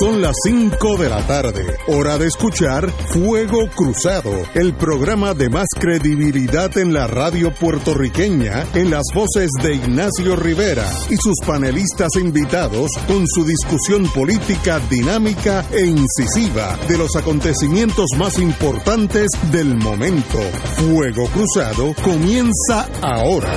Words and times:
Son 0.00 0.22
las 0.22 0.34
5 0.46 0.96
de 0.96 1.10
la 1.10 1.26
tarde, 1.26 1.76
hora 1.86 2.16
de 2.16 2.26
escuchar 2.26 2.88
Fuego 2.88 3.68
Cruzado, 3.74 4.32
el 4.54 4.74
programa 4.74 5.34
de 5.34 5.50
más 5.50 5.66
credibilidad 5.78 6.76
en 6.78 6.94
la 6.94 7.06
radio 7.06 7.52
puertorriqueña, 7.52 8.64
en 8.74 8.90
las 8.90 9.02
voces 9.14 9.50
de 9.62 9.74
Ignacio 9.74 10.34
Rivera 10.34 10.90
y 11.10 11.16
sus 11.16 11.36
panelistas 11.46 12.16
invitados 12.18 12.90
con 13.06 13.26
su 13.26 13.44
discusión 13.44 14.08
política 14.14 14.80
dinámica 14.88 15.66
e 15.70 15.84
incisiva 15.84 16.78
de 16.88 16.96
los 16.96 17.14
acontecimientos 17.14 18.06
más 18.16 18.38
importantes 18.38 19.28
del 19.50 19.76
momento. 19.76 20.38
Fuego 20.78 21.26
Cruzado 21.34 21.94
comienza 22.02 22.88
ahora. 23.02 23.52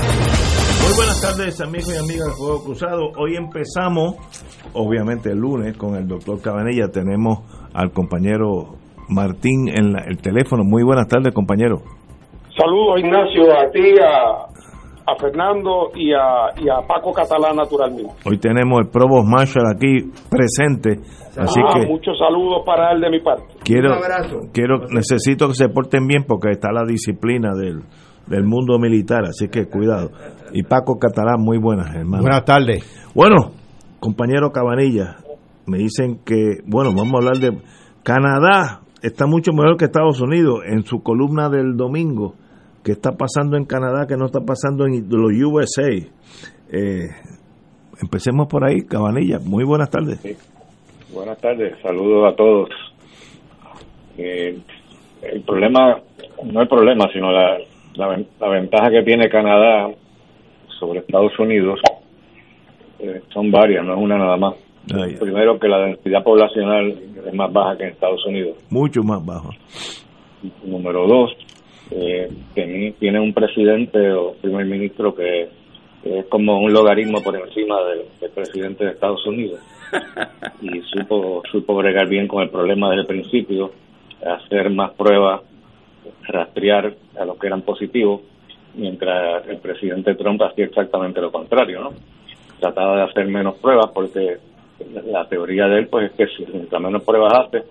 Muy 0.86 0.94
buenas 0.98 1.20
tardes 1.20 1.60
amigos 1.62 1.94
y 1.94 1.98
amigas 1.98 2.28
de 2.28 2.34
Fuego 2.34 2.64
Cruzado. 2.64 3.12
Hoy 3.18 3.36
empezamos, 3.36 4.18
obviamente 4.74 5.32
el 5.32 5.40
lunes, 5.40 5.76
con 5.78 5.96
el 5.96 6.08
doctor 6.08 6.25
Cabanilla. 6.42 6.88
Tenemos 6.90 7.40
al 7.74 7.92
compañero 7.92 8.76
Martín 9.10 9.68
en 9.68 9.94
la- 9.94 10.04
el 10.08 10.18
teléfono. 10.18 10.64
Muy 10.64 10.84
buenas 10.84 11.08
tardes 11.08 11.34
compañero. 11.34 11.78
Saludos, 12.58 13.00
Ignacio, 13.00 13.52
a 13.52 13.70
ti, 13.72 13.96
a, 14.00 15.12
a 15.12 15.16
Fernando 15.20 15.90
y 15.94 16.14
a, 16.14 16.50
y 16.58 16.70
a 16.70 16.88
Paco 16.88 17.12
Catalán, 17.12 17.58
naturalmente. 17.58 18.12
Hoy 18.26 18.38
tenemos 18.40 18.80
el 18.82 18.90
Provost 18.90 19.28
Marshall 19.28 19.66
aquí 19.76 20.10
presente. 20.30 21.02
Así 21.38 21.60
Ah, 21.62 21.80
que 21.82 21.86
Muchos 21.88 22.18
saludos 22.18 22.64
para 22.66 22.94
él 22.94 23.02
de 23.02 23.10
mi 23.10 23.20
parte. 23.20 23.44
quiero, 23.64 23.90
quiero, 24.54 24.88
necesito 24.90 25.48
que 25.50 25.54
se 25.56 25.68
porten 25.68 26.08
bien 26.08 26.24
porque 26.26 26.50
está 26.52 26.72
la 26.72 26.86
disciplina 26.88 27.50
del, 27.54 27.82
del 28.28 28.46
mundo 28.46 28.80
militar. 28.80 29.26
Así 29.26 29.50
que 29.50 29.66
cuidado. 29.68 30.12
Y 30.54 30.64
Paco 30.64 30.98
Catalán, 30.98 31.42
muy 31.42 31.58
buenas 31.60 31.94
hermano. 31.94 32.22
Buenas 32.24 32.46
tardes. 32.46 33.12
Bueno, 33.14 33.52
compañero 34.00 34.52
Cabanilla, 34.52 35.18
me 35.68 35.78
dicen 35.78 36.20
que, 36.26 36.62
bueno, 36.66 36.92
vamos 36.96 37.14
a 37.14 37.18
hablar 37.18 37.38
de 37.38 37.58
Canadá. 38.04 38.82
Está 39.02 39.28
mucho 39.28 39.52
mejor 39.52 39.78
que 39.78 39.86
Estados 39.86 40.22
Unidos. 40.22 40.62
En 40.66 40.84
su 40.84 41.02
columna 41.02 41.50
del 41.50 41.76
domingo, 41.76 42.36
¿qué 42.84 42.94
está 42.94 43.12
pasando 43.12 43.58
en 43.58 43.66
Canadá 43.66 44.08
que 44.08 44.18
no 44.18 44.26
está 44.26 44.42
pasando 44.42 44.86
en 44.86 45.08
los 45.10 45.32
USA? 45.32 45.90
Eh, 46.72 47.08
empecemos 48.02 48.48
por 48.48 48.66
ahí, 48.66 48.82
Cabanilla. 48.82 49.40
Muy 49.40 49.64
buenas 49.64 49.90
tardes. 49.90 50.20
Buenas 51.14 51.38
tardes, 51.40 51.80
saludos 51.82 52.34
a 52.34 52.36
todos. 52.36 52.70
Eh, 54.18 54.58
el 55.22 55.42
problema, 55.42 56.00
no 56.44 56.62
el 56.62 56.68
problema, 56.68 57.06
sino 57.14 57.32
la, 57.32 57.58
la, 57.96 58.18
la 58.40 58.50
ventaja 58.50 58.90
que 58.90 59.04
tiene 59.04 59.30
Canadá 59.30 59.90
sobre 60.80 61.00
Estados 61.00 61.38
Unidos 61.40 61.80
eh, 63.00 63.22
son 63.34 63.52
varias, 63.52 63.86
no 63.86 63.94
es 63.94 64.00
una 64.00 64.18
nada 64.18 64.38
más. 64.38 64.56
Ay, 64.94 65.16
Primero 65.20 65.58
que 65.60 65.68
la 65.68 65.80
densidad 65.80 66.24
poblacional 66.24 66.96
es 67.26 67.34
más 67.34 67.52
baja 67.52 67.78
que 67.78 67.84
en 67.86 67.90
Estados 67.92 68.26
Unidos. 68.26 68.56
mucho 68.70 69.04
más 69.04 69.26
bajo. 69.26 69.50
Número 70.64 71.08
dos, 71.08 71.32
eh, 71.92 72.30
teni- 72.56 72.94
tiene 73.00 73.20
un 73.20 73.34
presidente 73.34 74.12
o 74.12 74.34
primer 74.42 74.66
ministro 74.66 75.14
que 75.16 75.50
que 76.04 76.20
es 76.20 76.26
como 76.28 76.60
un 76.60 76.72
logaritmo 76.72 77.20
por 77.24 77.36
encima 77.36 77.82
del, 77.86 78.02
del 78.22 78.30
presidente 78.30 78.86
de 78.86 78.92
Estados 78.92 79.26
Unidos. 79.26 79.60
Y 80.62 80.82
supo, 80.82 81.42
supo 81.52 81.76
bregar 81.76 82.08
bien 82.08 82.28
con 82.28 82.44
el 82.44 82.50
problema 82.52 82.90
desde 82.92 83.02
el 83.02 83.08
principio, 83.08 83.72
hacer 84.24 84.70
más 84.70 84.92
pruebas, 84.94 85.42
rastrear 86.28 86.94
a 87.20 87.26
los 87.26 87.38
que 87.40 87.48
eran 87.48 87.64
positivos, 87.64 88.22
mientras 88.76 89.48
el 89.48 89.58
presidente 89.58 90.14
Trump 90.14 90.42
hacía 90.44 90.66
exactamente 90.66 91.20
lo 91.22 91.32
contrario, 91.32 91.82
¿no? 91.82 91.90
Trataba 92.60 92.98
de 92.98 93.04
hacer 93.04 93.26
menos 93.28 93.56
pruebas 93.56 93.88
porque 93.94 94.38
la 95.12 95.28
teoría 95.28 95.68
de 95.68 95.80
él 95.80 95.88
pues 95.88 96.12
es 96.12 96.18
que 96.18 96.28
si 96.36 96.46
mientras 96.52 96.82
menos 96.82 97.04
pruebas 97.04 97.34
hace, 97.34 97.64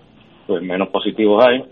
pues 0.47 0.61
menos 0.61 0.89
positivos 0.89 1.43
hay 1.45 1.63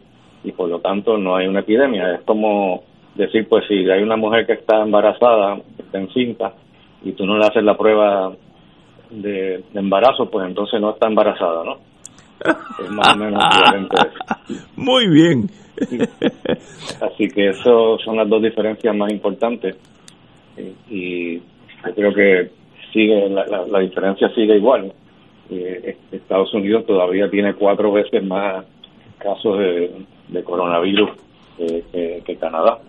y 0.44 0.52
por 0.52 0.70
lo 0.70 0.80
tanto 0.80 1.18
no 1.18 1.36
hay 1.36 1.48
una 1.48 1.62
epidemia. 1.62 2.16
Es 2.16 2.22
como 2.22 2.84
decir, 3.16 3.48
pues 3.48 3.66
si 3.68 3.90
hay 3.90 4.04
una 4.04 4.18
mujer 4.18 4.46
que 4.46 4.54
está 4.54 4.82
embarazada, 4.82 5.60
está 5.78 6.00
encinta, 6.00 6.54
y 7.04 7.12
tú 7.14 7.26
no 7.26 7.38
le 7.38 7.46
haces 7.46 7.64
la 7.64 7.78
prueba 7.78 8.32
de, 9.10 9.64
de 9.72 9.80
embarazo, 9.80 10.30
pues 10.30 10.48
entonces 10.48 10.80
no 10.82 10.92
está 10.92 11.08
embarazada, 11.08 11.64
¿no? 11.64 11.78
Es 12.84 12.90
más 12.90 13.14
o 13.14 13.18
menos 13.18 13.44
eso. 13.54 14.64
Muy 14.76 15.08
bien. 15.08 15.50
Así 17.02 17.28
que 17.30 17.50
eso 17.50 17.98
son 18.04 18.18
las 18.18 18.30
dos 18.30 18.42
diferencias 18.42 18.96
más 18.96 19.12
importantes 19.12 19.76
y 20.90 21.38
yo 21.38 21.94
creo 21.96 22.14
que 22.14 22.52
sigue 22.92 23.30
la, 23.30 23.46
la, 23.46 23.66
la 23.66 23.80
diferencia 23.80 24.30
sigue 24.30 24.58
igual. 24.58 24.92
Eh, 25.50 25.98
Estados 26.12 26.54
Unidos 26.54 26.86
todavía 26.86 27.30
tiene 27.30 27.54
cuatro 27.56 27.92
veces 27.92 28.24
más 28.26 28.66
casos 29.20 29.58
de, 29.60 29.92
de 30.30 30.44
coronavirus 30.44 31.10
que- 31.58 31.84
que- 31.92 32.24
que 32.26 32.36
Canadá. 32.38 32.80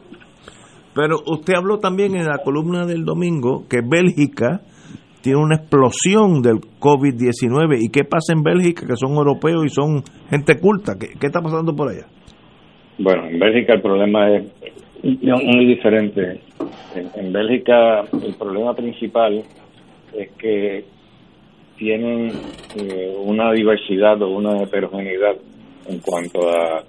Pero 0.95 1.17
usted 1.27 1.55
habló 1.55 1.79
también 1.79 2.15
en 2.15 2.27
la 2.27 2.39
columna 2.39 2.87
del 2.87 3.05
domingo 3.05 3.65
que 3.69 3.81
Bélgica 3.85 4.61
tiene 5.23 5.39
una 5.41 5.57
explosión 5.57 6.41
del 6.43 6.61
COVID-19. 6.79 7.79
¿Y 7.81 7.91
qué 7.91 8.05
pasa 8.05 8.33
en 8.35 8.43
Bélgica, 8.43 8.87
que 8.87 8.95
son 8.97 9.15
europeos 9.17 9.65
y 9.65 9.69
son 9.71 10.03
gente 10.31 10.59
culta? 10.61 10.93
¿Qué, 10.99 11.09
qué 11.19 11.27
está 11.27 11.41
pasando 11.41 11.75
por 11.75 11.89
allá? 11.91 12.07
Bueno, 12.99 13.27
en 13.27 13.39
Bélgica 13.41 13.75
el 13.75 13.83
problema 13.83 14.31
es 14.37 14.45
muy 15.03 15.67
diferente. 15.67 16.41
En, 16.95 17.11
en 17.27 17.33
Bélgica 17.33 18.03
el 18.23 18.35
problema 18.39 18.75
principal 18.75 19.43
es 20.17 20.31
que 20.39 20.85
tienen 21.77 22.33
eh, 22.77 23.15
una 23.25 23.53
diversidad 23.53 24.21
o 24.23 24.29
una 24.31 24.63
heterogeneidad 24.63 25.37
en 25.89 25.99
cuanto 26.01 26.49
a 26.51 26.83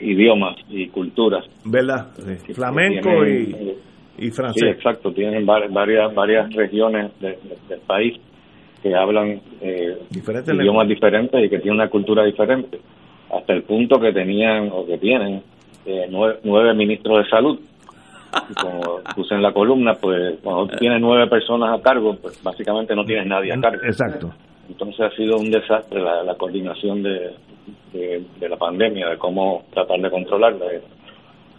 idiomas 0.00 0.56
y 0.68 0.88
culturas. 0.88 1.44
¿Verdad? 1.64 2.08
Flamenco 2.54 3.02
tienen, 3.10 3.50
y, 3.50 3.54
eh, 3.70 3.76
y 4.18 4.24
Sí, 4.26 4.30
francés. 4.32 4.62
exacto. 4.76 5.12
Tienen 5.12 5.46
va- 5.48 5.66
varias 5.68 6.14
varias 6.14 6.52
regiones 6.54 7.10
de- 7.20 7.28
de- 7.32 7.56
del 7.68 7.80
país 7.86 8.16
que 8.82 8.94
hablan 8.94 9.40
eh, 9.60 9.98
idiomas 10.62 10.88
diferentes 10.88 11.44
y 11.44 11.48
que 11.48 11.58
tienen 11.58 11.80
una 11.80 11.88
cultura 11.90 12.24
diferente. 12.24 12.78
Hasta 13.30 13.52
el 13.52 13.62
punto 13.64 14.00
que 14.00 14.12
tenían 14.12 14.70
o 14.72 14.86
que 14.86 14.98
tienen 14.98 15.42
eh, 15.86 16.06
nueve, 16.10 16.38
nueve 16.44 16.74
ministros 16.74 17.24
de 17.24 17.30
salud. 17.30 17.58
Y 18.50 18.54
como 18.54 19.00
puse 19.14 19.34
en 19.34 19.42
la 19.42 19.52
columna, 19.52 19.94
pues 19.94 20.38
cuando 20.42 20.66
tienes 20.76 21.00
nueve 21.00 21.26
personas 21.28 21.78
a 21.78 21.82
cargo, 21.82 22.16
pues 22.20 22.42
básicamente 22.42 22.94
no 22.94 23.04
tienes 23.04 23.26
nadie 23.26 23.52
a 23.52 23.60
cargo. 23.60 23.82
Exacto. 23.84 24.30
Entonces 24.68 25.00
ha 25.00 25.10
sido 25.16 25.38
un 25.38 25.50
desastre 25.50 26.02
la, 26.02 26.22
la 26.22 26.34
coordinación 26.34 27.02
de, 27.02 27.34
de, 27.92 28.22
de 28.38 28.48
la 28.48 28.56
pandemia, 28.56 29.08
de 29.08 29.16
cómo 29.18 29.62
tratar 29.72 29.98
de 30.00 30.10
controlarla. 30.10 30.66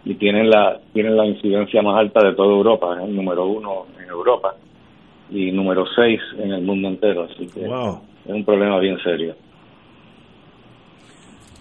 Y 0.06 0.16
tienen 0.16 0.50
la, 0.50 0.80
tienen 0.94 1.18
la 1.18 1.26
incidencia 1.26 1.82
más 1.82 2.00
alta 2.00 2.24
de 2.24 2.36
toda 2.36 2.54
Europa, 2.56 2.96
es 2.98 3.04
el 3.10 3.16
número 3.16 3.46
uno 3.48 3.86
en 4.02 4.08
Europa 4.10 4.54
y 5.32 5.52
número 5.52 5.86
seis 5.96 6.20
en 6.38 6.52
el 6.52 6.62
mundo 6.62 6.88
entero. 6.88 7.24
Así 7.24 7.48
que 7.48 7.68
Wow. 7.68 8.00
es 8.26 8.32
un 8.34 8.46
problema 8.46 8.80
bien 8.80 8.98
serio. 9.04 9.36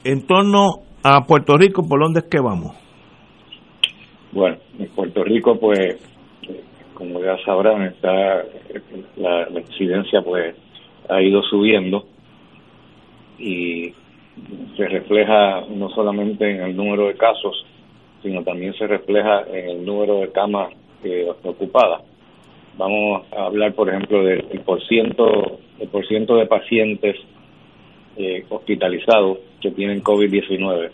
En 0.04 0.26
torno 0.26 0.82
a 1.02 1.22
Puerto 1.26 1.56
Rico, 1.56 1.82
¿por 1.88 2.00
dónde 2.00 2.20
es 2.20 2.26
que 2.26 2.40
vamos? 2.40 2.76
Bueno, 4.31 4.56
en 4.67 4.67
Puerto 4.86 5.25
Rico, 5.25 5.58
pues, 5.58 5.96
como 6.94 7.20
ya 7.20 7.36
sabrán, 7.44 7.82
está 7.82 8.44
la, 9.16 9.48
incidencia, 9.50 10.22
pues, 10.22 10.54
ha 11.08 11.20
ido 11.22 11.42
subiendo 11.42 12.06
y 13.38 13.92
se 14.76 14.86
refleja 14.86 15.64
no 15.69 15.88
solamente 15.90 16.48
en 16.50 16.62
el 16.62 16.76
número 16.76 17.08
de 17.08 17.14
casos, 17.14 17.64
sino 18.22 18.42
también 18.42 18.75
se 18.75 18.86
refleja 18.86 19.44
en 19.52 19.70
el 19.70 19.84
número 19.84 20.20
de 20.20 20.30
camas 20.30 20.72
eh, 21.02 21.26
ocupadas. 21.42 22.02
Vamos 22.76 23.25
a 23.36 23.46
hablar, 23.46 23.75
por 23.75 23.88
ejemplo, 23.88 24.22
del 24.22 24.46
el 24.50 24.60
por 24.60 24.80
ciento, 24.86 25.58
el 25.80 25.88
por 25.88 26.06
ciento 26.06 26.36
de 26.36 26.46
pacientes 26.46 27.16
eh, 28.16 28.44
hospitalizados 28.48 29.38
que 29.60 29.70
tienen 29.72 30.02
COVID-19 30.02 30.90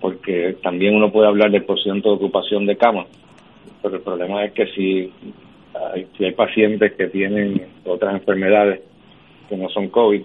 porque 0.00 0.56
también 0.62 0.94
uno 0.94 1.10
puede 1.10 1.28
hablar 1.28 1.50
del 1.50 1.64
porcentaje 1.64 2.08
de 2.08 2.14
ocupación 2.14 2.66
de 2.66 2.76
cama, 2.76 3.06
pero 3.82 3.96
el 3.96 4.02
problema 4.02 4.44
es 4.44 4.52
que 4.52 4.66
si 4.68 5.12
hay, 5.92 6.06
si 6.16 6.24
hay 6.24 6.32
pacientes 6.32 6.92
que 6.94 7.06
tienen 7.08 7.66
otras 7.84 8.14
enfermedades 8.14 8.80
que 9.48 9.56
no 9.56 9.68
son 9.70 9.88
COVID 9.88 10.22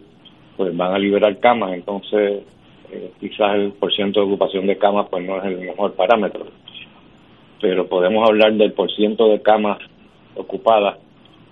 pues 0.58 0.76
van 0.78 0.94
a 0.94 1.00
liberar 1.00 1.40
camas, 1.40 1.74
entonces 1.74 2.44
eh, 2.92 3.12
quizás 3.20 3.56
el 3.56 3.72
porciento 3.74 4.20
de 4.20 4.28
ocupación 4.28 4.68
de 4.68 4.78
camas 4.78 5.08
pues 5.10 5.26
no 5.26 5.38
es 5.38 5.46
el 5.46 5.60
mejor 5.60 5.94
parámetro, 5.94 6.46
pero 7.62 7.88
podemos 7.88 8.28
hablar 8.30 8.54
del 8.54 8.74
porciento 8.74 9.30
de 9.30 9.42
camas 9.42 9.80
ocupadas 10.36 10.98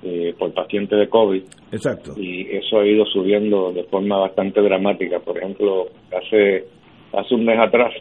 eh, 0.04 0.34
por 0.38 0.52
pacientes 0.54 0.98
de 0.98 1.08
COVID. 1.08 1.44
Exacto. 1.72 2.14
Y 2.18 2.48
eso 2.56 2.80
ha 2.80 2.86
ido 2.86 3.06
subiendo 3.06 3.72
de 3.72 3.84
forma 3.84 4.18
bastante 4.18 4.60
dramática. 4.60 5.20
Por 5.20 5.38
ejemplo, 5.38 5.90
hace, 6.12 6.66
hace 7.14 7.36
un 7.36 7.46
mes 7.46 7.60
atrás, 7.60 7.94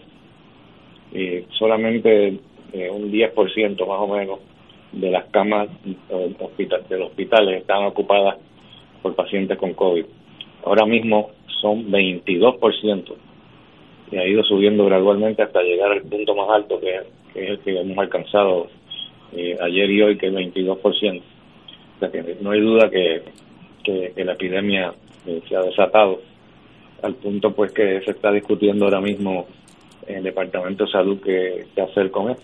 eh, 1.13 1.47
solamente 1.59 2.39
un 2.73 3.11
10% 3.11 3.87
más 3.87 4.01
o 4.01 4.07
menos 4.07 4.39
de 4.93 5.11
las 5.11 5.25
camas 5.27 5.69
hospital, 6.39 6.85
del 6.89 7.03
hospital 7.03 7.49
estaban 7.55 7.87
ocupadas 7.87 8.37
por 9.03 9.15
pacientes 9.15 9.59
con 9.59 9.75
COVID. 9.75 10.05
Ahora 10.65 10.87
mismo 10.87 11.31
son 11.61 11.91
22% 11.91 13.15
y 14.13 14.17
ha 14.17 14.27
ido 14.27 14.43
subiendo 14.45 14.85
gradualmente 14.87 15.43
hasta 15.43 15.63
llegar 15.63 15.93
al 15.93 16.03
punto 16.03 16.35
más 16.35 16.49
alto 16.51 16.81
que, 16.81 16.97
es 16.97 17.51
el 17.51 17.59
que 17.61 17.79
hemos 17.79 17.99
alcanzado 17.99 18.69
eh, 19.33 19.57
ayer 19.61 19.91
y 19.91 20.03
hoy, 20.03 20.19
que 20.19 20.27
es 20.27 20.33
22%. 20.33 20.79
O 20.83 21.99
sea 22.01 22.11
que 22.11 22.37
no 22.41 22.51
hay 22.51 22.61
duda 22.61 22.91
que, 22.91 23.23
que, 23.85 24.25
la 24.25 24.33
epidemia 24.33 24.93
eh, 25.27 25.41
se 25.49 25.57
ha 25.57 25.61
desatado 25.61 26.21
al 27.03 27.15
punto 27.15 27.53
pues 27.53 27.73
que 27.73 28.01
se 28.03 28.11
está 28.11 28.33
discutiendo 28.33 28.85
ahora 28.85 29.01
mismo 29.01 29.47
el 30.07 30.23
Departamento 30.23 30.85
de 30.85 30.91
Salud 30.91 31.21
qué, 31.23 31.67
hacer 31.81 32.11
con 32.11 32.31
esto. 32.31 32.43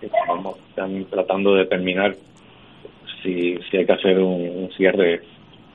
Estamos 0.00 0.58
están 0.68 1.04
tratando 1.04 1.54
de 1.54 1.60
determinar 1.60 2.16
si, 3.22 3.56
si 3.70 3.76
hay 3.76 3.86
que 3.86 3.92
hacer 3.92 4.18
un, 4.18 4.70
cierre 4.76 5.20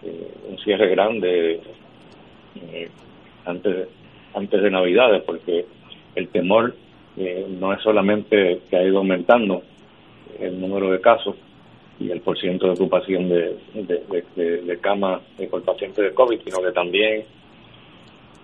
eh, 0.04 0.32
un 0.50 0.58
cierre 0.60 0.90
grande 0.90 1.62
antes 3.46 3.88
antes 4.34 4.62
de 4.62 4.70
Navidades, 4.70 5.24
porque 5.24 5.66
el 6.16 6.28
temor 6.30 6.76
eh, 7.18 7.46
no 7.50 7.74
es 7.74 7.82
solamente 7.82 8.62
que 8.70 8.78
ha 8.78 8.84
ido 8.84 9.00
aumentando 9.00 9.64
el 10.40 10.60
número 10.60 10.92
de 10.92 11.02
casos 11.02 11.36
y 12.00 12.12
el 12.12 12.22
porciento 12.22 12.68
de 12.68 12.74
ocupación 12.74 13.28
de, 13.28 13.58
de, 13.74 14.62
de, 14.62 14.78
camas 14.80 15.22
por 15.50 15.64
pacientes 15.64 16.04
de 16.04 16.14
COVID, 16.14 16.40
sino 16.46 16.62
que 16.62 16.72
también 16.72 17.26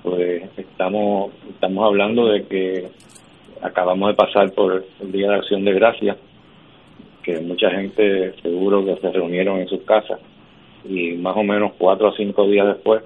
pues 0.05 0.43
estamos 0.55 1.31
estamos 1.49 1.83
hablando 1.83 2.27
de 2.27 2.43
que 2.43 2.87
acabamos 3.61 4.09
de 4.09 4.13
pasar 4.13 4.51
por 4.51 4.85
el 5.01 5.11
Día 5.11 5.29
de 5.29 5.35
Acción 5.37 5.65
de 5.65 5.73
Gracias, 5.73 6.17
que 7.23 7.39
mucha 7.39 7.71
gente 7.71 8.33
seguro 8.43 8.85
que 8.85 8.95
se 8.97 9.11
reunieron 9.11 9.59
en 9.59 9.67
sus 9.67 9.81
casas 9.81 10.19
y 10.87 11.13
más 11.13 11.35
o 11.35 11.43
menos 11.43 11.71
cuatro 11.79 12.09
o 12.09 12.15
cinco 12.15 12.47
días 12.47 12.67
después 12.67 13.01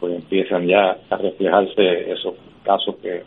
pues 0.00 0.14
empiezan 0.14 0.66
ya 0.66 0.98
a 1.08 1.16
reflejarse 1.16 2.12
esos 2.12 2.34
casos 2.64 2.96
que, 2.96 3.22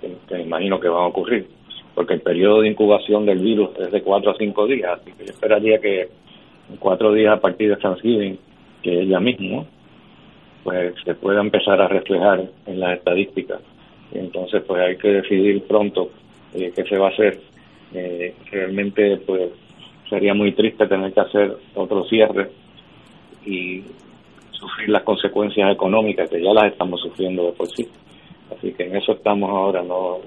que, 0.00 0.40
imagino 0.40 0.80
que 0.80 0.88
van 0.88 1.02
a 1.02 1.06
ocurrir, 1.08 1.46
porque 1.94 2.14
el 2.14 2.22
periodo 2.22 2.62
de 2.62 2.68
incubación 2.68 3.26
del 3.26 3.38
virus 3.38 3.70
es 3.78 3.92
de 3.92 4.02
cuatro 4.02 4.30
a 4.30 4.36
cinco 4.38 4.66
días, 4.66 4.98
así 4.98 5.12
que 5.12 5.26
yo 5.26 5.32
esperaría 5.32 5.78
que 5.78 6.08
en 6.70 6.76
cuatro 6.78 7.12
días 7.12 7.36
a 7.36 7.40
partir 7.40 7.68
de 7.68 7.76
Thanksgiving, 7.76 8.38
que 8.82 9.02
es 9.02 9.08
ya 9.08 9.20
mismo, 9.20 9.66
pues 10.68 10.94
se 11.02 11.14
pueda 11.14 11.40
empezar 11.40 11.80
a 11.80 11.88
reflejar 11.88 12.46
en 12.66 12.80
las 12.80 12.98
estadísticas. 12.98 13.60
Y 14.12 14.18
entonces, 14.18 14.62
pues 14.66 14.82
hay 14.82 14.96
que 14.98 15.08
decidir 15.08 15.62
pronto 15.66 16.10
eh, 16.54 16.70
qué 16.76 16.84
se 16.84 16.98
va 16.98 17.06
a 17.06 17.10
hacer. 17.10 17.40
Eh, 17.94 18.34
realmente, 18.50 19.16
pues 19.26 19.50
sería 20.10 20.34
muy 20.34 20.52
triste 20.52 20.86
tener 20.86 21.12
que 21.14 21.20
hacer 21.20 21.56
otro 21.74 22.04
cierre 22.04 22.50
y 23.46 23.82
sufrir 24.50 24.90
las 24.90 25.04
consecuencias 25.04 25.72
económicas 25.72 26.28
que 26.28 26.42
ya 26.42 26.52
las 26.52 26.72
estamos 26.72 27.00
sufriendo 27.00 27.46
de 27.46 27.52
por 27.52 27.68
sí. 27.68 27.88
Así 28.54 28.72
que 28.72 28.84
en 28.84 28.96
eso 28.96 29.12
estamos 29.12 29.48
ahora, 29.48 29.82
no 29.82 30.18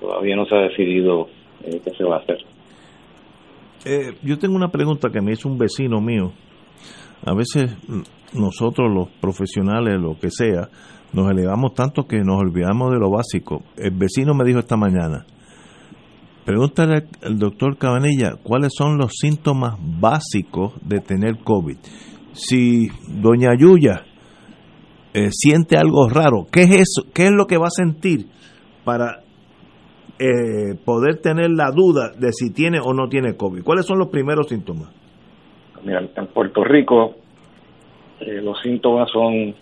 todavía 0.00 0.36
no 0.36 0.46
se 0.46 0.54
ha 0.54 0.60
decidido 0.60 1.28
eh, 1.64 1.80
qué 1.84 1.90
se 1.90 2.04
va 2.04 2.16
a 2.16 2.18
hacer. 2.20 2.38
Eh, 3.84 4.14
yo 4.22 4.38
tengo 4.38 4.54
una 4.54 4.70
pregunta 4.70 5.10
que 5.10 5.20
me 5.20 5.32
hizo 5.32 5.48
un 5.48 5.58
vecino 5.58 6.00
mío. 6.00 6.32
A 7.24 7.34
veces 7.34 7.70
nosotros 8.32 8.90
los 8.92 9.08
profesionales, 9.20 10.00
lo 10.00 10.18
que 10.18 10.30
sea, 10.30 10.68
nos 11.12 11.30
elevamos 11.30 11.74
tanto 11.74 12.06
que 12.06 12.18
nos 12.20 12.38
olvidamos 12.38 12.92
de 12.92 12.98
lo 12.98 13.10
básico. 13.10 13.62
El 13.76 13.92
vecino 13.92 14.34
me 14.34 14.44
dijo 14.44 14.60
esta 14.60 14.76
mañana, 14.76 15.26
pregúntale 16.44 17.06
al 17.22 17.38
doctor 17.38 17.76
Cabanilla 17.76 18.36
cuáles 18.42 18.72
son 18.76 18.96
los 18.96 19.12
síntomas 19.20 19.76
básicos 19.78 20.74
de 20.82 21.00
tener 21.00 21.38
COVID 21.44 21.76
si 22.32 22.88
doña 23.08 23.50
Yuya 23.58 24.04
eh, 25.12 25.30
siente 25.32 25.76
algo 25.76 26.08
raro, 26.08 26.46
¿qué 26.50 26.62
es 26.62 26.70
eso? 26.70 27.08
¿Qué 27.12 27.24
es 27.24 27.32
lo 27.32 27.46
que 27.46 27.58
va 27.58 27.66
a 27.66 27.70
sentir 27.70 28.28
para 28.84 29.22
eh, 30.18 30.74
poder 30.84 31.20
tener 31.20 31.50
la 31.50 31.70
duda 31.72 32.12
de 32.16 32.32
si 32.32 32.50
tiene 32.50 32.78
o 32.82 32.92
no 32.94 33.08
tiene 33.08 33.36
COVID? 33.36 33.62
¿Cuáles 33.62 33.86
son 33.86 33.98
los 33.98 34.08
primeros 34.08 34.48
síntomas? 34.48 34.90
Mira, 35.84 36.02
en 36.14 36.26
Puerto 36.28 36.64
Rico 36.64 37.16
eh, 38.20 38.40
los 38.42 38.60
síntomas 38.60 39.10
son 39.10 39.34
un 39.34 39.54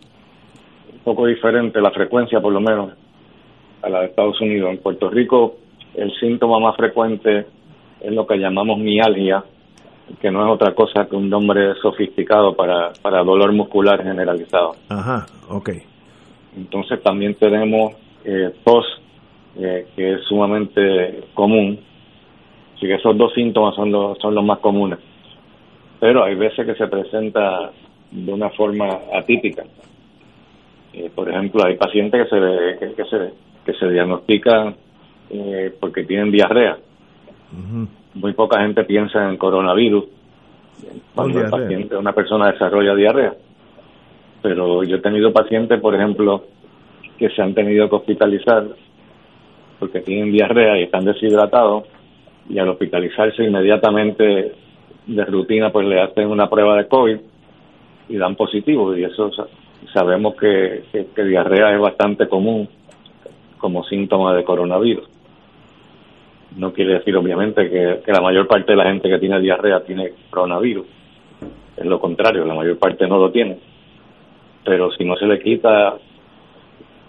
poco 1.05 1.26
diferentes, 1.26 1.81
la 1.81 1.91
frecuencia 1.91 2.41
por 2.41 2.53
lo 2.53 2.61
menos, 2.61 2.93
a 3.82 3.88
la 3.88 4.00
de 4.00 4.06
Estados 4.06 4.41
Unidos. 4.41 4.70
En 4.70 4.79
Puerto 4.79 5.09
Rico 5.09 5.59
el 5.94 6.12
síntoma 6.19 6.59
más 6.61 6.76
frecuente 6.76 7.47
es 8.00 8.12
lo 8.12 8.26
que 8.26 8.37
llamamos 8.37 8.79
mialgia, 8.79 9.44
que 10.20 10.31
no 10.31 10.44
es 10.44 10.53
otra 10.53 10.75
cosa 10.75 11.06
que 11.09 11.17
un 11.17 11.29
nombre 11.29 11.75
sofisticado 11.82 12.55
para, 12.55 12.93
para 13.03 13.23
dolor 13.23 13.53
muscular 13.53 14.03
generalizado. 14.03 14.76
Ajá, 14.88 15.26
ok. 15.49 15.70
Entonces 16.56 17.03
también 17.03 17.35
tenemos 17.35 17.94
eh, 18.25 18.53
tos, 18.65 18.85
eh, 19.56 19.87
que 19.94 20.15
es 20.15 20.23
sumamente 20.25 21.25
común. 21.35 21.79
Así 22.76 22.87
que 22.87 22.94
esos 22.94 23.17
dos 23.17 23.32
síntomas 23.35 23.75
son 23.75 23.91
los, 23.91 24.19
son 24.19 24.35
los 24.35 24.44
más 24.44 24.59
comunes. 24.59 24.99
Pero 26.00 26.25
hay 26.25 26.35
veces 26.35 26.65
que 26.67 26.75
se 26.75 26.87
presenta 26.87 27.71
de 28.11 28.33
una 28.33 28.50
forma 28.50 29.00
atípica. 29.15 29.65
Eh, 30.93 31.11
por 31.15 31.29
ejemplo, 31.29 31.65
hay 31.65 31.77
pacientes 31.77 32.29
que 32.29 32.31
se, 32.31 32.95
que, 32.95 33.05
se, 33.05 33.33
que 33.65 33.73
se 33.75 33.89
diagnostican 33.91 34.75
eh, 35.31 35.75
porque 35.79 36.05
tienen 36.05 36.31
diarrea 36.31 36.79
muy 38.15 38.33
poca 38.33 38.61
gente 38.61 38.85
piensa 38.85 39.29
en 39.29 39.37
coronavirus 39.37 40.05
cuando 41.15 41.41
el 41.41 41.50
paciente, 41.50 41.97
una 41.97 42.12
persona 42.12 42.53
desarrolla 42.53 42.94
diarrea. 42.94 43.35
Pero 44.43 44.84
yo 44.84 44.96
he 44.96 45.01
tenido 45.01 45.32
pacientes, 45.32 45.81
por 45.81 45.94
ejemplo, 45.94 46.44
que 47.19 47.29
se 47.31 47.43
han 47.43 47.55
tenido 47.55 47.89
que 47.89 47.96
hospitalizar 47.96 48.65
porque 49.81 50.01
tienen 50.01 50.32
diarrea 50.32 50.79
y 50.79 50.84
están 50.84 51.05
deshidratados 51.05 51.84
y 52.49 52.58
al 52.58 52.69
hospitalizarse 52.69 53.44
inmediatamente 53.44 54.53
de 55.08 55.24
rutina 55.24 55.70
pues 55.72 55.86
le 55.86 56.00
hacen 56.00 56.29
una 56.29 56.48
prueba 56.48 56.77
de 56.77 56.86
COVID 56.86 57.19
y 58.08 58.17
dan 58.17 58.36
positivo 58.36 58.96
y 58.96 59.05
eso 59.05 59.31
sabemos 59.93 60.36
que, 60.36 60.84
que 61.15 61.24
diarrea 61.24 61.74
es 61.74 61.81
bastante 61.81 62.29
común 62.29 62.69
como 63.58 63.84
síntoma 63.84 64.34
de 64.34 64.44
coronavirus 64.44 65.19
no 66.56 66.72
quiere 66.72 66.94
decir 66.94 67.17
obviamente 67.17 67.70
que, 67.70 68.12
la 68.12 68.20
mayor 68.20 68.46
parte 68.46 68.72
de 68.72 68.77
la 68.77 68.84
gente 68.84 69.08
que 69.08 69.19
tiene 69.19 69.41
diarrea 69.41 69.81
tiene 69.84 70.12
coronavirus. 70.31 70.86
Es 71.77 71.84
lo 71.84 72.00
contrario, 72.00 72.44
la 72.44 72.55
mayor 72.55 72.79
parte 72.79 73.06
no 73.06 73.19
lo 73.19 73.31
tiene. 73.31 73.58
Pero 74.65 74.91
si 74.93 75.05
no 75.05 75.17
se 75.17 75.27
le 75.27 75.38
quita 75.41 75.96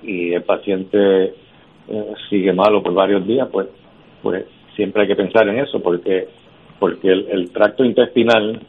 y 0.04 0.34
el 0.34 0.44
paciente 0.44 1.34
eh, 1.88 2.14
sigue 2.30 2.54
malo 2.54 2.84
por 2.84 2.94
varios 2.94 3.26
días, 3.26 3.48
pues, 3.52 3.68
pues 4.22 4.46
siempre 4.76 5.02
hay 5.02 5.08
que 5.08 5.16
pensar 5.16 5.48
en 5.48 5.60
eso, 5.60 5.82
porque, 5.82 6.28
porque 6.80 7.10
el, 7.12 7.52
tracto 7.52 7.84
intestinal 7.84 8.62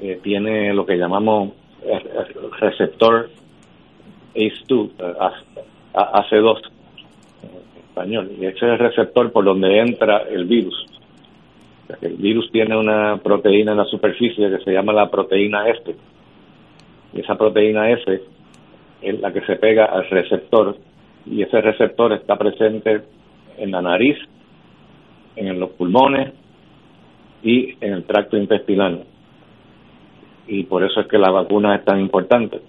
eh, 0.00 0.18
tiene 0.22 0.72
lo 0.72 0.86
que 0.86 0.96
llamamos 0.96 1.52
receptor 2.60 3.28
ACE2, 4.34 4.90
AC2, 5.92 6.60
español, 7.88 8.32
y 8.40 8.46
ese 8.46 8.56
es 8.56 8.62
el 8.62 8.78
receptor 8.78 9.30
por 9.30 9.44
donde 9.44 9.78
entra 9.78 10.22
el 10.30 10.46
virus. 10.46 10.86
el 12.00 12.16
virus 12.16 12.50
tiene 12.50 12.76
una 12.76 13.18
proteína 13.18 13.72
en 13.72 13.78
la 13.78 13.84
superficie 13.84 14.50
que 14.50 14.64
se 14.64 14.72
llama 14.72 14.92
la 14.92 15.10
proteína 15.10 15.68
S. 15.68 15.94
Y 17.12 17.20
esa 17.20 17.36
proteína 17.36 17.90
S 17.90 18.22
es 19.02 19.20
la 19.20 19.32
que 19.32 19.42
se 19.42 19.56
pega 19.56 19.84
al 19.84 20.08
receptor 20.08 20.76
y 21.26 21.42
ese 21.42 21.60
receptor 21.60 22.12
está 22.12 22.36
presente 22.36 23.02
en 23.58 23.70
la 23.70 23.82
nariz, 23.82 24.16
en 25.36 25.60
los 25.60 25.70
pulmones 25.70 26.32
y 27.44 27.76
en 27.80 27.92
el 27.92 28.04
tracto 28.04 28.36
intestinal. 28.36 29.04
Y 30.48 30.64
por 30.64 30.82
eso 30.82 31.00
es 31.00 31.06
que 31.06 31.18
la 31.18 31.30
vacuna 31.30 31.76
es 31.76 31.84
tan 31.84 32.00
importante, 32.00 32.60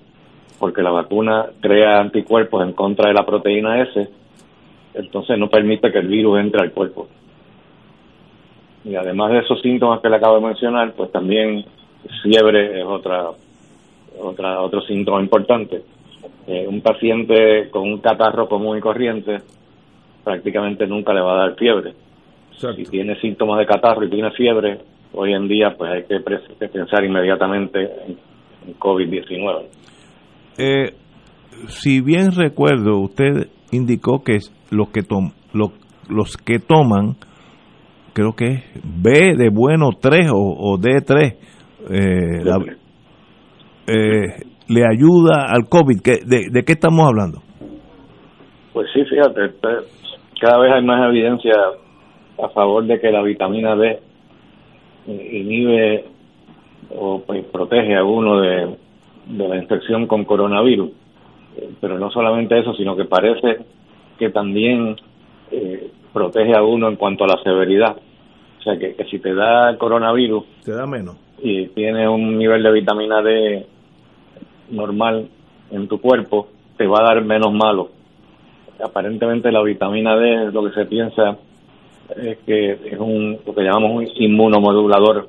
porque 0.60 0.84
la 0.84 0.92
vacuna 0.92 1.48
crea 1.60 2.00
anticuerpos 2.00 2.64
en 2.64 2.74
contra 2.74 3.08
de 3.08 3.16
la 3.16 3.26
proteína 3.26 3.82
S 3.82 4.08
entonces 4.96 5.38
no 5.38 5.50
permite 5.50 5.92
que 5.92 6.00
el 6.00 6.08
virus 6.08 6.40
entre 6.40 6.62
al 6.62 6.72
cuerpo. 6.72 7.08
Y 8.86 8.96
además 8.96 9.32
de 9.32 9.40
esos 9.40 9.62
síntomas 9.62 10.00
que 10.00 10.10
le 10.10 10.16
acabo 10.16 10.36
de 10.36 10.48
mencionar, 10.48 10.94
pues 10.94 11.12
también 11.12 11.66
fiebre 12.24 12.80
es 12.80 12.86
otra 12.86 13.30
otra, 14.20 14.62
otro 14.62 14.82
síntoma 14.82 15.22
importante. 15.22 15.84
Eh, 16.48 16.66
un 16.68 16.82
paciente 16.82 17.70
con 17.70 17.84
un 17.84 18.00
catarro 18.00 18.48
común 18.48 18.78
y 18.78 18.82
corriente 18.82 19.42
prácticamente 20.24 20.88
nunca 20.88 21.14
le 21.14 21.22
va 21.22 21.34
a 21.34 21.48
dar 21.48 21.56
fiebre. 21.56 21.94
Si 22.58 22.84
tiene 22.86 23.20
síntomas 23.20 23.60
de 23.60 23.66
catarro 23.66 24.06
y 24.06 24.10
tiene 24.10 24.32
fiebre, 24.32 24.80
hoy 25.14 25.34
en 25.34 25.48
día 25.48 25.76
pues 25.78 25.92
hay 25.92 26.04
que, 26.04 26.20
pensar 26.68 27.04
inmediatamente 27.04 27.80
en, 28.08 28.18
COVID-19. 28.80 29.66
Eh, 30.58 30.94
si 31.68 32.02
bien 32.02 32.32
recuerdo, 32.32 33.00
usted 33.00 33.50
indicó 33.72 34.24
que 34.24 34.40
los 34.72 34.90
que, 34.90 35.04
tom, 35.04 35.32
los 35.54 36.38
que 36.38 36.58
toman, 36.58 37.16
creo 38.14 38.34
que 38.34 38.46
es 38.46 38.64
B 38.84 39.36
de 39.38 39.50
bueno 39.50 39.90
3 40.02 40.32
o, 40.34 40.78
D3, 40.80 41.36
eh, 41.92 42.42
eh, 43.88 44.46
le 44.68 44.82
ayuda 44.82 45.46
al 45.48 45.70
COVID. 45.70 46.02
de, 46.02 46.50
¿De 46.52 46.64
qué 46.64 46.74
estamos 46.74 47.06
hablando? 47.06 47.42
Pues 48.74 48.88
sí, 48.94 49.06
fíjate, 49.06 49.56
cada 50.42 50.60
vez 50.60 50.74
hay 50.74 50.84
más 50.84 51.08
evidencia 51.10 51.54
a 52.42 52.50
favor 52.50 52.86
de 52.86 53.00
que 53.00 53.12
la 53.12 53.22
vitamina 53.22 53.76
D 53.76 54.00
inhibe 55.08 56.06
o 56.90 57.22
pues, 57.26 57.46
protege 57.46 57.96
a 57.96 58.04
uno 58.04 58.42
de, 58.42 58.76
la 59.30 59.56
infección 59.56 60.08
con 60.08 60.26
coronavirus. 60.26 60.92
Pero 61.80 61.98
no 61.98 62.12
solamente 62.12 62.60
eso, 62.60 62.74
sino 62.74 62.96
que 62.96 63.06
parece 63.06 63.60
que 64.20 64.30
también 64.30 64.96
eh, 65.52 65.90
protege 66.14 66.56
a 66.56 66.64
uno 66.64 66.90
en 66.90 66.96
cuanto 66.96 67.24
a 67.24 67.28
la 67.28 67.42
severidad. 67.44 67.96
O 68.60 68.62
sea, 68.62 68.78
que, 68.78 68.96
que 68.96 69.06
si 69.06 69.20
te 69.20 69.34
da 69.34 69.78
coronavirus... 69.78 70.44
Te 70.64 70.74
da 70.74 70.86
menos. 70.86 71.18
Y 71.42 71.68
tiene 71.68 72.08
un 72.10 72.38
nivel 72.38 72.64
de 72.64 72.72
vitamina 72.72 73.22
D 73.22 73.66
normal 74.70 75.30
en 75.72 75.88
tu 75.88 76.00
cuerpo, 76.00 76.48
te 76.78 76.88
va 76.88 77.00
a 77.00 77.14
dar 77.14 77.24
menos 77.24 77.54
malo. 77.54 77.90
Aparentemente 78.84 79.52
la 79.52 79.62
vitamina 79.62 80.16
D, 80.18 80.52
lo 80.52 80.66
que 80.66 80.74
se 80.74 80.86
piensa 80.86 81.38
es 82.16 82.38
que 82.46 82.72
es 82.72 83.00
un, 83.00 83.40
lo 83.46 83.54
que 83.54 83.64
llamamos 83.64 83.92
un 83.92 84.08
inmunomodulador, 84.16 85.28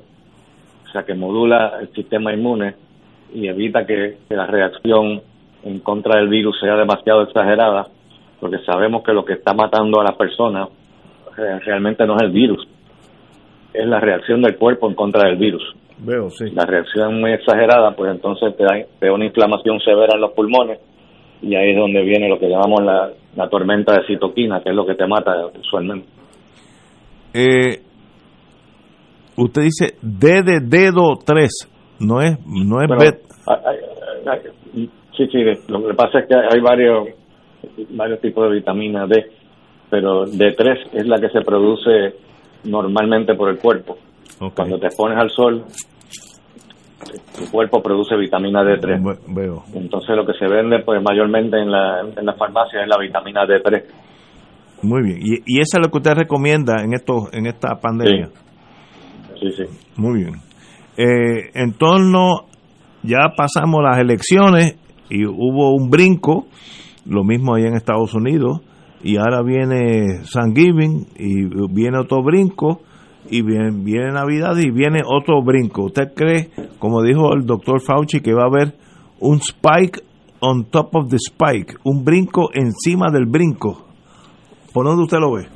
o 0.85 0.91
sea 0.91 1.03
que 1.03 1.13
modula 1.13 1.79
el 1.81 1.89
sistema 1.93 2.33
inmune 2.33 2.75
y 3.33 3.47
evita 3.47 3.85
que, 3.85 4.17
la 4.29 4.45
reacción 4.45 5.21
en 5.63 5.79
contra 5.79 6.19
del 6.19 6.29
virus 6.29 6.59
sea 6.59 6.75
demasiado 6.75 7.23
exagerada, 7.23 7.87
porque 8.39 8.59
sabemos 8.59 9.03
que 9.03 9.13
lo 9.13 9.25
que 9.25 9.33
está 9.33 9.53
matando 9.53 9.99
a 9.99 10.03
las 10.03 10.15
personas 10.15 10.69
realmente 11.65 12.05
no 12.05 12.15
es 12.15 12.23
el 12.23 12.31
virus, 12.31 12.67
es 13.73 13.85
la 13.85 13.99
reacción 13.99 14.41
del 14.41 14.55
cuerpo 14.55 14.87
en 14.87 14.95
contra 14.95 15.27
del 15.27 15.37
virus. 15.37 15.63
Veo, 15.99 16.29
sí. 16.29 16.51
La 16.51 16.65
reacción 16.65 17.15
es 17.15 17.19
muy 17.19 17.31
exagerada, 17.31 17.95
pues 17.95 18.11
entonces 18.11 18.55
te 18.55 18.63
da, 18.63 19.11
una 19.11 19.25
inflamación 19.25 19.79
severa 19.79 20.13
en 20.13 20.21
los 20.21 20.31
pulmones 20.31 20.79
y 21.41 21.55
ahí 21.55 21.71
es 21.71 21.77
donde 21.77 22.01
viene 22.03 22.29
lo 22.29 22.39
que 22.39 22.49
llamamos 22.49 22.83
la, 22.83 23.09
la 23.35 23.49
tormenta 23.49 23.93
de 23.93 24.05
citoquina, 24.05 24.61
que 24.61 24.69
es 24.69 24.75
lo 24.75 24.85
que 24.85 24.95
te 24.95 25.07
mata 25.07 25.47
usualmente. 25.59 26.16
Eh, 27.39 27.83
usted 29.35 29.61
dice 29.61 29.95
D 30.01 30.41
de 30.41 30.59
dedo 30.59 31.19
3, 31.23 31.49
no 31.99 32.19
es, 32.19 32.35
no 32.47 32.81
es 32.81 32.89
sí, 35.15 35.27
sí, 35.31 35.43
lo 35.67 35.87
que 35.87 35.93
pasa 35.93 36.19
es 36.19 36.27
que 36.27 36.35
hay 36.35 36.59
varios, 36.59 37.09
varios 37.91 38.21
tipos 38.21 38.49
de 38.49 38.55
vitamina 38.55 39.05
D, 39.05 39.23
pero 39.87 40.25
D3 40.25 40.93
es 40.93 41.05
la 41.05 41.19
que 41.19 41.29
se 41.29 41.41
produce 41.41 42.15
normalmente 42.63 43.35
por 43.35 43.49
el 43.51 43.59
cuerpo. 43.59 43.99
Cuando 44.55 44.79
te 44.79 44.87
pones 44.97 45.19
al 45.19 45.29
sol, 45.29 45.63
tu 47.37 47.51
cuerpo 47.51 47.83
produce 47.83 48.15
vitamina 48.15 48.63
D3. 48.63 49.19
Veo. 49.27 49.63
Entonces 49.75 50.15
lo 50.15 50.25
que 50.25 50.33
se 50.33 50.47
vende 50.47 50.79
pues 50.79 51.03
mayormente 51.03 51.59
en 51.59 51.71
la, 51.71 52.01
en 52.01 52.25
la 52.25 52.33
farmacia 52.33 52.81
es 52.81 52.87
la 52.87 52.97
vitamina 52.97 53.45
D3 53.45 53.83
muy 54.81 55.03
bien. 55.03 55.19
¿Y, 55.21 55.41
¿Y, 55.45 55.61
esa 55.61 55.77
es 55.77 55.85
lo 55.85 55.91
que 55.91 55.97
usted 55.97 56.13
recomienda 56.13 56.83
en 56.83 56.93
esto, 56.93 57.29
en 57.31 57.47
esta 57.47 57.75
pandemia? 57.79 58.29
Sí, 59.39 59.51
sí. 59.51 59.63
Muy 59.95 60.23
bien. 60.23 60.35
Eh, 60.97 61.51
en 61.53 61.73
torno, 61.73 62.45
ya 63.03 63.33
pasamos 63.35 63.81
las 63.83 63.99
elecciones 63.99 64.75
y 65.09 65.25
hubo 65.25 65.75
un 65.75 65.89
brinco, 65.89 66.47
lo 67.05 67.23
mismo 67.23 67.55
ahí 67.55 67.63
en 67.63 67.75
Estados 67.75 68.13
Unidos, 68.13 68.61
y 69.03 69.17
ahora 69.17 69.43
viene 69.43 70.23
San 70.23 70.55
Giving 70.55 71.07
y 71.17 71.45
viene 71.71 71.99
otro 71.99 72.23
brinco 72.23 72.81
y 73.29 73.41
viene, 73.41 73.71
viene 73.71 74.11
Navidad 74.11 74.57
y 74.57 74.71
viene 74.71 75.01
otro 75.05 75.41
brinco. 75.43 75.83
¿Usted 75.83 76.13
cree, 76.15 76.49
como 76.79 77.03
dijo 77.03 77.33
el 77.33 77.45
doctor 77.45 77.81
Fauci, 77.81 78.21
que 78.21 78.33
va 78.33 78.43
a 78.43 78.47
haber 78.47 78.73
un 79.19 79.39
spike 79.39 80.01
on 80.39 80.65
top 80.65 80.95
of 80.95 81.09
the 81.09 81.17
spike, 81.17 81.75
un 81.83 82.03
brinco 82.03 82.49
encima 82.53 83.11
del 83.11 83.25
brinco? 83.25 83.86
¿Por 84.73 84.85
dónde 84.85 85.03
usted 85.03 85.17
lo 85.19 85.33
ve? 85.33 85.47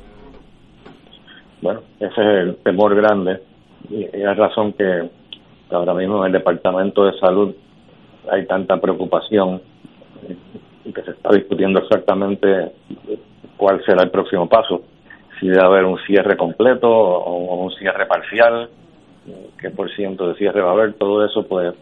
Bueno, 1.60 1.80
ese 2.00 2.06
es 2.06 2.18
el 2.18 2.56
temor 2.56 2.94
grande. 2.94 3.40
Y 3.88 4.04
es 4.04 4.36
razón 4.36 4.72
que 4.72 5.10
ahora 5.70 5.94
mismo 5.94 6.20
en 6.20 6.26
el 6.26 6.32
Departamento 6.32 7.04
de 7.04 7.18
Salud 7.18 7.54
hay 8.30 8.46
tanta 8.46 8.80
preocupación 8.80 9.60
y 10.84 10.92
que 10.92 11.02
se 11.02 11.12
está 11.12 11.30
discutiendo 11.32 11.80
exactamente 11.80 12.72
cuál 13.56 13.84
será 13.84 14.02
el 14.02 14.10
próximo 14.10 14.48
paso, 14.48 14.82
si 15.38 15.48
debe 15.48 15.64
haber 15.64 15.84
un 15.84 15.98
cierre 16.06 16.36
completo 16.36 16.88
o 16.88 17.54
un 17.62 17.70
cierre 17.72 18.06
parcial, 18.06 18.68
qué 19.60 19.70
por 19.70 19.90
ciento 19.94 20.28
de 20.28 20.34
cierre 20.34 20.60
va 20.60 20.70
a 20.70 20.72
haber, 20.72 20.94
todo 20.94 21.24
eso 21.24 21.46
pues 21.46 21.74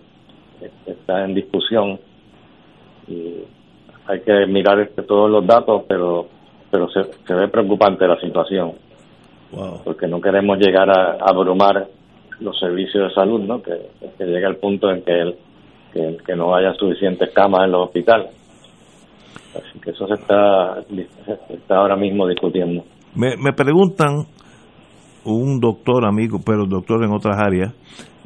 está 0.87 1.25
en 1.25 1.35
discusión. 1.35 1.99
Y 3.09 3.45
hay 4.07 4.21
que 4.21 4.47
mirar 4.47 4.81
este, 4.81 5.03
todos 5.03 5.31
los 5.31 5.47
datos, 5.47 5.85
pero 5.89 6.29
pero 6.71 6.89
se, 6.89 7.01
ve 7.35 7.49
preocupante 7.49 8.07
la 8.07 8.19
situación. 8.21 8.73
Porque 9.85 10.07
no 10.07 10.21
queremos 10.21 10.59
llegar 10.59 10.89
a, 10.91 11.17
abrumar 11.21 11.89
los 12.39 12.59
servicios 12.59 13.09
de 13.09 13.15
salud, 13.15 13.41
¿no? 13.41 13.61
Que, 13.63 13.73
llegue 14.19 14.47
al 14.47 14.57
punto 14.57 14.91
en 14.91 15.03
que, 15.03 15.21
el, 15.21 15.37
que, 15.93 16.37
no 16.37 16.55
haya 16.55 16.73
suficientes 16.75 17.31
camas 17.35 17.65
en 17.65 17.73
los 17.73 17.87
hospitales. 17.87 18.31
Así 19.55 19.81
que 19.81 19.91
eso 19.91 20.07
se 20.07 20.15
está, 20.15 20.79
está 21.49 21.77
ahora 21.77 21.97
mismo 21.97 22.29
discutiendo. 22.29 22.85
Me, 23.17 23.37
me 23.37 23.53
preguntan, 23.53 24.27
un 25.25 25.61
doctor 25.61 26.07
amigo, 26.07 26.39
pero 26.45 26.67
doctor 26.67 27.05
en 27.05 27.13
otras 27.13 27.37
áreas, 27.39 27.75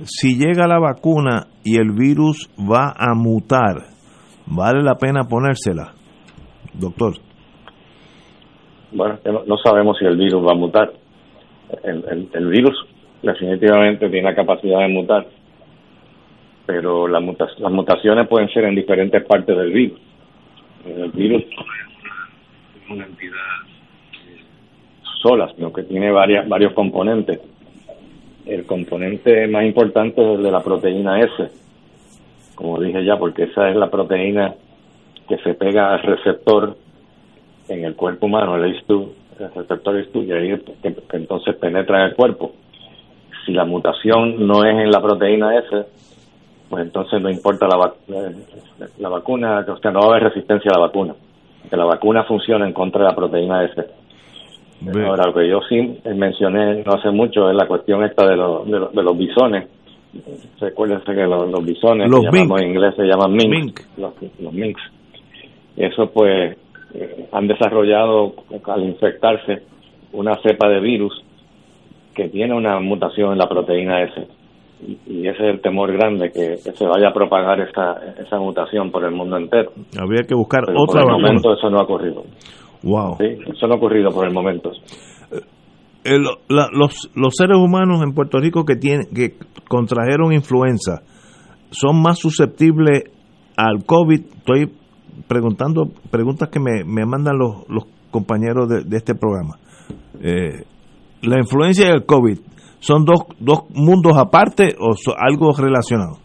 si 0.05 0.37
llega 0.37 0.67
la 0.67 0.79
vacuna 0.79 1.47
y 1.65 1.79
el 1.79 1.93
virus 1.93 2.51
va 2.59 2.95
a 2.97 3.15
mutar, 3.15 3.89
¿vale 4.47 4.83
la 4.83 4.97
pena 4.97 5.25
ponérsela? 5.25 5.95
Doctor. 6.75 7.24
Bueno, 8.95 9.19
no 9.47 9.59
sabemos 9.59 9.99
si 9.99 10.05
el 10.05 10.17
virus 10.17 10.47
va 10.47 10.53
a 10.53 10.57
mutar. 10.57 10.93
El, 11.83 12.29
el, 12.33 12.47
virus 12.47 12.87
definitivamente 13.23 14.09
tiene 14.09 14.31
la 14.31 14.37
capacidad 14.37 14.81
de 14.81 14.89
mutar, 14.89 15.27
pero 16.65 17.09
las 17.09 17.21
mutaciones 17.21 18.29
pueden 18.29 18.49
ser 18.51 18.65
en 18.65 18.77
diferentes 18.77 19.25
partes 19.25 19.57
del 19.57 19.73
virus. 19.73 20.01
El 20.87 21.11
virus 21.11 21.43
es 21.43 22.91
una 22.91 23.05
entidad 23.05 23.39
sola, 25.21 25.51
sino 25.57 25.73
que 25.73 25.83
tiene 25.83 26.13
varias, 26.13 26.49
varios 26.49 26.73
componentes. 26.75 27.41
El 28.47 28.65
componente 28.65 29.49
más 29.49 29.65
importante 29.65 30.23
es 30.23 30.39
el 30.39 30.43
de 30.45 30.53
la 30.53 30.63
proteína 30.63 31.21
S, 31.21 31.51
como 32.55 32.79
dije 32.79 33.05
ya, 33.05 33.19
porque 33.19 33.45
esa 33.45 33.71
es 33.71 33.77
la 33.77 33.91
proteína 33.91 34.55
que 35.27 35.39
se 35.39 35.55
pega 35.55 35.95
al 35.95 36.03
receptor 36.03 36.77
en 37.69 37.85
el 37.85 37.95
cuerpo 37.95 38.27
humano, 38.27 38.57
el 38.57 38.75
ACE2, 38.75 39.09
el 39.41 39.55
receptor 39.55 39.97
ACE2, 39.97 40.27
y 40.27 40.33
ahí 40.33 40.61
que, 40.83 40.97
entonces 41.13 41.57
penetra 41.57 42.01
en 42.01 42.11
el 42.11 42.15
cuerpo. 42.15 42.53
Si 43.45 43.53
la 43.53 43.65
mutación 43.65 44.47
no 44.47 44.65
es 44.65 44.75
en 44.75 44.91
la 44.91 45.01
proteína 45.01 45.59
S, 45.59 45.87
pues 46.69 46.83
entonces 46.83 47.21
no 47.21 47.31
importa 47.31 47.67
la, 47.67 47.93
la, 48.99 49.09
vacuna, 49.09 49.65
o 49.69 49.77
sea, 49.79 49.91
no 49.91 50.01
va 50.01 50.07
a 50.07 50.09
haber 50.11 50.25
resistencia 50.25 50.71
a 50.71 50.79
la 50.79 50.87
vacuna. 50.87 51.15
Que 51.69 51.77
la 51.77 51.85
vacuna 51.85 52.25
funciona 52.25 52.67
en 52.67 52.73
contra 52.73 53.03
de 53.03 53.09
la 53.11 53.17
proteína 53.17 53.65
S. 53.65 53.85
Ahora, 55.07 55.27
lo 55.27 55.35
que 55.35 55.49
yo 55.49 55.61
sí 55.69 55.99
mencioné 56.15 56.83
no 56.85 56.93
hace 56.93 57.11
mucho 57.11 57.49
es 57.49 57.57
la 57.57 57.67
cuestión 57.67 58.05
esta 58.05 58.27
de, 58.27 58.37
los 58.37 58.67
de, 58.67 59.03
los 59.03 59.17
bisones. 59.17 59.69
Recuérdense 60.61 61.15
que 61.15 61.27
los, 61.27 61.65
bisones, 61.65 62.09
los 62.09 62.25
en 62.25 62.69
inglés 62.69 62.95
se 62.97 63.05
llaman 63.05 63.33
mink, 63.33 63.81
Los, 63.97 64.13
los 64.41 64.53
minks. 64.53 64.83
Eso 65.77 66.11
pues 66.11 66.57
eh, 66.95 67.29
han 67.33 67.47
desarrollado 67.49 68.35
al 68.67 68.85
infectarse 68.85 69.63
una 70.13 70.37
cepa 70.43 70.69
de 70.69 70.81
virus 70.81 71.13
que 72.15 72.29
tiene 72.29 72.55
una 72.55 72.79
mutación 72.81 73.33
en 73.33 73.39
la 73.39 73.49
proteína 73.49 74.03
S. 74.03 74.29
Y, 75.07 75.27
ese 75.27 75.49
es 75.49 75.55
el 75.55 75.61
temor 75.61 75.93
grande, 75.93 76.31
que, 76.31 76.57
se 76.57 76.87
vaya 76.87 77.09
a 77.09 77.13
propagar 77.13 77.61
esa, 77.61 77.95
esa 78.21 78.39
mutación 78.39 78.91
por 78.91 79.05
el 79.05 79.13
mundo 79.13 79.37
entero. 79.37 79.73
Habría 79.99 80.23
que 80.27 80.35
buscar 80.35 80.63
otra 80.63 81.03
Por 81.03 81.13
el 81.13 81.21
momento 81.21 81.55
eso 81.55 81.71
no 81.71 81.79
ha 81.79 81.83
ocurrido. 81.83 82.23
Wow. 82.83 83.17
Sí, 83.19 83.39
eso 83.51 83.67
no 83.67 83.75
ha 83.75 83.77
ocurrido 83.77 84.11
por 84.11 84.27
el 84.27 84.33
momento. 84.33 84.71
Eh, 86.05 86.19
los, 86.49 87.11
los 87.15 87.35
seres 87.35 87.57
humanos 87.57 88.03
en 88.03 88.13
Puerto 88.13 88.39
Rico 88.39 88.65
que, 88.65 88.77
tienen, 88.77 89.07
que 89.15 89.37
contrajeron 89.69 90.33
influenza 90.33 91.03
son 91.71 92.01
más 92.03 92.19
susceptibles 92.19 93.05
al 93.57 93.85
COVID, 93.85 94.21
estoy 94.37 94.71
preguntando 95.29 95.89
preguntas 96.11 96.49
que 96.49 96.61
me, 96.61 96.85
me 96.85 97.07
mandan 97.07 97.39
los, 97.39 97.69
los 97.69 97.85
compañeros 98.11 98.69
de, 98.69 98.97
este 98.97 99.15
programa. 99.15 99.57
Eh, 100.23 100.63
la 101.23 101.39
influencia 101.39 101.89
del 101.89 102.05
COVID, 102.07 102.39
¿son 102.79 103.05
dos, 103.05 103.27
dos 103.41 103.65
mundos 103.75 104.17
aparte 104.17 104.69
o 104.79 104.95
algo 105.19 105.51
relacionado? 105.53 106.19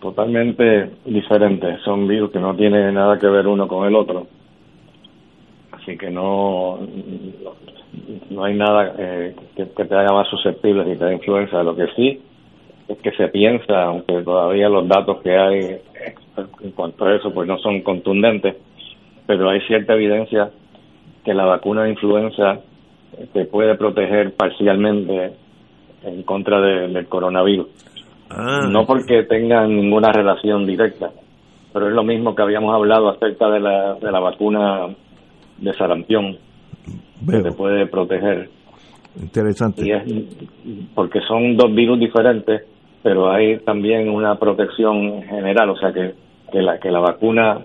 Totalmente 0.00 0.90
diferentes, 1.06 1.80
son 1.82 2.06
virus 2.06 2.30
que 2.30 2.38
no 2.38 2.54
tienen 2.54 2.92
nada 2.92 3.18
que 3.18 3.26
ver 3.28 3.46
uno 3.46 3.66
con 3.66 3.86
el 3.86 3.94
otro. 3.94 4.26
Así 5.72 5.96
que 5.96 6.10
no, 6.10 6.80
no 8.30 8.44
hay 8.44 8.54
nada 8.54 8.94
eh, 8.98 9.34
que, 9.56 9.64
te 9.66 9.94
haga 9.94 10.12
más 10.12 10.28
susceptible 10.28 10.84
si 10.84 10.98
te 10.98 11.04
da 11.04 11.12
influenza. 11.12 11.62
Lo 11.62 11.74
que 11.74 11.86
sí 11.96 12.20
es 12.88 12.98
que 12.98 13.12
se 13.12 13.28
piensa, 13.28 13.84
aunque 13.84 14.22
todavía 14.22 14.68
los 14.68 14.86
datos 14.86 15.22
que 15.22 15.34
hay 15.36 15.78
en 16.60 16.70
cuanto 16.72 17.04
a 17.04 17.14
eso 17.14 17.32
pues 17.32 17.48
no 17.48 17.58
son 17.58 17.82
contundentes, 17.82 18.56
pero 19.26 19.50
hay 19.50 19.60
cierta 19.62 19.94
evidencia 19.94 20.50
que 21.24 21.34
la 21.34 21.44
vacuna 21.44 21.84
de 21.84 21.90
influenza 21.90 22.60
te 23.32 23.44
puede 23.46 23.76
proteger 23.76 24.34
parcialmente 24.34 25.32
en 26.02 26.22
contra 26.22 26.60
del 26.60 27.06
coronavirus. 27.06 27.68
Ah. 28.30 28.66
no 28.68 28.86
porque 28.86 29.22
tengan 29.24 29.76
ninguna 29.76 30.10
relación 30.10 30.66
directa, 30.66 31.10
pero 31.72 31.88
es 31.88 31.94
lo 31.94 32.02
mismo 32.02 32.34
que 32.34 32.42
habíamos 32.42 32.74
hablado 32.74 33.10
acerca 33.10 33.48
de 33.48 33.60
la, 33.60 33.94
de 33.94 34.10
la 34.10 34.18
vacuna 34.18 34.88
de 35.58 35.72
sarampión, 35.74 36.36
que 37.30 37.38
te 37.40 37.52
puede 37.52 37.86
proteger. 37.86 38.48
Interesante. 39.20 39.86
Y 39.86 39.92
es 39.92 40.02
porque 40.94 41.20
son 41.20 41.56
dos 41.56 41.72
virus 41.74 42.00
diferentes, 42.00 42.62
pero 43.04 43.30
hay 43.30 43.58
también 43.58 44.08
una 44.08 44.36
protección 44.36 45.22
general, 45.24 45.68
o 45.68 45.76
sea 45.76 45.92
que, 45.92 46.14
que, 46.50 46.62
la, 46.62 46.80
que 46.80 46.90
la 46.90 47.00
vacuna 47.00 47.58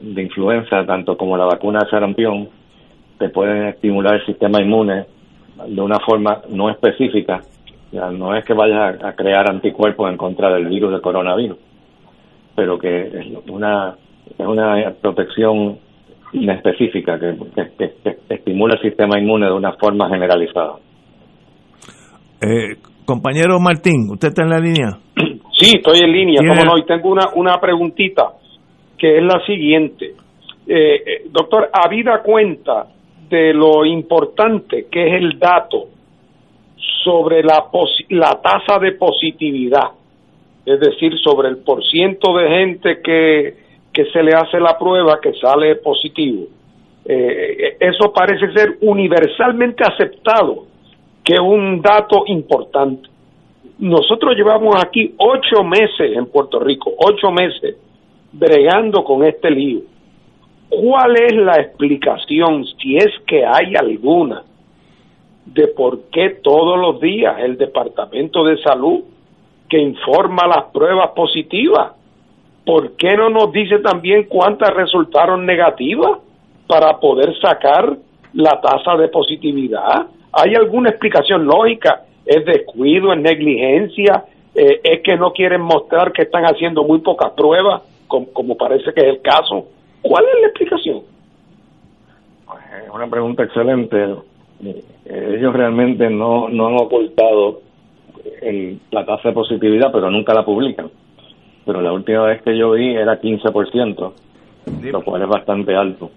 de 0.00 0.20
influenza, 0.20 0.84
tanto 0.84 1.16
como 1.16 1.36
la 1.36 1.44
vacuna 1.44 1.78
de 1.84 1.90
sarampión, 1.90 2.48
te 3.18 3.28
pueden 3.28 3.68
estimular 3.68 4.16
el 4.16 4.26
sistema 4.26 4.60
inmune 4.60 5.06
de 5.64 5.80
una 5.80 6.00
forma 6.00 6.42
no 6.48 6.70
específica. 6.70 7.40
Ya, 7.92 8.10
no 8.10 8.34
es 8.34 8.44
que 8.44 8.52
vayas 8.52 9.00
a, 9.04 9.12
crear 9.12 9.48
anticuerpos 9.48 10.10
en 10.10 10.16
contra 10.16 10.52
del 10.52 10.66
virus 10.66 10.90
del 10.90 11.02
coronavirus, 11.02 11.56
pero 12.56 12.80
que 12.80 13.06
es 13.06 13.26
una, 13.48 13.94
es 14.36 14.44
una 14.46 14.92
protección 15.00 15.78
inespecífica 16.32 17.16
que, 17.20 17.36
que, 17.78 18.16
estimula 18.28 18.74
el 18.74 18.82
sistema 18.82 19.20
inmune 19.20 19.46
de 19.46 19.52
una 19.52 19.74
forma 19.74 20.08
generalizada. 20.08 20.74
Eh, 22.40 22.76
compañero 23.08 23.58
Martín, 23.58 24.10
¿usted 24.10 24.28
está 24.28 24.42
en 24.42 24.50
la 24.50 24.60
línea? 24.60 24.98
Sí, 25.56 25.76
estoy 25.76 26.00
en 26.00 26.12
línea, 26.12 26.40
cómo 26.46 26.62
no, 26.62 26.76
y 26.76 26.84
tengo 26.84 27.08
una, 27.08 27.30
una 27.34 27.58
preguntita 27.58 28.32
que 28.98 29.16
es 29.16 29.24
la 29.24 29.40
siguiente. 29.46 30.12
Eh, 30.66 30.94
eh, 30.94 31.22
doctor, 31.30 31.70
habida 31.72 32.20
cuenta 32.22 32.86
de 33.30 33.54
lo 33.54 33.86
importante 33.86 34.88
que 34.90 35.06
es 35.06 35.22
el 35.22 35.38
dato 35.38 35.88
sobre 37.02 37.42
la, 37.42 37.64
la 38.10 38.40
tasa 38.42 38.78
de 38.78 38.92
positividad, 38.92 39.88
es 40.66 40.78
decir, 40.78 41.18
sobre 41.18 41.48
el 41.48 41.56
porciento 41.64 42.36
de 42.36 42.48
gente 42.50 43.00
que, 43.02 43.54
que 43.90 44.04
se 44.12 44.22
le 44.22 44.32
hace 44.34 44.60
la 44.60 44.76
prueba 44.78 45.18
que 45.18 45.32
sale 45.32 45.76
positivo. 45.76 46.44
Eh, 47.06 47.78
eso 47.80 48.12
parece 48.12 48.52
ser 48.52 48.76
universalmente 48.82 49.82
aceptado, 49.82 50.66
que 51.28 51.38
un 51.38 51.82
dato 51.82 52.24
importante. 52.26 53.06
Nosotros 53.80 54.34
llevamos 54.34 54.74
aquí 54.82 55.14
ocho 55.18 55.62
meses 55.62 56.16
en 56.16 56.24
Puerto 56.24 56.58
Rico, 56.58 56.90
ocho 56.96 57.30
meses, 57.30 57.76
bregando 58.32 59.04
con 59.04 59.22
este 59.22 59.50
lío 59.50 59.80
¿Cuál 60.70 61.16
es 61.16 61.34
la 61.34 61.56
explicación, 61.56 62.64
si 62.80 62.96
es 62.96 63.10
que 63.26 63.44
hay 63.44 63.74
alguna, 63.78 64.42
de 65.44 65.68
por 65.68 66.04
qué 66.10 66.40
todos 66.42 66.78
los 66.78 66.98
días 66.98 67.40
el 67.40 67.58
Departamento 67.58 68.42
de 68.44 68.56
Salud, 68.62 69.00
que 69.68 69.78
informa 69.78 70.46
las 70.46 70.64
pruebas 70.72 71.10
positivas, 71.10 71.92
¿por 72.64 72.96
qué 72.96 73.16
no 73.18 73.28
nos 73.28 73.52
dice 73.52 73.80
también 73.80 74.24
cuántas 74.28 74.74
resultaron 74.74 75.44
negativas 75.44 76.20
para 76.66 76.98
poder 76.98 77.38
sacar 77.38 77.98
la 78.32 78.60
tasa 78.62 78.96
de 78.96 79.08
positividad? 79.08 80.06
¿Hay 80.40 80.54
alguna 80.54 80.90
explicación 80.90 81.46
lógica? 81.46 82.04
¿Es 82.24 82.44
descuido, 82.44 83.12
es 83.12 83.20
negligencia? 83.20 84.24
Eh, 84.54 84.80
¿Es 84.84 85.02
que 85.02 85.16
no 85.16 85.32
quieren 85.32 85.60
mostrar 85.60 86.12
que 86.12 86.22
están 86.22 86.44
haciendo 86.44 86.84
muy 86.84 87.00
pocas 87.00 87.32
pruebas, 87.32 87.82
como 88.06 88.56
parece 88.56 88.92
que 88.92 89.00
es 89.00 89.06
el 89.16 89.20
caso? 89.20 89.66
¿Cuál 90.00 90.24
es 90.24 90.40
la 90.40 90.46
explicación? 90.46 91.02
Pues, 92.46 92.62
es 92.84 92.90
una 92.94 93.08
pregunta 93.08 93.42
excelente. 93.42 94.14
Eh, 94.64 95.36
ellos 95.36 95.52
realmente 95.52 96.08
no, 96.08 96.48
no 96.48 96.68
han 96.68 96.74
ocultado 96.74 97.62
la 98.90 99.04
tasa 99.04 99.28
de 99.28 99.34
positividad, 99.34 99.90
pero 99.92 100.10
nunca 100.10 100.34
la 100.34 100.44
publican. 100.44 100.90
Pero 101.66 101.80
la 101.80 101.92
última 101.92 102.22
vez 102.26 102.42
que 102.42 102.56
yo 102.56 102.72
vi 102.72 102.94
era 102.94 103.20
15%, 103.20 104.12
lo 104.92 105.02
cual 105.02 105.22
es 105.22 105.28
bastante 105.28 105.74
alto. 105.74 106.10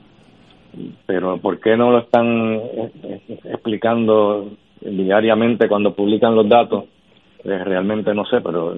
Pero 1.05 1.37
¿por 1.37 1.59
qué 1.59 1.75
no 1.75 1.91
lo 1.91 1.99
están 1.99 2.55
eh, 2.55 2.91
eh, 3.03 3.39
explicando 3.45 4.49
diariamente 4.79 5.67
cuando 5.67 5.93
publican 5.93 6.35
los 6.35 6.47
datos? 6.47 6.85
realmente 7.43 8.13
no 8.13 8.23
sé, 8.25 8.39
pero 8.41 8.75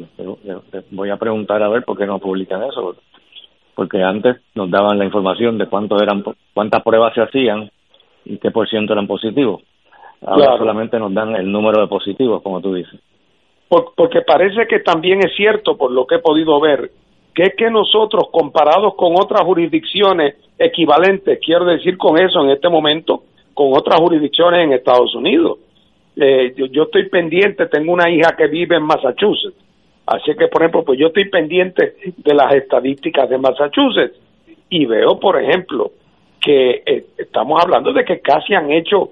voy 0.92 1.10
a 1.10 1.18
preguntar 1.18 1.62
a 1.62 1.68
ver 1.68 1.84
por 1.84 1.98
qué 1.98 2.06
no 2.06 2.20
publican 2.20 2.64
eso 2.64 2.96
porque 3.76 4.02
antes 4.04 4.38
nos 4.56 4.70
daban 4.70 4.98
la 5.00 5.06
información 5.06 5.58
de 5.58 5.68
cuántos 5.68 6.02
eran, 6.02 6.24
cuántas 6.54 6.84
pruebas 6.84 7.14
se 7.14 7.22
hacían 7.22 7.70
y 8.26 8.38
qué 8.38 8.52
por 8.52 8.70
ciento 8.70 8.94
eran 8.94 9.08
positivos. 9.08 9.62
Ahora 10.26 10.58
solamente 10.58 10.98
nos 11.00 11.14
dan 11.14 11.36
el 11.36 11.52
número 11.52 11.82
de 11.82 11.88
positivos, 11.88 12.42
como 12.42 12.62
tú 12.62 12.74
dices. 12.74 13.00
porque 13.68 14.22
parece 14.22 14.68
que 14.68 14.80
también 14.80 15.20
es 15.20 15.36
cierto, 15.36 15.76
por 15.76 15.92
lo 15.92 16.06
que 16.06 16.16
he 16.16 16.20
podido 16.20 16.60
ver, 16.62 16.92
que 17.34 17.44
es 17.44 17.56
que 17.56 17.70
nosotros, 17.70 18.30
comparados 18.32 18.96
con 18.96 19.14
otras 19.20 19.42
jurisdicciones 19.42 20.36
equivalentes, 20.58 21.40
quiero 21.44 21.66
decir 21.66 21.98
con 21.98 22.20
eso 22.20 22.44
en 22.44 22.52
este 22.52 22.70
momento, 22.70 23.24
con 23.54 23.74
otras 23.74 24.00
jurisdicciones 24.00 24.64
en 24.64 24.74
Estados 24.74 25.14
Unidos. 25.16 25.58
Eh, 26.16 26.54
yo 26.72 26.84
estoy 26.84 27.10
pendiente, 27.10 27.66
tengo 27.66 27.92
una 27.92 28.10
hija 28.10 28.36
que 28.38 28.48
vive 28.48 28.76
en 28.76 28.84
Massachusetts 28.84 29.58
Así 30.06 30.36
que, 30.36 30.48
por 30.48 30.62
ejemplo, 30.62 30.84
pues 30.84 31.00
yo 31.00 31.08
estoy 31.08 31.30
pendiente 31.30 31.96
de 32.18 32.34
las 32.34 32.54
estadísticas 32.54 33.30
de 33.30 33.38
Massachusetts 33.38 34.20
y 34.70 34.86
veo, 34.86 35.20
por 35.20 35.42
ejemplo, 35.42 35.92
que 36.42 36.84
eh, 36.86 37.06
estamos 37.18 37.62
hablando 37.64 37.94
de 37.94 38.04
que 38.04 38.20
casi 38.20 38.54
han 38.54 38.70
hecho 38.72 39.12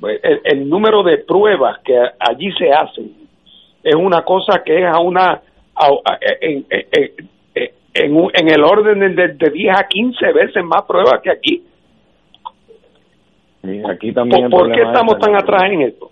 pues, 0.00 0.20
el, 0.44 0.68
número 0.68 1.02
de 1.02 1.18
pruebas 1.18 1.78
que 1.80 1.98
allí 2.18 2.50
se 2.52 2.72
hacen 2.72 3.12
es 3.82 3.94
una 3.94 4.22
cosa 4.22 4.62
que 4.64 4.78
es 4.78 4.86
a 4.86 4.98
una 4.98 5.42
en, 7.94 8.16
en, 8.34 8.48
el 8.48 8.64
orden 8.64 8.98
de, 9.14 9.28
de 9.28 9.50
10 9.50 9.78
a 9.78 9.86
15 9.86 10.32
veces 10.32 10.64
más 10.64 10.82
pruebas 10.82 11.20
que 11.22 11.30
aquí. 11.30 11.62
aquí 13.88 14.12
también 14.12 14.50
¿Por, 14.50 14.72
qué 14.72 14.82
estamos 14.82 15.18
tan 15.18 15.36
atrás 15.36 15.62
en 15.70 15.82
esto? 15.82 16.10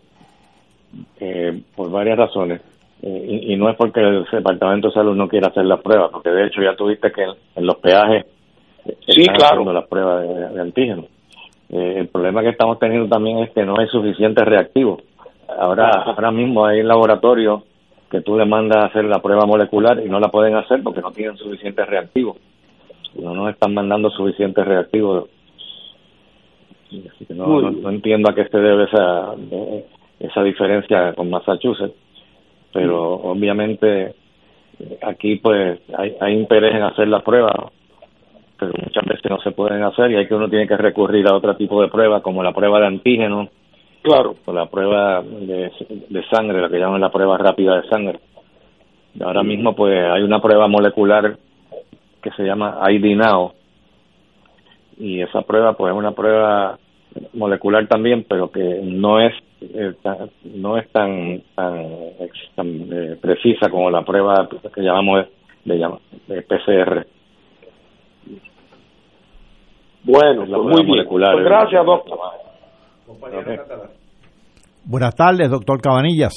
Eh, 1.19 1.61
por 1.75 1.91
varias 1.91 2.17
razones. 2.17 2.61
Eh, 3.03 3.47
y, 3.49 3.57
no 3.57 3.69
es 3.69 3.77
porque 3.77 4.01
el 4.01 4.25
Departamento 4.31 4.89
de 4.89 4.95
Salud 4.95 5.17
no 5.17 5.27
quiera 5.27 5.49
hacer 5.49 5.65
las 5.65 5.81
pruebas, 5.81 6.11
porque 6.13 6.31
de 6.31 6.47
hecho 6.47 6.63
ya 6.63 6.77
tuviste 6.77 7.11
que 7.11 7.25
en, 7.25 7.67
los 7.67 7.77
peajes 7.79 8.27
sí, 8.85 9.23
están 9.23 9.35
claro. 9.35 9.55
haciendo 9.55 9.73
las 9.73 9.89
pruebas 9.89 10.55
de, 10.55 10.61
antígenos. 10.61 11.07
Eh, 11.71 11.95
el 11.99 12.09
problema 12.09 12.43
que 12.43 12.51
estamos 12.51 12.79
teniendo 12.79 13.09
también 13.09 13.39
es 13.39 13.51
que 13.51 13.65
no 13.65 13.75
hay 13.77 13.89
suficiente 13.89 14.45
reactivo. 14.45 15.01
Ahora, 15.49 15.91
ahora 15.91 16.31
mismo 16.31 16.65
hay 16.65 16.83
laboratorios 16.85 17.65
que 18.13 18.21
tú 18.21 18.37
le 18.37 18.45
mandas 18.45 18.77
a 18.77 18.87
hacer 18.87 19.07
la 19.07 19.21
prueba 19.21 19.47
molecular 19.47 19.99
y 20.05 20.09
no 20.09 20.21
la 20.21 20.29
pueden 20.29 20.55
hacer 20.55 20.83
porque 20.83 21.01
no 21.01 21.11
tienen 21.13 21.37
suficientes 21.39 21.87
reactivos. 21.87 22.37
No 23.15 23.35
nos 23.35 23.51
están 23.51 23.73
mandando 23.73 24.11
suficientes 24.11 24.65
reactivos. 24.65 25.31
Así 26.89 27.25
que 27.25 27.35
no, 27.35 27.71
no, 27.71 27.89
entiendo 27.89 28.31
a 28.31 28.35
qué 28.35 28.45
se 28.45 28.59
debe 28.59 28.85
esa, 28.85 29.35
esa 30.21 30.43
diferencia 30.43 31.15
con 31.15 31.31
Massachusetts 31.31 31.97
pero 32.73 33.15
obviamente 33.15 34.15
aquí 35.03 35.37
pues 35.37 35.81
hay, 35.97 36.17
hay 36.21 36.35
interés 36.35 36.75
en 36.75 36.83
hacer 36.83 37.09
las 37.09 37.23
pruebas 37.23 37.55
pero 38.59 38.73
muchas 38.83 39.05
veces 39.05 39.31
no 39.31 39.41
se 39.41 39.51
pueden 39.53 39.83
hacer 39.83 40.11
y 40.11 40.17
hay 40.17 40.27
que 40.27 40.35
uno 40.35 40.49
tiene 40.49 40.67
que 40.67 40.77
recurrir 40.77 41.27
a 41.29 41.35
otro 41.35 41.57
tipo 41.57 41.83
de 41.83 41.89
pruebas 41.89 42.23
como 42.23 42.43
la 42.43 42.53
prueba 42.53 42.81
de 42.81 42.87
antígeno 42.87 43.49
claro 44.03 44.35
o 44.45 44.53
la 44.53 44.67
prueba 44.67 45.23
de, 45.23 45.71
de 46.09 46.25
sangre 46.29 46.61
la 46.61 46.69
que 46.69 46.79
llaman 46.79 47.01
la 47.01 47.11
prueba 47.11 47.39
rápida 47.39 47.81
de 47.81 47.89
sangre 47.89 48.21
ahora 49.21 49.43
mismo 49.43 49.75
pues 49.75 49.95
hay 50.11 50.23
una 50.23 50.41
prueba 50.41 50.69
molecular 50.69 51.37
que 52.23 52.31
se 52.33 52.45
llama 52.45 52.81
ID 52.91 53.17
Now 53.17 53.53
y 54.99 55.21
esa 55.21 55.43
prueba 55.43 55.75
pues 55.75 55.93
es 55.93 55.99
una 55.99 56.13
prueba 56.13 56.79
molecular 57.35 57.87
también 57.87 58.25
pero 58.29 58.51
que 58.51 58.81
no 58.83 59.21
es 59.21 59.35
eh, 59.61 59.95
no 60.55 60.77
es 60.77 60.91
tan 60.91 61.43
tan, 61.55 61.85
eh, 62.93 63.17
precisa 63.21 63.71
como 63.71 63.91
la 63.91 64.03
prueba 64.03 64.49
que 64.75 64.83
llamamos 64.83 65.27
de, 65.65 65.99
de 66.27 66.43
PCR. 66.43 67.07
Bueno, 70.05 70.45
pues 70.47 70.63
muy 70.63 70.85
bien. 70.85 71.07
Pues 71.09 71.45
gracias, 71.45 71.87
doctor. 71.87 72.19
Buenas 74.85 75.15
tardes, 75.15 75.49
doctor 75.49 75.81
Cabanillas. 75.81 76.33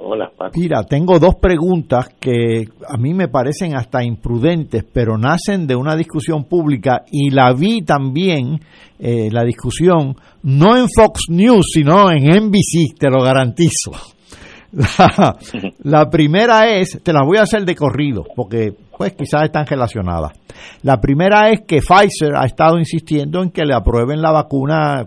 Hola, 0.00 0.30
Mira, 0.54 0.84
tengo 0.84 1.18
dos 1.18 1.36
preguntas 1.36 2.08
que 2.20 2.68
a 2.88 2.96
mí 2.96 3.14
me 3.14 3.28
parecen 3.28 3.74
hasta 3.74 4.04
imprudentes, 4.04 4.84
pero 4.84 5.18
nacen 5.18 5.66
de 5.66 5.74
una 5.74 5.96
discusión 5.96 6.44
pública 6.44 7.02
y 7.10 7.30
la 7.30 7.52
vi 7.52 7.82
también, 7.82 8.60
eh, 8.98 9.28
la 9.30 9.42
discusión, 9.44 10.14
no 10.44 10.76
en 10.76 10.88
Fox 10.88 11.22
News, 11.30 11.66
sino 11.72 12.10
en 12.12 12.24
NBC, 12.24 12.96
te 12.98 13.10
lo 13.10 13.22
garantizo. 13.22 13.92
La, 15.82 16.10
primera 16.10 16.68
es, 16.68 17.00
te 17.02 17.12
las 17.12 17.22
voy 17.24 17.38
a 17.38 17.42
hacer 17.42 17.64
de 17.64 17.74
corrido, 17.74 18.24
porque 18.36 18.74
pues 18.98 19.12
quizás 19.12 19.44
están 19.44 19.64
relacionadas. 19.64 20.32
La 20.82 21.00
primera 21.00 21.50
es 21.50 21.60
que 21.66 21.78
Pfizer 21.80 22.34
ha 22.36 22.44
estado 22.44 22.78
insistiendo 22.78 23.40
en 23.42 23.50
que 23.50 23.64
le 23.64 23.74
aprueben 23.74 24.20
la 24.20 24.32
vacuna 24.32 25.06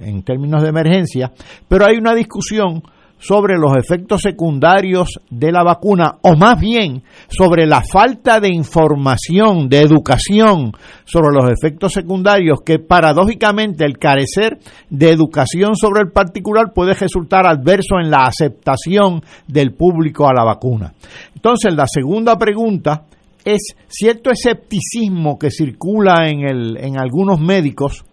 en 0.00 0.22
términos 0.24 0.60
de 0.62 0.68
emergencia, 0.68 1.30
pero 1.68 1.86
hay 1.86 1.96
una 1.96 2.14
discusión 2.14 2.82
sobre 3.22 3.56
los 3.56 3.76
efectos 3.76 4.20
secundarios 4.20 5.20
de 5.30 5.52
la 5.52 5.62
vacuna 5.62 6.16
o 6.22 6.34
más 6.34 6.58
bien 6.58 7.04
sobre 7.28 7.66
la 7.66 7.82
falta 7.82 8.40
de 8.40 8.48
información, 8.48 9.68
de 9.68 9.80
educación 9.80 10.72
sobre 11.04 11.28
los 11.32 11.48
efectos 11.48 11.92
secundarios 11.92 12.58
que 12.66 12.80
paradójicamente 12.80 13.84
el 13.84 13.98
carecer 13.98 14.58
de 14.90 15.10
educación 15.10 15.76
sobre 15.76 16.00
el 16.02 16.10
particular 16.10 16.72
puede 16.74 16.94
resultar 16.94 17.46
adverso 17.46 18.00
en 18.02 18.10
la 18.10 18.24
aceptación 18.24 19.22
del 19.46 19.72
público 19.72 20.26
a 20.26 20.34
la 20.34 20.42
vacuna. 20.42 20.92
Entonces 21.36 21.72
la 21.74 21.86
segunda 21.86 22.36
pregunta 22.36 23.04
es 23.44 23.74
cierto 23.88 24.30
escepticismo 24.30 25.38
que 25.38 25.50
circula 25.50 26.28
en, 26.28 26.48
el, 26.48 26.76
en 26.78 26.98
algunos 26.98 27.40
médicos 27.40 28.04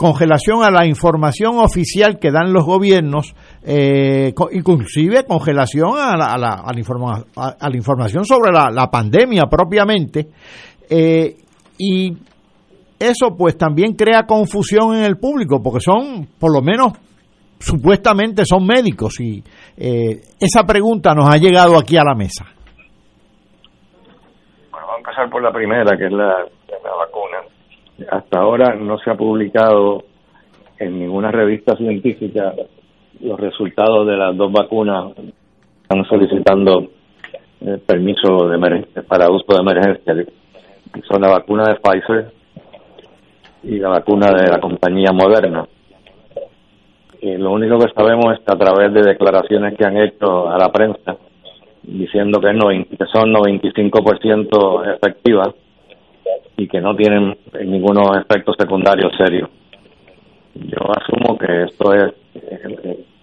congelación 0.00 0.64
a 0.64 0.70
la 0.70 0.86
información 0.86 1.58
oficial 1.58 2.18
que 2.18 2.30
dan 2.30 2.54
los 2.54 2.64
gobiernos, 2.64 3.34
eh, 3.62 4.32
inclusive 4.52 5.24
congelación 5.24 5.90
a 5.98 6.16
la, 6.16 6.32
a 6.32 6.38
la, 6.38 6.48
a 6.54 6.72
la, 6.72 7.76
información 7.76 8.24
sobre 8.24 8.50
la, 8.50 8.90
pandemia 8.90 9.42
propiamente, 9.50 10.30
eh, 10.88 11.36
y 11.76 12.16
eso 12.98 13.36
pues 13.36 13.58
también 13.58 13.92
crea 13.92 14.22
confusión 14.22 14.94
en 14.94 15.04
el 15.04 15.18
público, 15.18 15.60
porque 15.62 15.80
son, 15.80 16.28
por 16.38 16.50
lo 16.50 16.62
menos, 16.62 16.94
supuestamente 17.58 18.46
son 18.46 18.64
médicos, 18.64 19.20
y 19.20 19.44
eh, 19.76 20.18
esa 20.40 20.64
pregunta 20.64 21.14
nos 21.14 21.28
ha 21.28 21.36
llegado 21.36 21.78
aquí 21.78 21.98
a 21.98 22.04
la 22.04 22.14
mesa. 22.14 22.46
Empezar 25.00 25.30
por 25.30 25.42
la 25.42 25.50
primera, 25.50 25.96
que 25.96 26.04
es 26.04 26.12
la, 26.12 26.44
vacuna 26.98 27.38
hasta 28.10 28.38
ahora 28.38 28.74
no 28.74 28.98
se 28.98 29.10
ha 29.10 29.14
publicado 29.14 30.04
en 30.78 30.98
ninguna 30.98 31.30
revista 31.30 31.74
científica 31.74 32.52
los 33.20 33.40
resultados 33.40 34.06
de 34.06 34.16
las 34.18 34.36
dos 34.36 34.52
vacunas. 34.52 35.12
Están 35.82 36.04
solicitando 36.04 36.90
eh, 37.62 37.78
permiso 37.86 38.46
de 38.46 39.02
para 39.08 39.30
uso 39.30 39.46
de 39.54 39.60
emergencia. 39.60 40.14
Son 41.08 41.22
la 41.22 41.28
vacuna 41.28 41.64
de 41.64 41.76
Pfizer 41.76 42.32
y 43.62 43.78
la 43.78 43.88
vacuna 43.88 44.32
de 44.32 44.50
la 44.50 44.60
compañía 44.60 45.12
Moderna. 45.12 45.66
Y 47.22 47.38
lo 47.38 47.52
único 47.52 47.78
que 47.78 47.92
sabemos 47.94 48.34
es 48.34 48.40
que 48.40 48.52
a 48.52 48.58
través 48.58 48.92
de 48.92 49.02
declaraciones 49.02 49.78
que 49.78 49.84
han 49.86 49.96
hecho 49.96 50.50
a 50.50 50.58
la 50.58 50.70
prensa 50.70 51.16
diciendo 51.98 52.40
que, 52.40 52.48
que 52.96 53.06
son 53.06 53.32
95% 53.32 54.96
efectivas, 54.96 55.54
y 56.60 56.68
que 56.68 56.80
no 56.80 56.94
tienen 56.94 57.38
ninguno 57.64 58.14
efectos 58.18 58.54
secundarios 58.58 59.16
serios. 59.16 59.48
Yo 60.54 60.78
asumo 60.94 61.38
que 61.38 61.62
esto 61.64 61.94
es, 61.94 62.12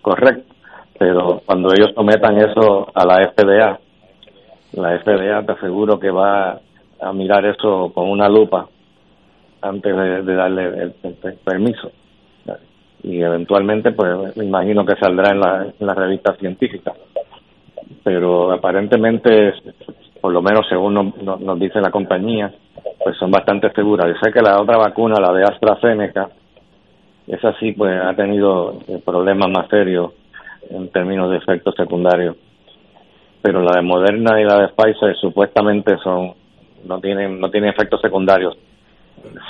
correcto, 0.01 0.55
pero 0.97 1.43
cuando 1.45 1.71
ellos 1.71 1.91
sometan 1.93 2.37
eso 2.37 2.87
a 2.95 3.05
la 3.05 3.31
FDA, 3.31 3.79
la 4.73 4.99
FDA 4.99 5.45
te 5.45 5.51
aseguro 5.51 5.99
que 5.99 6.09
va 6.09 6.59
a 6.99 7.13
mirar 7.13 7.45
eso 7.45 7.91
con 7.93 8.09
una 8.09 8.27
lupa 8.27 8.67
antes 9.61 9.95
de, 9.95 10.33
darle 10.33 10.93
el, 11.03 11.35
permiso. 11.45 11.91
Y 13.03 13.21
eventualmente, 13.21 13.91
pues 13.91 14.35
me 14.35 14.45
imagino 14.45 14.83
que 14.83 14.95
saldrá 14.95 15.29
en 15.29 15.39
la, 15.39 15.67
en 15.79 15.85
la 15.85 15.93
revista 15.93 16.35
científica. 16.37 16.93
Pero 18.03 18.51
aparentemente, 18.51 19.53
por 20.21 20.33
lo 20.33 20.41
menos 20.41 20.67
según 20.67 20.93
nos 20.93 21.59
dice 21.59 21.79
la 21.81 21.91
compañía, 21.91 22.53
pues 23.03 23.17
son 23.17 23.31
bastante 23.31 23.71
seguras. 23.71 24.07
Yo 24.07 24.15
sé 24.21 24.31
que 24.31 24.41
la 24.41 24.59
otra 24.59 24.77
vacuna, 24.77 25.19
la 25.19 25.33
de 25.33 25.43
AstraZeneca, 25.43 26.29
esa 27.27 27.53
sí 27.59 27.73
pues 27.73 27.99
ha 28.01 28.13
tenido 28.15 28.79
problemas 29.05 29.49
más 29.49 29.69
serios 29.69 30.11
en 30.69 30.89
términos 30.89 31.29
de 31.31 31.37
efectos 31.37 31.75
secundarios. 31.75 32.35
Pero 33.41 33.61
la 33.61 33.75
de 33.75 33.81
Moderna 33.81 34.41
y 34.41 34.43
la 34.43 34.59
de 34.61 34.67
Pfizer 34.69 35.15
supuestamente 35.17 35.97
son 36.03 36.33
no 36.85 36.99
tienen 36.99 37.39
no 37.39 37.49
tienen 37.49 37.69
efectos 37.69 38.01
secundarios 38.01 38.57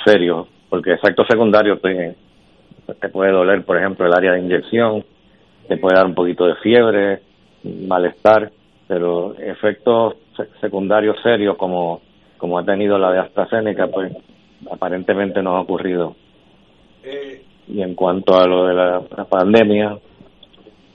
serios, 0.04 0.46
porque 0.68 0.92
efectos 0.92 1.26
secundarios 1.28 1.80
te, 1.80 2.16
te 3.00 3.08
puede 3.08 3.32
doler, 3.32 3.64
por 3.64 3.76
ejemplo, 3.76 4.06
el 4.06 4.14
área 4.14 4.32
de 4.32 4.40
inyección, 4.40 5.04
te 5.68 5.76
puede 5.76 5.96
dar 5.96 6.06
un 6.06 6.14
poquito 6.14 6.46
de 6.46 6.54
fiebre, 6.56 7.20
malestar, 7.86 8.50
pero 8.86 9.34
efectos 9.38 10.16
secundarios 10.60 11.16
serios 11.22 11.56
como 11.56 12.00
como 12.38 12.58
ha 12.58 12.64
tenido 12.64 12.98
la 12.98 13.10
de 13.10 13.18
AstraZeneca, 13.18 13.88
pues 13.88 14.12
aparentemente 14.70 15.42
no 15.42 15.56
ha 15.56 15.60
ocurrido. 15.60 16.14
Eh, 17.02 17.42
y 17.68 17.82
en 17.82 17.94
cuanto 17.94 18.38
a 18.38 18.46
lo 18.46 18.66
de 18.66 18.74
la, 18.74 19.00
pandemia, 19.28 19.98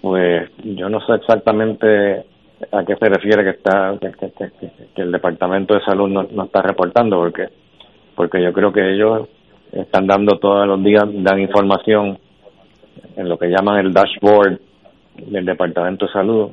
pues 0.01 0.49
yo 0.63 0.89
no 0.89 0.99
sé 1.05 1.13
exactamente 1.13 2.25
a 2.71 2.83
qué 2.85 2.95
se 2.95 3.09
refiere 3.09 3.43
que 3.43 3.49
está 3.51 3.93
que, 3.99 5.01
el 5.01 5.11
departamento 5.11 5.73
de 5.73 5.81
salud 5.81 6.09
no, 6.09 6.23
no, 6.23 6.45
está 6.45 6.61
reportando 6.61 7.17
porque 7.17 7.49
porque 8.15 8.41
yo 8.41 8.53
creo 8.53 8.71
que 8.71 8.93
ellos 8.93 9.27
están 9.71 10.07
dando 10.07 10.39
todos 10.39 10.65
los 10.65 10.81
días 10.83 11.03
dan 11.23 11.39
información 11.39 12.17
en 13.17 13.27
lo 13.27 13.37
que 13.37 13.47
llaman 13.47 13.79
el 13.79 13.93
dashboard 13.93 14.59
del 15.15 15.45
departamento 15.45 16.07
de 16.07 16.11
salud 16.11 16.51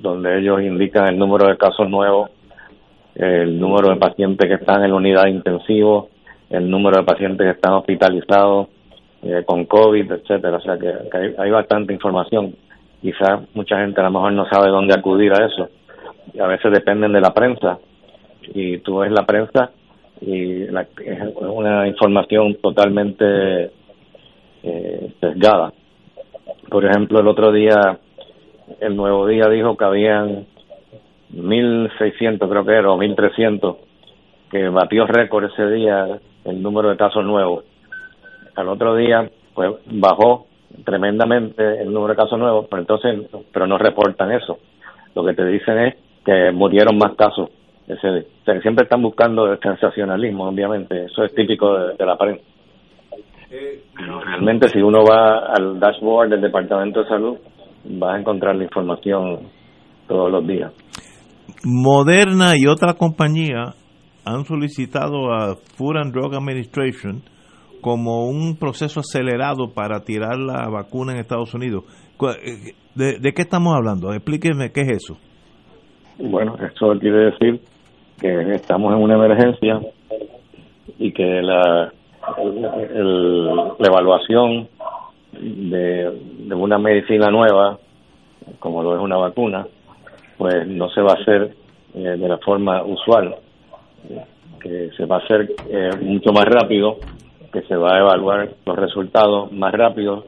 donde 0.00 0.38
ellos 0.38 0.62
indican 0.62 1.08
el 1.08 1.18
número 1.18 1.48
de 1.48 1.56
casos 1.56 1.88
nuevos 1.88 2.30
el 3.14 3.60
número 3.60 3.90
de 3.90 3.96
pacientes 3.96 4.48
que 4.48 4.54
están 4.54 4.82
en 4.82 4.90
la 4.90 4.96
unidad 4.96 5.26
intensivo, 5.26 6.08
el 6.50 6.68
número 6.68 6.98
de 6.98 7.04
pacientes 7.04 7.46
que 7.46 7.52
están 7.52 7.74
hospitalizados 7.74 8.68
eh, 9.22 9.42
con 9.46 9.64
COVID, 9.66 10.10
etcétera. 10.12 10.56
O 10.56 10.60
sea 10.60 10.76
que, 10.78 11.34
hay, 11.38 11.50
bastante 11.50 11.92
información. 11.92 12.54
Quizás 13.00 13.40
mucha 13.54 13.78
gente 13.78 14.00
a 14.00 14.04
lo 14.04 14.10
mejor 14.10 14.32
no 14.32 14.46
sabe 14.48 14.68
dónde 14.68 14.94
acudir 14.94 15.32
a 15.32 15.46
eso. 15.46 15.68
Y 16.32 16.40
a 16.40 16.46
veces 16.46 16.72
dependen 16.72 17.12
de 17.12 17.20
la 17.20 17.32
prensa. 17.32 17.78
Y 18.52 18.78
tú 18.78 18.98
ves 18.98 19.12
la 19.12 19.24
prensa 19.24 19.70
y 20.20 20.66
la, 20.66 20.82
es 20.82 21.20
una 21.36 21.86
información 21.86 22.56
totalmente 22.56 23.70
eh, 24.62 25.12
sesgada. 25.20 25.72
Por 26.68 26.84
ejemplo, 26.84 27.20
el 27.20 27.28
otro 27.28 27.52
día, 27.52 27.98
el 28.80 28.96
Nuevo 28.96 29.26
Día 29.26 29.48
dijo 29.48 29.76
que 29.76 29.84
habían 29.84 30.46
1.600 31.34 32.48
creo 32.48 32.64
que 32.64 32.72
era, 32.72 32.90
o 32.90 32.98
1.300, 32.98 33.76
que 34.50 34.68
batió 34.68 35.06
récord 35.06 35.44
ese 35.44 35.68
día 35.70 36.18
el 36.44 36.62
número 36.62 36.90
de 36.90 36.96
casos 36.96 37.24
nuevos. 37.24 37.64
Al 38.54 38.68
otro 38.68 38.94
día, 38.94 39.28
pues 39.54 39.72
bajó 39.86 40.46
tremendamente 40.84 41.82
el 41.82 41.92
número 41.92 42.14
de 42.14 42.22
casos 42.22 42.38
nuevos, 42.38 42.66
pero 42.68 42.80
entonces, 42.80 43.26
pero 43.52 43.66
no 43.66 43.78
reportan 43.78 44.32
eso. 44.32 44.58
Lo 45.14 45.24
que 45.24 45.34
te 45.34 45.44
dicen 45.46 45.78
es 45.78 45.94
que 46.24 46.50
murieron 46.52 46.98
más 46.98 47.14
casos 47.14 47.50
ese 47.86 48.08
día. 48.10 48.60
siempre 48.62 48.84
están 48.84 49.02
buscando 49.02 49.52
el 49.52 49.58
sensacionalismo, 49.60 50.48
obviamente, 50.48 51.04
eso 51.04 51.24
es 51.24 51.34
típico 51.34 51.76
de, 51.78 52.06
la 52.06 52.16
prensa. 52.16 52.42
Realmente 53.50 54.68
si 54.68 54.80
uno 54.80 55.04
va 55.04 55.52
al 55.54 55.78
dashboard 55.78 56.30
del 56.30 56.40
Departamento 56.40 57.00
de 57.02 57.08
Salud, 57.08 57.36
va 58.02 58.14
a 58.14 58.18
encontrar 58.18 58.56
la 58.56 58.64
información 58.64 59.48
todos 60.08 60.30
los 60.30 60.46
días. 60.46 60.72
Moderna 61.64 62.52
y 62.56 62.66
otra 62.66 62.94
compañía 62.94 63.74
han 64.24 64.44
solicitado 64.44 65.32
a 65.32 65.56
Food 65.76 65.96
and 65.96 66.12
Drug 66.12 66.34
Administration 66.34 67.22
como 67.80 68.26
un 68.26 68.56
proceso 68.56 69.00
acelerado 69.00 69.72
para 69.74 70.00
tirar 70.00 70.38
la 70.38 70.68
vacuna 70.70 71.12
en 71.12 71.18
Estados 71.18 71.52
Unidos. 71.54 71.84
Eh, 72.42 72.72
¿De, 72.94 73.32
qué 73.34 73.42
estamos 73.42 73.74
hablando? 73.74 74.12
Explíqueme 74.14 74.70
qué 74.72 74.82
es 74.82 74.92
eso. 74.92 75.18
Bueno, 76.18 76.56
eso 76.56 76.98
quiere 76.98 77.32
decir 77.32 77.60
que 78.18 78.52
estamos 78.52 78.94
en 78.94 79.02
una 79.02 79.16
emergencia 79.16 79.80
y 80.98 81.12
que 81.12 81.42
la, 81.42 81.92
la 83.78 83.86
evaluación 83.86 84.68
de, 85.32 86.10
una 86.54 86.78
medicina 86.78 87.30
nueva, 87.30 87.78
como 88.58 88.82
lo 88.82 88.96
es 88.96 89.02
una 89.02 89.16
vacuna, 89.16 89.66
pues 90.38 90.66
no 90.66 90.88
se 90.90 91.00
va 91.00 91.12
a 91.12 91.20
hacer 91.20 91.54
de 91.94 92.28
la 92.28 92.38
forma 92.38 92.82
usual, 92.82 93.36
que 94.60 94.90
se 94.96 95.04
va 95.06 95.16
a 95.16 95.18
hacer 95.20 95.54
mucho 96.00 96.32
más 96.32 96.44
rápido, 96.44 96.98
que 97.52 97.62
se 97.62 97.76
va 97.76 97.96
a 97.96 98.00
evaluar 98.00 98.48
los 98.66 98.76
resultados 98.76 99.52
más 99.52 99.72
rápido. 99.72 100.24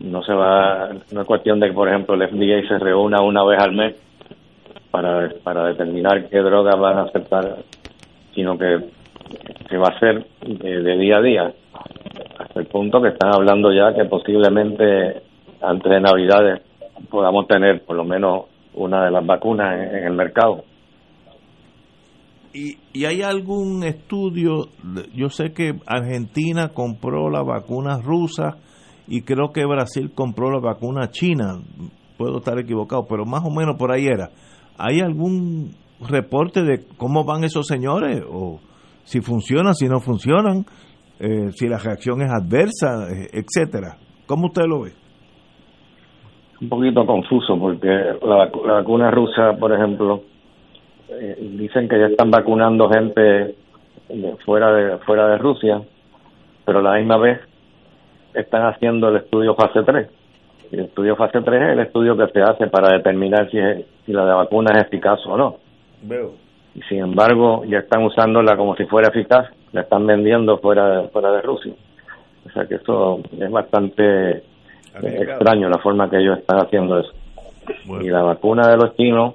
No 0.00 0.22
se 0.22 0.32
va, 0.32 0.90
no 1.12 1.20
es 1.20 1.26
cuestión 1.26 1.58
de 1.60 1.68
que, 1.68 1.74
por 1.74 1.88
ejemplo, 1.88 2.14
el 2.14 2.28
FDA 2.28 2.66
se 2.68 2.78
reúna 2.78 3.20
una 3.20 3.44
vez 3.44 3.58
al 3.60 3.72
mes 3.72 3.96
para, 4.90 5.28
para 5.42 5.66
determinar 5.66 6.28
qué 6.28 6.38
drogas 6.38 6.78
van 6.78 6.98
a 6.98 7.02
aceptar, 7.02 7.56
sino 8.34 8.56
que 8.56 8.78
se 9.68 9.76
va 9.76 9.88
a 9.88 9.96
hacer 9.96 10.26
de, 10.40 10.98
día 10.98 11.18
a 11.18 11.22
día, 11.22 11.54
hasta 12.38 12.60
el 12.60 12.66
punto 12.66 13.00
que 13.02 13.08
están 13.08 13.34
hablando 13.34 13.72
ya 13.72 13.94
que 13.94 14.04
posiblemente 14.04 15.22
antes 15.60 15.90
de 15.90 16.00
Navidades 16.00 16.62
podamos 17.10 17.46
tener 17.46 17.84
por 17.84 17.96
lo 17.96 18.04
menos 18.04 18.46
una 18.74 19.04
de 19.04 19.10
las 19.10 19.26
vacunas 19.26 19.74
en, 19.74 20.04
el 20.04 20.14
mercado. 20.14 20.64
¿Y, 22.52 22.78
¿Y, 22.92 23.04
hay 23.04 23.22
algún 23.22 23.84
estudio? 23.84 24.68
Yo 25.14 25.28
sé 25.28 25.52
que 25.52 25.74
Argentina 25.86 26.68
compró 26.68 27.30
la 27.30 27.42
vacuna 27.42 27.98
rusa 28.02 28.56
y 29.06 29.22
creo 29.22 29.52
que 29.52 29.66
Brasil 29.66 30.12
compró 30.14 30.50
la 30.50 30.60
vacuna 30.60 31.10
china. 31.10 31.60
Puedo 32.16 32.38
estar 32.38 32.58
equivocado, 32.58 33.06
pero 33.08 33.24
más 33.24 33.42
o 33.44 33.50
menos 33.50 33.76
por 33.78 33.92
ahí 33.92 34.06
era. 34.06 34.30
¿Hay 34.76 35.00
algún 35.00 35.74
reporte 36.08 36.62
de 36.62 36.84
cómo 36.96 37.24
van 37.24 37.44
esos 37.44 37.66
señores? 37.66 38.22
¿O 38.28 38.60
si 39.08 39.20
funcionan, 39.22 39.74
si 39.74 39.88
no 39.88 40.00
funcionan? 40.00 40.64
Eh, 41.18 41.50
si 41.52 41.66
la 41.66 41.78
reacción 41.78 42.20
es 42.20 42.30
adversa, 42.30 43.08
eh, 43.10 43.28
etcétera. 43.32 43.96
¿Cómo 44.26 44.48
usted 44.48 44.66
lo 44.66 44.82
ve? 44.82 44.92
Un 46.60 46.68
poquito 46.68 47.06
confuso 47.06 47.58
porque 47.58 47.88
la, 47.88 48.50
vacuna 48.74 49.10
rusa, 49.10 49.54
por 49.58 49.72
ejemplo, 49.72 50.22
eh, 51.08 51.36
dicen 51.56 51.88
que 51.88 51.98
ya 51.98 52.06
están 52.06 52.30
vacunando 52.30 52.90
gente 52.90 53.54
fuera 54.44 54.72
de 54.72 54.98
fuera 54.98 55.28
de 55.28 55.38
Rusia, 55.38 55.80
pero 56.66 56.82
la 56.82 56.98
misma 56.98 57.16
vez 57.16 57.40
están 58.34 58.66
haciendo 58.66 59.08
el 59.08 59.16
estudio 59.16 59.54
fase 59.54 59.82
3 59.84 60.08
el 60.70 60.80
estudio 60.80 61.16
fase 61.16 61.40
3 61.40 61.62
es 61.62 61.68
el 61.70 61.80
estudio 61.80 62.16
que 62.16 62.26
se 62.28 62.42
hace 62.42 62.66
para 62.66 62.94
determinar 62.96 63.50
si, 63.50 63.58
si 64.04 64.12
la 64.12 64.26
de 64.26 64.34
vacuna 64.34 64.72
es 64.76 64.86
eficaz 64.86 65.18
o 65.26 65.36
no. 65.36 65.56
Veo. 66.02 66.47
Y 66.78 66.82
sin 66.82 66.98
embargo, 67.00 67.64
ya 67.64 67.78
están 67.78 68.04
usándola 68.04 68.56
como 68.56 68.76
si 68.76 68.84
fuera 68.84 69.08
eficaz, 69.08 69.48
la 69.72 69.80
están 69.80 70.06
vendiendo 70.06 70.58
fuera 70.58 70.88
de, 70.88 71.08
fuera 71.08 71.32
de 71.32 71.42
Rusia. 71.42 71.72
O 72.46 72.50
sea 72.50 72.66
que 72.66 72.76
eso 72.76 73.20
es 73.36 73.50
bastante 73.50 74.28
eh, 74.30 74.42
extraño 75.02 75.68
la 75.68 75.78
forma 75.78 76.08
que 76.08 76.18
ellos 76.18 76.38
están 76.38 76.60
haciendo 76.60 77.00
eso. 77.00 77.12
Y 78.00 78.08
la 78.10 78.22
vacuna 78.22 78.68
de 78.68 78.76
los 78.76 78.94
chinos, 78.96 79.34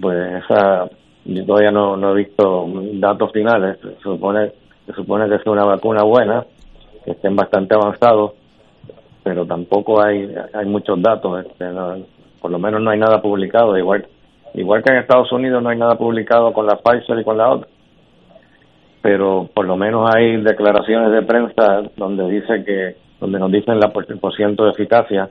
pues 0.00 0.42
esa, 0.42 0.88
yo 1.26 1.44
todavía 1.44 1.70
no, 1.70 1.98
no 1.98 2.12
he 2.12 2.22
visto 2.24 2.66
datos 2.94 3.30
finales. 3.32 3.78
Se 3.80 4.00
supone, 4.02 4.52
se 4.86 4.94
supone 4.94 5.28
que 5.28 5.34
es 5.34 5.46
una 5.46 5.64
vacuna 5.64 6.02
buena, 6.02 6.46
que 7.04 7.10
estén 7.10 7.36
bastante 7.36 7.74
avanzados 7.74 8.32
pero 9.28 9.44
tampoco 9.44 10.02
hay 10.02 10.34
hay 10.54 10.64
muchos 10.64 11.02
datos 11.02 11.44
este, 11.44 11.66
por 12.40 12.50
lo 12.50 12.58
menos 12.58 12.80
no 12.80 12.88
hay 12.88 12.98
nada 12.98 13.20
publicado 13.20 13.76
igual 13.76 14.06
igual 14.60 14.82
que 14.82 14.92
en 14.92 15.00
Estados 15.00 15.30
Unidos 15.32 15.62
no 15.62 15.70
hay 15.70 15.78
nada 15.78 15.96
publicado 15.96 16.52
con 16.52 16.66
la 16.66 16.76
Pfizer 16.76 17.18
y 17.18 17.24
con 17.24 17.38
la 17.38 17.50
otra. 17.50 17.68
Pero 19.02 19.48
por 19.54 19.66
lo 19.66 19.76
menos 19.76 20.10
hay 20.14 20.42
declaraciones 20.42 21.12
de 21.12 21.22
prensa 21.22 21.82
donde 21.96 22.28
dice 22.30 22.64
que 22.64 22.96
donde 23.20 23.38
nos 23.38 23.50
dicen 23.50 23.80
la 23.80 23.90
por 23.90 24.06
ciento 24.34 24.64
de 24.64 24.70
eficacia 24.70 25.30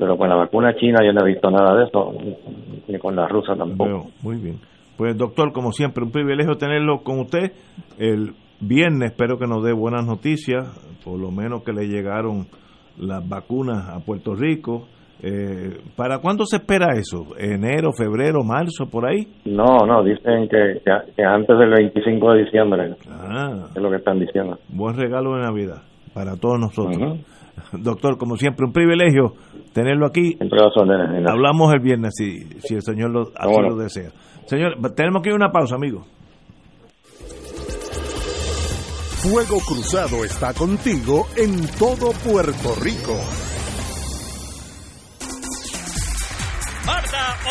pero 0.00 0.16
con 0.16 0.30
la 0.30 0.34
vacuna 0.34 0.74
china 0.76 1.00
yo 1.04 1.12
no 1.12 1.20
he 1.20 1.32
visto 1.32 1.50
nada 1.50 1.76
de 1.76 1.84
eso 1.84 2.14
ni 2.88 2.98
con 2.98 3.14
la 3.14 3.28
rusa 3.28 3.54
tampoco. 3.54 4.08
Muy 4.22 4.36
bien. 4.36 4.58
Pues 4.96 5.16
doctor 5.16 5.52
como 5.52 5.72
siempre 5.72 6.02
un 6.02 6.10
privilegio 6.10 6.56
tenerlo 6.56 7.02
con 7.02 7.20
usted. 7.20 7.52
El 7.98 8.32
viernes 8.60 9.10
espero 9.10 9.38
que 9.38 9.46
nos 9.46 9.62
dé 9.62 9.74
buenas 9.74 10.06
noticias 10.06 10.66
por 11.04 11.18
lo 11.18 11.30
menos 11.30 11.62
que 11.64 11.74
le 11.74 11.86
llegaron 11.86 12.46
las 12.98 13.28
vacunas 13.28 13.90
a 13.90 14.00
Puerto 14.00 14.34
Rico. 14.34 14.86
Eh, 15.22 15.78
¿Para 15.96 16.18
cuándo 16.18 16.44
se 16.46 16.56
espera 16.56 16.94
eso? 16.94 17.36
¿Enero, 17.38 17.92
febrero, 17.92 18.42
marzo, 18.42 18.86
por 18.90 19.06
ahí? 19.06 19.26
No, 19.44 19.86
no, 19.86 20.02
dicen 20.02 20.48
que, 20.48 20.80
que, 20.82 21.22
antes 21.22 21.58
del 21.58 21.70
25 21.70 22.32
de 22.32 22.44
diciembre. 22.44 22.94
Ah, 23.10 23.66
es 23.74 23.82
lo 23.82 23.90
que 23.90 23.96
están 23.96 24.18
diciendo. 24.18 24.58
Buen 24.68 24.96
regalo 24.96 25.34
de 25.36 25.42
Navidad 25.42 25.82
para 26.14 26.36
todos 26.36 26.58
nosotros. 26.58 27.20
Doctor, 27.72 28.16
como 28.16 28.36
siempre, 28.36 28.64
un 28.64 28.72
privilegio 28.72 29.34
tenerlo 29.74 30.06
aquí. 30.06 30.38
Hablamos 31.26 31.72
el 31.74 31.80
viernes 31.80 32.14
si, 32.16 32.40
si 32.60 32.74
el 32.74 32.82
Señor 32.82 33.10
lo, 33.10 33.22
así 33.36 33.60
lo 33.60 33.76
desea. 33.76 34.10
Señor, 34.46 34.74
tenemos 34.96 35.22
que 35.22 35.28
ir 35.28 35.34
a 35.34 35.36
una 35.36 35.52
pausa, 35.52 35.76
amigo. 35.76 36.02
Fuego 39.22 39.58
Cruzado 39.68 40.24
está 40.24 40.54
contigo 40.54 41.26
en 41.36 41.66
todo 41.78 42.10
Puerto 42.24 42.74
Rico. 42.82 43.12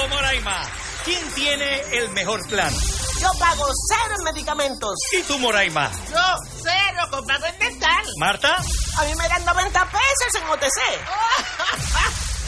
O 0.03 0.07
Moraima, 0.07 0.61
¿quién 1.03 1.33
tiene 1.33 1.81
el 1.97 2.09
mejor 2.11 2.39
plan? 2.47 2.71
Yo 3.19 3.27
pago 3.37 3.65
cero 3.89 4.15
en 4.17 4.23
medicamentos. 4.23 4.93
¿Y 5.11 5.21
tú, 5.23 5.37
Moraima? 5.39 5.91
Yo 6.09 6.21
cero 6.63 7.07
comprado 7.09 7.45
en 7.47 7.59
dental. 7.59 8.05
¿Marta? 8.17 8.55
A 8.55 9.03
mí 9.03 9.15
me 9.15 9.27
dan 9.27 9.43
90 9.43 9.85
pesos 9.91 10.41
en 10.41 10.49
OTC. 10.49 10.79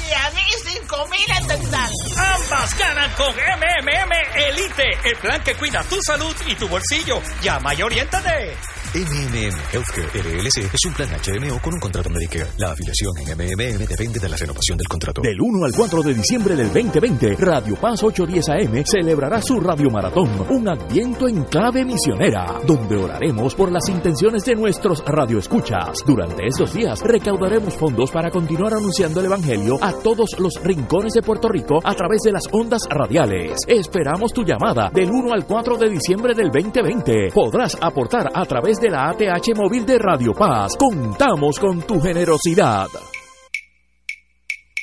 y 0.09 0.13
a 0.13 0.29
mí 0.31 0.41
5 0.65 1.07
mil 1.07 1.31
en 1.37 1.47
dental. 1.47 1.91
Ambas 2.17 2.77
ganan 2.77 3.11
con 3.15 3.33
MMM 3.33 4.11
Elite, 4.35 4.99
el 5.03 5.17
plan 5.17 5.43
que 5.43 5.55
cuida 5.55 5.83
tu 5.83 6.01
salud 6.01 6.35
y 6.47 6.55
tu 6.55 6.67
bolsillo. 6.69 7.21
Llama 7.41 7.73
y 7.73 7.81
oriéntate. 7.81 8.57
MMM 8.93 9.55
Healthcare 9.71 10.09
LLC 10.19 10.65
es 10.73 10.85
un 10.85 10.93
plan 10.93 11.07
HMO 11.07 11.61
con 11.61 11.73
un 11.73 11.79
contrato 11.79 12.09
Medicare. 12.09 12.47
La 12.57 12.71
afiliación 12.73 13.13
en 13.19 13.37
MMM 13.37 13.87
depende 13.87 14.19
de 14.19 14.27
la 14.27 14.35
renovación 14.35 14.77
del 14.77 14.87
contrato. 14.89 15.21
Del 15.21 15.39
1 15.39 15.63
al 15.65 15.71
4 15.71 16.03
de 16.03 16.13
diciembre 16.13 16.57
del 16.57 16.73
2020, 16.73 17.37
Radio 17.39 17.75
Paz 17.77 18.03
810 18.03 18.49
AM 18.49 18.83
celebrará 18.85 19.41
su 19.41 19.61
Radio 19.61 19.89
Maratón, 19.89 20.45
un 20.49 20.67
adviento 20.67 21.29
en 21.29 21.45
clave 21.45 21.85
misionera, 21.85 22.59
donde 22.67 22.97
oraremos 22.97 23.55
por 23.55 23.71
las 23.71 23.87
intenciones 23.87 24.43
de 24.43 24.55
nuestros 24.55 25.01
radioescuchas. 25.05 26.03
Durante 26.05 26.47
estos 26.47 26.73
días 26.73 26.99
recaudaremos 27.01 27.73
fondos 27.75 28.11
para 28.11 28.29
continuar 28.29 28.73
anunciando 28.73 29.21
el 29.21 29.27
Evangelio 29.27 29.77
a 29.79 29.93
todos 29.93 30.37
los 30.37 30.61
rincones 30.61 31.13
de 31.13 31.21
Puerto 31.21 31.47
Rico 31.47 31.79
a 31.81 31.95
través 31.95 32.23
de 32.25 32.33
las 32.33 32.43
ondas 32.51 32.81
radiales. 32.89 33.61
Esperamos 33.69 34.33
tu 34.33 34.43
llamada 34.43 34.91
del 34.93 35.09
1 35.09 35.31
al 35.31 35.45
4 35.45 35.77
de 35.77 35.89
diciembre 35.89 36.33
del 36.33 36.51
2020. 36.51 37.29
Podrás 37.33 37.77
aportar 37.79 38.29
a 38.33 38.45
través 38.45 38.80
de 38.81 38.89
la 38.89 39.09
ATH 39.09 39.55
móvil 39.55 39.85
de 39.85 39.99
Radio 39.99 40.33
Paz. 40.33 40.75
Contamos 40.75 41.59
con 41.59 41.81
tu 41.83 42.01
generosidad. 42.01 43.10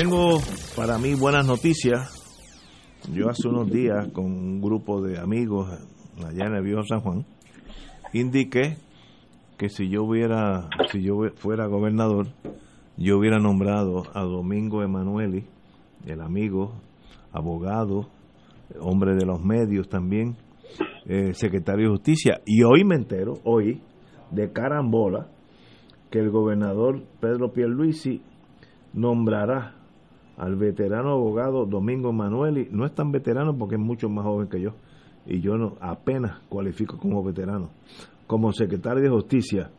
Tengo 0.00 0.38
para 0.76 0.96
mí 0.96 1.12
buenas 1.14 1.46
noticias. 1.46 2.08
Yo 3.12 3.28
hace 3.28 3.48
unos 3.48 3.70
días 3.70 4.08
con 4.14 4.24
un 4.24 4.58
grupo 4.62 5.02
de 5.02 5.18
amigos 5.18 5.68
allá 6.26 6.46
en 6.46 6.54
el 6.54 6.62
viejo 6.62 6.82
San 6.84 7.00
Juan 7.00 7.26
indiqué 8.14 8.78
que 9.58 9.68
si 9.68 9.90
yo 9.90 10.04
hubiera, 10.04 10.70
si 10.90 11.02
yo 11.02 11.16
fuera 11.34 11.66
gobernador, 11.66 12.28
yo 12.96 13.18
hubiera 13.18 13.38
nombrado 13.40 14.04
a 14.14 14.22
Domingo 14.22 14.82
Emanueli, 14.82 15.44
el 16.06 16.22
amigo, 16.22 16.80
abogado, 17.30 18.08
hombre 18.80 19.14
de 19.16 19.26
los 19.26 19.44
medios 19.44 19.90
también, 19.90 20.34
eh, 21.04 21.34
secretario 21.34 21.88
de 21.88 21.96
Justicia. 21.96 22.40
Y 22.46 22.62
hoy 22.62 22.84
me 22.86 22.94
entero, 22.94 23.34
hoy, 23.44 23.82
de 24.30 24.50
carambola, 24.50 25.28
que 26.10 26.20
el 26.20 26.30
gobernador 26.30 27.02
Pedro 27.20 27.52
Pierluisi 27.52 28.22
nombrará 28.94 29.74
al 30.36 30.56
veterano 30.56 31.12
abogado 31.12 31.66
Domingo 31.66 32.12
Manueli, 32.12 32.68
no 32.70 32.86
es 32.86 32.94
tan 32.94 33.10
veterano 33.12 33.56
porque 33.56 33.76
es 33.76 33.80
mucho 33.80 34.08
más 34.08 34.24
joven 34.24 34.48
que 34.48 34.60
yo, 34.60 34.70
y 35.26 35.40
yo 35.40 35.56
no 35.56 35.76
apenas 35.80 36.40
cualifico 36.48 36.98
como 36.98 37.22
veterano, 37.22 37.70
como 38.26 38.52
secretario 38.52 39.02
de 39.02 39.10
Justicia. 39.10 39.70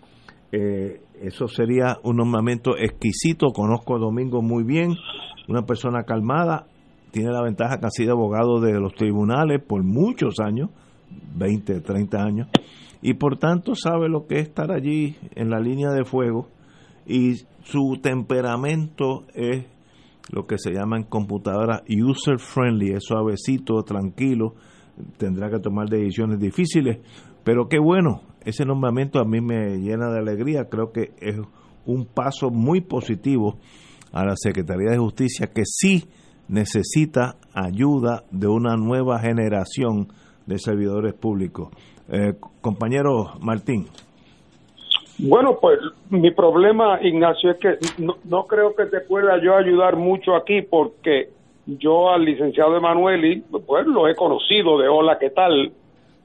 Eh, 0.52 1.02
eso 1.22 1.48
sería 1.48 1.98
un 2.04 2.18
nombramiento 2.18 2.78
exquisito, 2.78 3.48
conozco 3.54 3.96
a 3.96 4.00
Domingo 4.00 4.42
muy 4.42 4.64
bien, 4.64 4.96
una 5.48 5.64
persona 5.64 6.04
calmada, 6.04 6.68
tiene 7.12 7.32
la 7.32 7.42
ventaja 7.42 7.80
que 7.80 7.86
ha 7.88 7.92
sido 7.92 8.14
abogado 8.14 8.60
de 8.60 8.80
los 8.80 8.94
tribunales 8.94 9.62
por 9.64 9.84
muchos 9.84 10.40
años, 10.40 10.70
20, 11.36 11.82
30 11.82 12.24
años, 12.24 12.48
y 13.02 13.16
por 13.16 13.38
tanto 13.38 13.76
sabe 13.76 14.10
lo 14.10 14.28
que 14.28 14.36
es 14.36 14.44
estar 14.44 14.72
allí 14.72 15.16
en 15.36 15.50
la 15.50 15.60
línea 15.60 15.90
de 15.92 16.06
fuego 16.06 16.48
y 17.06 17.36
su 17.64 18.00
temperamento 18.02 19.26
es 19.34 19.66
lo 20.30 20.46
que 20.46 20.58
se 20.58 20.72
llama 20.72 20.98
en 20.98 21.04
computadora 21.04 21.84
user 21.90 22.40
friendly, 22.40 22.92
es 22.92 23.04
suavecito, 23.04 23.84
tranquilo, 23.84 24.56
tendrá 25.18 25.50
que 25.50 25.60
tomar 25.60 25.90
decisiones 25.90 26.40
difíciles, 26.40 27.00
pero 27.44 27.68
qué 27.68 27.80
bueno, 27.80 28.22
ese 28.44 28.66
nombramiento 28.66 29.20
a 29.20 29.26
mí 29.26 29.42
me 29.42 29.78
llena 29.78 30.10
de 30.12 30.20
alegría, 30.20 30.70
creo 30.70 30.92
que 30.92 31.14
es 31.20 31.40
un 31.86 32.06
paso 32.06 32.50
muy 32.50 32.82
positivo 32.82 33.58
a 34.12 34.26
la 34.26 34.36
Secretaría 34.36 34.92
de 34.92 34.98
Justicia 34.98 35.48
que 35.48 35.64
sí 35.66 36.06
necesita 36.48 37.38
ayuda 37.54 38.24
de 38.32 38.48
una 38.48 38.76
nueva 38.76 39.20
generación 39.20 40.10
de 40.46 40.60
servidores 40.60 41.14
públicos. 41.14 41.70
Eh, 42.10 42.34
compañero 42.60 43.34
Martín. 43.42 43.88
Bueno, 45.18 45.60
pues 45.62 45.80
mi 46.10 46.32
problema, 46.32 47.00
Ignacio, 47.02 47.52
es 47.52 47.58
que 47.58 47.78
no, 48.00 48.48
creo 48.48 48.76
que 48.76 48.86
te 48.86 49.02
pueda 49.02 49.40
yo 49.42 49.56
ayudar 49.56 49.96
mucho 49.96 50.36
aquí 50.36 50.62
porque 50.64 51.30
yo 51.66 52.10
al 52.10 52.26
licenciado 52.26 52.76
Emanueli, 52.76 53.44
pues 53.66 53.86
lo 53.86 54.08
he 54.08 54.16
conocido 54.16 54.80
de 54.80 54.88
hola, 54.88 55.20
¿qué 55.20 55.30
tal? 55.30 55.72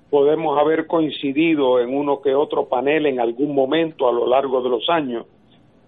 Podemos 0.08 0.58
haber 0.58 0.86
coincidido 0.86 1.78
en 1.80 1.94
uno 1.94 2.22
que 2.22 2.34
otro 2.34 2.66
panel 2.68 3.06
en 3.06 3.20
algún 3.20 3.54
momento 3.54 4.08
a 4.08 4.12
lo 4.12 4.26
largo 4.26 4.62
de 4.62 4.70
los 4.70 4.88
años, 4.88 5.26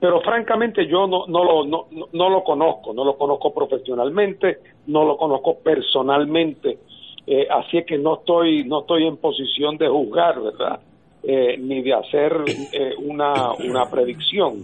pero 0.01 0.21
francamente 0.21 0.87
yo 0.87 1.07
no, 1.07 1.27
no, 1.29 1.45
lo, 1.45 1.65
no, 1.65 1.87
no 2.13 2.29
lo 2.29 2.45
conozco, 2.45 2.93
no 2.93 3.05
lo 3.05 3.17
conozco 3.17 3.55
profesionalmente, 3.55 4.59
no 4.87 5.05
lo 5.05 5.17
conozco 5.17 5.59
personalmente, 5.61 6.79
eh, 7.27 7.47
así 7.51 7.79
es 7.79 7.87
que 7.87 7.97
no 7.97 8.17
estoy, 8.17 8.65
no 8.65 8.81
estoy 8.81 9.07
en 9.07 9.17
posición 9.17 9.79
de 9.79 9.89
juzgar, 9.89 10.41
¿verdad? 10.41 10.81
Eh, 11.21 11.57
ni 11.59 11.83
de 11.83 11.95
hacer 11.95 12.33
eh, 12.73 12.95
una, 12.99 13.53
una 13.55 13.91
predicción. 13.91 14.63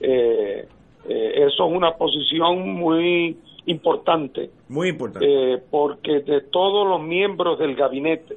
Eh, 0.00 0.66
eso 1.06 1.66
es 1.66 1.72
una 1.72 1.96
posición 1.96 2.72
muy 2.74 3.36
importante. 3.66 4.50
Muy 4.68 4.90
importante. 4.90 5.58
porque 5.70 6.20
de 6.20 6.42
todos 6.42 6.86
los 6.86 7.02
miembros 7.02 7.58
del 7.58 7.74
gabinete, 7.74 8.36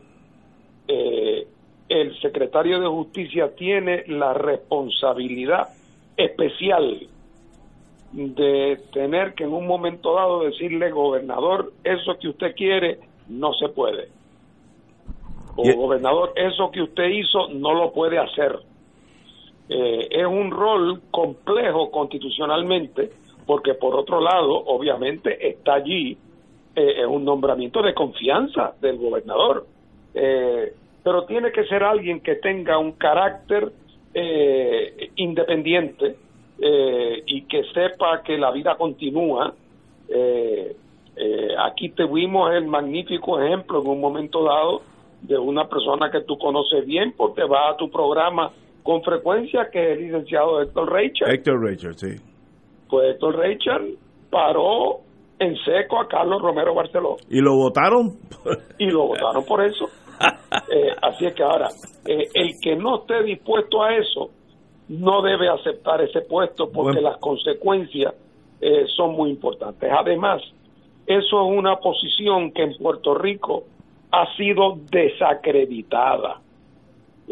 el 0.88 2.19
secretario 2.21 2.80
de 2.80 2.88
Justicia 2.88 3.54
tiene 3.56 4.04
la 4.08 4.34
responsabilidad 4.34 5.69
especial 6.15 7.08
de 8.13 8.80
tener 8.93 9.34
que 9.34 9.43
en 9.43 9.54
un 9.54 9.67
momento 9.67 10.15
dado 10.15 10.43
decirle, 10.43 10.91
gobernador, 10.91 11.74
eso 11.84 12.17
que 12.19 12.30
usted 12.30 12.56
quiere 12.56 13.00
no 13.28 13.54
se 13.54 13.69
puede 13.69 14.21
o 15.56 15.76
gobernador, 15.76 16.34
eso 16.36 16.72
que 16.72 16.82
usted 16.82 17.10
hizo 17.10 17.50
no 17.50 17.74
lo 17.74 17.92
puede 17.92 18.18
hacer. 18.18 18.60
Eh, 19.70 20.08
es 20.10 20.26
un 20.26 20.52
rol 20.52 21.02
complejo 21.12 21.92
constitucionalmente, 21.92 23.10
porque 23.46 23.74
por 23.74 23.96
otro 23.96 24.20
lado, 24.20 24.52
obviamente, 24.52 25.48
está 25.48 25.76
allí 25.76 26.18
eh, 26.76 27.02
es 27.02 27.06
un 27.06 27.24
nombramiento 27.26 27.82
de 27.82 27.94
confianza 27.94 28.74
del 28.82 28.98
gobernador. 28.98 29.66
Eh, 30.14 30.74
pero 31.04 31.24
tiene 31.24 31.52
que 31.52 31.66
ser 31.66 31.84
alguien 31.84 32.20
que 32.20 32.36
tenga 32.36 32.78
un 32.78 32.94
carácter 32.94 33.72
independiente 35.16 36.18
y 36.60 37.44
que 37.44 37.64
sepa 37.74 38.22
que 38.24 38.38
la 38.38 38.52
vida 38.52 38.76
continúa. 38.76 39.54
aquí 41.60 41.90
tuvimos 41.90 42.54
el 42.54 42.68
magnífico 42.68 43.40
ejemplo 43.40 43.82
en 43.82 43.88
un 43.88 44.02
momento 44.02 44.44
dado 44.44 44.82
de 45.22 45.38
una 45.38 45.68
persona 45.68 46.10
que 46.12 46.22
tú 46.22 46.38
conoces 46.38 46.86
bien 46.86 47.14
porque 47.16 47.44
va 47.44 47.72
a 47.72 47.78
tu 47.78 47.90
programa 47.90 48.52
con 48.84 49.04
frecuencia, 49.04 49.70
que 49.72 49.92
es 49.92 49.98
el 49.98 50.06
licenciado 50.06 50.62
Héctor 50.62 50.92
Rachel. 50.92 51.30
Héctor 51.30 51.64
Rachel, 51.64 51.96
sí. 51.96 52.16
Pues 52.90 53.14
Héctor 53.14 53.38
Rachel 53.38 53.98
paró 54.30 55.02
en 55.40 55.56
seco 55.58 56.00
a 56.00 56.08
Carlos 56.08 56.42
Romero 56.42 56.74
Barceló. 56.74 57.18
¿Y 57.30 57.40
lo 57.40 57.56
votaron? 57.56 58.18
y 58.78 58.88
lo 58.88 59.08
votaron 59.08 59.46
por 59.46 59.64
eso. 59.64 59.86
Eh, 60.70 60.96
así 61.02 61.26
es 61.26 61.34
que 61.34 61.42
ahora, 61.42 61.70
eh, 62.06 62.28
el 62.34 62.52
que 62.62 62.76
no 62.76 62.98
esté 62.98 63.24
dispuesto 63.24 63.82
a 63.82 63.96
eso, 63.96 64.30
no 64.88 65.22
debe 65.22 65.50
aceptar 65.50 66.02
ese 66.02 66.22
puesto 66.22 66.70
porque 66.72 67.02
las 67.02 67.18
consecuencias 67.18 68.14
eh, 68.60 68.86
son 68.96 69.14
muy 69.14 69.32
importantes. 69.32 69.90
Además, 69.92 70.42
eso 71.08 71.42
es 71.42 71.58
una 71.58 71.78
posición 71.78 72.52
que 72.52 72.64
en 72.64 72.78
Puerto 72.78 73.16
Rico 73.16 73.64
ha 74.12 74.36
sido 74.36 74.78
desacreditada. 74.89 76.41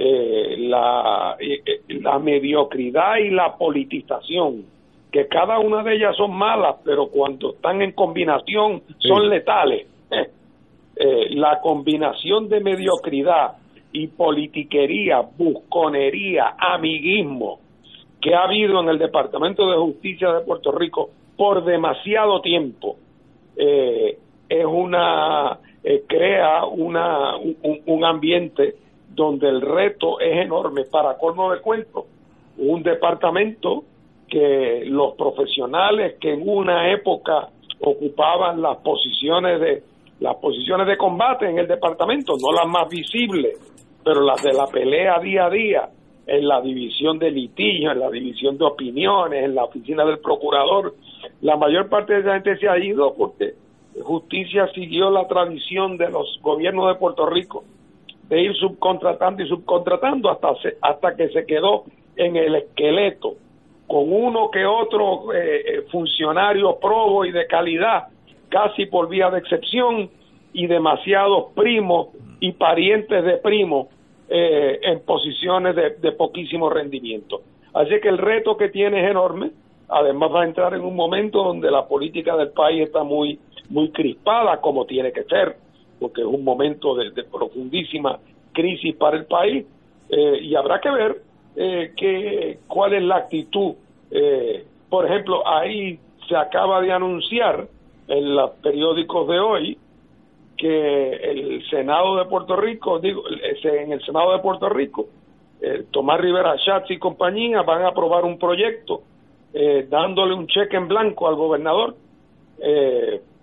Eh, 0.02 0.56
la, 0.60 1.36
eh, 1.40 1.62
eh, 1.66 1.82
la 2.02 2.20
mediocridad 2.20 3.18
y 3.18 3.32
la 3.32 3.58
politización, 3.58 4.64
que 5.12 5.28
cada 5.28 5.60
una 5.60 5.84
de 5.84 5.96
ellas 5.96 6.16
son 6.16 6.34
malas, 6.36 6.78
pero 6.86 7.08
cuando 7.08 7.52
están 7.56 7.82
en 7.82 7.92
combinación 7.92 8.82
son 9.00 9.30
letales. 9.30 9.88
la 11.32 11.62
combinación 11.62 12.50
de 12.50 12.60
mediocridad 12.60 13.54
y 13.94 14.08
politiquería, 14.08 15.22
busconería, 15.38 16.56
amiguismo 16.58 17.60
que 18.20 18.36
ha 18.36 18.44
habido 18.44 18.82
en 18.82 18.90
el 18.90 19.00
Departamento 19.00 19.70
de 19.70 19.78
Justicia 19.78 20.34
de 20.34 20.42
Puerto 20.42 20.74
Rico 20.74 21.10
por 21.38 21.64
demasiado 21.64 22.42
tiempo 22.42 22.98
es 24.50 24.66
una 24.66 25.60
eh, 25.84 26.04
crea 26.08 26.66
una, 26.66 27.38
un, 27.38 28.04
ambiente 28.04 28.76
donde 29.10 29.48
el 29.48 29.62
reto 29.62 30.20
es 30.20 30.46
enorme. 30.46 30.84
Para 30.86 31.18
colmo 31.18 31.52
de 31.52 31.62
cuento, 31.62 32.06
un 32.58 32.84
departamento 32.84 33.84
que 34.28 34.84
los 34.86 35.16
profesionales 35.16 36.16
que 36.20 36.34
en 36.34 36.48
una 36.48 36.92
época 36.92 37.50
ocupaban 37.80 38.62
las 38.62 38.78
posiciones 38.78 39.60
de 39.62 39.84
las 40.20 40.36
posiciones 40.36 40.86
de 40.86 40.98
combate 40.98 41.50
en 41.50 41.60
el 41.60 41.68
departamento, 41.68 42.34
no 42.42 42.52
las 42.52 42.68
más 42.68 42.90
visibles, 42.90 43.58
pero 44.04 44.22
las 44.22 44.44
de 44.44 44.52
la 44.52 44.68
pelea 44.68 45.18
día 45.20 45.46
a 45.46 45.50
día, 45.50 45.90
en 46.28 46.46
la 46.46 46.60
división 46.60 47.18
de 47.18 47.32
litigios, 47.32 47.94
en 47.94 48.00
la 48.02 48.10
división 48.10 48.58
de 48.58 48.66
opiniones, 48.66 49.46
en 49.46 49.56
la 49.56 49.64
oficina 49.64 50.04
del 50.04 50.20
procurador, 50.20 50.94
la 51.40 51.56
mayor 51.56 51.88
parte 51.88 52.14
de 52.14 52.20
esa 52.20 52.34
gente 52.34 52.58
se 52.58 52.68
ha 52.68 52.78
ido 52.78 53.14
porque 53.16 53.54
Justicia 54.02 54.68
siguió 54.74 55.10
la 55.10 55.28
tradición 55.28 55.98
de 55.98 56.10
los 56.10 56.40
gobiernos 56.42 56.88
de 56.88 56.96
Puerto 56.96 57.26
Rico 57.26 57.64
de 58.30 58.42
ir 58.42 58.56
subcontratando 58.56 59.44
y 59.44 59.48
subcontratando 59.48 60.30
hasta, 60.30 60.54
hasta 60.82 61.16
que 61.16 61.30
se 61.30 61.46
quedó 61.46 61.86
en 62.16 62.36
el 62.36 62.56
esqueleto 62.56 63.36
con 63.88 64.14
uno 64.14 64.52
que 64.52 64.66
otro 64.68 65.34
eh, 65.34 65.64
eh, 65.66 65.82
funcionario 65.92 66.78
probo 66.80 67.26
y 67.26 67.32
de 67.32 67.48
calidad, 67.48 68.10
casi 68.48 68.86
por 68.86 69.10
vía 69.10 69.32
de 69.32 69.40
excepción, 69.40 70.12
y 70.54 70.68
demasiados 70.68 71.54
primos 71.56 72.10
y 72.40 72.52
parientes 72.52 73.24
de 73.24 73.38
primos 73.38 73.88
eh, 74.30 74.80
en 74.84 75.00
posiciones 75.02 75.76
de, 75.76 75.92
de 75.96 76.12
poquísimo 76.12 76.70
rendimiento. 76.70 77.42
Así 77.74 78.00
que 78.00 78.10
el 78.10 78.20
reto 78.20 78.58
que 78.58 78.70
tiene 78.70 79.04
es 79.04 79.10
enorme, 79.10 79.52
además 79.88 80.32
va 80.34 80.42
a 80.44 80.46
entrar 80.46 80.74
en 80.76 80.82
un 80.82 80.96
momento 80.96 81.44
donde 81.44 81.72
la 81.72 81.88
política 81.88 82.38
del 82.38 82.50
país 82.50 82.84
está 82.84 83.04
muy 83.04 83.40
muy 83.70 83.92
crispada 83.92 84.60
como 84.60 84.86
tiene 84.86 85.12
que 85.12 85.24
ser, 85.24 85.56
porque 86.00 86.22
es 86.22 86.28
un 86.28 86.44
momento 86.44 86.96
de, 86.96 87.12
profundísima 87.24 88.20
crisis 88.52 88.96
para 88.96 89.18
el 89.18 89.26
país 89.26 89.66
eh, 90.10 90.40
y 90.42 90.56
habrá 90.56 90.80
que 90.82 90.90
ver 90.90 91.22
eh, 91.56 91.94
que, 91.96 92.60
cuál 92.68 92.94
es 92.94 93.04
la 93.04 93.18
actitud. 93.18 93.74
Eh, 94.12 94.66
por 94.90 95.06
ejemplo, 95.06 95.48
ahí 95.48 96.00
se 96.28 96.36
acaba 96.36 96.82
de 96.82 96.92
anunciar 96.92 97.68
en 98.08 98.36
los 98.36 98.52
periódicos 98.62 99.28
de 99.28 99.40
hoy 99.40 99.78
que 100.58 101.10
el 101.12 101.64
Senado 101.70 102.18
de 102.18 102.26
Puerto 102.26 102.56
Rico, 102.56 103.00
digo, 103.00 103.24
en 103.30 103.92
el 103.94 104.04
Senado 104.04 104.34
de 104.34 104.40
Puerto 104.40 104.68
Rico, 104.68 105.08
Tomás 105.92 106.20
Rivera 106.20 106.58
Schatz 106.58 106.90
y 106.90 106.98
compañía 106.98 107.62
van 107.62 107.84
a 107.84 107.90
aprobar 107.90 108.26
un 108.26 108.38
proyecto 108.40 109.04
dándole 109.90 110.34
un 110.34 110.48
cheque 110.48 110.76
en 110.78 110.88
blanco 110.88 111.28
al 111.28 111.36
gobernador 111.36 111.96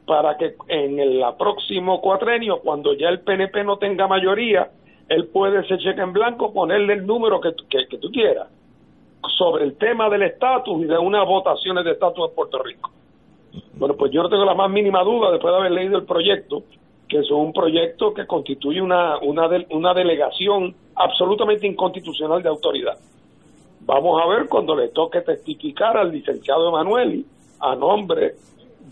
para 0.07 0.37
que 0.37 0.55
en 0.69 1.01
el 1.01 1.23
próximo 1.37 2.01
cuatrenio, 2.01 2.61
cuando 2.61 2.95
ya 2.95 3.09
el 3.09 3.21
PNP 3.21 3.65
no 3.65 3.77
tenga 3.77 4.07
mayoría, 4.07 4.71
él 5.09 5.27
puede 5.27 5.61
ese 5.61 5.79
cheque 5.79 6.01
en 6.01 6.13
blanco 6.13 6.53
ponerle 6.53 6.95
el 6.95 7.07
número 7.07 7.41
que, 7.41 7.55
que, 7.69 7.99
tú 7.99 8.11
quieras 8.11 8.49
sobre 9.37 9.65
el 9.65 9.77
tema 9.77 10.09
del 10.09 10.23
estatus 10.23 10.83
y 10.83 10.85
de 10.85 10.97
unas 10.97 11.27
votaciones 11.27 11.85
de 11.85 11.93
estatus 11.93 12.29
en 12.29 12.35
Puerto 12.35 12.63
Rico. 12.63 12.91
Bueno, 13.75 13.97
pues 13.97 14.13
yo 14.13 14.23
no 14.23 14.29
tengo 14.29 14.45
la 14.45 14.55
más 14.55 14.71
mínima 14.71 15.03
duda, 15.03 15.33
después 15.33 15.53
de 15.53 15.59
haber 15.59 15.73
leído 15.73 15.99
el 15.99 16.05
proyecto, 16.05 16.63
que 17.09 17.19
es 17.19 17.31
un 17.31 17.53
proyecto 17.53 18.15
que 18.15 18.27
constituye 18.27 18.81
una, 18.81 19.19
una, 19.19 19.49
una 19.71 19.93
delegación 19.93 20.75
absolutamente 20.95 21.67
inconstitucional 21.67 22.43
de 22.43 22.49
autoridad. 22.49 22.97
Vamos 23.81 24.21
a 24.23 24.27
ver 24.27 24.49
cuando 24.49 24.77
le 24.77 24.89
toque 24.89 25.21
testificar 25.21 25.97
al 25.97 26.13
licenciado 26.13 26.69
Emanueli 26.69 27.25
a 27.61 27.75
nombre 27.75 28.35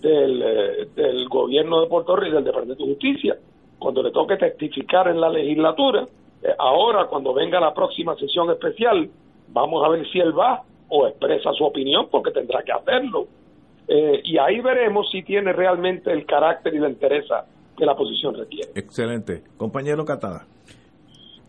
del, 0.09 0.43
eh, 0.43 0.89
del 0.95 1.29
gobierno 1.29 1.81
de 1.81 1.89
Puerto 1.89 2.15
Rico 2.15 2.33
y 2.33 2.35
del 2.35 2.45
Departamento 2.45 2.85
de 2.85 2.91
Justicia, 2.91 3.37
cuando 3.79 4.03
le 4.03 4.11
toque 4.11 4.37
testificar 4.37 5.09
en 5.09 5.21
la 5.21 5.31
legislatura, 5.31 6.07
eh, 6.43 6.49
ahora 6.59 7.07
cuando 7.07 7.33
venga 7.33 7.59
la 7.59 7.73
próxima 7.73 8.15
sesión 8.17 8.51
especial, 8.51 9.09
vamos 9.49 9.85
a 9.85 9.89
ver 9.89 10.07
si 10.11 10.21
él 10.21 10.39
va 10.39 10.63
o 10.89 11.07
expresa 11.07 11.51
su 11.57 11.65
opinión, 11.65 12.09
porque 12.11 12.31
tendrá 12.31 12.63
que 12.63 12.73
hacerlo. 12.73 13.27
Eh, 13.89 14.21
y 14.25 14.39
ahí 14.39 14.61
veremos 14.61 15.11
si 15.11 15.23
tiene 15.23 15.53
realmente 15.53 16.13
el 16.13 16.25
carácter 16.25 16.75
y 16.75 16.79
la 16.79 16.89
interés 16.89 17.27
que 17.77 17.85
la 17.85 17.95
posición 17.97 18.35
requiere. 18.35 18.69
Excelente. 18.75 19.43
Compañero 19.57 20.05
Catada. 20.05 20.47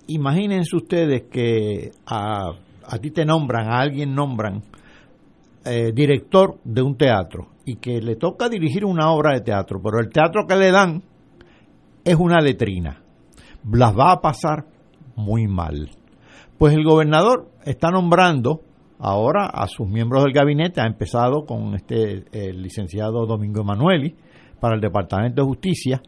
Imagínense 0.08 0.76
ustedes 0.76 1.24
que 1.24 1.92
a, 2.08 2.52
a 2.84 2.98
ti 3.00 3.12
te 3.12 3.26
nombran, 3.26 3.68
a 3.68 3.80
alguien 3.80 4.16
nombran 4.16 4.62
eh, 5.66 5.92
director 5.94 6.60
de 6.64 6.82
un 6.82 6.98
teatro 6.98 7.48
y 7.66 7.78
que 7.78 8.02
le 8.02 8.16
toca 8.16 8.50
dirigir 8.50 8.86
una 8.86 9.12
obra 9.12 9.34
de 9.34 9.42
teatro, 9.42 9.82
pero 9.84 10.00
el 10.00 10.10
teatro 10.10 10.46
que 10.48 10.56
le 10.56 10.72
dan 10.72 11.04
es 12.04 12.16
una 12.16 12.40
letrina. 12.40 13.02
Las 13.72 13.98
va 13.98 14.12
a 14.12 14.22
pasar 14.22 14.66
muy 15.16 15.48
mal. 15.48 15.90
Pues 16.58 16.74
el 16.74 16.84
gobernador 16.84 17.50
está 17.66 17.90
nombrando 17.90 18.62
ahora 19.00 19.48
a 19.48 19.68
sus 19.68 19.88
miembros 19.88 20.24
del 20.24 20.34
gabinete, 20.34 20.82
ha 20.82 20.88
empezado 20.88 21.46
con 21.46 21.74
este 21.76 22.26
el 22.32 22.62
licenciado 22.62 23.26
Domingo 23.26 23.62
Emanueli 23.62 24.16
para 24.60 24.76
el 24.76 24.82
Departamento 24.82 25.42
de 25.42 25.48
Justicia, 25.48 26.02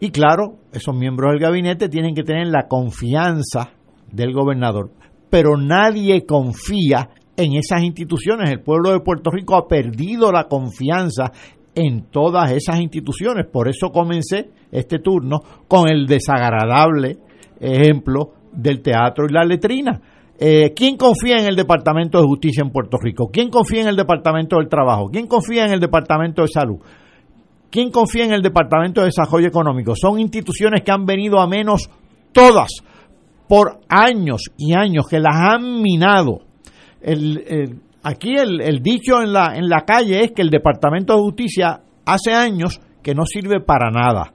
y 0.00 0.10
claro, 0.10 0.58
esos 0.72 0.94
miembros 0.94 1.32
del 1.32 1.40
gabinete 1.40 1.88
tienen 1.88 2.14
que 2.14 2.24
tener 2.24 2.48
la 2.48 2.66
confianza 2.68 3.70
del 4.10 4.34
gobernador, 4.34 4.90
pero 5.30 5.56
nadie 5.56 6.26
confía 6.26 7.08
en 7.36 7.54
esas 7.54 7.82
instituciones. 7.82 8.50
El 8.50 8.60
pueblo 8.60 8.92
de 8.92 9.00
Puerto 9.00 9.30
Rico 9.30 9.56
ha 9.56 9.66
perdido 9.66 10.30
la 10.32 10.44
confianza 10.44 11.32
en 11.74 12.10
todas 12.10 12.52
esas 12.52 12.80
instituciones. 12.80 13.46
Por 13.46 13.68
eso 13.68 13.90
comencé 13.90 14.50
este 14.70 14.98
turno 14.98 15.40
con 15.68 15.88
el 15.88 16.06
desagradable 16.06 17.18
ejemplo 17.60 18.32
del 18.52 18.80
teatro 18.82 19.26
y 19.28 19.32
la 19.32 19.44
letrina. 19.44 20.00
Eh, 20.38 20.72
¿Quién 20.74 20.96
confía 20.96 21.36
en 21.38 21.46
el 21.46 21.56
Departamento 21.56 22.18
de 22.18 22.26
Justicia 22.26 22.62
en 22.62 22.70
Puerto 22.70 22.96
Rico? 23.00 23.28
¿Quién 23.32 23.50
confía 23.50 23.82
en 23.82 23.88
el 23.88 23.96
Departamento 23.96 24.56
del 24.56 24.68
Trabajo? 24.68 25.08
¿Quién 25.10 25.26
confía 25.26 25.64
en 25.64 25.72
el 25.72 25.80
Departamento 25.80 26.42
de 26.42 26.48
Salud? 26.48 26.78
¿Quién 27.70 27.90
confía 27.90 28.24
en 28.24 28.32
el 28.32 28.42
Departamento 28.42 29.00
de 29.00 29.06
Desarrollo 29.06 29.48
Económico? 29.48 29.94
Son 29.96 30.18
instituciones 30.18 30.82
que 30.84 30.92
han 30.92 31.06
venido 31.06 31.40
a 31.40 31.46
menos 31.46 31.88
todas 32.32 32.68
por 33.48 33.80
años 33.88 34.42
y 34.56 34.74
años, 34.74 35.06
que 35.08 35.20
las 35.20 35.36
han 35.36 35.82
minado. 35.82 36.40
Aquí 38.02 38.34
el, 38.36 38.80
dicho 38.82 39.20
en 39.22 39.32
la, 39.32 39.56
en 39.56 39.68
la 39.68 39.84
calle 39.84 40.24
es 40.24 40.32
que 40.32 40.42
el 40.42 40.50
Departamento 40.50 41.14
de 41.14 41.20
Justicia 41.20 41.80
hace 42.04 42.32
años 42.32 42.80
que 43.02 43.14
no 43.14 43.24
sirve 43.26 43.60
para 43.60 43.90
nada, 43.90 44.32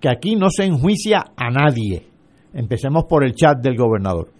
que 0.00 0.08
aquí 0.08 0.36
no 0.36 0.48
se 0.50 0.64
enjuicia 0.64 1.24
a 1.36 1.50
nadie. 1.50 2.06
Empecemos 2.54 3.04
por 3.04 3.24
el 3.24 3.34
chat 3.34 3.58
del 3.58 3.76
gobernador. 3.76 4.30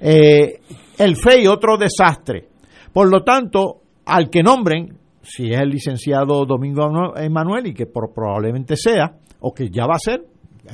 Eh, 0.00 0.60
el 0.98 1.16
FEI, 1.16 1.46
otro 1.46 1.76
desastre. 1.76 2.48
Por 2.92 3.10
lo 3.10 3.22
tanto, 3.22 3.82
al 4.06 4.30
que 4.30 4.42
nombren, 4.42 4.96
si 5.22 5.50
es 5.50 5.60
el 5.60 5.68
licenciado 5.68 6.46
Domingo 6.46 7.14
Emanuel 7.16 7.66
y 7.66 7.74
que 7.74 7.86
probablemente 7.86 8.76
sea, 8.76 9.18
o 9.40 9.52
que 9.52 9.68
ya 9.68 9.86
va 9.86 9.94
a 9.94 9.98
ser, 9.98 10.24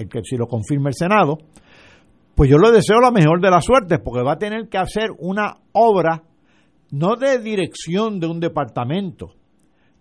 que 0.08 0.20
si 0.22 0.36
lo 0.36 0.46
confirma 0.46 0.88
el 0.88 0.94
Senado, 0.94 1.38
pues 2.34 2.50
yo 2.50 2.58
le 2.58 2.70
deseo 2.70 3.00
la 3.00 3.10
mejor 3.10 3.40
de 3.40 3.50
las 3.50 3.64
suertes, 3.64 4.00
porque 4.02 4.22
va 4.22 4.32
a 4.32 4.38
tener 4.38 4.68
que 4.68 4.78
hacer 4.78 5.10
una 5.18 5.54
obra 5.72 6.22
no 6.90 7.16
de 7.16 7.38
dirección 7.38 8.20
de 8.20 8.26
un 8.26 8.40
departamento, 8.40 9.34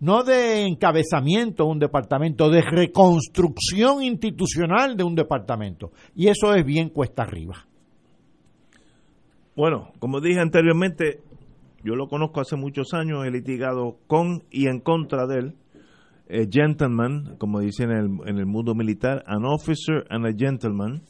no 0.00 0.22
de 0.22 0.66
encabezamiento 0.66 1.64
de 1.64 1.70
un 1.70 1.78
departamento, 1.78 2.50
de 2.50 2.62
reconstrucción 2.62 4.02
institucional 4.02 4.96
de 4.96 5.04
un 5.04 5.14
departamento. 5.14 5.92
Y 6.14 6.28
eso 6.28 6.54
es 6.54 6.64
bien 6.64 6.90
cuesta 6.90 7.22
arriba. 7.22 7.66
Bueno, 9.56 9.92
como 10.00 10.20
dije 10.20 10.40
anteriormente, 10.40 11.20
yo 11.84 11.94
lo 11.94 12.08
conozco 12.08 12.40
hace 12.40 12.56
muchos 12.56 12.92
años, 12.92 13.24
he 13.24 13.30
litigado 13.30 13.98
con 14.06 14.42
y 14.50 14.66
en 14.66 14.80
contra 14.80 15.26
de 15.26 15.38
él. 15.38 15.54
Gentleman, 16.50 17.36
como 17.38 17.60
dicen 17.60 17.90
en 17.90 17.98
el, 17.98 18.28
en 18.28 18.38
el 18.38 18.46
mundo 18.46 18.74
militar, 18.74 19.22
an 19.26 19.44
officer 19.44 20.04
and 20.08 20.26
a 20.26 20.32
gentleman. 20.32 21.02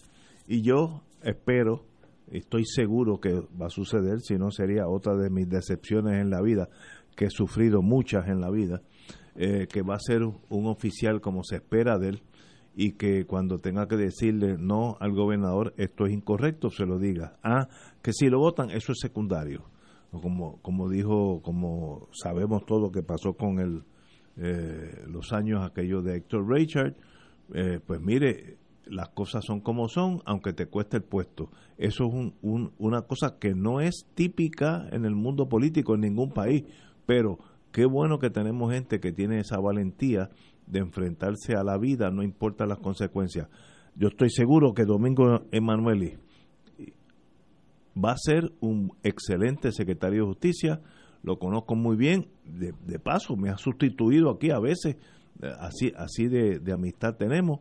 Y 0.46 0.62
yo 0.62 1.02
espero, 1.22 1.84
estoy 2.30 2.64
seguro 2.64 3.20
que 3.20 3.32
va 3.60 3.66
a 3.66 3.70
suceder, 3.70 4.20
si 4.20 4.36
no 4.36 4.50
sería 4.50 4.88
otra 4.88 5.14
de 5.16 5.30
mis 5.30 5.48
decepciones 5.48 6.20
en 6.20 6.30
la 6.30 6.40
vida, 6.40 6.68
que 7.16 7.26
he 7.26 7.30
sufrido 7.30 7.82
muchas 7.82 8.28
en 8.28 8.40
la 8.40 8.50
vida, 8.50 8.82
eh, 9.36 9.66
que 9.72 9.82
va 9.82 9.94
a 9.94 10.00
ser 10.00 10.22
un 10.22 10.66
oficial 10.66 11.20
como 11.20 11.44
se 11.44 11.56
espera 11.56 11.98
de 11.98 12.08
él 12.10 12.22
y 12.76 12.92
que 12.92 13.24
cuando 13.24 13.60
tenga 13.60 13.86
que 13.86 13.96
decirle 13.96 14.56
no 14.58 14.96
al 14.98 15.12
gobernador, 15.12 15.74
esto 15.76 16.06
es 16.06 16.12
incorrecto, 16.12 16.70
se 16.70 16.86
lo 16.86 16.98
diga. 16.98 17.36
Ah, 17.42 17.68
que 18.02 18.12
si 18.12 18.28
lo 18.28 18.40
votan, 18.40 18.70
eso 18.70 18.92
es 18.92 18.98
secundario 19.00 19.70
como, 20.20 20.60
como 20.62 20.88
dijo, 20.88 21.40
como 21.42 22.08
sabemos 22.12 22.64
todo 22.66 22.90
que 22.90 23.02
pasó 23.02 23.34
con 23.34 23.58
el, 23.58 23.84
eh, 24.36 25.04
los 25.06 25.32
años 25.32 25.64
aquellos 25.64 26.04
de 26.04 26.16
Héctor 26.16 26.48
Richard, 26.48 26.94
eh, 27.52 27.80
pues 27.84 28.00
mire, 28.00 28.58
las 28.86 29.10
cosas 29.10 29.44
son 29.44 29.60
como 29.60 29.88
son, 29.88 30.20
aunque 30.24 30.52
te 30.52 30.66
cueste 30.66 30.98
el 30.98 31.02
puesto. 31.02 31.50
Eso 31.78 32.06
es 32.06 32.32
un, 32.42 32.72
una 32.78 33.02
cosa 33.02 33.38
que 33.38 33.54
no 33.54 33.80
es 33.80 34.06
típica 34.14 34.88
en 34.92 35.04
el 35.04 35.14
mundo 35.14 35.48
político 35.48 35.94
en 35.94 36.02
ningún 36.02 36.32
país, 36.32 36.64
pero 37.06 37.38
qué 37.72 37.86
bueno 37.86 38.18
que 38.18 38.30
tenemos 38.30 38.72
gente 38.72 39.00
que 39.00 39.12
tiene 39.12 39.40
esa 39.40 39.58
valentía 39.58 40.30
de 40.66 40.80
enfrentarse 40.80 41.54
a 41.54 41.64
la 41.64 41.78
vida, 41.78 42.10
no 42.10 42.22
importa 42.22 42.66
las 42.66 42.78
consecuencias. 42.78 43.48
Yo 43.96 44.08
estoy 44.08 44.30
seguro 44.30 44.74
que 44.74 44.84
Domingo 44.84 45.44
Emanueli 45.52 46.16
va 48.02 48.12
a 48.12 48.16
ser 48.18 48.52
un 48.60 48.92
excelente 49.02 49.72
secretario 49.72 50.22
de 50.22 50.28
justicia, 50.28 50.80
lo 51.22 51.38
conozco 51.38 51.74
muy 51.74 51.96
bien, 51.96 52.28
de, 52.44 52.98
paso 52.98 53.36
me 53.36 53.50
ha 53.50 53.56
sustituido 53.56 54.30
aquí 54.30 54.50
a 54.50 54.58
veces, 54.58 54.96
eh, 55.42 55.52
así, 55.58 55.92
así 55.96 56.28
de, 56.28 56.60
amistad 56.72 57.16
tenemos, 57.16 57.60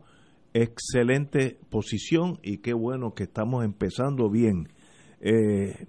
excelente 0.54 1.58
posición 1.68 2.38
y 2.42 2.58
qué 2.58 2.72
bueno 2.72 3.12
que 3.12 3.24
estamos 3.24 3.64
empezando 3.64 4.30
bien. 4.30 4.68
Eh, 5.20 5.86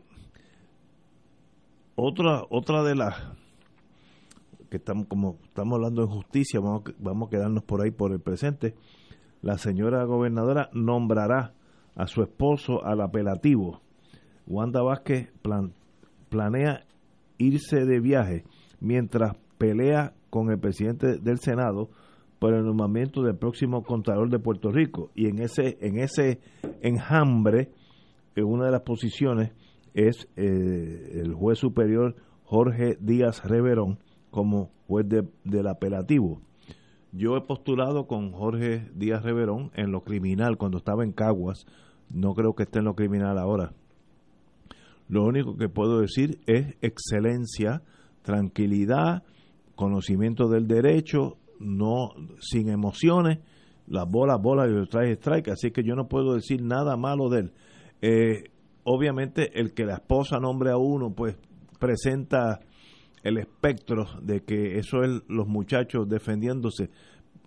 otra, 1.95 2.43
otra 2.49 2.83
de 2.83 2.95
las 2.95 3.15
que 4.69 4.77
estamos 4.77 5.07
como 5.07 5.37
estamos 5.45 5.75
hablando 5.75 6.01
de 6.01 6.13
justicia, 6.13 6.59
vamos, 6.59 6.83
vamos 6.99 7.27
a 7.27 7.29
quedarnos 7.29 7.63
por 7.63 7.81
ahí 7.81 7.91
por 7.91 8.11
el 8.11 8.19
presente. 8.19 8.75
La 9.41 9.57
señora 9.57 10.03
gobernadora 10.03 10.69
nombrará 10.73 11.53
a 11.95 12.07
su 12.07 12.21
esposo 12.21 12.83
al 12.83 12.99
apelativo 12.99 13.81
Wanda 14.47 14.81
Vázquez 14.81 15.31
planea 16.29 16.85
irse 17.37 17.85
de 17.85 17.99
viaje 17.99 18.43
mientras 18.79 19.35
pelea 19.57 20.13
con 20.29 20.51
el 20.51 20.59
presidente 20.59 21.17
del 21.17 21.39
Senado 21.39 21.89
el 22.53 22.65
nombramiento 22.65 23.21
del 23.21 23.35
próximo 23.35 23.83
Contralor 23.83 24.29
de 24.29 24.39
Puerto 24.39 24.71
Rico. 24.71 25.11
Y 25.15 25.27
en 25.27 25.39
ese 25.39 25.77
en 25.81 25.99
ese 25.99 26.39
enjambre 26.81 27.71
eh, 28.35 28.43
una 28.43 28.65
de 28.65 28.71
las 28.71 28.81
posiciones 28.81 29.51
es 29.93 30.27
eh, 30.35 31.21
el 31.23 31.33
juez 31.33 31.57
superior 31.57 32.15
Jorge 32.43 32.97
Díaz 32.99 33.43
Reverón 33.43 33.99
como 34.29 34.71
juez 34.87 35.05
del 35.43 35.67
apelativo. 35.67 36.41
Yo 37.11 37.37
he 37.37 37.41
postulado 37.41 38.07
con 38.07 38.33
Jorge 38.33 38.89
Díaz 38.93 39.23
Reverón 39.23 39.71
en 39.73 39.91
lo 39.91 40.01
criminal 40.01 40.57
cuando 40.57 40.77
estaba 40.77 41.05
en 41.05 41.13
Caguas, 41.13 41.65
no 42.13 42.33
creo 42.33 42.53
que 42.53 42.63
esté 42.63 42.79
en 42.79 42.85
lo 42.85 42.93
criminal 42.93 43.37
ahora, 43.37 43.71
lo 45.07 45.23
único 45.23 45.55
que 45.55 45.69
puedo 45.69 45.99
decir 45.99 46.39
es 46.47 46.75
excelencia, 46.81 47.83
tranquilidad, 48.23 49.23
conocimiento 49.75 50.47
del 50.49 50.67
derecho, 50.67 51.37
no 51.59 52.09
sin 52.39 52.69
emociones, 52.69 53.39
las 53.87 54.09
bolas, 54.09 54.41
bolas 54.41 54.67
y 54.69 54.73
los 54.73 54.87
strike, 54.87 55.17
strike, 55.19 55.47
así 55.49 55.71
que 55.71 55.83
yo 55.83 55.95
no 55.95 56.07
puedo 56.07 56.33
decir 56.35 56.61
nada 56.61 56.97
malo 56.97 57.29
de 57.29 57.39
él. 57.39 57.51
Eh, 58.01 58.43
obviamente 58.83 59.59
el 59.59 59.73
que 59.73 59.85
la 59.85 59.95
esposa 59.95 60.39
nombre 60.39 60.71
a 60.71 60.77
uno, 60.77 61.13
pues 61.15 61.37
presenta 61.79 62.59
el 63.23 63.37
espectro 63.37 64.05
de 64.21 64.43
que 64.43 64.77
eso 64.77 65.01
es 65.03 65.23
los 65.27 65.47
muchachos 65.47 66.07
defendiéndose, 66.07 66.89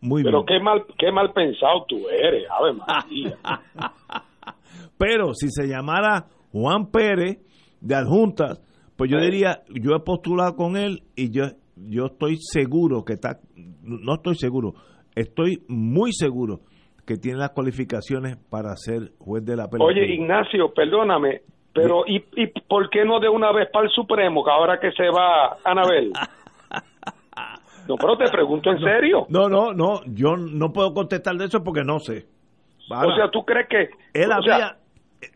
Muy 0.01 0.23
Pero 0.23 0.45
bien. 0.45 0.47
qué 0.47 0.65
mal, 0.65 0.85
qué 0.99 1.13
mal 1.13 1.33
pensado 1.33 1.85
tú 1.89 2.09
eres, 2.09 2.45
Ave 2.51 2.73
María. 2.73 3.39
Pero 4.99 5.35
si 5.35 5.49
se 5.51 5.67
llamara 5.67 6.27
Juan 6.53 6.91
Pérez 6.91 7.39
de 7.81 7.95
Adjuntas, 7.95 8.61
pues 8.97 9.11
yo 9.11 9.21
diría, 9.21 9.63
yo 9.69 9.95
he 9.95 10.01
postulado 10.01 10.57
con 10.57 10.77
él 10.77 11.05
y 11.15 11.31
yo 11.31 11.45
yo 11.87 12.07
estoy 12.07 12.37
seguro 12.39 13.05
que 13.05 13.15
está, 13.15 13.39
no 13.83 14.15
estoy 14.15 14.35
seguro, 14.35 14.75
estoy 15.15 15.63
muy 15.69 16.13
seguro 16.13 16.61
que 17.07 17.17
tiene 17.17 17.39
las 17.39 17.51
cualificaciones 17.51 18.37
para 18.51 18.77
ser 18.77 19.13
juez 19.19 19.45
de 19.45 19.57
la 19.57 19.69
pelota. 19.69 19.85
Oye, 19.85 20.07
Ignacio, 20.15 20.73
perdóname, 20.75 21.43
pero 21.73 22.05
¿y, 22.07 22.17
¿y 22.37 22.47
por 22.69 22.91
qué 22.91 23.05
no 23.05 23.21
de 23.21 23.29
una 23.29 23.53
vez 23.53 23.69
para 23.73 23.87
el 23.87 23.91
Supremo, 23.93 24.45
que 24.45 24.51
ahora 24.51 24.79
que 24.79 24.93
se 24.93 25.09
va 25.09 25.59
Anabel? 25.65 26.13
No, 27.89 27.97
pero 27.97 28.19
te 28.19 28.31
pregunto 28.31 28.71
en 28.71 28.81
serio. 28.81 29.25
No, 29.31 29.49
no, 29.49 29.73
no, 29.73 30.03
yo 30.05 30.37
no 30.37 30.75
puedo 30.75 30.93
contestar 30.93 31.37
de 31.37 31.47
eso 31.47 31.65
porque 31.65 31.85
no 31.85 31.99
sé. 31.99 32.27
o 32.91 33.15
sea, 33.17 33.31
¿tú 33.33 33.47
crees 33.47 33.67
que 33.67 33.81
él 34.13 34.29
sea, 34.29 34.37
había 34.37 34.77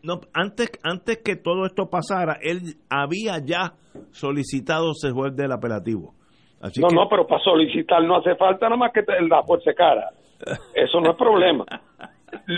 no, 0.01 0.21
antes 0.33 0.71
antes 0.83 1.19
que 1.23 1.35
todo 1.35 1.65
esto 1.65 1.89
pasara, 1.89 2.37
él 2.41 2.75
había 2.89 3.39
ya 3.43 3.73
solicitado 4.11 4.93
ser 4.93 5.11
juez 5.11 5.35
del 5.35 5.51
apelativo. 5.51 6.13
Así 6.63 6.79
no, 6.81 6.87
que- 6.87 6.95
no, 6.95 7.09
pero 7.09 7.27
para 7.27 7.43
solicitar 7.43 8.01
no 8.03 8.15
hace 8.15 8.35
falta 8.35 8.67
nada 8.67 8.77
más 8.77 8.91
que 8.93 9.03
te 9.03 9.21
la 9.21 9.43
fuerza 9.43 9.73
cara. 9.73 10.09
Eso 10.73 10.99
no 11.01 11.11
es 11.11 11.17
problema. 11.17 11.65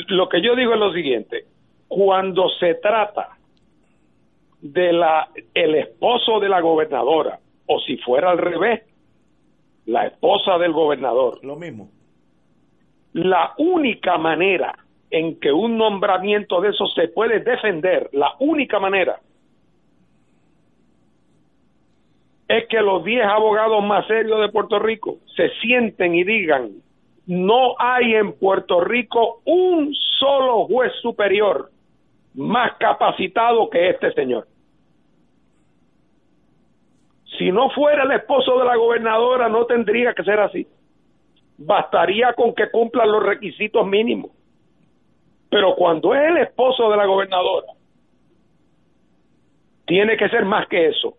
Lo 0.09 0.29
que 0.29 0.41
yo 0.41 0.55
digo 0.55 0.73
es 0.73 0.79
lo 0.79 0.93
siguiente: 0.93 1.45
cuando 1.87 2.47
se 2.59 2.75
trata 2.75 3.29
de 4.61 4.93
la 4.93 5.27
el 5.53 5.75
esposo 5.75 6.39
de 6.39 6.49
la 6.49 6.61
gobernadora 6.61 7.39
o 7.67 7.79
si 7.79 7.97
fuera 7.97 8.29
al 8.31 8.37
revés, 8.37 8.83
la 9.87 10.05
esposa 10.05 10.57
del 10.59 10.71
gobernador, 10.71 11.43
lo 11.43 11.55
mismo. 11.55 11.89
la 13.13 13.53
única 13.57 14.17
manera 14.17 14.75
en 15.09 15.39
que 15.39 15.51
un 15.51 15.77
nombramiento 15.77 16.61
de 16.61 16.69
eso 16.69 16.85
se 16.87 17.07
puede 17.07 17.39
defender, 17.39 18.09
la 18.13 18.33
única 18.39 18.79
manera 18.79 19.19
es 22.47 22.67
que 22.67 22.81
los 22.81 23.03
10 23.03 23.25
abogados 23.25 23.83
más 23.83 24.05
serios 24.07 24.39
de 24.39 24.49
Puerto 24.49 24.79
Rico 24.79 25.17
se 25.35 25.49
sienten 25.61 26.13
y 26.15 26.23
digan, 26.23 26.71
no 27.25 27.75
hay 27.79 28.13
en 28.15 28.33
Puerto 28.33 28.81
Rico 28.81 29.41
un 29.45 29.93
solo 30.19 30.65
juez 30.65 30.91
superior 31.01 31.71
más 32.35 32.73
capacitado 32.77 33.69
que 33.69 33.89
este 33.89 34.11
señor. 34.13 34.47
Si 37.37 37.51
no 37.51 37.69
fuera 37.71 38.03
el 38.03 38.11
esposo 38.11 38.59
de 38.59 38.65
la 38.65 38.75
gobernadora, 38.75 39.49
no 39.49 39.65
tendría 39.65 40.13
que 40.13 40.23
ser 40.23 40.39
así. 40.39 40.67
Bastaría 41.57 42.33
con 42.33 42.53
que 42.53 42.69
cumplan 42.69 43.11
los 43.11 43.23
requisitos 43.23 43.85
mínimos. 43.85 44.31
Pero 45.49 45.75
cuando 45.75 46.13
es 46.13 46.21
el 46.29 46.37
esposo 46.37 46.89
de 46.89 46.97
la 46.97 47.05
gobernadora, 47.05 47.67
tiene 49.85 50.17
que 50.17 50.29
ser 50.29 50.45
más 50.45 50.67
que 50.67 50.87
eso. 50.87 51.15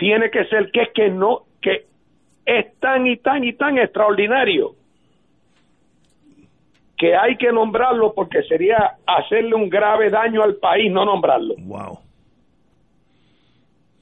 Tiene 0.00 0.30
que 0.30 0.46
ser 0.46 0.70
que 0.72 0.80
es 0.80 0.88
que 0.94 1.10
no, 1.10 1.42
que 1.60 1.84
es 2.46 2.74
tan 2.80 3.06
y 3.06 3.18
tan 3.18 3.44
y 3.44 3.52
tan 3.52 3.76
extraordinario 3.76 4.72
que 6.96 7.14
hay 7.14 7.36
que 7.36 7.52
nombrarlo 7.52 8.14
porque 8.14 8.42
sería 8.44 8.96
hacerle 9.06 9.54
un 9.54 9.68
grave 9.68 10.08
daño 10.08 10.42
al 10.42 10.56
país 10.56 10.90
no 10.90 11.04
nombrarlo. 11.04 11.54
Wow. 11.58 11.98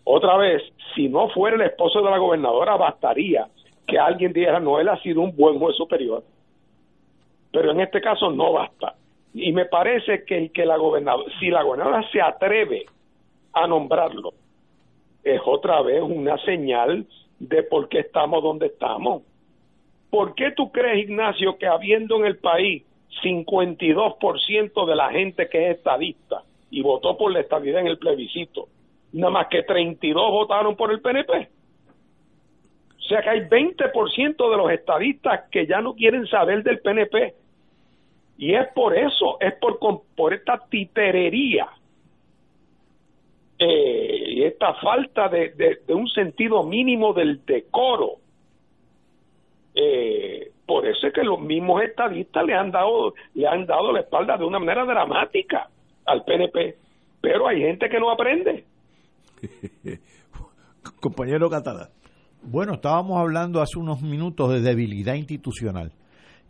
Otra 0.05 0.36
vez, 0.36 0.62
si 0.94 1.09
no 1.09 1.30
fuera 1.30 1.57
el 1.57 1.62
esposo 1.62 2.01
de 2.01 2.11
la 2.11 2.18
gobernadora, 2.18 2.76
bastaría 2.76 3.49
que 3.84 3.99
alguien 3.99 4.32
dijera, 4.32 4.61
no, 4.61 4.78
él 4.78 4.88
ha 4.88 5.03
sido 5.03 5.20
un 5.20 5.34
buen 5.34 5.59
juez 5.59 5.76
superior. 5.76 6.22
Pero 7.51 7.72
en 7.72 7.80
este 7.80 8.01
caso 8.01 8.30
no 8.30 8.53
basta. 8.53 8.94
Y 9.34 9.51
me 9.53 9.64
parece 9.64 10.24
que 10.24 10.38
el 10.38 10.53
que 10.53 10.64
la 10.64 10.76
gobernadora, 10.76 11.32
si 11.40 11.49
la 11.49 11.64
gobernadora 11.64 12.09
se 12.12 12.20
atreve 12.20 12.86
a 13.53 13.66
nombrarlo, 13.66 14.32
es 15.24 15.40
otra 15.44 15.82
vez 15.82 16.02
una 16.02 16.38
señal 16.44 17.06
de 17.38 17.62
por 17.62 17.88
qué 17.88 18.00
estamos 18.00 18.42
donde 18.42 18.66
estamos. 18.66 19.22
¿Por 20.10 20.34
qué 20.34 20.52
tú 20.52 20.72
crees, 20.72 21.08
Ignacio, 21.08 21.58
que 21.58 21.66
habiendo 21.66 22.16
en 22.16 22.26
el 22.26 22.38
país 22.38 22.84
52% 23.22 24.86
de 24.86 24.96
la 24.96 25.10
gente 25.10 25.48
que 25.48 25.70
es 25.70 25.76
estadista 25.76 26.42
y 26.70 26.82
votó 26.82 27.16
por 27.16 27.32
la 27.32 27.40
estabilidad 27.40 27.80
en 27.80 27.88
el 27.88 27.98
plebiscito, 27.98 28.68
nada 29.12 29.30
más 29.30 29.48
que 29.48 29.62
32 29.62 30.30
votaron 30.30 30.76
por 30.76 30.90
el 30.90 31.00
PNP? 31.00 31.48
O 32.96 33.02
sea 33.08 33.22
que 33.22 33.30
hay 33.30 33.40
20% 33.40 34.50
de 34.50 34.56
los 34.56 34.70
estadistas 34.70 35.48
que 35.50 35.66
ya 35.66 35.80
no 35.80 35.94
quieren 35.94 36.26
saber 36.26 36.62
del 36.62 36.80
PNP. 36.80 37.34
Y 38.36 38.54
es 38.54 38.68
por 38.74 38.96
eso, 38.96 39.38
es 39.40 39.54
por, 39.54 39.78
por 40.14 40.34
esta 40.34 40.62
titerería 40.68 41.68
eh, 43.59 44.24
y 44.28 44.42
esta 44.44 44.74
falta 44.74 45.28
de, 45.28 45.50
de- 45.50 45.94
un 45.94 46.09
sentido 46.09 46.62
mínimo 46.62 47.12
del 47.12 47.44
decoro. 47.44 48.16
Eh, 49.74 50.50
por 50.66 50.86
eso 50.86 51.06
es 51.06 51.12
que 51.12 51.22
los 51.24 51.40
mismos 51.40 51.82
estadistas 51.82 52.44
le 52.44 52.54
han 52.54 52.70
dado 52.70 53.14
le 53.34 53.46
han 53.46 53.64
dado 53.66 53.92
la 53.92 54.00
espalda 54.00 54.36
de 54.36 54.44
una 54.44 54.59
manera 54.59 54.84
dramática 54.84 55.68
al 56.04 56.24
PNP. 56.24 56.76
Pero 57.20 57.48
hay 57.48 57.61
gente 57.61 57.88
que 57.88 57.98
no 57.98 58.11
aprende. 58.11 58.64
Compañero 61.00 61.48
Catalá. 61.50 61.90
Bueno, 62.42 62.74
estábamos 62.74 63.18
hablando 63.20 63.61
hace 63.61 63.78
unos 63.78 64.00
minutos 64.02 64.50
de 64.52 64.61
debilidad 64.61 65.14
institucional. 65.14 65.92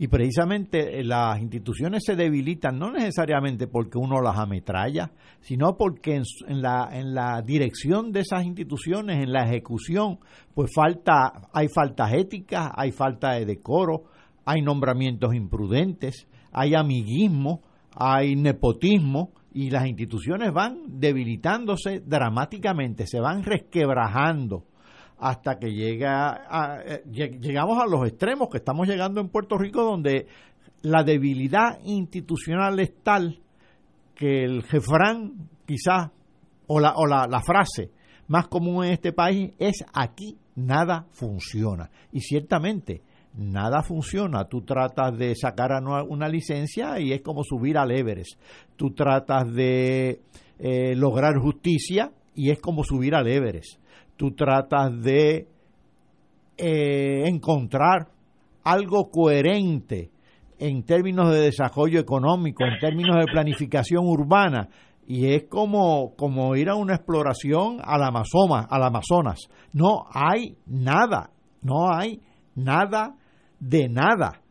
Y 0.01 0.07
precisamente 0.07 1.01
eh, 1.01 1.05
las 1.05 1.41
instituciones 1.41 2.05
se 2.07 2.15
debilitan 2.15 2.79
no 2.79 2.93
necesariamente 2.93 3.67
porque 3.67 3.99
uno 3.99 4.21
las 4.21 4.39
ametralla, 4.39 5.11
sino 5.41 5.77
porque 5.77 6.15
en, 6.15 6.23
en 6.47 6.63
la, 6.63 6.89
en 6.93 7.15
la 7.15 7.43
dirección 7.43 8.13
de 8.13 8.21
esas 8.21 8.45
instituciones, 8.45 9.23
en 9.23 9.33
la 9.33 9.45
ejecución, 9.45 10.21
pues 10.55 10.71
falta, 10.73 11.49
hay 11.53 11.67
faltas 11.69 12.13
éticas, 12.13 12.71
hay 12.77 12.93
falta 12.93 13.33
de 13.33 13.45
decoro, 13.45 14.05
hay 14.45 14.63
nombramientos 14.63 15.35
imprudentes, 15.35 16.29
hay 16.53 16.75
amiguismo, 16.75 17.63
hay 17.95 18.37
nepotismo 18.37 19.33
y 19.53 19.71
las 19.71 19.87
instituciones 19.89 20.53
van 20.53 21.01
debilitándose 21.01 22.01
dramáticamente, 22.07 23.07
se 23.09 23.19
van 23.19 23.43
resquebrajando 23.43 24.65
hasta 25.19 25.59
que 25.59 25.73
llega 25.73 26.45
a- 26.49 26.81
eh, 26.85 27.03
lleg- 27.11 27.41
llegamos 27.41 27.79
a 27.83 27.87
los 27.87 28.07
extremos 28.07 28.49
que 28.49 28.59
estamos 28.59 28.87
llegando 28.87 29.21
en 29.21 29.29
Puerto 29.29 29.59
Rico 29.59 29.83
donde 29.83 30.27
la 30.83 31.03
debilidad 31.03 31.79
institucional 31.85 32.79
es 32.81 32.93
tal 33.03 33.41
que 34.15 34.45
el 34.45 34.63
jefrán 34.65 35.49
quizás 35.67 36.11
o 36.67 36.81
la, 36.81 36.95
o 36.97 37.07
la, 37.07 37.27
la 37.27 37.41
frase 37.41 37.91
más 38.29 38.49
común 38.49 38.85
en 38.85 38.93
este 38.93 39.13
país 39.13 39.53
es 39.59 39.85
aquí 39.93 40.37
nada 40.55 41.07
funciona 41.13 41.91
y 42.13 42.21
ciertamente 42.21 43.03
nada 43.35 43.83
funciona. 43.83 44.45
Tú 44.49 44.63
tratas 44.63 45.17
de 45.17 45.35
sacar 45.37 45.71
una 46.09 46.29
licencia 46.29 46.99
y 47.01 47.13
es 47.13 47.23
como 47.23 47.43
subir 47.45 47.79
al 47.79 47.91
Everest. 47.93 48.39
Tú 48.77 48.91
tratas 48.93 49.53
de 49.55 50.21
eh, 50.59 50.95
lograr 50.97 51.37
justicia 51.39 52.11
y 52.35 52.51
es 52.51 52.59
como 52.61 52.83
subir 52.85 53.15
al 53.15 53.29
Everest. 53.29 53.79
Tú 54.19 54.33
tratas 54.33 55.01
de 55.01 55.47
eh, 56.57 57.23
encontrar 57.27 58.09
algo 58.65 59.11
coherente 59.13 60.11
en 60.59 60.83
términos 60.83 61.31
de 61.31 61.39
desarrollo 61.39 62.01
económico, 62.01 62.65
en 62.65 62.81
términos 62.81 63.15
de 63.17 63.31
planificación 63.31 64.05
urbana, 64.05 64.71
y 65.07 65.27
es 65.27 65.45
como, 65.45 66.17
como 66.17 66.57
ir 66.57 66.69
a 66.69 66.75
una 66.75 66.97
exploración 66.97 67.79
al 67.81 68.03
Amazonas, 68.03 68.67
al 68.69 68.83
Amazonas. 68.83 69.39
No 69.73 70.07
hay 70.13 70.57
nada, 70.67 71.31
no 71.63 71.89
hay 71.89 72.21
nada 72.57 73.15
de 73.61 73.89
nada. 73.89 74.43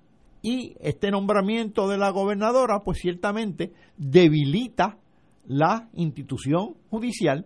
Y 0.41 0.75
este 0.79 1.11
nombramiento 1.11 1.89
de 1.89 1.97
la 1.97 2.09
gobernadora, 2.11 2.79
pues 2.85 2.99
ciertamente 2.99 3.73
debilita 3.97 4.97
la 5.45 5.89
institución 5.93 6.75
judicial 6.89 7.45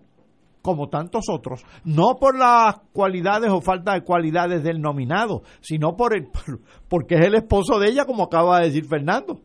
como 0.62 0.90
tantos 0.90 1.26
otros, 1.30 1.64
no 1.84 2.16
por 2.20 2.38
las 2.38 2.80
cualidades 2.94 3.50
o 3.52 3.62
falta 3.62 3.94
de 3.94 4.04
cualidades 4.04 4.64
del 4.64 4.80
nominado, 4.82 5.44
sino 5.62 5.96
por 5.96 6.16
el 6.16 6.28
por- 6.32 6.60
porque 6.88 7.16
es 7.16 7.26
el 7.26 7.36
esposo 7.36 7.80
de 7.80 7.90
ella, 7.90 8.06
como 8.06 8.24
acaba 8.24 8.60
de 8.60 8.66
decir 8.68 8.86
Fernando. 8.86 9.40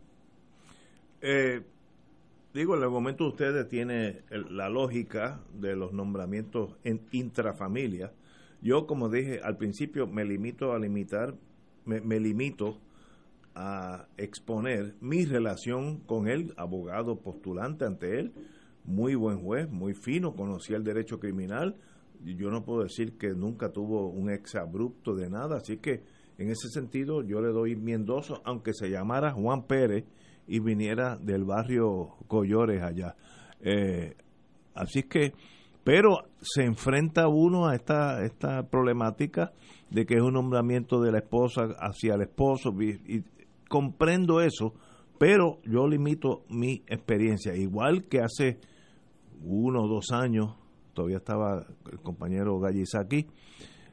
Eh, 1.21 1.62
digo, 2.55 2.75
el 2.75 2.83
argumento 2.83 3.25
de 3.25 3.31
ustedes 3.31 3.69
tiene 3.69 4.23
el- 4.31 4.57
la 4.57 4.69
lógica 4.69 5.41
de 5.55 5.75
los 5.77 5.93
nombramientos 5.93 6.77
en 6.85 7.01
intrafamilia. 7.12 8.12
Yo, 8.62 8.87
como 8.87 9.09
dije 9.09 9.41
al 9.43 9.57
principio, 9.57 10.07
me 10.07 10.25
limito 10.25 10.73
a 10.73 10.79
limitar, 10.79 11.35
me, 11.85 12.01
me 12.01 12.19
limito 12.21 12.79
a 13.55 14.07
exponer 14.19 14.95
mi 15.01 15.25
relación 15.25 15.99
con 16.01 16.29
él, 16.29 16.53
abogado 16.57 17.17
postulante 17.21 17.85
ante 17.87 18.21
él, 18.21 18.33
muy 18.87 19.14
buen 19.14 19.41
juez, 19.43 19.70
muy 19.70 19.95
fino, 19.95 20.34
conocía 20.34 20.76
el 20.76 20.84
derecho 20.84 21.18
criminal. 21.18 21.76
Yo 22.24 22.51
no 22.51 22.64
puedo 22.64 22.82
decir 22.82 23.18
que 23.18 23.28
nunca 23.34 23.70
tuvo 23.70 24.09
un 24.09 24.30
exabrupto 24.30 25.14
de 25.14 25.28
nada, 25.28 25.57
así 25.59 25.78
que 25.78 26.03
en 26.39 26.51
ese 26.51 26.68
sentido 26.68 27.22
yo 27.22 27.41
le 27.41 27.49
doy 27.49 27.76
mi 27.76 27.93
endoso, 27.93 28.41
aunque 28.45 28.72
se 28.72 28.89
llamara 28.91 29.32
Juan 29.32 29.66
Pérez 29.66 30.05
y 30.47 30.61
viniera 30.61 31.16
del 31.16 31.45
barrio 31.45 32.16
Collores 32.26 32.82
allá. 32.82 33.16
Eh, 33.61 34.14
así 34.74 35.03
que, 35.03 35.32
pero 35.84 36.18
se 36.41 36.64
enfrenta 36.64 37.28
uno 37.28 37.66
a 37.66 37.74
esta, 37.74 38.24
esta 38.24 38.68
problemática 38.68 39.53
de 39.91 40.05
que 40.05 40.14
es 40.14 40.22
un 40.22 40.34
nombramiento 40.34 41.01
de 41.01 41.12
la 41.12 41.18
esposa 41.18 41.68
hacia 41.78 42.14
el 42.14 42.22
esposo, 42.22 42.74
y 42.80 43.22
comprendo 43.68 44.41
eso, 44.41 44.74
pero 45.18 45.61
yo 45.64 45.87
limito 45.87 46.45
mi 46.49 46.82
experiencia, 46.87 47.55
igual 47.55 48.07
que 48.09 48.20
hace 48.20 48.59
uno 49.43 49.84
o 49.84 49.89
dos 49.89 50.11
años, 50.12 50.55
todavía 50.95 51.18
estaba 51.18 51.66
el 51.91 52.01
compañero 52.01 52.59
Gallizaki, 52.59 53.26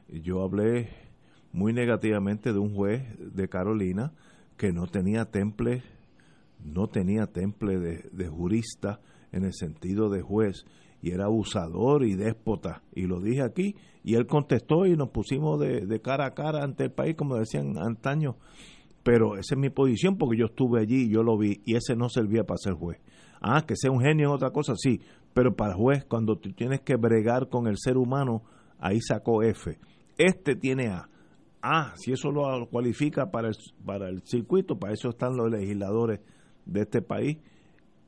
yo 0.08 0.42
hablé 0.42 0.88
muy 1.52 1.72
negativamente 1.72 2.52
de 2.52 2.58
un 2.58 2.74
juez 2.74 3.02
de 3.18 3.48
Carolina 3.48 4.12
que 4.56 4.72
no 4.72 4.86
tenía 4.86 5.26
temple, 5.26 5.82
no 6.64 6.88
tenía 6.88 7.26
temple 7.26 7.78
de, 7.78 8.28
jurista 8.28 9.00
en 9.32 9.44
el 9.44 9.52
sentido 9.52 10.10
de 10.10 10.22
juez 10.22 10.64
y 11.00 11.10
era 11.10 11.26
abusador 11.26 12.04
y 12.04 12.14
déspota. 12.14 12.82
Y 12.94 13.06
lo 13.06 13.20
dije 13.20 13.42
aquí 13.42 13.76
y 14.02 14.14
él 14.14 14.26
contestó 14.26 14.86
y 14.86 14.96
nos 14.96 15.10
pusimos 15.10 15.60
de, 15.60 15.86
de 15.86 16.00
cara 16.00 16.26
a 16.26 16.34
cara 16.34 16.62
ante 16.62 16.84
el 16.84 16.92
país, 16.92 17.14
como 17.14 17.36
decían 17.36 17.78
antaño. 17.78 18.36
Pero 19.02 19.34
esa 19.34 19.54
es 19.54 19.58
mi 19.58 19.70
posición 19.70 20.16
porque 20.16 20.38
yo 20.38 20.46
estuve 20.46 20.80
allí 20.80 21.08
yo 21.08 21.22
lo 21.22 21.36
vi 21.36 21.60
y 21.64 21.76
ese 21.76 21.94
no 21.94 22.08
servía 22.08 22.44
para 22.44 22.58
ser 22.58 22.72
juez. 22.74 22.98
Ah, 23.40 23.64
que 23.66 23.76
sea 23.76 23.90
un 23.90 24.00
genio 24.00 24.28
en 24.28 24.34
otra 24.34 24.50
cosa, 24.50 24.74
sí, 24.76 25.00
pero 25.34 25.54
para 25.54 25.74
juez, 25.74 26.04
cuando 26.04 26.36
tú 26.36 26.52
tienes 26.52 26.80
que 26.80 26.96
bregar 26.96 27.48
con 27.48 27.66
el 27.66 27.76
ser 27.76 27.96
humano, 27.96 28.42
ahí 28.78 29.00
sacó 29.00 29.42
F. 29.42 29.76
Este 30.16 30.54
tiene 30.54 30.88
A. 30.88 31.08
Ah, 31.60 31.92
si 31.96 32.12
eso 32.12 32.30
lo 32.30 32.66
cualifica 32.66 33.30
para 33.30 33.48
el, 33.48 33.54
para 33.84 34.08
el 34.08 34.22
circuito, 34.22 34.78
para 34.78 34.92
eso 34.92 35.08
están 35.08 35.36
los 35.36 35.50
legisladores 35.50 36.20
de 36.64 36.80
este 36.82 37.02
país. 37.02 37.38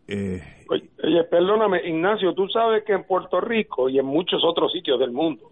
Eh, 0.08 0.40
oye, 0.68 1.24
perdóname, 1.24 1.88
Ignacio, 1.88 2.32
tú 2.34 2.48
sabes 2.48 2.84
que 2.84 2.92
en 2.92 3.04
Puerto 3.04 3.40
Rico 3.40 3.88
y 3.88 3.98
en 3.98 4.06
muchos 4.06 4.42
otros 4.44 4.72
sitios 4.72 5.00
del 5.00 5.10
mundo, 5.10 5.50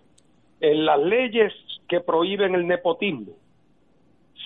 en 0.60 0.84
las 0.84 1.00
leyes 1.00 1.52
que 1.88 2.00
prohíben 2.00 2.54
el 2.54 2.66
nepotismo, 2.66 3.32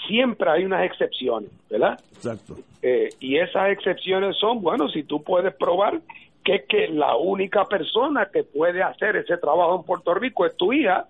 siempre 0.07 0.51
hay 0.51 0.65
unas 0.65 0.85
excepciones, 0.85 1.51
¿verdad? 1.69 2.01
Exacto. 2.15 2.57
Eh, 2.81 3.11
y 3.21 3.37
esas 3.37 3.71
excepciones 3.71 4.37
son, 4.39 4.63
bueno, 4.63 4.89
si 4.89 5.03
tú 5.03 5.23
puedes 5.23 5.55
probar 5.57 6.01
que 6.49 6.55
es 6.55 6.65
que 6.67 6.89
la 6.89 7.15
única 7.15 7.67
persona 7.67 8.31
que 8.33 8.43
puede 8.43 8.83
hacer 8.83 9.17
ese 9.17 9.37
trabajo 9.37 9.77
en 9.77 9.83
Puerto 9.83 10.15
Rico 10.15 10.47
es 10.47 10.57
tu 10.57 10.73
hija, 10.73 11.07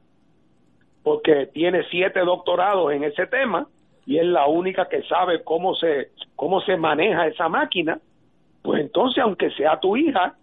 porque 1.05 1.47
tiene 1.47 1.85
siete 1.93 2.19
doctorados 2.21 2.91
en 2.91 3.05
ese 3.05 3.25
tema 3.29 3.69
y 4.05 4.19
es 4.19 4.27
la 4.27 4.49
única 4.49 4.89
que 4.89 5.05
sabe 5.05 5.45
cómo 5.45 5.77
se 5.77 6.09
cómo 6.35 6.61
se 6.63 6.77
maneja 6.77 7.29
esa 7.29 7.49
máquina, 7.49 8.01
pues 8.63 8.81
entonces 8.81 9.23
aunque 9.23 9.53
sea 9.53 9.79
tu 9.79 9.97
hija, 9.97 10.35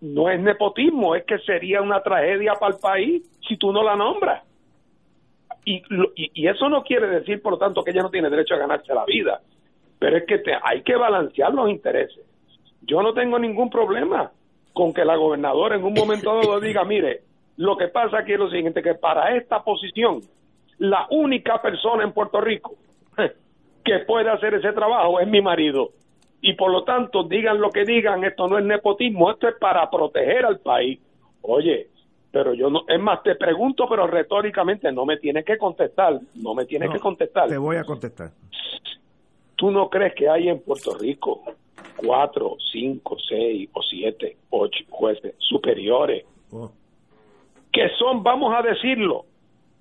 no 0.00 0.28
es 0.28 0.40
nepotismo, 0.40 1.14
es 1.14 1.22
que 1.26 1.38
sería 1.38 1.80
una 1.80 2.02
tragedia 2.02 2.54
para 2.54 2.74
el 2.74 2.80
país 2.80 3.22
si 3.46 3.56
tú 3.56 3.72
no 3.72 3.84
la 3.84 3.94
nombras. 3.94 4.42
Y, 5.64 5.80
y, 6.16 6.48
eso 6.48 6.68
no 6.68 6.82
quiere 6.82 7.06
decir, 7.06 7.40
por 7.40 7.52
lo 7.52 7.58
tanto, 7.58 7.84
que 7.84 7.92
ella 7.92 8.02
no 8.02 8.10
tiene 8.10 8.28
derecho 8.30 8.54
a 8.54 8.58
ganarse 8.58 8.92
la 8.92 9.04
vida, 9.04 9.40
pero 10.00 10.16
es 10.16 10.24
que 10.26 10.38
te, 10.38 10.52
hay 10.60 10.82
que 10.82 10.96
balancear 10.96 11.54
los 11.54 11.70
intereses. 11.70 12.33
Yo 12.86 13.02
no 13.02 13.14
tengo 13.14 13.38
ningún 13.38 13.70
problema 13.70 14.30
con 14.72 14.92
que 14.92 15.04
la 15.04 15.16
gobernadora 15.16 15.76
en 15.76 15.84
un 15.84 15.94
momento 15.94 16.34
dado 16.34 16.60
diga, 16.60 16.84
mire, 16.84 17.22
lo 17.56 17.76
que 17.76 17.88
pasa 17.88 18.18
aquí 18.18 18.32
es 18.32 18.38
lo 18.38 18.50
siguiente, 18.50 18.82
que 18.82 18.94
para 18.94 19.36
esta 19.36 19.62
posición, 19.62 20.20
la 20.78 21.06
única 21.10 21.62
persona 21.62 22.04
en 22.04 22.12
Puerto 22.12 22.40
Rico 22.40 22.74
que 23.84 24.00
puede 24.00 24.30
hacer 24.30 24.54
ese 24.54 24.72
trabajo 24.72 25.20
es 25.20 25.28
mi 25.28 25.40
marido. 25.40 25.90
Y 26.40 26.54
por 26.54 26.70
lo 26.70 26.84
tanto, 26.84 27.22
digan 27.22 27.58
lo 27.58 27.70
que 27.70 27.84
digan, 27.84 28.22
esto 28.24 28.46
no 28.48 28.58
es 28.58 28.64
nepotismo, 28.64 29.30
esto 29.30 29.48
es 29.48 29.54
para 29.58 29.88
proteger 29.88 30.44
al 30.44 30.58
país. 30.58 31.00
Oye, 31.40 31.88
pero 32.30 32.52
yo 32.52 32.68
no, 32.68 32.82
es 32.86 33.00
más, 33.00 33.22
te 33.22 33.34
pregunto, 33.36 33.86
pero 33.88 34.06
retóricamente, 34.06 34.90
no 34.92 35.06
me 35.06 35.16
tienes 35.16 35.44
que 35.44 35.56
contestar, 35.56 36.18
no 36.34 36.54
me 36.54 36.66
tienes 36.66 36.90
que 36.90 36.98
contestar. 36.98 37.48
Te 37.48 37.56
voy 37.56 37.76
a 37.76 37.84
contestar. 37.84 38.32
¿Tú 39.56 39.70
no 39.70 39.88
crees 39.88 40.14
que 40.14 40.28
hay 40.28 40.48
en 40.48 40.60
Puerto 40.60 40.98
Rico 40.98 41.44
cuatro, 41.96 42.56
cinco, 42.72 43.16
seis 43.28 43.68
o 43.72 43.82
siete, 43.82 44.36
ocho 44.50 44.84
jueces 44.90 45.34
superiores 45.38 46.24
oh. 46.52 46.70
que 47.72 47.88
son, 47.98 48.22
vamos 48.22 48.54
a 48.56 48.62
decirlo, 48.62 49.24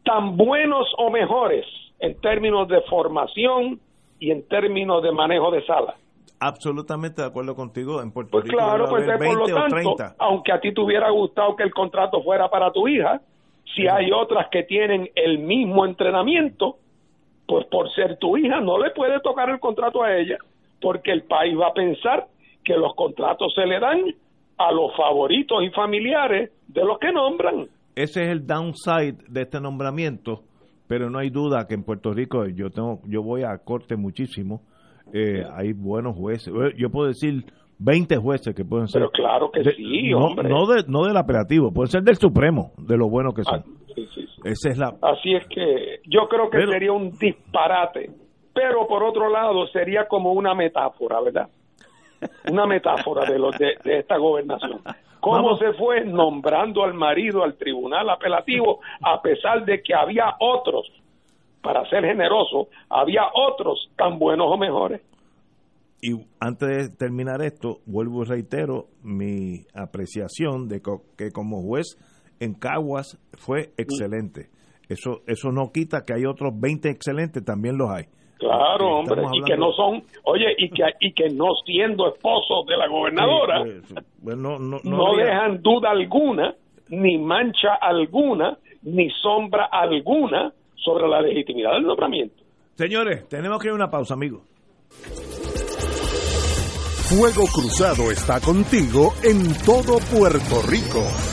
tan 0.04 0.38
buenos 0.38 0.88
o 0.98 1.10
mejores 1.10 1.66
en 2.00 2.20
términos 2.20 2.68
de 2.68 2.82
formación 2.82 3.80
y 4.20 4.32
en 4.32 4.48
términos 4.48 5.02
de 5.04 5.12
manejo 5.12 5.52
de 5.52 5.66
sala. 5.66 5.96
Absolutamente 6.40 7.22
de 7.22 7.28
acuerdo 7.28 7.56
contigo. 7.56 8.02
En 8.02 8.12
Puerto 8.12 8.32
pues 8.32 8.44
Rico 8.44 8.58
claro, 8.58 8.86
pues 8.90 9.06
por 9.06 9.48
lo 9.50 9.56
tanto, 9.56 9.96
aunque 10.18 10.52
a 10.52 10.60
ti 10.60 10.74
te 10.74 10.82
hubiera 10.82 11.10
gustado 11.10 11.56
que 11.56 11.64
el 11.64 11.74
contrato 11.74 12.22
fuera 12.22 12.50
para 12.50 12.72
tu 12.72 12.88
hija, 12.88 13.22
si 13.76 13.88
hay 13.88 14.12
otras 14.12 14.48
que 14.50 14.64
tienen 14.64 15.10
el 15.16 15.40
mismo 15.40 15.86
entrenamiento, 15.86 16.78
pues 17.48 17.66
por 17.68 17.90
ser 17.94 18.18
tu 18.18 18.38
hija 18.38 18.60
no 18.60 18.78
le 18.78 18.92
puede 18.92 19.20
tocar 19.22 19.50
el 19.50 19.60
contrato 19.60 20.04
a 20.04 20.16
ella, 20.18 20.38
porque 20.84 21.12
el 21.12 21.24
país 21.24 21.58
va 21.58 21.70
a 21.70 21.74
pensar 21.74 22.28
que 22.64 22.76
los 22.76 22.94
contratos 22.96 23.54
se 23.56 23.66
le 23.66 23.80
dan 23.80 24.00
a 24.58 24.72
los 24.72 24.96
favoritos 24.96 25.64
y 25.64 25.70
familiares 25.72 26.52
de 26.68 26.86
los 26.86 27.00
que 27.00 27.12
nombran. 27.12 27.68
Ese 27.96 28.24
es 28.24 28.30
el 28.30 28.46
downside 28.46 29.18
de 29.30 29.42
este 29.42 29.60
nombramiento, 29.60 30.42
pero 30.88 31.10
no 31.10 31.20
hay 31.20 31.30
duda 31.30 31.66
que 31.68 31.74
en 31.74 31.84
Puerto 31.84 32.12
Rico 32.12 32.46
yo 32.48 32.70
tengo 32.70 33.00
yo 33.08 33.24
voy 33.24 33.44
a 33.44 33.58
corte 33.58 33.96
muchísimo, 33.96 34.62
eh, 35.14 35.44
hay 35.56 35.74
buenos 35.74 36.16
jueces. 36.16 36.54
Yo 36.78 36.90
puedo 36.90 37.08
decir 37.08 37.46
20 37.80 38.18
jueces 38.18 38.56
que 38.56 38.66
pueden 38.66 38.88
ser. 38.88 39.02
Pero 39.02 39.12
claro 39.12 39.52
que 39.52 39.64
sí, 39.64 40.10
no, 40.10 40.26
hombre. 40.26 40.50
No, 40.50 40.66
de, 40.66 40.84
no 40.88 41.06
del 41.06 41.18
apelativo, 41.18 41.72
pueden 41.72 41.92
ser 41.92 42.04
del 42.04 42.16
Supremo, 42.16 42.72
de 42.78 42.98
lo 42.98 43.10
bueno 43.10 43.32
que 43.32 43.44
son. 43.44 43.60
Ah, 43.60 44.02
Esa 44.46 44.70
es 44.70 44.78
la... 44.78 44.96
Así 45.02 45.34
es 45.34 45.46
que 45.48 46.00
yo 46.06 46.28
creo 46.30 46.50
que 46.50 46.66
sería 46.66 46.92
un 46.92 47.12
disparate, 47.12 48.10
pero 48.54 48.88
por 48.88 49.04
otro 49.04 49.30
lado 49.30 49.68
sería 49.68 50.08
como 50.08 50.32
una 50.34 50.54
metáfora, 50.54 51.20
¿verdad? 51.22 51.50
Una 52.50 52.66
metáfora 52.66 53.30
de, 53.30 53.40
los 53.40 53.58
de, 53.58 53.76
esta 53.84 54.18
gobernación. 54.18 54.82
¿Cómo 55.20 55.58
se 55.58 55.74
fue 55.74 56.06
nombrando 56.06 56.84
al 56.84 56.94
marido 56.94 57.44
al 57.44 57.56
tribunal 57.56 58.10
apelativo 58.10 58.80
a 59.02 59.22
pesar 59.22 59.66
de 59.66 59.82
que 59.82 59.94
había 59.94 60.36
otros, 60.40 60.92
para 61.62 61.88
ser 61.90 62.04
generoso, 62.04 62.68
había 62.90 63.24
otros 63.34 63.90
tan 63.98 64.20
buenos 64.20 64.48
o 64.50 64.58
mejores? 64.58 65.02
Y 66.02 66.12
antes 66.42 66.68
de 66.68 66.96
terminar 66.98 67.42
esto, 67.42 67.80
vuelvo 67.86 68.24
y 68.24 68.26
reitero 68.26 68.88
mi 69.02 69.62
apreciación 69.74 70.68
de 70.68 70.82
que 71.18 71.32
como 71.32 71.62
juez 71.62 71.98
en 72.42 72.54
Caguas 72.54 73.18
fue 73.38 73.72
excelente. 73.78 74.50
Eso 74.90 75.22
eso 75.28 75.52
no 75.52 75.72
quita 75.72 76.04
que 76.06 76.14
hay 76.14 76.26
otros 76.26 76.52
20 76.60 76.90
excelentes, 76.90 77.46
también 77.46 77.78
los 77.78 77.90
hay. 77.90 78.06
Claro, 78.44 78.98
hombre, 78.98 79.24
y 79.34 79.42
que 79.44 79.56
no 79.56 79.72
son, 79.72 80.04
oye, 80.24 80.54
y 80.58 80.70
que, 80.70 80.84
y 81.00 81.14
que 81.14 81.30
no 81.30 81.46
siendo 81.66 82.08
esposos 82.14 82.66
de 82.68 82.76
la 82.76 82.88
gobernadora, 82.88 83.64
pues, 84.22 84.38
no, 84.38 84.60
no, 84.60 85.16
dejan 85.16 85.62
duda 85.62 85.92
alguna, 85.92 86.54
ni 86.90 87.18
mancha 87.18 87.76
alguna, 87.80 88.58
ni 88.82 89.10
sombra 89.10 89.70
alguna 89.72 90.52
sobre 90.76 91.08
la 91.08 91.22
legitimidad 91.22 91.74
del 91.74 91.84
nombramiento. 91.84 92.44
Señores, 92.76 93.30
tenemos 93.30 93.60
que 93.60 93.68
ir 93.68 93.72
a 93.72 93.76
una 93.76 93.90
pausa, 93.90 94.14
amigos. 94.14 94.42
Fuego 97.10 97.44
Cruzado 97.54 98.12
está 98.12 98.42
contigo 98.42 99.14
en 99.24 99.54
todo 99.66 100.00
Puerto 100.12 100.62
Rico. 100.68 101.33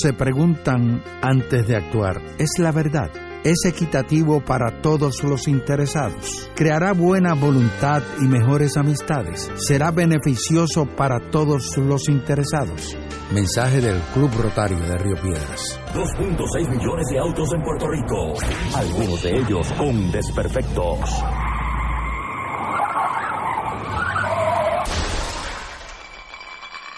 se 0.00 0.12
preguntan 0.12 1.02
antes 1.22 1.66
de 1.66 1.76
actuar, 1.76 2.20
¿es 2.38 2.50
la 2.58 2.72
verdad? 2.72 3.10
¿Es 3.44 3.64
equitativo 3.64 4.40
para 4.40 4.82
todos 4.82 5.22
los 5.22 5.46
interesados? 5.46 6.50
¿Creará 6.56 6.92
buena 6.92 7.34
voluntad 7.34 8.02
y 8.20 8.24
mejores 8.24 8.76
amistades? 8.76 9.50
¿Será 9.56 9.92
beneficioso 9.92 10.84
para 10.84 11.30
todos 11.30 11.76
los 11.76 12.08
interesados? 12.08 12.96
Mensaje 13.32 13.80
del 13.80 14.00
Club 14.14 14.30
Rotario 14.36 14.78
de 14.80 14.98
Río 14.98 15.14
Piedras. 15.22 15.80
2.6 15.94 16.68
millones 16.68 17.06
de 17.10 17.18
autos 17.18 17.48
en 17.54 17.62
Puerto 17.62 17.86
Rico, 17.88 18.34
algunos 18.74 19.22
de 19.22 19.36
ellos 19.36 19.72
con 19.74 20.10
desperfectos. 20.10 21.22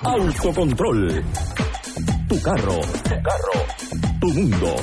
Autocontrol. 0.03 1.25
Tu 2.29 2.43
carro. 2.43 2.79
Tu 3.05 3.23
carro. 3.23 3.53
Tu 4.21 4.27
mundo. 4.29 4.77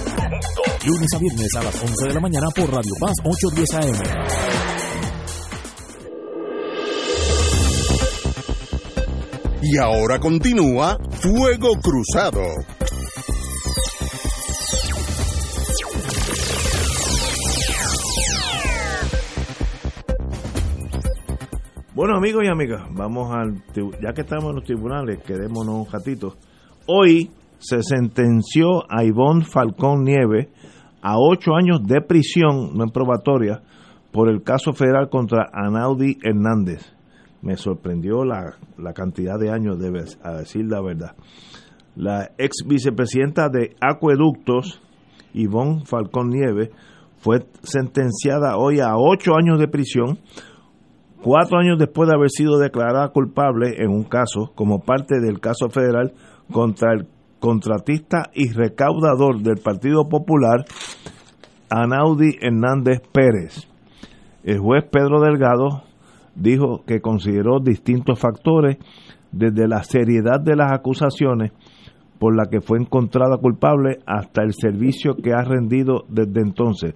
Lunes 0.84 1.14
a 1.14 1.20
viernes 1.20 1.56
a 1.56 1.64
las 1.64 1.76
11 1.80 2.08
de 2.08 2.14
la 2.16 2.20
mañana 2.20 2.48
por 2.56 2.72
Radio 2.72 2.92
Paz 3.00 3.14
810 3.24 3.74
AM. 3.76 4.02
Y 9.62 9.78
ahora 9.78 10.20
continúa 10.20 10.98
Fuego 11.12 11.80
Cruzado. 11.82 12.42
Bueno, 21.94 22.18
amigos 22.18 22.44
y 22.44 22.48
amigas, 22.48 22.82
vamos 22.92 23.32
al. 23.34 23.62
Ya 24.02 24.14
que 24.14 24.22
estamos 24.22 24.50
en 24.50 24.56
los 24.56 24.66
tribunales, 24.66 25.22
quedémonos 25.24 25.88
un 25.88 25.92
ratito. 25.92 26.36
Hoy 26.88 27.32
se 27.58 27.82
sentenció 27.82 28.84
a 28.90 29.04
Ivonne 29.04 29.44
Falcón 29.44 30.04
Nieves 30.04 30.50
a 31.02 31.18
ocho 31.18 31.56
años 31.56 31.82
de 31.84 32.00
prisión, 32.02 32.78
no 32.78 32.84
en 32.84 32.92
probatoria, 32.92 33.64
por 34.12 34.30
el 34.30 34.44
caso 34.44 34.72
federal 34.74 35.10
contra 35.10 35.50
Anaudi 35.52 36.18
Hernández. 36.24 36.94
Me 37.42 37.58
sorprendió 37.58 38.24
la, 38.24 38.58
la 38.78 38.94
cantidad 38.94 39.40
de 39.40 39.50
años, 39.50 39.80
de, 39.80 40.06
a 40.22 40.34
decir 40.34 40.66
la 40.68 40.82
verdad. 40.82 41.16
La 41.96 42.32
ex 42.38 42.64
vicepresidenta 42.68 43.50
de 43.50 43.76
Acueductos, 43.82 44.80
Ivonne 45.34 45.86
Falcón 45.86 46.30
Nieves, 46.30 46.70
fue 47.18 47.48
sentenciada 47.64 48.58
hoy 48.58 48.80
a 48.80 48.96
ocho 48.96 49.36
años 49.36 49.58
de 49.58 49.68
prisión 49.68 50.20
cuatro 51.26 51.58
años 51.58 51.80
después 51.80 52.08
de 52.08 52.16
haber 52.16 52.30
sido 52.30 52.60
declarada 52.60 53.08
culpable 53.10 53.82
en 53.84 53.90
un 53.90 54.04
caso 54.04 54.52
como 54.54 54.82
parte 54.84 55.20
del 55.20 55.40
caso 55.40 55.70
federal 55.70 56.14
contra 56.52 56.94
el 56.94 57.08
contratista 57.40 58.32
y 58.34 58.52
recaudador 58.52 59.42
del 59.42 59.58
Partido 59.58 60.08
Popular, 60.10 60.66
Anaudi 61.70 62.38
Hernández 62.42 63.02
Pérez. 63.12 63.68
El 64.44 64.60
juez 64.60 64.84
Pedro 64.92 65.22
Delgado 65.22 65.84
dijo 66.36 66.84
que 66.86 67.02
consideró 67.02 67.60
distintos 67.60 68.20
factores 68.20 68.78
desde 69.32 69.68
la 69.68 69.84
seriedad 69.84 70.40
de 70.40 70.56
las 70.56 70.72
acusaciones 70.72 71.52
por 72.20 72.36
la 72.36 72.46
que 72.46 72.62
fue 72.62 72.80
encontrada 72.80 73.38
culpable 73.38 74.00
hasta 74.06 74.42
el 74.44 74.54
servicio 74.54 75.16
que 75.16 75.34
ha 75.34 75.44
rendido 75.44 76.06
desde 76.08 76.42
entonces. 76.42 76.94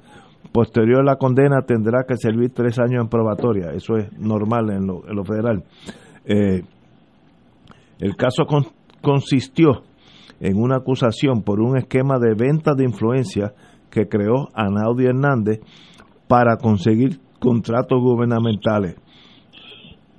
Posterior 0.51 1.01
a 1.01 1.03
la 1.03 1.17
condena 1.17 1.61
tendrá 1.61 2.05
que 2.07 2.15
servir 2.17 2.51
tres 2.53 2.79
años 2.79 3.03
en 3.03 3.09
probatoria, 3.09 3.71
eso 3.71 3.97
es 3.97 4.11
normal 4.17 4.71
en 4.71 4.87
lo, 4.87 5.07
en 5.07 5.15
lo 5.15 5.23
federal. 5.23 5.63
Eh, 6.25 6.63
el 7.99 8.15
caso 8.15 8.45
consistió 9.01 9.83
en 10.39 10.57
una 10.57 10.77
acusación 10.77 11.43
por 11.43 11.59
un 11.59 11.77
esquema 11.77 12.17
de 12.19 12.33
venta 12.33 12.73
de 12.73 12.85
influencia 12.85 13.53
que 13.89 14.07
creó 14.07 14.49
Anaudi 14.53 15.05
Hernández 15.05 15.59
para 16.27 16.57
conseguir 16.57 17.19
contratos 17.39 17.99
gubernamentales. 18.01 18.95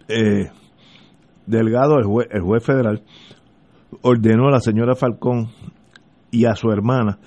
Eh, 0.08 0.50
Delgado, 1.46 1.98
el 1.98 2.04
juez, 2.42 2.64
federal, 2.64 3.02
ordenó 4.02 4.48
a 4.48 4.52
la 4.52 4.60
señora 4.60 4.94
Falcón 4.94 5.48
y 6.30 6.44
a 6.44 6.54
su 6.54 6.70
hermana 6.70 7.18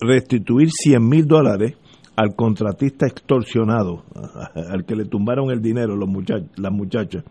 restituir 0.00 0.68
100 0.70 1.08
mil 1.08 1.26
dólares 1.26 1.76
al 2.16 2.34
contratista 2.34 3.06
extorsionado, 3.06 4.04
al 4.70 4.84
que 4.84 4.96
le 4.96 5.06
tumbaron 5.06 5.50
el 5.50 5.62
dinero 5.62 5.96
los 5.96 6.08
muchachos, 6.08 6.50
las 6.56 6.72
muchachas. 6.72 7.24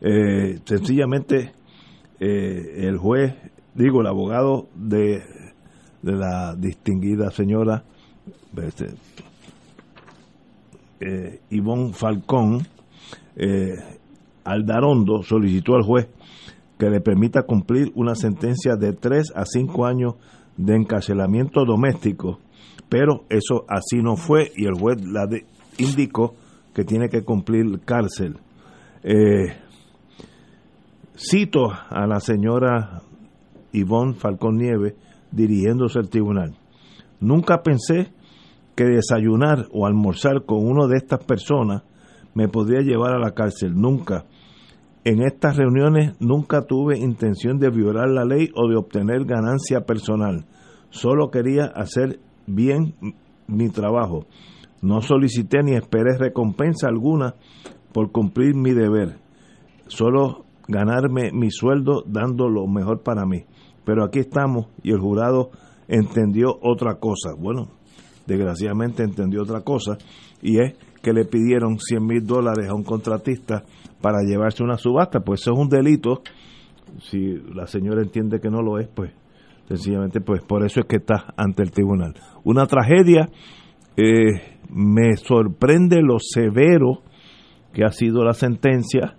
Eh, 0.00 0.58
sencillamente, 0.64 1.52
eh, 2.24 2.86
el 2.88 2.98
juez, 2.98 3.34
digo, 3.74 4.00
el 4.00 4.06
abogado 4.06 4.68
de, 4.74 5.22
de 6.02 6.12
la 6.12 6.54
distinguida 6.54 7.30
señora 7.30 7.84
este, 8.56 8.86
eh, 11.00 11.40
Ivonne 11.50 11.92
Falcón, 11.92 12.66
eh, 13.36 13.74
Aldarondo, 14.44 15.22
solicitó 15.22 15.74
al 15.74 15.82
juez 15.82 16.08
que 16.78 16.90
le 16.90 17.00
permita 17.00 17.42
cumplir 17.42 17.92
una 17.94 18.14
sentencia 18.14 18.76
de 18.76 18.92
3 18.92 19.32
a 19.34 19.44
5 19.44 19.86
años 19.86 20.14
de 20.56 20.76
encarcelamiento 20.76 21.64
doméstico 21.64 22.38
pero 22.88 23.24
eso 23.28 23.64
así 23.68 24.02
no 24.02 24.16
fue 24.16 24.52
y 24.56 24.66
el 24.66 24.74
juez 24.74 25.04
la 25.04 25.28
indicó 25.78 26.34
que 26.72 26.84
tiene 26.84 27.08
que 27.08 27.22
cumplir 27.22 27.80
cárcel. 27.84 28.38
Eh, 29.02 29.52
cito 31.16 31.70
a 31.70 32.06
la 32.06 32.20
señora 32.20 33.02
Ivonne 33.72 34.14
Falcón 34.14 34.58
Nieves 34.58 34.94
dirigiéndose 35.30 35.98
al 35.98 36.08
tribunal. 36.08 36.54
Nunca 37.20 37.62
pensé 37.62 38.12
que 38.74 38.84
desayunar 38.84 39.66
o 39.72 39.86
almorzar 39.86 40.44
con 40.44 40.66
uno 40.66 40.88
de 40.88 40.96
estas 40.96 41.24
personas 41.24 41.82
me 42.34 42.48
podría 42.48 42.80
llevar 42.80 43.14
a 43.14 43.18
la 43.18 43.32
cárcel. 43.32 43.74
Nunca. 43.74 44.24
En 45.04 45.22
estas 45.22 45.56
reuniones 45.56 46.14
nunca 46.20 46.62
tuve 46.62 46.98
intención 46.98 47.58
de 47.58 47.70
violar 47.70 48.08
la 48.08 48.24
ley 48.24 48.50
o 48.54 48.68
de 48.68 48.76
obtener 48.76 49.24
ganancia 49.24 49.82
personal. 49.82 50.46
Solo 50.90 51.30
quería 51.30 51.66
hacer 51.66 52.20
bien 52.46 52.94
mi 53.46 53.68
trabajo. 53.68 54.26
No 54.82 55.02
solicité 55.02 55.62
ni 55.62 55.74
esperé 55.74 56.16
recompensa 56.18 56.88
alguna 56.88 57.34
por 57.92 58.12
cumplir 58.12 58.54
mi 58.54 58.72
deber. 58.72 59.18
Solo 59.86 60.43
ganarme 60.68 61.30
mi 61.32 61.50
sueldo 61.50 62.02
dando 62.06 62.48
lo 62.48 62.66
mejor 62.66 63.02
para 63.02 63.24
mí. 63.26 63.44
Pero 63.84 64.04
aquí 64.04 64.20
estamos 64.20 64.66
y 64.82 64.90
el 64.92 65.00
jurado 65.00 65.50
entendió 65.88 66.58
otra 66.62 66.96
cosa. 66.96 67.34
Bueno, 67.38 67.68
desgraciadamente 68.26 69.02
entendió 69.02 69.42
otra 69.42 69.60
cosa 69.60 69.98
y 70.42 70.60
es 70.60 70.74
que 71.02 71.12
le 71.12 71.26
pidieron 71.26 71.78
100 71.78 72.06
mil 72.06 72.26
dólares 72.26 72.68
a 72.68 72.74
un 72.74 72.82
contratista 72.82 73.64
para 74.00 74.22
llevarse 74.22 74.62
una 74.62 74.78
subasta. 74.78 75.20
Pues 75.20 75.42
eso 75.42 75.52
es 75.52 75.58
un 75.58 75.68
delito. 75.68 76.22
Si 77.00 77.34
la 77.54 77.66
señora 77.66 78.02
entiende 78.02 78.40
que 78.40 78.50
no 78.50 78.62
lo 78.62 78.78
es, 78.78 78.88
pues 78.88 79.12
sencillamente 79.68 80.20
pues 80.20 80.42
por 80.42 80.64
eso 80.64 80.80
es 80.80 80.86
que 80.86 80.96
está 80.96 81.34
ante 81.36 81.62
el 81.62 81.70
tribunal. 81.70 82.14
Una 82.44 82.66
tragedia 82.66 83.30
Eh, 83.96 84.58
me 84.70 85.16
sorprende 85.16 86.02
lo 86.02 86.16
severo 86.18 87.02
que 87.72 87.84
ha 87.84 87.92
sido 87.92 88.24
la 88.24 88.32
sentencia. 88.32 89.14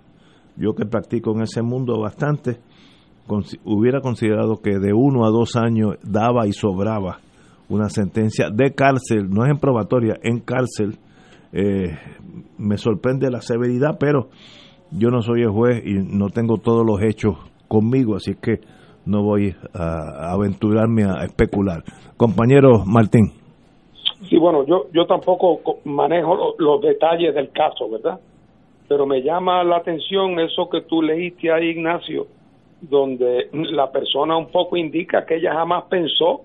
Yo 0.58 0.74
que 0.74 0.86
practico 0.86 1.32
en 1.36 1.41
ese 1.41 1.62
mundo 1.62 1.99
bastante, 1.99 2.60
hubiera 3.64 4.01
considerado 4.01 4.58
que 4.62 4.80
de 4.80 4.93
uno 4.93 5.26
a 5.26 5.30
dos 5.30 5.56
años 5.56 5.95
daba 6.03 6.47
y 6.47 6.53
sobraba 6.53 7.20
una 7.70 7.89
sentencia 7.89 8.49
de 8.51 8.74
cárcel, 8.74 9.30
no 9.30 9.43
es 9.43 9.51
en 9.51 9.58
probatoria, 9.58 10.16
en 10.22 10.39
cárcel. 10.39 10.97
Eh, 11.51 11.97
me 12.58 12.78
sorprende 12.78 13.32
la 13.32 13.41
severidad, 13.41 13.97
pero 13.99 14.30
yo 14.91 15.10
no 15.10 15.22
soy 15.22 15.41
el 15.41 15.49
juez 15.49 15.84
y 15.86 15.93
no 15.93 16.30
tengo 16.30 16.58
todos 16.58 16.86
los 16.86 17.01
hechos 17.01 17.36
conmigo, 17.68 18.16
así 18.16 18.36
que 18.36 18.60
no 19.06 19.24
voy 19.24 19.56
a 19.74 20.32
aventurarme 20.32 21.03
a 21.03 21.24
especular. 21.26 21.84
Compañero 22.18 22.84
Martín. 22.86 23.32
Sí, 24.30 24.38
bueno, 24.38 24.66
yo, 24.66 24.86
yo 24.93 25.06
tampoco 25.06 25.60
manejo 25.86 26.56
los 26.58 26.82
detalles 26.82 27.34
del 27.36 27.51
caso, 27.51 27.89
¿verdad? 27.89 28.20
Pero 28.88 29.06
me 29.06 29.22
llama 29.22 29.64
la 29.64 29.78
atención 29.78 30.40
eso 30.40 30.70
que 30.70 30.82
tú 30.82 31.02
leíste 31.02 31.52
ahí, 31.52 31.70
Ignacio, 31.70 32.28
donde 32.82 33.50
la 33.52 33.92
persona 33.92 34.38
un 34.38 34.52
poco 34.52 34.78
indica 34.78 35.26
que 35.26 35.38
ella 35.38 35.54
jamás 35.54 35.86
pensó 35.90 36.42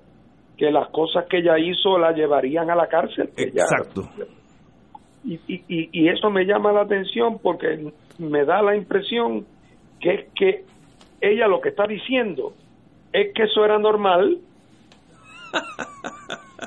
que 0.56 0.70
las 0.70 0.88
cosas 0.88 1.26
que 1.26 1.38
ella 1.38 1.58
hizo 1.58 1.98
la 1.98 2.12
llevarían 2.12 2.70
a 2.70 2.74
la 2.74 2.86
cárcel. 2.86 3.30
Exacto. 3.36 4.08
y, 5.24 5.34
y, 5.46 5.62
y 5.68 6.08
eso 6.08 6.30
me 6.30 6.44
llama 6.44 6.72
la 6.72 6.82
atención 6.82 7.38
porque 7.42 7.92
me 8.18 8.44
da 8.44 8.62
la 8.62 8.76
impresión 8.76 9.46
que 10.00 10.14
es 10.14 10.26
que 10.34 10.64
ella 11.20 11.46
lo 11.46 11.60
que 11.60 11.70
está 11.70 11.86
diciendo 11.86 12.54
es 13.12 13.32
que 13.34 13.44
eso 13.44 13.64
era 13.64 13.78
normal. 13.78 14.38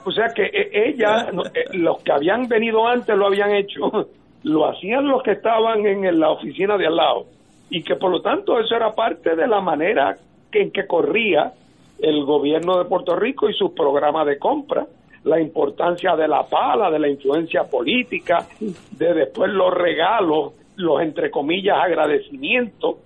O 0.06 0.12
sea 0.12 0.28
que 0.36 0.44
e, 0.44 0.90
ella, 0.90 1.30
eh, 1.54 1.78
los 1.78 2.04
que 2.04 2.12
habían 2.12 2.48
venido 2.48 2.88
antes 2.88 3.16
lo 3.16 3.28
habían 3.28 3.52
hecho, 3.52 4.10
lo 4.44 4.68
hacían 4.68 5.08
los 5.08 5.24
que 5.24 5.32
estaban 5.32 5.86
en 5.86 6.20
la 6.20 6.30
oficina 6.32 6.78
de 6.78 6.88
al 6.88 6.96
lado. 6.96 7.26
Y 7.70 7.84
que 7.84 7.96
por 7.96 8.12
lo 8.12 8.22
tanto 8.22 8.60
eso 8.60 8.76
era 8.76 8.94
parte 8.94 9.36
de 9.36 9.48
la 9.48 9.62
manera 9.62 10.18
en 10.52 10.72
que 10.72 10.86
corría 10.86 11.54
el 12.00 12.24
gobierno 12.26 12.78
de 12.78 12.86
Puerto 12.86 13.16
Rico 13.16 13.50
y 13.50 13.54
sus 13.54 13.72
programas 13.72 14.28
de 14.28 14.38
compra 14.38 14.86
la 15.24 15.40
importancia 15.40 16.16
de 16.16 16.28
la 16.28 16.44
pala, 16.44 16.92
de 16.92 17.00
la 17.00 17.08
influencia 17.08 17.64
política, 17.64 18.46
de 18.60 19.14
después 19.14 19.52
los 19.52 19.74
regalos, 19.74 20.54
los 20.76 21.02
entre 21.02 21.32
comillas 21.32 21.78
agradecimientos, 21.78 22.98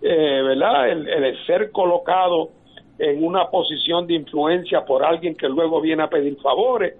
eh, 0.00 0.42
¿verdad? 0.42 0.88
el, 0.90 1.46
ser 1.46 1.70
colocado 1.72 2.50
en 2.98 3.24
una 3.24 3.48
posición 3.50 4.06
de 4.06 4.14
influencia 4.14 4.84
por 4.84 5.04
alguien 5.04 5.34
que 5.34 5.48
luego 5.48 5.80
viene 5.80 6.04
a 6.04 6.08
pedir 6.08 6.36
favores. 6.36 6.94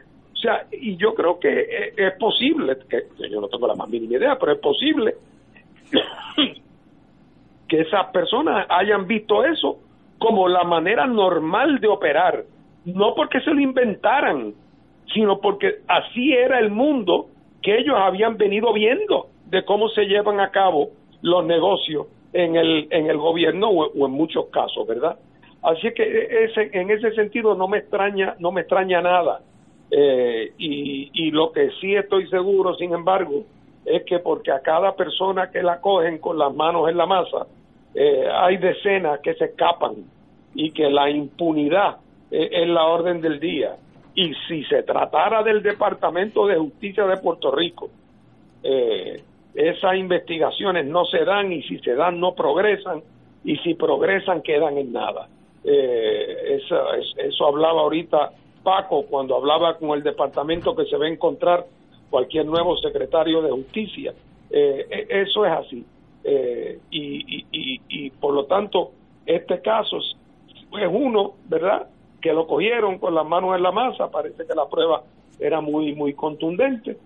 O 0.44 0.46
sea, 0.46 0.66
y 0.70 0.98
yo 0.98 1.14
creo 1.14 1.40
que 1.40 1.94
es, 1.96 2.12
posible, 2.18 2.76
que, 2.86 3.04
yo 3.30 3.40
no 3.40 3.48
tengo 3.48 3.66
la 3.66 3.74
más 3.74 3.88
mínima 3.88 4.18
idea, 4.18 4.36
pero 4.38 4.52
es 4.52 4.58
posible 4.58 5.14
que 7.66 7.80
esas 7.80 8.10
personas 8.10 8.66
hayan 8.68 9.06
visto 9.06 9.42
eso 9.42 9.78
como 10.18 10.46
la 10.46 10.64
manera 10.64 11.06
normal 11.06 11.80
de 11.80 11.88
operar, 11.88 12.44
no 12.84 13.14
porque 13.14 13.40
se 13.40 13.54
lo 13.54 13.60
inventaran, 13.60 14.52
sino 15.14 15.40
porque 15.40 15.76
así 15.88 16.34
era 16.34 16.58
el 16.58 16.70
mundo 16.70 17.28
que 17.62 17.78
ellos 17.78 17.96
habían 17.98 18.36
venido 18.36 18.74
viendo 18.74 19.28
de 19.46 19.64
cómo 19.64 19.88
se 19.88 20.04
llevan 20.04 20.40
a 20.40 20.50
cabo 20.50 20.90
los 21.22 21.42
negocios 21.46 22.06
en 22.34 22.56
el, 22.56 22.86
en 22.90 23.08
el 23.08 23.16
gobierno 23.16 23.70
o 23.70 24.06
en 24.06 24.12
muchos 24.12 24.48
casos, 24.48 24.86
¿verdad? 24.86 25.18
Así 25.62 25.90
que 25.94 26.44
ese, 26.44 26.68
en 26.78 26.90
ese 26.90 27.12
sentido 27.12 27.54
no 27.54 27.66
me 27.66 27.78
extraña, 27.78 28.34
no 28.40 28.52
me 28.52 28.60
extraña 28.60 29.00
nada. 29.00 29.40
Eh, 29.96 30.52
y, 30.58 31.10
y 31.12 31.30
lo 31.30 31.52
que 31.52 31.70
sí 31.80 31.94
estoy 31.94 32.26
seguro, 32.28 32.74
sin 32.74 32.92
embargo, 32.92 33.44
es 33.84 34.02
que 34.04 34.18
porque 34.18 34.50
a 34.50 34.60
cada 34.60 34.96
persona 34.96 35.50
que 35.50 35.62
la 35.62 35.80
cogen 35.80 36.18
con 36.18 36.36
las 36.36 36.52
manos 36.52 36.88
en 36.88 36.96
la 36.96 37.06
masa, 37.06 37.46
eh, 37.94 38.26
hay 38.32 38.56
decenas 38.56 39.20
que 39.20 39.34
se 39.34 39.44
escapan 39.46 39.94
y 40.54 40.72
que 40.72 40.90
la 40.90 41.10
impunidad 41.10 41.98
es 42.30 42.66
la 42.68 42.86
orden 42.86 43.20
del 43.20 43.38
día. 43.38 43.76
Y 44.16 44.32
si 44.48 44.64
se 44.64 44.82
tratara 44.82 45.42
del 45.42 45.62
Departamento 45.62 46.46
de 46.46 46.56
Justicia 46.56 47.06
de 47.06 47.16
Puerto 47.18 47.52
Rico, 47.52 47.90
eh, 48.62 49.22
esas 49.54 49.96
investigaciones 49.96 50.86
no 50.86 51.04
se 51.04 51.24
dan 51.24 51.52
y 51.52 51.62
si 51.62 51.78
se 51.78 51.94
dan 51.94 52.18
no 52.18 52.34
progresan 52.34 53.02
y 53.44 53.56
si 53.58 53.74
progresan 53.74 54.42
quedan 54.42 54.78
en 54.78 54.92
nada. 54.92 55.28
Eh, 55.62 56.58
eso, 56.60 56.76
eso 56.94 57.46
hablaba 57.46 57.82
ahorita 57.82 58.32
Paco 58.64 59.04
cuando 59.06 59.36
hablaba 59.36 59.76
con 59.78 59.90
el 59.90 60.02
departamento 60.02 60.74
que 60.74 60.86
se 60.86 60.96
va 60.96 61.04
a 61.04 61.08
encontrar 61.08 61.66
cualquier 62.10 62.46
nuevo 62.46 62.76
secretario 62.78 63.42
de 63.42 63.50
justicia. 63.50 64.12
Eh, 64.50 64.86
e, 64.90 65.22
eso 65.22 65.44
es 65.44 65.52
así. 65.52 65.84
Eh, 66.24 66.80
y, 66.90 67.44
y, 67.52 67.80
y, 67.88 68.10
por 68.10 68.34
lo 68.34 68.46
tanto, 68.46 68.90
este 69.26 69.60
caso 69.60 69.98
es 69.98 70.88
uno, 70.90 71.34
¿verdad? 71.48 71.88
Que 72.20 72.32
lo 72.32 72.46
cogieron 72.46 72.98
con 72.98 73.14
las 73.14 73.26
manos 73.26 73.54
en 73.54 73.62
la 73.62 73.70
masa, 73.70 74.10
parece 74.10 74.46
que 74.46 74.54
la 74.54 74.66
prueba 74.66 75.02
era 75.38 75.60
muy, 75.60 75.94
muy 75.94 76.14
contundente. 76.14 76.96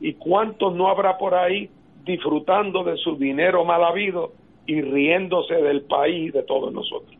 ¿Y 0.00 0.14
cuántos 0.14 0.74
no 0.74 0.88
habrá 0.88 1.16
por 1.18 1.34
ahí 1.34 1.68
disfrutando 2.04 2.84
de 2.84 2.96
su 2.98 3.16
dinero 3.16 3.64
mal 3.64 3.82
habido 3.82 4.32
y 4.66 4.80
riéndose 4.80 5.54
del 5.54 5.82
país 5.82 6.32
de 6.32 6.42
todos 6.42 6.72
nosotros? 6.72 7.16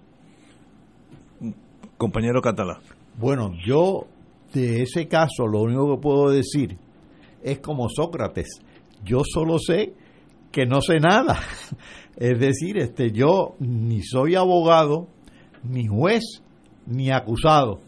Compañero 1.97 2.43
Catalá. 2.43 2.78
Bueno, 3.17 3.53
yo 3.65 4.07
de 4.53 4.83
ese 4.83 5.07
caso 5.07 5.47
lo 5.47 5.62
único 5.62 5.95
que 5.95 6.03
puedo 6.03 6.31
decir 6.31 6.77
es 7.43 7.61
como 7.61 7.89
Sócrates. 7.89 8.61
Yo 9.05 9.23
solo 9.25 9.59
sé 9.59 9.95
que 10.51 10.67
no 10.67 10.81
sé 10.81 11.01
nada. 11.01 11.39
Es 12.17 12.39
decir, 12.39 12.79
este 12.79 13.11
yo 13.11 13.57
ni 13.59 14.01
soy 14.03 14.37
abogado, 14.37 15.09
ni 15.65 15.85
juez, 15.89 16.23
ni 16.87 17.11
acusado, 17.11 17.81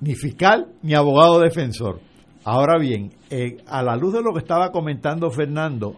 ni 0.00 0.14
fiscal, 0.14 0.72
ni 0.82 0.94
abogado 0.94 1.38
defensor. 1.40 2.00
Ahora 2.42 2.78
bien, 2.78 3.12
eh, 3.28 3.58
a 3.66 3.82
la 3.82 3.96
luz 3.96 4.14
de 4.14 4.22
lo 4.22 4.32
que 4.32 4.38
estaba 4.38 4.72
comentando 4.72 5.30
Fernando, 5.30 5.96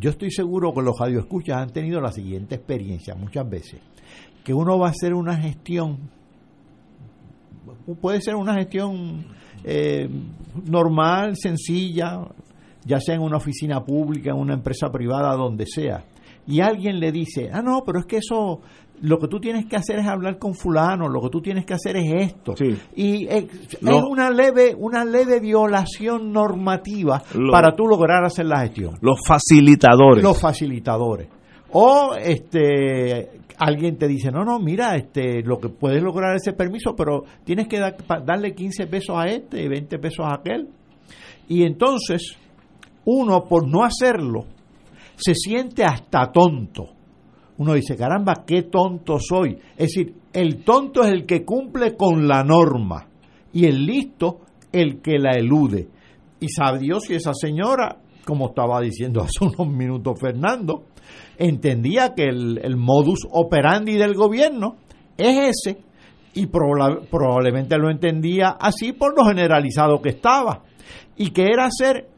yo 0.00 0.10
estoy 0.10 0.32
seguro 0.32 0.74
que 0.74 0.82
los 0.82 0.98
radioescuchas 0.98 1.58
han 1.58 1.70
tenido 1.70 2.00
la 2.00 2.10
siguiente 2.10 2.56
experiencia 2.56 3.14
muchas 3.14 3.48
veces, 3.48 3.80
que 4.42 4.52
uno 4.52 4.80
va 4.80 4.88
a 4.88 4.90
hacer 4.90 5.14
una 5.14 5.36
gestión 5.36 6.10
puede 7.94 8.20
ser 8.20 8.34
una 8.36 8.54
gestión 8.54 9.24
eh, 9.64 10.08
normal, 10.64 11.36
sencilla, 11.36 12.20
ya 12.84 13.00
sea 13.00 13.14
en 13.14 13.22
una 13.22 13.36
oficina 13.36 13.84
pública, 13.84 14.30
en 14.30 14.36
una 14.38 14.54
empresa 14.54 14.90
privada, 14.90 15.34
donde 15.36 15.66
sea. 15.66 16.04
Y 16.46 16.60
alguien 16.60 16.98
le 16.98 17.12
dice, 17.12 17.50
ah, 17.52 17.60
no, 17.60 17.82
pero 17.84 18.00
es 18.00 18.06
que 18.06 18.16
eso, 18.18 18.60
lo 19.02 19.18
que 19.18 19.28
tú 19.28 19.38
tienes 19.38 19.66
que 19.66 19.76
hacer 19.76 19.98
es 19.98 20.06
hablar 20.06 20.38
con 20.38 20.54
fulano, 20.54 21.08
lo 21.08 21.20
que 21.20 21.28
tú 21.28 21.42
tienes 21.42 21.66
que 21.66 21.74
hacer 21.74 21.96
es 21.96 22.32
esto. 22.32 22.54
Y 22.96 23.26
es, 23.26 23.44
una 23.82 24.30
leve, 24.30 24.74
una 24.74 25.04
leve 25.04 25.40
violación 25.40 26.32
normativa 26.32 27.22
para 27.50 27.76
tú 27.76 27.86
lograr 27.86 28.24
hacer 28.24 28.46
la 28.46 28.60
gestión. 28.60 28.94
Los 29.02 29.20
facilitadores. 29.26 30.24
Los 30.24 30.40
facilitadores. 30.40 31.28
O 31.72 32.14
este 32.14 33.38
alguien 33.58 33.98
te 33.98 34.06
dice, 34.06 34.30
no, 34.30 34.44
no, 34.44 34.58
mira, 34.58 34.94
este, 34.96 35.42
lo 35.42 35.58
que 35.58 35.68
puedes 35.68 36.02
lograr 36.02 36.36
ese 36.36 36.52
permiso, 36.52 36.94
pero 36.96 37.24
tienes 37.44 37.66
que 37.66 37.80
darle 38.24 38.54
15 38.54 38.86
pesos 38.86 39.16
a 39.18 39.26
este 39.26 39.62
y 39.62 39.68
20 39.68 39.98
pesos 39.98 40.24
a 40.24 40.36
aquel. 40.36 40.68
Y 41.48 41.64
entonces, 41.64 42.36
uno, 43.04 43.44
por 43.44 43.68
no 43.68 43.82
hacerlo, 43.82 44.46
se 45.16 45.34
siente 45.34 45.84
hasta 45.84 46.30
tonto. 46.30 46.90
Uno 47.58 47.74
dice, 47.74 47.96
caramba, 47.96 48.44
qué 48.46 48.62
tonto 48.62 49.18
soy. 49.18 49.58
Es 49.76 49.88
decir, 49.88 50.14
el 50.32 50.62
tonto 50.62 51.02
es 51.02 51.10
el 51.10 51.26
que 51.26 51.44
cumple 51.44 51.96
con 51.96 52.28
la 52.28 52.44
norma 52.44 53.08
y 53.52 53.64
el 53.64 53.84
listo 53.84 54.40
el 54.70 55.00
que 55.00 55.18
la 55.18 55.32
elude. 55.32 55.88
Y 56.38 56.48
sabe 56.48 56.78
Dios 56.78 57.04
si 57.04 57.14
esa 57.14 57.32
señora, 57.34 57.98
como 58.24 58.50
estaba 58.50 58.80
diciendo 58.80 59.22
hace 59.24 59.44
unos 59.44 59.74
minutos 59.74 60.20
Fernando, 60.20 60.84
entendía 61.36 62.14
que 62.14 62.24
el, 62.24 62.76
modus 62.76 63.26
operandi 63.30 63.94
del 63.94 64.14
gobierno 64.14 64.76
es 65.16 65.56
ese 65.56 65.78
y 66.34 66.46
probablemente 66.46 67.76
lo 67.78 67.90
entendía 67.90 68.50
así 68.60 68.92
por 68.92 69.16
lo 69.16 69.24
generalizado 69.24 70.00
que 70.00 70.10
estaba 70.10 70.62
y 71.16 71.30
que 71.30 71.46
era 71.46 71.66
hacer 71.66 72.08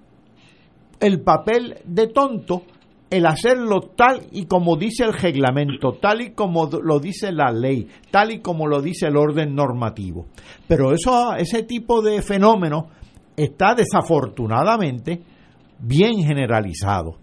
el 1.00 1.22
papel 1.22 1.78
de 1.84 2.08
tonto 2.08 2.64
el 3.10 3.26
hacerlo 3.26 3.80
tal 3.96 4.28
y 4.30 4.46
como 4.46 4.76
dice 4.76 5.04
el 5.04 5.12
reglamento, 5.12 5.94
tal 6.00 6.20
y 6.20 6.30
como 6.32 6.68
lo 6.80 7.00
dice 7.00 7.32
la 7.32 7.50
ley, 7.50 7.88
tal 8.10 8.30
y 8.30 8.40
como 8.40 8.68
lo 8.68 8.80
dice 8.80 9.08
el 9.08 9.16
orden 9.16 9.54
normativo. 9.54 10.26
Pero 10.68 10.92
eso, 10.92 11.34
ese 11.34 11.64
tipo 11.64 12.02
de 12.02 12.22
fenómeno 12.22 12.88
está 13.36 13.74
desafortunadamente 13.74 15.22
bien 15.80 16.22
generalizado. 16.22 17.16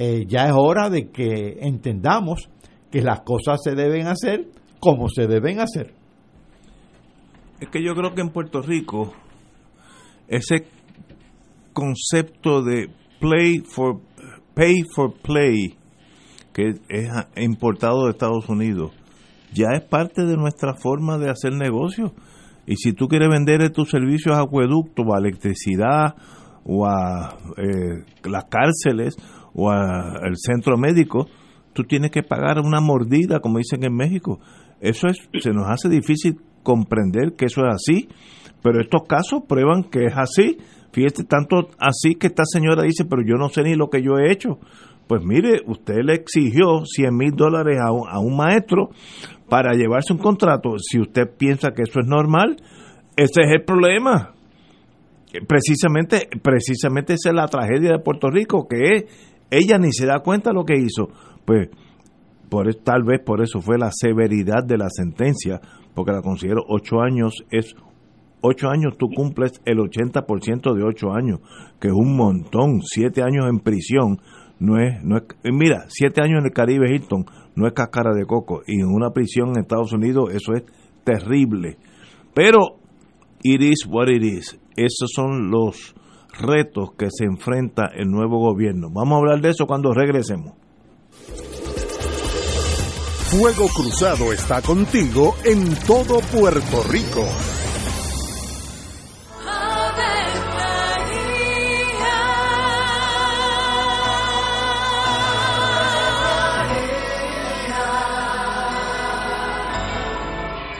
Eh, 0.00 0.26
ya 0.28 0.46
es 0.46 0.52
hora 0.56 0.90
de 0.90 1.10
que 1.10 1.58
entendamos 1.60 2.48
que 2.88 3.02
las 3.02 3.22
cosas 3.22 3.60
se 3.64 3.74
deben 3.74 4.06
hacer 4.06 4.46
como 4.78 5.08
se 5.08 5.26
deben 5.26 5.58
hacer. 5.58 5.92
Es 7.60 7.68
que 7.68 7.82
yo 7.82 7.96
creo 7.96 8.14
que 8.14 8.20
en 8.20 8.30
Puerto 8.30 8.62
Rico 8.62 9.12
ese 10.28 10.68
concepto 11.72 12.62
de 12.62 12.90
play 13.18 13.58
for 13.58 14.00
pay 14.54 14.84
for 14.94 15.12
play 15.20 15.76
que 16.52 16.74
es 16.88 17.10
importado 17.36 18.04
de 18.04 18.10
Estados 18.10 18.48
Unidos 18.48 18.92
ya 19.52 19.68
es 19.74 19.82
parte 19.82 20.24
de 20.24 20.36
nuestra 20.36 20.74
forma 20.74 21.18
de 21.18 21.30
hacer 21.30 21.52
negocio 21.52 22.12
y 22.66 22.76
si 22.76 22.92
tú 22.92 23.08
quieres 23.08 23.28
vender 23.30 23.70
tus 23.70 23.90
servicios 23.90 24.36
a 24.36 24.42
acueducto 24.42 25.02
a 25.14 25.18
electricidad 25.18 26.14
o 26.64 26.86
a 26.86 27.36
eh, 27.56 28.04
las 28.24 28.44
cárceles 28.44 29.16
o 29.58 29.70
al 29.70 30.36
centro 30.36 30.76
médico 30.76 31.26
tú 31.72 31.82
tienes 31.82 32.10
que 32.10 32.22
pagar 32.22 32.60
una 32.60 32.80
mordida 32.80 33.40
como 33.40 33.58
dicen 33.58 33.84
en 33.84 33.94
México 33.94 34.38
eso 34.80 35.08
es 35.08 35.28
se 35.42 35.50
nos 35.50 35.66
hace 35.68 35.88
difícil 35.88 36.36
comprender 36.62 37.34
que 37.36 37.46
eso 37.46 37.62
es 37.66 37.74
así 37.74 38.08
pero 38.62 38.80
estos 38.80 39.02
casos 39.08 39.42
prueban 39.48 39.84
que 39.84 40.04
es 40.04 40.16
así 40.16 40.58
Fíjate, 40.90 41.24
tanto 41.24 41.68
así 41.78 42.14
que 42.14 42.28
esta 42.28 42.44
señora 42.44 42.82
dice, 42.82 43.04
pero 43.04 43.22
yo 43.22 43.34
no 43.36 43.50
sé 43.50 43.62
ni 43.62 43.74
lo 43.74 43.90
que 43.90 44.02
yo 44.02 44.18
he 44.18 44.32
hecho. 44.32 44.58
Pues 45.06 45.22
mire, 45.22 45.60
usted 45.66 45.98
le 46.02 46.14
exigió 46.14 46.84
100 46.84 47.16
mil 47.16 47.32
dólares 47.32 47.78
a 47.80 47.88
a 47.88 48.18
un 48.20 48.36
maestro 48.36 48.90
para 49.48 49.74
llevarse 49.74 50.12
un 50.12 50.18
contrato. 50.18 50.76
Si 50.78 50.98
usted 50.98 51.28
piensa 51.36 51.72
que 51.72 51.82
eso 51.82 52.00
es 52.00 52.06
normal, 52.06 52.56
ese 53.16 53.42
es 53.42 53.52
el 53.52 53.64
problema. 53.64 54.34
Precisamente, 55.46 56.28
precisamente 56.42 57.14
esa 57.14 57.30
es 57.30 57.34
la 57.34 57.46
tragedia 57.46 57.92
de 57.92 57.98
Puerto 57.98 58.30
Rico, 58.30 58.66
que 58.66 58.76
es, 58.94 59.04
ella 59.50 59.78
ni 59.78 59.92
se 59.92 60.06
da 60.06 60.20
cuenta 60.20 60.52
lo 60.52 60.64
que 60.64 60.78
hizo. 60.78 61.08
Pues 61.44 61.68
por, 62.48 62.72
tal 62.76 63.02
vez 63.04 63.20
por 63.24 63.42
eso 63.42 63.60
fue 63.60 63.78
la 63.78 63.90
severidad 63.92 64.64
de 64.64 64.78
la 64.78 64.88
sentencia, 64.90 65.60
porque 65.94 66.12
la 66.12 66.22
considero 66.22 66.62
ocho 66.68 67.00
años 67.00 67.44
es 67.50 67.74
ocho 68.40 68.68
años 68.68 68.96
tú 68.96 69.08
cumples 69.14 69.60
el 69.64 69.78
80% 69.78 70.74
de 70.74 70.84
ocho 70.84 71.12
años, 71.12 71.40
que 71.80 71.88
es 71.88 71.94
un 71.94 72.16
montón, 72.16 72.82
siete 72.82 73.22
años 73.22 73.46
en 73.48 73.60
prisión, 73.60 74.20
no 74.60 74.78
es, 74.78 75.02
no 75.02 75.16
es, 75.16 75.24
mira, 75.52 75.86
siete 75.88 76.20
años 76.20 76.40
en 76.40 76.46
el 76.46 76.52
Caribe 76.52 76.92
Hilton 76.92 77.24
no 77.54 77.66
es 77.66 77.72
cascara 77.72 78.14
de 78.14 78.24
coco, 78.24 78.62
y 78.66 78.80
en 78.80 78.86
una 78.86 79.10
prisión 79.10 79.50
en 79.50 79.62
Estados 79.62 79.92
Unidos 79.92 80.30
eso 80.32 80.52
es 80.54 80.64
terrible. 81.04 81.76
Pero, 82.34 82.78
it 83.42 83.60
is 83.60 83.86
what 83.88 84.08
it 84.08 84.22
is, 84.22 84.58
esos 84.76 85.10
son 85.14 85.50
los 85.50 85.94
retos 86.38 86.90
que 86.96 87.08
se 87.10 87.24
enfrenta 87.24 87.86
el 87.94 88.10
nuevo 88.10 88.38
gobierno. 88.38 88.88
Vamos 88.90 89.16
a 89.16 89.18
hablar 89.18 89.40
de 89.40 89.50
eso 89.50 89.66
cuando 89.66 89.92
regresemos. 89.92 90.54
Fuego 93.30 93.68
Cruzado 93.68 94.32
está 94.32 94.62
contigo 94.62 95.34
en 95.44 95.74
todo 95.86 96.20
Puerto 96.32 96.82
Rico. 96.90 97.24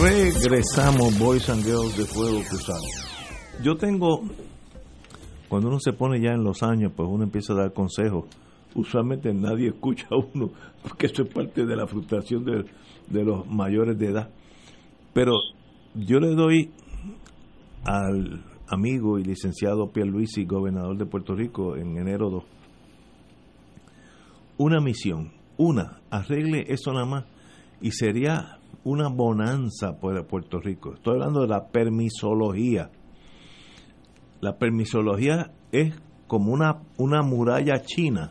Regresamos, 0.00 1.18
Boys 1.18 1.48
and 1.50 1.64
Girls 1.64 1.96
de 1.96 2.04
Fuego 2.04 2.40
Cruzado. 2.48 2.84
Yo 3.64 3.76
tengo, 3.76 4.22
cuando 5.48 5.68
uno 5.68 5.80
se 5.80 5.92
pone 5.92 6.20
ya 6.20 6.30
en 6.30 6.44
los 6.44 6.62
años, 6.62 6.92
pues 6.94 7.08
uno 7.10 7.24
empieza 7.24 7.52
a 7.52 7.56
dar 7.56 7.72
consejos. 7.72 8.26
usualmente 8.76 9.34
nadie 9.34 9.68
escucha 9.74 10.06
a 10.12 10.16
uno, 10.16 10.52
porque 10.82 11.06
eso 11.06 11.24
es 11.24 11.34
parte 11.34 11.66
de 11.66 11.74
la 11.74 11.88
frustración 11.88 12.44
de, 12.44 12.64
de 13.08 13.24
los 13.24 13.44
mayores 13.48 13.98
de 13.98 14.06
edad. 14.06 14.30
Pero 15.12 15.32
yo 15.94 16.20
le 16.20 16.34
doy 16.36 16.70
al 17.84 18.44
amigo 18.68 19.18
y 19.18 19.24
licenciado 19.24 19.90
Pierluisi, 19.90 20.44
gobernador 20.44 20.96
de 20.96 21.06
Puerto 21.06 21.34
Rico, 21.34 21.76
en 21.76 21.96
enero 21.96 22.30
2, 22.30 22.44
una 24.58 24.80
misión, 24.80 25.32
una, 25.56 26.00
arregle 26.08 26.66
eso 26.68 26.92
nada 26.92 27.06
más, 27.06 27.24
y 27.80 27.90
sería 27.90 28.57
una 28.84 29.08
bonanza 29.08 29.98
para 30.00 30.26
Puerto 30.26 30.60
Rico. 30.60 30.94
Estoy 30.94 31.14
hablando 31.14 31.42
de 31.42 31.48
la 31.48 31.68
permisología. 31.68 32.90
La 34.40 34.56
permisología 34.56 35.52
es 35.72 35.94
como 36.26 36.52
una, 36.52 36.82
una 36.96 37.22
muralla 37.22 37.82
china 37.82 38.30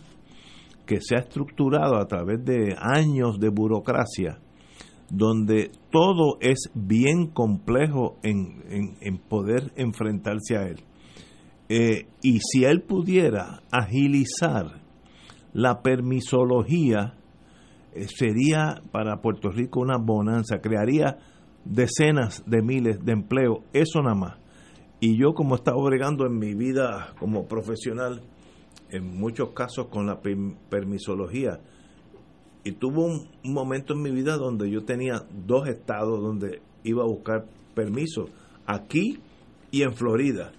que 0.85 1.01
se 1.01 1.15
ha 1.15 1.19
estructurado 1.19 1.97
a 1.97 2.07
través 2.07 2.43
de 2.45 2.75
años 2.79 3.39
de 3.39 3.49
burocracia, 3.49 4.39
donde 5.09 5.71
todo 5.91 6.37
es 6.39 6.71
bien 6.73 7.27
complejo 7.27 8.17
en, 8.23 8.95
en, 9.01 9.17
poder 9.17 9.73
enfrentarse 9.75 10.57
a 10.57 10.67
él. 10.67 10.79
Eh, 11.69 12.07
y 12.21 12.39
si 12.39 12.63
él 12.63 12.81
pudiera 12.81 13.61
agilizar 13.69 14.81
la 15.53 15.81
permisología, 15.81 17.17
sería 18.07 18.81
para 18.91 19.21
Puerto 19.21 19.49
Rico 19.49 19.79
una 19.79 19.97
bonanza, 19.97 20.59
crearía 20.59 21.17
decenas 21.65 22.43
de 22.45 22.61
miles 22.61 23.03
de 23.03 23.11
empleos, 23.13 23.59
eso 23.73 24.01
nada 24.01 24.15
más. 24.15 24.37
Y 24.99 25.17
yo 25.17 25.33
como 25.33 25.55
he 25.55 25.57
estado 25.57 25.81
bregando 25.83 26.25
en 26.25 26.37
mi 26.37 26.55
vida 26.55 27.13
como 27.19 27.47
profesional, 27.47 28.23
en 28.89 29.19
muchos 29.19 29.51
casos 29.51 29.87
con 29.87 30.07
la 30.07 30.21
permisología, 30.69 31.59
y 32.63 32.73
tuvo 32.73 33.05
un, 33.05 33.29
momento 33.43 33.93
en 33.93 34.01
mi 34.01 34.11
vida 34.11 34.35
donde 34.35 34.69
yo 34.69 34.83
tenía 34.83 35.23
dos 35.45 35.69
estados 35.69 36.21
donde 36.21 36.61
iba 36.83 37.03
a 37.03 37.07
buscar 37.07 37.45
permiso, 37.73 38.25
aquí 38.65 39.19
y 39.71 39.83
en 39.83 39.93
Florida. 39.93 40.51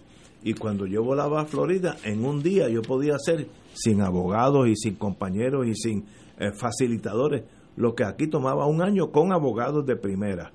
Y 0.42 0.54
cuando 0.54 0.86
yo 0.86 1.02
volaba 1.02 1.42
a 1.42 1.46
Florida, 1.46 1.96
en 2.04 2.24
un 2.24 2.42
día 2.42 2.68
yo 2.68 2.80
podía 2.80 3.16
hacer, 3.16 3.48
sin 3.74 4.00
abogados 4.00 4.68
y 4.68 4.76
sin 4.76 4.94
compañeros 4.94 5.66
y 5.66 5.74
sin 5.74 6.06
eh, 6.38 6.52
facilitadores, 6.52 7.44
lo 7.76 7.94
que 7.94 8.04
aquí 8.04 8.28
tomaba 8.28 8.66
un 8.66 8.82
año 8.82 9.10
con 9.10 9.32
abogados 9.32 9.86
de 9.86 9.96
primera. 9.96 10.52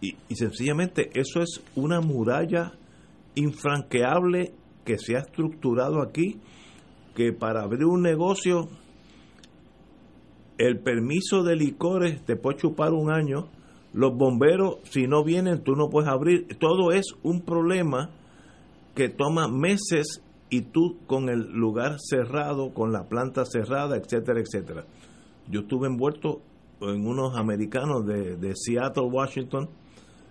Y, 0.00 0.16
y 0.28 0.34
sencillamente 0.36 1.10
eso 1.14 1.40
es 1.40 1.62
una 1.76 2.00
muralla 2.00 2.72
infranqueable 3.34 4.52
que 4.84 4.98
se 4.98 5.16
ha 5.16 5.20
estructurado 5.20 6.02
aquí, 6.02 6.40
que 7.14 7.32
para 7.32 7.62
abrir 7.62 7.84
un 7.84 8.02
negocio, 8.02 8.68
el 10.58 10.78
permiso 10.78 11.42
de 11.42 11.56
licores 11.56 12.24
te 12.24 12.36
puede 12.36 12.58
chupar 12.58 12.92
un 12.92 13.10
año, 13.10 13.48
los 13.92 14.16
bomberos, 14.16 14.76
si 14.84 15.06
no 15.06 15.24
vienen, 15.24 15.62
tú 15.64 15.74
no 15.74 15.88
puedes 15.88 16.08
abrir, 16.08 16.46
todo 16.58 16.92
es 16.92 17.06
un 17.22 17.42
problema 17.42 18.10
que 18.94 19.08
toma 19.08 19.48
meses 19.48 20.22
y 20.50 20.62
tú 20.62 20.98
con 21.06 21.28
el 21.28 21.50
lugar 21.52 21.96
cerrado, 21.98 22.74
con 22.74 22.92
la 22.92 23.08
planta 23.08 23.44
cerrada, 23.44 23.96
etcétera, 23.96 24.40
etcétera. 24.40 24.84
Yo 25.50 25.60
estuve 25.60 25.88
envuelto 25.88 26.42
en 26.80 27.06
unos 27.06 27.36
americanos 27.36 28.06
de, 28.06 28.36
de 28.36 28.52
Seattle, 28.54 29.04
Washington, 29.04 29.68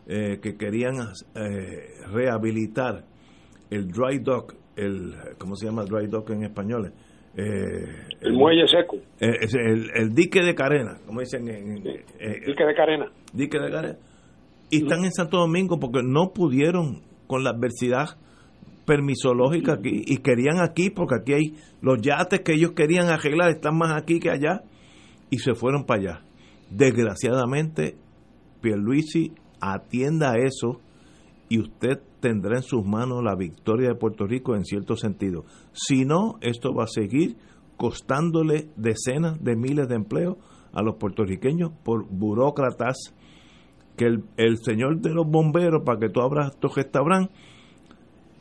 eh, 0.07 0.39
que 0.41 0.57
querían 0.57 0.95
eh, 1.35 2.01
rehabilitar 2.11 3.03
el 3.69 3.87
dry 3.91 4.19
dock, 4.19 4.55
el, 4.75 5.13
¿cómo 5.37 5.55
se 5.55 5.67
llama 5.67 5.83
dry 5.83 6.07
dock 6.07 6.31
en 6.31 6.43
español? 6.43 6.93
Eh, 7.35 8.07
el, 8.21 8.33
muelle 8.33 8.67
seco. 8.67 8.97
El, 9.19 10.15
dique 10.15 10.41
de 10.41 10.55
carena, 10.55 10.97
como 11.05 11.19
dicen 11.19 11.47
en... 11.47 11.75
dique 11.75 12.65
de 12.65 12.73
carena. 12.73 13.11
Dique 13.33 13.59
de 13.59 13.69
carena. 13.69 13.97
Y 14.71 14.83
están 14.83 15.03
en 15.03 15.11
Santo 15.11 15.37
Domingo 15.37 15.79
porque 15.79 16.01
no 16.03 16.31
pudieron 16.33 17.01
con 17.27 17.43
la 17.43 17.51
adversidad 17.51 18.17
permisológica 18.85 19.73
aquí 19.73 20.01
y 20.07 20.17
querían 20.17 20.59
aquí 20.59 20.89
porque 20.89 21.15
aquí 21.21 21.33
hay 21.33 21.53
los 21.81 22.01
yates 22.01 22.39
que 22.39 22.53
ellos 22.53 22.71
querían 22.71 23.07
arreglar 23.07 23.51
están 23.51 23.77
más 23.77 23.95
aquí 23.95 24.19
que 24.19 24.31
allá 24.31 24.63
y 25.29 25.39
se 25.39 25.53
fueron 25.55 25.85
para 25.85 26.01
allá. 26.01 26.21
Desgraciadamente, 26.69 27.97
Pierluisi 28.61 29.33
atienda 29.61 30.31
a 30.31 30.37
eso 30.37 30.81
y 31.49 31.59
usted 31.59 31.99
tendrá 32.19 32.57
en 32.57 32.63
sus 32.63 32.85
manos 32.85 33.23
la 33.23 33.35
victoria 33.35 33.89
de 33.89 33.95
Puerto 33.95 34.25
Rico 34.27 34.55
en 34.55 34.65
cierto 34.65 34.95
sentido. 34.95 35.45
Si 35.73 36.05
no, 36.05 36.37
esto 36.41 36.73
va 36.73 36.83
a 36.83 36.87
seguir 36.87 37.37
costándole 37.77 38.69
decenas 38.75 39.41
de 39.43 39.55
miles 39.55 39.87
de 39.87 39.95
empleos 39.95 40.37
a 40.73 40.81
los 40.83 40.95
puertorriqueños 40.95 41.71
por 41.83 42.05
burócratas 42.07 43.15
que 43.97 44.05
el, 44.05 44.57
señor 44.57 44.99
de 45.01 45.13
los 45.13 45.27
bomberos, 45.27 45.83
para 45.83 45.99
que 45.99 46.09
tú 46.09 46.21
abras 46.21 46.57
tu 46.57 46.67
restaurante, 46.69 47.33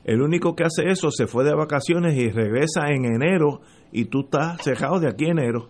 el 0.05 0.23
único 0.23 0.55
que 0.55 0.65
hace 0.65 0.89
eso 0.89 1.11
se 1.11 1.27
fue 1.27 1.45
de 1.45 1.55
vacaciones 1.55 2.17
y 2.17 2.31
regresa 2.31 2.89
en 2.89 3.05
enero 3.05 3.61
y 3.93 4.07
tú 4.07 4.21
estás 4.21 4.63
cerrado 4.63 5.01
de 5.01 5.09
aquí 5.09 5.27
enero. 5.27 5.69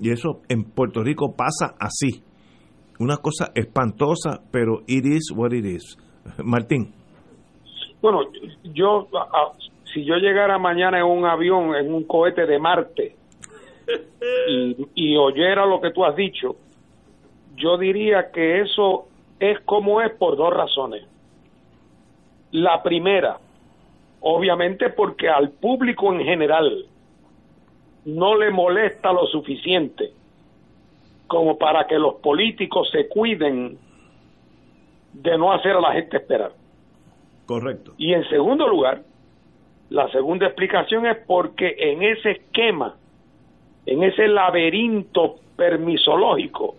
Y 0.00 0.10
eso 0.10 0.40
en 0.48 0.64
Puerto 0.64 1.02
Rico 1.02 1.34
pasa 1.36 1.74
así 1.78 2.22
una 2.98 3.16
cosa 3.16 3.52
espantosa, 3.54 4.42
pero 4.50 4.82
it 4.86 5.04
is 5.04 5.32
what 5.34 5.52
it 5.52 5.64
is. 5.64 5.96
Martín. 6.44 6.94
Bueno, 8.00 8.20
yo, 8.64 9.08
si 9.84 10.04
yo 10.04 10.16
llegara 10.16 10.58
mañana 10.58 10.98
en 10.98 11.04
un 11.04 11.24
avión, 11.24 11.74
en 11.74 11.92
un 11.92 12.04
cohete 12.04 12.46
de 12.46 12.58
Marte, 12.58 13.16
y, 14.94 15.16
oyera 15.16 15.66
lo 15.66 15.80
que 15.80 15.90
tú 15.90 16.04
has 16.04 16.16
dicho, 16.16 16.56
yo 17.56 17.76
diría 17.76 18.30
que 18.32 18.60
eso 18.60 19.06
es 19.38 19.60
como 19.60 20.00
es 20.00 20.12
por 20.16 20.36
dos 20.36 20.52
razones. 20.52 21.06
La 22.52 22.82
primera, 22.82 23.38
obviamente 24.20 24.90
porque 24.90 25.28
al 25.28 25.50
público 25.50 26.12
en 26.12 26.20
general 26.20 26.86
no 28.04 28.36
le 28.36 28.50
molesta 28.50 29.12
lo 29.12 29.26
suficiente 29.26 30.12
como 31.26 31.56
para 31.56 31.86
que 31.86 31.98
los 31.98 32.16
políticos 32.16 32.90
se 32.90 33.08
cuiden 33.08 33.78
de 35.12 35.38
no 35.38 35.52
hacer 35.52 35.72
a 35.72 35.80
la 35.80 35.92
gente 35.92 36.18
esperar. 36.18 36.52
Correcto. 37.46 37.94
Y 37.96 38.12
en 38.12 38.28
segundo 38.28 38.68
lugar, 38.68 39.02
la 39.90 40.10
segunda 40.10 40.46
explicación 40.46 41.06
es 41.06 41.16
porque 41.26 41.74
en 41.78 42.02
ese 42.02 42.32
esquema, 42.32 42.96
en 43.86 44.02
ese 44.02 44.28
laberinto 44.28 45.36
permisológico, 45.56 46.76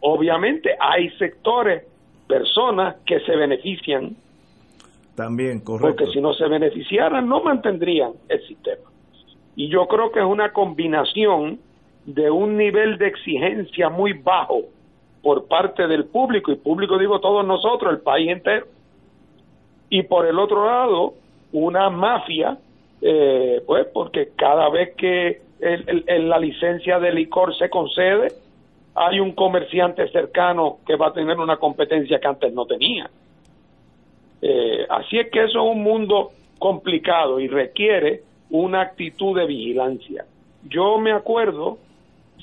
obviamente 0.00 0.76
hay 0.78 1.10
sectores, 1.10 1.84
personas 2.26 2.96
que 3.06 3.20
se 3.20 3.36
benefician. 3.36 4.16
También, 5.14 5.60
correcto. 5.60 5.88
Porque 5.88 6.12
si 6.12 6.20
no 6.20 6.32
se 6.34 6.48
beneficiaran, 6.48 7.28
no 7.28 7.42
mantendrían 7.42 8.12
el 8.28 8.44
sistema. 8.46 8.90
Y 9.56 9.68
yo 9.68 9.86
creo 9.86 10.10
que 10.10 10.20
es 10.20 10.26
una 10.26 10.52
combinación 10.52 11.58
de 12.06 12.30
un 12.30 12.56
nivel 12.56 12.98
de 12.98 13.06
exigencia 13.06 13.88
muy 13.88 14.12
bajo 14.12 14.62
por 15.22 15.46
parte 15.46 15.86
del 15.86 16.04
público, 16.04 16.52
y 16.52 16.56
público 16.56 16.98
digo 16.98 17.20
todos 17.20 17.46
nosotros, 17.46 17.92
el 17.92 18.00
país 18.00 18.30
entero, 18.30 18.66
y 19.88 20.02
por 20.02 20.26
el 20.26 20.38
otro 20.38 20.66
lado, 20.66 21.14
una 21.52 21.88
mafia, 21.88 22.58
eh, 23.00 23.62
pues 23.66 23.86
porque 23.92 24.30
cada 24.36 24.68
vez 24.68 24.94
que 24.96 25.40
el, 25.60 26.28
la 26.28 26.38
licencia 26.38 26.98
de 26.98 27.12
licor 27.12 27.56
se 27.56 27.70
concede, 27.70 28.32
hay 28.94 29.18
un 29.18 29.32
comerciante 29.32 30.08
cercano 30.10 30.78
que 30.86 30.96
va 30.96 31.08
a 31.08 31.12
tener 31.12 31.38
una 31.38 31.56
competencia 31.56 32.18
que 32.18 32.28
antes 32.28 32.52
no 32.52 32.66
tenía. 32.66 33.10
Eh, 34.42 34.86
así 34.88 35.18
es 35.18 35.30
que 35.30 35.44
eso 35.44 35.58
es 35.64 35.76
un 35.76 35.82
mundo 35.82 36.32
complicado 36.58 37.40
y 37.40 37.48
requiere 37.48 38.22
una 38.62 38.82
actitud 38.82 39.36
de 39.36 39.46
vigilancia. 39.46 40.26
Yo 40.68 40.98
me 40.98 41.12
acuerdo 41.12 41.78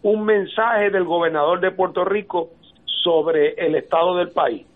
un 0.03 0.25
mensaje 0.25 0.89
del 0.91 1.05
gobernador 1.05 1.61
de 1.61 1.71
Puerto 1.71 2.05
Rico 2.05 2.51
sobre 2.87 3.51
el 3.55 3.77
estado 3.77 4.17
del 4.17 4.31
país. 4.31 4.67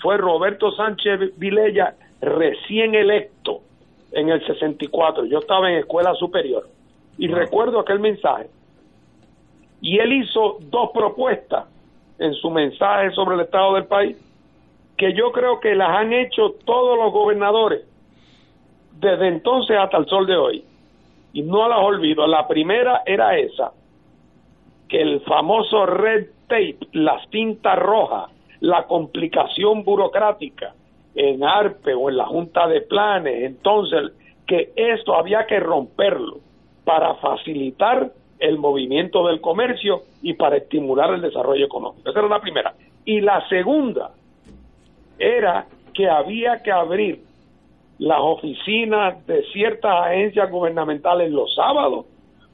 Fue 0.00 0.16
Roberto 0.16 0.72
Sánchez 0.72 1.20
Vilella, 1.36 1.94
recién 2.20 2.96
electo 2.96 3.60
en 4.12 4.30
el 4.30 4.44
64. 4.44 5.26
Yo 5.26 5.38
estaba 5.38 5.70
en 5.70 5.76
escuela 5.78 6.12
superior 6.14 6.68
y 7.18 7.28
recuerdo 7.28 7.78
aquel 7.78 8.00
mensaje. 8.00 8.48
Y 9.80 9.98
él 9.98 10.12
hizo 10.12 10.58
dos 10.60 10.90
propuestas 10.92 11.66
en 12.18 12.34
su 12.34 12.50
mensaje 12.50 13.10
sobre 13.12 13.36
el 13.36 13.42
estado 13.42 13.74
del 13.74 13.86
país 13.86 14.16
que 15.00 15.14
yo 15.14 15.32
creo 15.32 15.60
que 15.60 15.74
las 15.74 15.88
han 15.88 16.12
hecho 16.12 16.56
todos 16.66 16.98
los 16.98 17.10
gobernadores 17.10 17.86
desde 18.98 19.28
entonces 19.28 19.78
hasta 19.78 19.96
el 19.96 20.06
sol 20.06 20.26
de 20.26 20.36
hoy. 20.36 20.64
Y 21.32 21.40
no 21.42 21.66
las 21.68 21.78
olvido. 21.78 22.26
La 22.26 22.46
primera 22.46 23.02
era 23.06 23.38
esa, 23.38 23.72
que 24.90 25.00
el 25.00 25.22
famoso 25.22 25.86
red 25.86 26.26
tape, 26.48 26.78
las 26.92 27.26
cintas 27.30 27.78
rojas, 27.78 28.30
la 28.60 28.86
complicación 28.86 29.84
burocrática 29.84 30.74
en 31.14 31.42
ARPE 31.42 31.94
o 31.94 32.10
en 32.10 32.18
la 32.18 32.26
Junta 32.26 32.68
de 32.68 32.82
Planes, 32.82 33.44
entonces 33.44 34.12
que 34.46 34.72
esto 34.76 35.14
había 35.14 35.46
que 35.46 35.60
romperlo 35.60 36.40
para 36.84 37.14
facilitar 37.14 38.12
el 38.40 38.58
movimiento 38.58 39.26
del 39.26 39.40
comercio 39.40 40.02
y 40.22 40.34
para 40.34 40.56
estimular 40.56 41.12
el 41.14 41.20
desarrollo 41.20 41.64
económico. 41.64 42.08
Esa 42.08 42.20
era 42.20 42.28
la 42.28 42.40
primera. 42.40 42.74
Y 43.04 43.20
la 43.20 43.46
segunda 43.48 44.10
era 45.18 45.66
que 45.94 46.08
había 46.08 46.62
que 46.62 46.72
abrir 46.72 47.20
las 47.98 48.18
oficinas 48.20 49.26
de 49.26 49.42
ciertas 49.52 50.06
agencias 50.06 50.50
gubernamentales 50.50 51.30
los 51.30 51.54
sábados 51.54 52.06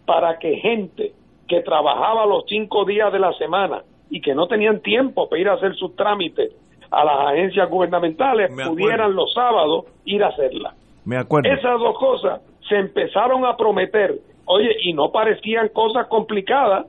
para 0.05 0.39
que 0.39 0.57
gente 0.57 1.13
que 1.49 1.61
trabajaba 1.61 2.27
los 2.27 2.45
cinco 2.49 2.85
días 2.85 3.13
de 3.13 3.21
la 3.21 3.33
semana 3.35 3.83
y 4.11 4.21
que 4.21 4.35
no 4.35 4.49
tenían 4.49 4.81
tiempo 4.81 5.29
para 5.29 5.41
ir 5.41 5.49
a 5.49 5.55
hacer 5.55 5.75
sus 5.77 5.95
trámites 5.95 6.53
a 6.91 7.05
las 7.05 7.29
agencias 7.29 7.69
gubernamentales 7.69 8.51
pudieran 8.69 9.15
los 9.15 9.33
sábados 9.33 9.87
ir 10.05 10.23
a 10.23 10.29
hacerla. 10.29 10.75
Me 11.05 11.17
acuerdo. 11.17 11.49
Esas 11.49 11.79
dos 11.79 11.99
cosas 11.99 12.41
se 12.69 12.77
empezaron 12.77 13.45
a 13.45 13.57
prometer, 13.57 14.17
oye, 14.47 14.77
y 14.82 14.93
no 14.93 15.12
parecían 15.12 15.68
cosas 15.68 16.09
complicadas. 16.09 16.86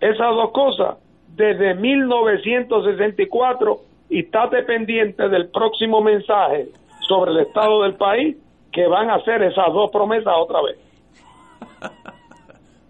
Esas 0.00 0.34
dos 0.34 0.50
cosas, 0.52 0.96
desde 1.34 1.74
1964, 1.74 3.80
y 4.10 4.20
estate 4.20 4.62
pendiente 4.62 5.28
del 5.28 5.48
próximo 5.48 6.00
mensaje 6.00 6.68
sobre 7.06 7.32
el 7.32 7.40
estado 7.40 7.82
del 7.82 7.92
país, 7.94 8.36
que 8.72 8.86
van 8.86 9.10
a 9.10 9.16
hacer 9.16 9.42
esas 9.42 9.70
dos 9.72 9.90
promesas 9.90 10.32
otra 10.36 10.60
vez. 10.62 10.78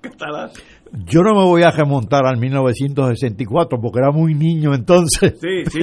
Yo 0.93 1.21
no 1.21 1.35
me 1.35 1.45
voy 1.45 1.63
a 1.63 1.71
remontar 1.71 2.27
al 2.27 2.39
1964 2.39 3.79
porque 3.81 3.99
era 3.99 4.11
muy 4.11 4.35
niño 4.35 4.75
entonces. 4.75 5.39
Sí, 5.39 5.65
sí, 5.71 5.81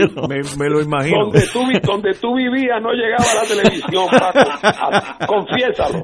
me, 0.58 0.70
lo 0.70 0.82
imagino. 0.82 1.26
Donde 1.26 1.48
tú, 1.52 1.60
donde 1.84 2.14
tú 2.14 2.36
vivías 2.36 2.82
no 2.82 2.92
llegaba 2.92 3.26
la 3.36 3.48
televisión, 3.48 4.08
Paco. 4.10 5.26
Confiésalo. 5.28 6.04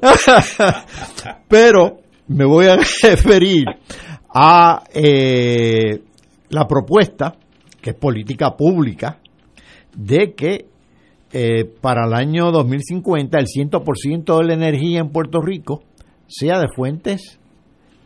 Pero 1.47 1.97
me 2.27 2.45
voy 2.45 2.67
a 2.67 2.75
referir 3.03 3.65
a 4.33 4.83
eh, 4.93 5.99
la 6.49 6.67
propuesta, 6.67 7.35
que 7.81 7.91
es 7.91 7.95
política 7.95 8.55
pública, 8.55 9.17
de 9.95 10.33
que 10.33 10.65
eh, 11.33 11.65
para 11.81 12.05
el 12.05 12.13
año 12.13 12.51
2050 12.51 13.39
el 13.39 13.45
100% 13.45 14.37
de 14.37 14.43
la 14.43 14.53
energía 14.53 14.99
en 14.99 15.09
Puerto 15.09 15.41
Rico 15.41 15.83
sea 16.27 16.59
de 16.59 16.67
fuentes 16.67 17.40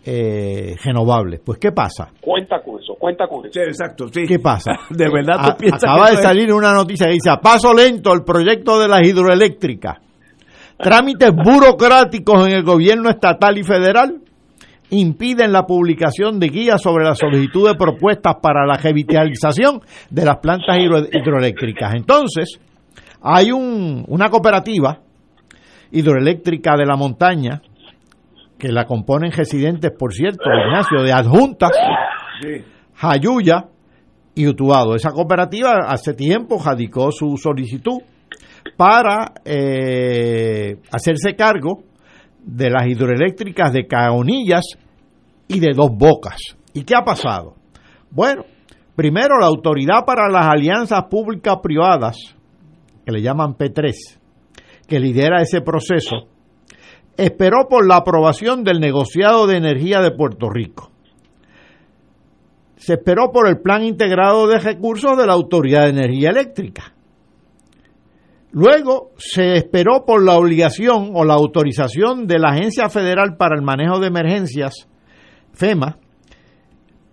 eh, 0.08 0.76
renovables. 0.84 1.42
Pues, 1.44 1.58
¿qué 1.58 1.72
pasa? 1.72 2.12
Cuenta 2.22 2.62
con 2.62 2.80
eso, 2.80 2.94
cuenta 2.94 3.28
con 3.28 3.46
eso. 3.46 3.60
exacto, 3.62 4.08
sí. 4.10 4.26
¿Qué 4.28 4.38
pasa? 4.38 4.74
De 4.92 5.10
verdad, 5.12 5.38
tú 5.44 5.58
piensas 5.58 5.84
Acaba 5.84 6.12
de 6.12 6.18
salir 6.18 6.54
una 6.54 6.74
noticia 6.74 7.08
que 7.08 7.14
dice, 7.14 7.32
a 7.32 7.38
paso 7.38 7.74
lento 7.74 8.14
el 8.14 8.24
proyecto 8.24 8.80
de 8.80 8.88
las 8.88 9.02
hidroeléctricas. 9.02 9.98
Trámites 10.78 11.32
burocráticos 11.34 12.48
en 12.48 12.54
el 12.54 12.64
gobierno 12.64 13.10
estatal 13.10 13.58
y 13.58 13.64
federal 13.64 14.22
impiden 14.92 15.52
la 15.52 15.66
publicación 15.66 16.40
de 16.40 16.50
guías 16.50 16.82
sobre 16.82 17.06
la 17.06 17.16
solicitud 17.16 17.68
de 17.68 17.76
propuestas 17.76 18.36
para 18.42 18.66
la 18.68 18.78
revitalización 18.78 19.82
de 20.10 20.26
las 20.26 20.38
plantas 20.38 20.78
hidroeléctricas. 20.78 21.96
Entonces, 21.96 22.60
hay 23.22 23.52
un, 23.52 24.04
una 24.08 24.30
cooperativa 24.30 25.00
hidroeléctrica 25.92 26.76
de 26.78 26.86
la 26.86 26.96
montaña 26.96 27.62
que 28.58 28.70
la 28.70 28.86
componen 28.86 29.32
residentes, 29.32 29.92
por 29.92 30.14
cierto, 30.14 30.44
Ignacio, 30.46 31.04
de 31.04 31.12
adjuntas, 31.12 31.72
Jayuya 32.96 33.66
y 34.34 34.48
Utuado. 34.48 34.96
Esa 34.96 35.12
cooperativa 35.12 35.86
hace 35.88 36.14
tiempo 36.14 36.62
radicó 36.64 37.12
su 37.12 37.38
solicitud 37.38 38.00
para 38.78 39.34
eh, 39.44 40.78
hacerse 40.92 41.36
cargo 41.36 41.84
de 42.44 42.70
las 42.70 42.88
hidroeléctricas 42.88 43.74
de 43.74 43.88
Caonillas 43.88 44.66
y 45.48 45.60
de 45.60 45.74
Dos 45.74 45.92
Bocas. 45.94 46.38
¿Y 46.74 46.84
qué 46.84 46.96
ha 46.96 47.04
pasado? 47.04 47.56
Bueno, 48.12 48.46
primero 48.96 49.40
la 49.40 49.48
Autoridad 49.48 50.06
para 50.06 50.30
las 50.30 50.48
Alianzas 50.48 51.04
Públicas 51.10 51.58
Privadas, 51.62 52.18
que 53.06 53.12
le 53.12 53.22
llaman 53.22 53.56
P3, 53.56 53.94
que 54.88 55.00
lidera 55.00 55.42
ese 55.42 55.62
proceso, 55.62 56.28
esperó 57.18 57.68
por 57.70 57.88
la 57.88 57.98
aprobación 57.98 58.64
del 58.64 58.80
negociado 58.80 59.48
de 59.48 59.58
energía 59.58 60.02
de 60.02 60.12
Puerto 60.12 60.50
Rico. 60.50 60.92
Se 62.78 62.94
esperó 62.94 63.32
por 63.32 63.48
el 63.48 63.62
plan 63.62 63.84
integrado 63.84 64.48
de 64.48 64.60
recursos 64.60 65.18
de 65.18 65.26
la 65.26 65.34
Autoridad 65.34 65.84
de 65.84 65.90
Energía 65.90 66.30
Eléctrica. 66.30 66.94
Luego 68.52 69.12
se 69.18 69.54
esperó 69.58 70.06
por 70.06 70.24
la 70.24 70.38
obligación 70.38 71.12
o 71.14 71.26
la 71.26 71.34
autorización 71.34 72.26
de 72.26 72.40
la 72.40 72.52
Agencia 72.52 72.90
Federal 72.90 73.36
para 73.38 73.56
el 73.56 73.62
Manejo 73.62 74.00
de 74.00 74.08
Emergencias, 74.08 74.88
FEMA, 75.54 75.98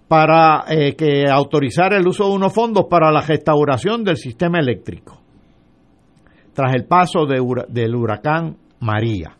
para 0.06 0.64
eh, 0.68 0.94
que 0.94 1.24
autorizara 1.28 1.96
el 1.96 2.06
uso 2.06 2.28
de 2.28 2.34
unos 2.34 2.52
fondos 2.52 2.84
para 2.88 3.10
la 3.10 3.22
restauración 3.22 4.04
del 4.04 4.18
sistema 4.18 4.58
eléctrico, 4.58 5.20
tras 6.52 6.74
el 6.74 6.84
paso 6.84 7.24
del 7.24 7.94
huracán 7.96 8.56
María. 8.80 9.36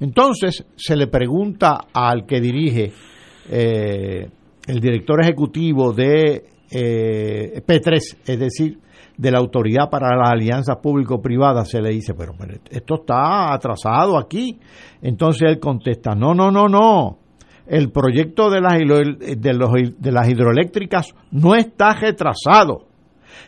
Entonces 0.00 0.64
se 0.76 0.96
le 0.96 1.06
pregunta 1.06 1.78
al 1.92 2.26
que 2.26 2.40
dirige 2.40 2.92
eh, 3.50 4.28
el 4.66 4.80
director 4.80 5.22
ejecutivo 5.22 5.92
de 5.92 6.44
eh, 6.70 7.62
P3, 7.66 7.98
es 8.24 8.38
decir, 8.38 8.78
de 9.16 9.30
la 9.30 9.38
Autoridad 9.38 9.90
para 9.90 10.16
las 10.16 10.30
Alianzas 10.30 10.78
Público-Privadas, 10.82 11.68
se 11.68 11.82
le 11.82 11.90
dice, 11.90 12.14
pero, 12.14 12.32
esto 12.70 12.94
está 12.94 13.52
atrasado 13.52 14.16
aquí. 14.16 14.58
Entonces 15.02 15.42
él 15.50 15.60
contesta, 15.60 16.14
no, 16.14 16.32
no, 16.32 16.50
no, 16.50 16.68
no. 16.68 17.18
El 17.66 17.90
proyecto 17.92 18.48
de 18.48 18.60
las, 18.62 18.78
de, 18.78 19.54
los, 19.54 19.70
de 19.98 20.12
las 20.12 20.28
hidroeléctricas 20.28 21.14
no 21.32 21.54
está 21.54 21.92
retrasado. 21.92 22.86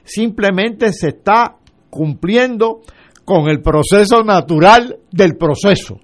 Simplemente 0.04 0.92
se 0.92 1.08
está 1.08 1.56
cumpliendo 1.88 2.80
con 3.24 3.48
el 3.48 3.62
proceso 3.62 4.22
natural 4.22 4.98
del 5.10 5.36
proceso. 5.36 5.98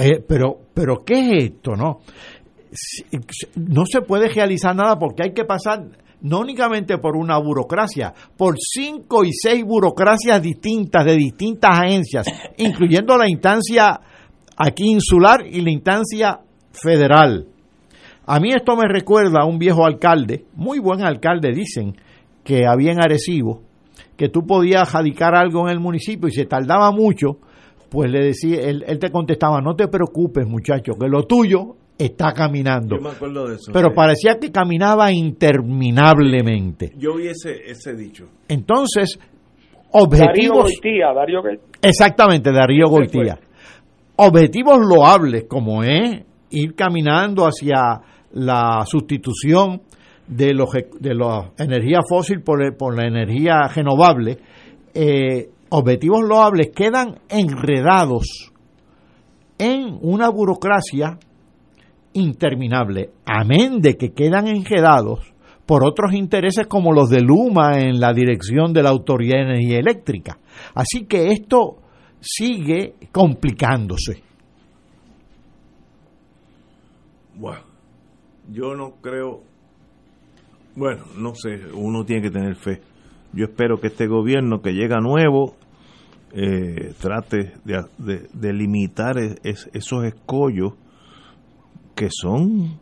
Eh, 0.00 0.24
pero, 0.26 0.58
pero, 0.72 1.04
¿qué 1.04 1.20
es 1.20 1.44
esto, 1.44 1.76
no? 1.76 2.00
No 3.56 3.84
se 3.84 4.00
puede 4.02 4.28
realizar 4.28 4.74
nada 4.74 4.98
porque 4.98 5.24
hay 5.24 5.32
que 5.34 5.44
pasar 5.44 5.84
no 6.22 6.40
únicamente 6.40 6.98
por 6.98 7.16
una 7.16 7.38
burocracia, 7.38 8.12
por 8.36 8.56
cinco 8.58 9.24
y 9.24 9.32
seis 9.32 9.64
burocracias 9.64 10.40
distintas 10.42 11.04
de 11.04 11.16
distintas 11.16 11.80
agencias, 11.80 12.26
incluyendo 12.58 13.16
la 13.16 13.28
instancia 13.28 14.00
aquí 14.56 14.90
insular 14.90 15.46
y 15.46 15.60
la 15.60 15.70
instancia 15.70 16.40
federal. 16.72 17.46
A 18.26 18.38
mí 18.38 18.50
esto 18.54 18.76
me 18.76 18.86
recuerda 18.86 19.42
a 19.42 19.46
un 19.46 19.58
viejo 19.58 19.84
alcalde, 19.84 20.44
muy 20.54 20.78
buen 20.78 21.02
alcalde, 21.02 21.52
dicen, 21.52 21.96
que 22.44 22.66
había 22.66 22.92
en 22.92 23.02
Arecibo, 23.02 23.62
que 24.16 24.28
tú 24.28 24.46
podías 24.46 24.92
radicar 24.92 25.34
algo 25.34 25.66
en 25.66 25.72
el 25.72 25.80
municipio 25.80 26.28
y 26.28 26.32
se 26.32 26.44
tardaba 26.44 26.90
mucho, 26.92 27.38
pues 27.90 28.10
le 28.10 28.24
decía, 28.26 28.60
él, 28.62 28.84
él, 28.86 28.98
te 28.98 29.10
contestaba, 29.10 29.60
no 29.60 29.74
te 29.74 29.88
preocupes 29.88 30.46
muchacho, 30.46 30.92
que 30.98 31.08
lo 31.08 31.24
tuyo 31.24 31.76
está 31.98 32.32
caminando. 32.32 32.96
Yo 32.96 33.02
me 33.02 33.10
acuerdo 33.10 33.48
de 33.48 33.56
eso. 33.56 33.72
Pero 33.72 33.92
parecía 33.94 34.38
que 34.40 34.50
caminaba 34.50 35.12
interminablemente. 35.12 36.92
Yo 36.96 37.16
vi 37.16 37.28
ese, 37.28 37.70
ese 37.70 37.94
dicho. 37.94 38.26
Entonces, 38.48 39.18
objetivos... 39.90 40.28
Darío 40.28 40.62
Goitía, 40.62 41.12
Darío 41.14 41.42
Exactamente, 41.82 42.52
Darío 42.52 42.86
Goitía. 42.88 43.38
Objetivos 44.16 44.78
loables, 44.78 45.44
como 45.48 45.82
es 45.82 46.22
ir 46.50 46.74
caminando 46.74 47.44
hacia 47.44 48.00
la 48.32 48.84
sustitución 48.86 49.82
de 50.26 50.54
los 50.54 50.70
de 51.00 51.14
la 51.14 51.50
energía 51.58 52.00
fósil 52.08 52.42
por, 52.42 52.76
por 52.76 52.96
la 52.96 53.08
energía 53.08 53.62
renovable, 53.74 54.38
eh, 54.94 55.48
objetivos 55.70 56.22
loables 56.22 56.70
quedan 56.74 57.20
enredados 57.28 58.52
en 59.58 59.98
una 60.02 60.28
burocracia 60.28 61.18
interminable, 62.12 63.10
amén 63.24 63.80
de 63.80 63.96
que 63.96 64.12
quedan 64.12 64.48
enredados 64.48 65.32
por 65.66 65.86
otros 65.86 66.12
intereses 66.14 66.66
como 66.66 66.92
los 66.92 67.10
de 67.10 67.20
Luma 67.20 67.78
en 67.78 68.00
la 68.00 68.12
dirección 68.12 68.72
de 68.72 68.82
la 68.82 68.90
Autoridad 68.90 69.36
de 69.36 69.54
Energía 69.54 69.78
Eléctrica. 69.78 70.38
Así 70.74 71.04
que 71.04 71.28
esto 71.28 71.76
sigue 72.20 72.94
complicándose. 73.12 74.22
Bueno, 77.36 77.62
yo 78.50 78.74
no 78.74 78.96
creo, 79.00 79.42
bueno, 80.74 81.04
no 81.16 81.34
sé, 81.34 81.60
uno 81.72 82.04
tiene 82.04 82.22
que 82.22 82.30
tener 82.30 82.56
fe. 82.56 82.82
Yo 83.32 83.44
espero 83.44 83.80
que 83.80 83.88
este 83.88 84.06
gobierno 84.06 84.60
que 84.60 84.72
llega 84.72 85.00
nuevo 85.00 85.54
eh, 86.32 86.92
trate 87.00 87.52
de, 87.64 88.52
limitar 88.52 89.16
esos 89.42 90.04
escollos 90.04 90.74
que 91.94 92.08
son 92.10 92.78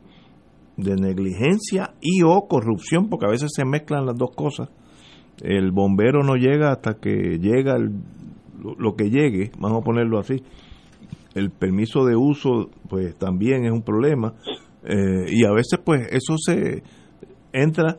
de 0.76 0.94
negligencia 0.94 1.94
y 2.00 2.22
o 2.22 2.46
corrupción, 2.46 3.08
porque 3.08 3.26
a 3.26 3.30
veces 3.30 3.50
se 3.54 3.64
mezclan 3.64 4.06
las 4.06 4.16
dos 4.16 4.30
cosas. 4.34 4.68
El 5.42 5.72
bombero 5.72 6.22
no 6.22 6.36
llega 6.36 6.70
hasta 6.72 6.94
que 6.94 7.38
llega 7.38 7.76
lo 7.78 8.96
que 8.96 9.10
llegue, 9.10 9.50
vamos 9.58 9.82
a 9.82 9.84
ponerlo 9.84 10.18
así. 10.18 10.42
El 11.34 11.50
permiso 11.50 12.04
de 12.04 12.16
uso, 12.16 12.70
pues 12.88 13.16
también 13.16 13.64
es 13.64 13.72
un 13.72 13.82
problema. 13.82 14.34
Eh, 14.84 15.26
y 15.28 15.44
a 15.44 15.52
veces, 15.52 15.78
pues, 15.84 16.08
eso 16.10 16.36
se 16.38 16.82
entra, 17.52 17.98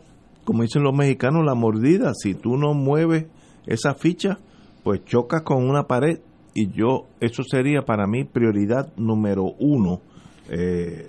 como 0.50 0.64
dicen 0.64 0.82
los 0.82 0.96
mexicanos, 0.96 1.46
la 1.46 1.54
mordida. 1.54 2.12
Si 2.16 2.34
tú 2.34 2.58
no 2.58 2.74
mueves 2.74 3.28
esa 3.68 3.94
ficha, 3.94 4.40
pues 4.84 5.06
chocas 5.06 5.44
con 5.44 5.70
una 5.70 5.84
pared. 5.84 6.22
Y 6.56 6.72
yo, 6.72 7.06
eso 7.20 7.44
sería 7.44 7.84
para 7.84 8.08
mí 8.08 8.24
prioridad 8.24 8.92
número 8.98 9.44
uno. 9.60 10.02
Eh, 10.50 11.08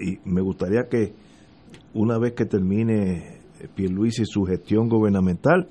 y 0.00 0.20
me 0.24 0.40
gustaría 0.40 0.84
que 0.90 1.12
una 1.92 2.16
vez 2.18 2.32
que 2.32 2.46
termine 2.46 3.40
Pierluisi 3.74 4.24
su 4.24 4.44
gestión 4.44 4.88
gubernamental, 4.88 5.68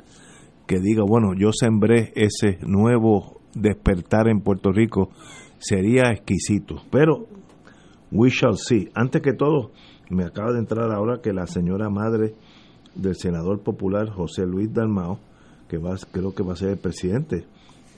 que 0.68 0.80
diga, 0.80 1.02
bueno, 1.04 1.34
yo 1.36 1.50
sembré 1.54 2.14
ese 2.14 2.60
nuevo 2.62 3.42
despertar 3.56 4.28
en 4.28 4.42
Puerto 4.42 4.72
Rico, 4.72 5.10
sería 5.58 6.12
exquisito. 6.12 6.84
Pero 6.92 7.26
we 8.12 8.30
shall 8.30 8.58
see. 8.60 8.92
Antes 8.94 9.24
que 9.24 9.34
todo, 9.34 9.72
me 10.12 10.24
acaba 10.24 10.54
de 10.54 10.60
entrar 10.60 10.92
ahora 10.92 11.20
que 11.20 11.34
la 11.34 11.48
señora 11.48 11.90
madre 11.90 12.36
del 12.96 13.16
senador 13.16 13.62
popular 13.62 14.10
José 14.10 14.46
Luis 14.46 14.74
Dalmao, 14.74 15.20
que 15.68 15.78
va, 15.78 15.96
creo 16.12 16.34
que 16.34 16.44
va 16.44 16.54
a 16.54 16.58
ser 16.58 16.70
el 16.70 16.78
presidente 16.78 17.46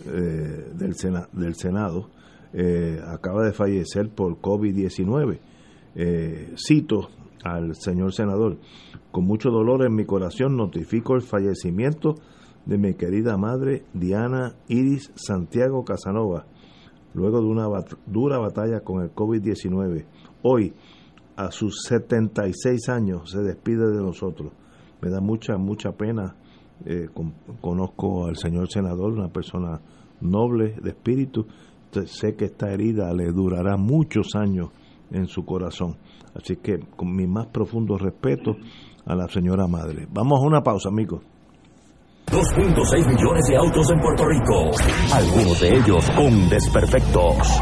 eh, 0.06 0.72
del, 0.76 0.96
Sena- 0.96 1.28
del 1.32 1.56
Senado, 1.56 2.10
eh, 2.54 3.00
acaba 3.08 3.44
de 3.46 3.54
fallecer 3.54 4.10
por 4.10 4.40
COVID-19. 4.40 5.40
Eh, 5.96 6.54
cito 6.58 7.10
al 7.44 7.76
señor 7.76 8.14
senador, 8.14 8.58
con 9.12 9.26
mucho 9.26 9.50
dolor 9.50 9.86
en 9.86 9.96
mi 9.96 10.06
corazón 10.06 10.56
notifico 10.56 11.16
el 11.16 11.22
fallecimiento 11.22 12.16
de 12.66 12.78
mi 12.78 12.94
querida 12.94 13.38
madre 13.38 13.84
Diana 13.94 14.56
Iris 14.70 15.12
Santiago 15.16 15.84
Casanova, 15.84 16.46
luego 17.14 17.42
de 17.42 17.48
una 17.48 17.68
dura 18.08 18.38
batalla 18.40 18.80
con 18.82 19.02
el 19.04 19.12
COVID-19. 19.14 20.06
Hoy, 20.44 20.74
a 21.36 21.52
sus 21.52 21.82
76 21.88 22.90
años, 22.90 23.30
se 23.32 23.42
despide 23.42 23.88
de 23.92 24.02
nosotros. 24.02 24.52
Me 25.04 25.10
da 25.10 25.20
mucha, 25.20 25.58
mucha 25.58 25.92
pena. 25.92 26.36
Eh, 26.86 27.08
con- 27.14 27.34
conozco 27.62 28.26
al 28.26 28.36
señor 28.38 28.70
senador, 28.72 29.12
una 29.14 29.28
persona 29.30 29.80
noble 30.22 30.76
de 30.82 30.90
espíritu. 30.92 31.46
Sé 32.06 32.36
que 32.36 32.46
esta 32.46 32.72
herida 32.72 33.14
le 33.14 33.32
durará 33.32 33.78
muchos 33.78 34.36
años 34.36 34.70
en 35.12 35.28
su 35.28 35.46
corazón. 35.46 35.96
Así 36.36 36.56
que 36.56 36.80
con 36.96 37.16
mi 37.16 37.28
más 37.28 37.48
profundo 37.48 37.98
respeto 37.98 38.56
a 39.06 39.16
la 39.16 39.28
señora 39.28 39.68
madre. 39.68 40.08
Vamos 40.12 40.40
a 40.42 40.48
una 40.48 40.62
pausa, 40.62 40.90
amigos. 40.90 41.22
2.6 42.32 43.06
millones 43.08 43.46
de 43.48 43.58
autos 43.58 43.92
en 43.92 44.00
Puerto 44.00 44.26
Rico, 44.26 44.72
algunos 45.14 45.62
de 45.62 45.76
ellos 45.76 46.10
con 46.16 46.50
desperfectos. 46.50 47.62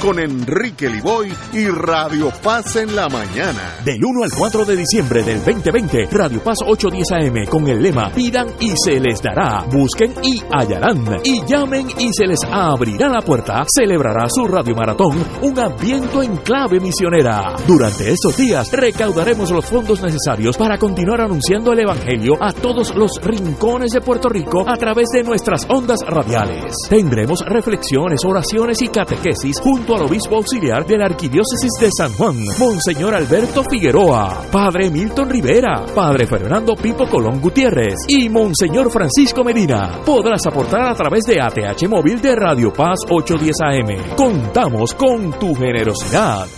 con 0.00 0.18
Enrique 0.18 0.88
Liboy 0.88 1.32
y 1.52 1.66
Radio 1.66 2.32
Paz 2.42 2.76
en 2.76 2.94
la 2.94 3.08
mañana. 3.08 3.76
Del 3.84 4.04
1 4.04 4.24
al 4.24 4.30
4 4.30 4.64
de 4.64 4.76
diciembre 4.76 5.22
del 5.22 5.44
2020, 5.44 6.08
Radio 6.10 6.42
Paz 6.42 6.58
810 6.66 7.12
AM 7.12 7.46
con 7.50 7.66
el 7.68 7.82
lema 7.82 8.10
Pidan 8.12 8.48
y 8.60 8.72
se 8.76 9.00
les 9.00 9.20
dará, 9.22 9.64
busquen 9.70 10.14
y 10.22 10.42
hallarán, 10.50 11.04
y 11.24 11.44
llamen 11.44 11.88
y 11.98 12.10
se 12.12 12.26
les 12.26 12.40
abrirá 12.44 13.08
la 13.08 13.20
puerta, 13.20 13.64
celebrará 13.68 14.26
su 14.28 14.46
Radio 14.46 14.74
Maratón, 14.74 15.24
un 15.42 15.58
ambiente 15.58 16.22
en 16.22 16.36
clave 16.38 16.80
misionera. 16.80 17.54
Durante 17.66 18.10
estos 18.10 18.36
días 18.36 18.70
recaudaremos 18.72 19.50
los 19.50 19.66
fondos 19.66 20.02
necesarios 20.02 20.56
para 20.56 20.78
continuar 20.78 21.20
anunciando 21.20 21.72
el 21.72 21.80
Evangelio 21.80 22.34
a 22.40 22.52
todos 22.52 22.94
los 22.94 23.12
rincones 23.22 23.92
de 23.92 24.00
Puerto 24.00 24.28
Rico 24.28 24.64
a 24.66 24.76
través 24.76 25.08
de 25.12 25.22
nuestras 25.22 25.66
ondas 25.68 25.98
radiales. 26.06 26.74
Tendremos 26.88 27.40
reflexiones, 27.46 28.20
oraciones 28.24 28.80
y 28.82 28.88
catequesis 28.88 29.60
junto 29.68 29.94
al 29.94 30.04
obispo 30.04 30.36
auxiliar 30.36 30.86
de 30.86 30.96
la 30.96 31.04
Arquidiócesis 31.04 31.72
de 31.78 31.90
San 31.94 32.14
Juan, 32.14 32.36
Monseñor 32.58 33.14
Alberto 33.14 33.62
Figueroa, 33.70 34.46
Padre 34.50 34.90
Milton 34.90 35.28
Rivera, 35.28 35.84
Padre 35.94 36.26
Fernando 36.26 36.74
Pipo 36.74 37.06
Colón 37.06 37.38
Gutiérrez 37.38 38.06
y 38.08 38.30
Monseñor 38.30 38.90
Francisco 38.90 39.44
Medina. 39.44 40.00
Podrás 40.06 40.40
aportar 40.46 40.88
a 40.88 40.94
través 40.94 41.24
de 41.24 41.38
ATH 41.38 41.86
Móvil 41.86 42.18
de 42.22 42.34
Radio 42.34 42.72
Paz 42.72 43.00
810 43.10 43.56
AM. 43.60 44.16
Contamos 44.16 44.94
con 44.94 45.38
tu 45.38 45.54
generosidad. 45.54 46.57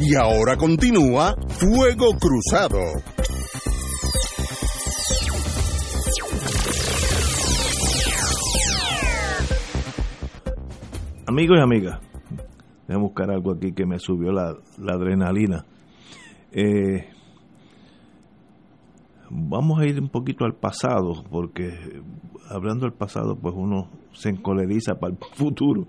Y 0.00 0.14
ahora 0.14 0.56
continúa 0.56 1.34
Fuego 1.48 2.10
Cruzado. 2.20 2.78
Amigos 11.26 11.58
y 11.58 11.60
amigas, 11.60 12.00
voy 12.86 12.96
a 12.96 12.98
buscar 12.98 13.30
algo 13.32 13.52
aquí 13.52 13.72
que 13.72 13.86
me 13.86 13.98
subió 13.98 14.30
la, 14.30 14.56
adrenalina. 14.86 15.64
Eh, 16.52 17.08
vamos 19.30 19.80
a 19.80 19.86
ir 19.86 20.00
un 20.00 20.10
poquito 20.10 20.44
al 20.44 20.54
pasado, 20.54 21.24
porque 21.28 22.02
hablando 22.48 22.86
del 22.86 22.94
pasado, 22.94 23.36
pues 23.36 23.52
uno 23.56 23.90
se 24.12 24.28
encoleriza 24.28 25.00
para 25.00 25.14
el 25.14 25.18
futuro. 25.34 25.88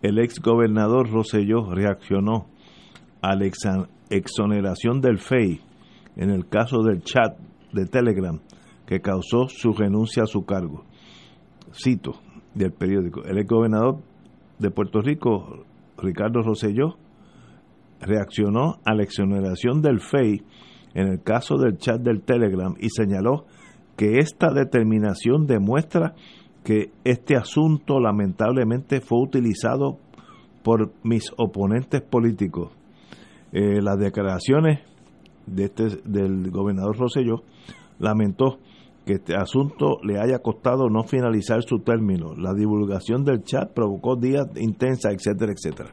El 0.00 0.20
ex 0.20 0.38
gobernador 0.38 1.10
Rosselló 1.10 1.68
reaccionó 1.74 2.55
a 3.26 3.34
la 3.34 3.50
exoneración 4.10 5.00
del 5.00 5.18
FEI 5.18 5.60
en 6.14 6.30
el 6.30 6.48
caso 6.48 6.82
del 6.82 7.02
chat 7.02 7.36
de 7.72 7.86
Telegram 7.86 8.40
que 8.86 9.00
causó 9.00 9.48
su 9.48 9.72
renuncia 9.72 10.22
a 10.22 10.26
su 10.26 10.44
cargo. 10.44 10.84
Cito 11.72 12.20
del 12.54 12.72
periódico, 12.72 13.24
el 13.24 13.38
ex 13.38 13.48
gobernador 13.48 13.98
de 14.60 14.70
Puerto 14.70 15.00
Rico, 15.02 15.64
Ricardo 15.98 16.42
Rosselló, 16.42 16.98
reaccionó 18.00 18.78
a 18.84 18.94
la 18.94 19.02
exoneración 19.02 19.82
del 19.82 20.00
FEI 20.00 20.42
en 20.94 21.08
el 21.08 21.22
caso 21.22 21.56
del 21.56 21.78
chat 21.78 22.00
del 22.00 22.22
Telegram 22.22 22.74
y 22.78 22.90
señaló 22.90 23.46
que 23.96 24.18
esta 24.18 24.52
determinación 24.52 25.46
demuestra 25.46 26.14
que 26.62 26.92
este 27.04 27.36
asunto 27.36 27.98
lamentablemente 27.98 29.00
fue 29.00 29.20
utilizado 29.20 29.98
por 30.62 30.92
mis 31.02 31.32
oponentes 31.36 32.02
políticos. 32.02 32.72
Eh, 33.58 33.80
las 33.80 33.98
declaraciones 33.98 34.80
de 35.46 35.64
este, 35.64 35.84
del 36.04 36.50
gobernador 36.50 36.94
Rosselló 36.98 37.36
lamentó 37.98 38.58
que 39.06 39.14
este 39.14 39.34
asunto 39.34 39.96
le 40.02 40.20
haya 40.20 40.40
costado 40.40 40.90
no 40.90 41.04
finalizar 41.04 41.62
su 41.62 41.78
término. 41.78 42.34
La 42.36 42.52
divulgación 42.52 43.24
del 43.24 43.44
chat 43.44 43.72
provocó 43.72 44.16
días 44.16 44.46
intensa, 44.56 45.10
etcétera, 45.10 45.52
etcétera. 45.52 45.88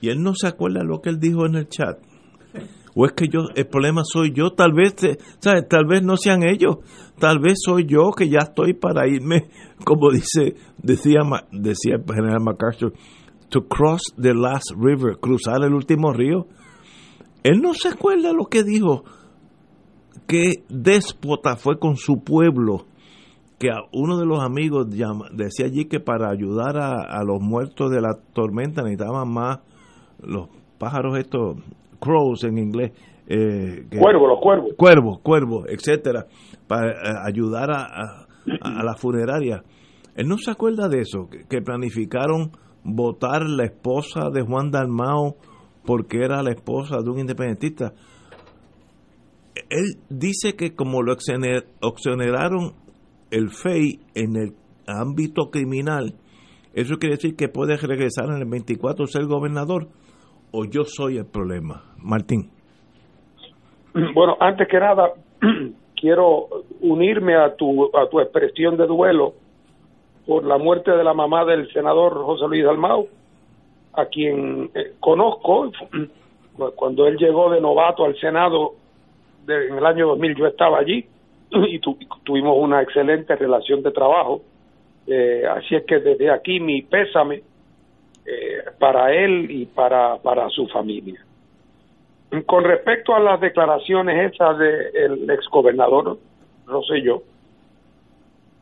Y 0.00 0.08
él 0.08 0.24
no 0.24 0.34
se 0.34 0.48
acuerda 0.48 0.82
lo 0.82 1.00
que 1.00 1.10
él 1.10 1.20
dijo 1.20 1.46
en 1.46 1.54
el 1.54 1.68
chat. 1.68 2.00
O 2.96 3.06
es 3.06 3.12
que 3.12 3.26
yo, 3.28 3.42
el 3.54 3.68
problema 3.68 4.02
soy 4.04 4.32
yo, 4.34 4.54
tal 4.54 4.72
vez, 4.72 5.04
eh, 5.04 5.18
¿sabes? 5.38 5.68
Tal 5.68 5.84
vez 5.86 6.02
no 6.02 6.16
sean 6.16 6.42
ellos, 6.42 6.78
tal 7.20 7.38
vez 7.38 7.60
soy 7.64 7.86
yo 7.86 8.10
que 8.10 8.28
ya 8.28 8.40
estoy 8.40 8.74
para 8.74 9.06
irme, 9.06 9.50
como 9.84 10.10
dice, 10.10 10.56
decía, 10.82 11.20
decía 11.52 11.94
el 11.94 12.12
general 12.12 12.40
MacArthur, 12.40 12.92
to 13.54 13.68
cross 13.68 14.02
the 14.16 14.34
last 14.34 14.72
river, 14.76 15.16
cruzar 15.20 15.62
el 15.62 15.74
último 15.74 16.12
río. 16.12 16.48
Él 17.44 17.60
no 17.62 17.72
se 17.72 17.88
acuerda 17.88 18.32
lo 18.32 18.46
que 18.46 18.64
dijo, 18.64 19.04
que 20.26 20.64
déspota 20.68 21.54
fue 21.54 21.78
con 21.78 21.94
su 21.96 22.24
pueblo, 22.24 22.86
que 23.60 23.70
a 23.70 23.76
uno 23.92 24.18
de 24.18 24.26
los 24.26 24.42
amigos 24.42 24.88
decía 24.90 25.66
allí 25.66 25.84
que 25.84 26.00
para 26.00 26.30
ayudar 26.30 26.76
a, 26.78 27.02
a 27.02 27.22
los 27.22 27.40
muertos 27.40 27.92
de 27.92 28.00
la 28.00 28.18
tormenta 28.32 28.82
necesitaban 28.82 29.32
más 29.32 29.60
los 30.20 30.48
pájaros 30.78 31.16
estos 31.16 31.58
crows 32.00 32.42
en 32.42 32.58
inglés. 32.58 32.90
Eh, 33.28 33.86
cuervos, 34.00 34.30
los 34.30 34.40
cuervos. 34.40 34.72
Cuervos, 34.76 35.20
cuervos, 35.20 35.66
etcétera, 35.68 36.26
para 36.66 36.90
eh, 36.90 36.94
ayudar 37.24 37.70
a, 37.70 38.26
a, 38.60 38.82
la 38.82 38.96
funeraria. 38.96 39.62
Él 40.16 40.26
no 40.26 40.38
se 40.38 40.50
acuerda 40.50 40.88
de 40.88 41.02
eso, 41.02 41.28
que, 41.28 41.62
planificaron 41.62 42.50
votar 42.84 43.42
la 43.42 43.64
esposa 43.64 44.30
de 44.30 44.42
Juan 44.42 44.70
Dalmao 44.70 45.36
porque 45.84 46.18
era 46.18 46.42
la 46.42 46.50
esposa 46.50 46.98
de 47.02 47.10
un 47.10 47.18
independentista. 47.18 47.92
Él 49.70 50.00
dice 50.08 50.54
que 50.56 50.74
como 50.74 51.02
lo 51.02 51.12
exoneraron 51.12 52.72
el 53.30 53.50
FEI 53.50 54.00
en 54.14 54.36
el 54.36 54.54
ámbito 54.86 55.50
criminal, 55.50 56.14
eso 56.74 56.96
quiere 56.96 57.16
decir 57.16 57.36
que 57.36 57.48
puede 57.48 57.76
regresar 57.76 58.26
en 58.26 58.42
el 58.42 58.48
24 58.48 59.06
ser 59.06 59.26
gobernador 59.26 59.88
o 60.52 60.64
yo 60.64 60.84
soy 60.84 61.18
el 61.18 61.26
problema? 61.26 61.82
Martín. 61.98 62.50
Bueno, 63.92 64.36
antes 64.40 64.68
que 64.68 64.78
nada, 64.78 65.12
quiero 66.00 66.48
unirme 66.80 67.36
a 67.36 67.54
tu, 67.54 67.84
a 67.96 68.08
tu 68.10 68.20
expresión 68.20 68.76
de 68.76 68.86
duelo 68.86 69.34
por 70.26 70.44
la 70.44 70.58
muerte 70.58 70.90
de 70.90 71.04
la 71.04 71.14
mamá 71.14 71.44
del 71.44 71.70
senador 71.72 72.14
José 72.24 72.46
Luis 72.48 72.64
Dalmau, 72.64 73.08
a 73.92 74.06
quien 74.06 74.70
eh, 74.74 74.94
conozco. 75.00 75.70
Cuando 76.76 77.06
él 77.08 77.16
llegó 77.16 77.50
de 77.50 77.60
novato 77.60 78.04
al 78.04 78.16
Senado 78.16 78.74
en 79.48 79.76
el 79.76 79.84
año 79.84 80.06
2000, 80.08 80.36
yo 80.36 80.46
estaba 80.46 80.78
allí 80.78 81.04
y 81.50 81.80
tuvimos 82.22 82.56
una 82.58 82.82
excelente 82.82 83.34
relación 83.36 83.82
de 83.82 83.90
trabajo. 83.90 84.42
Eh, 85.06 85.42
así 85.50 85.74
es 85.74 85.84
que 85.84 85.98
desde 85.98 86.30
aquí 86.30 86.60
mi 86.60 86.82
pésame 86.82 87.42
eh, 88.24 88.64
para 88.78 89.12
él 89.12 89.50
y 89.50 89.66
para, 89.66 90.16
para 90.16 90.48
su 90.48 90.66
familia. 90.68 91.20
Con 92.46 92.64
respecto 92.64 93.14
a 93.14 93.20
las 93.20 93.40
declaraciones 93.40 94.32
esas 94.32 94.58
del 94.58 95.30
exgobernador 95.30 96.18
Rosselló, 96.66 97.22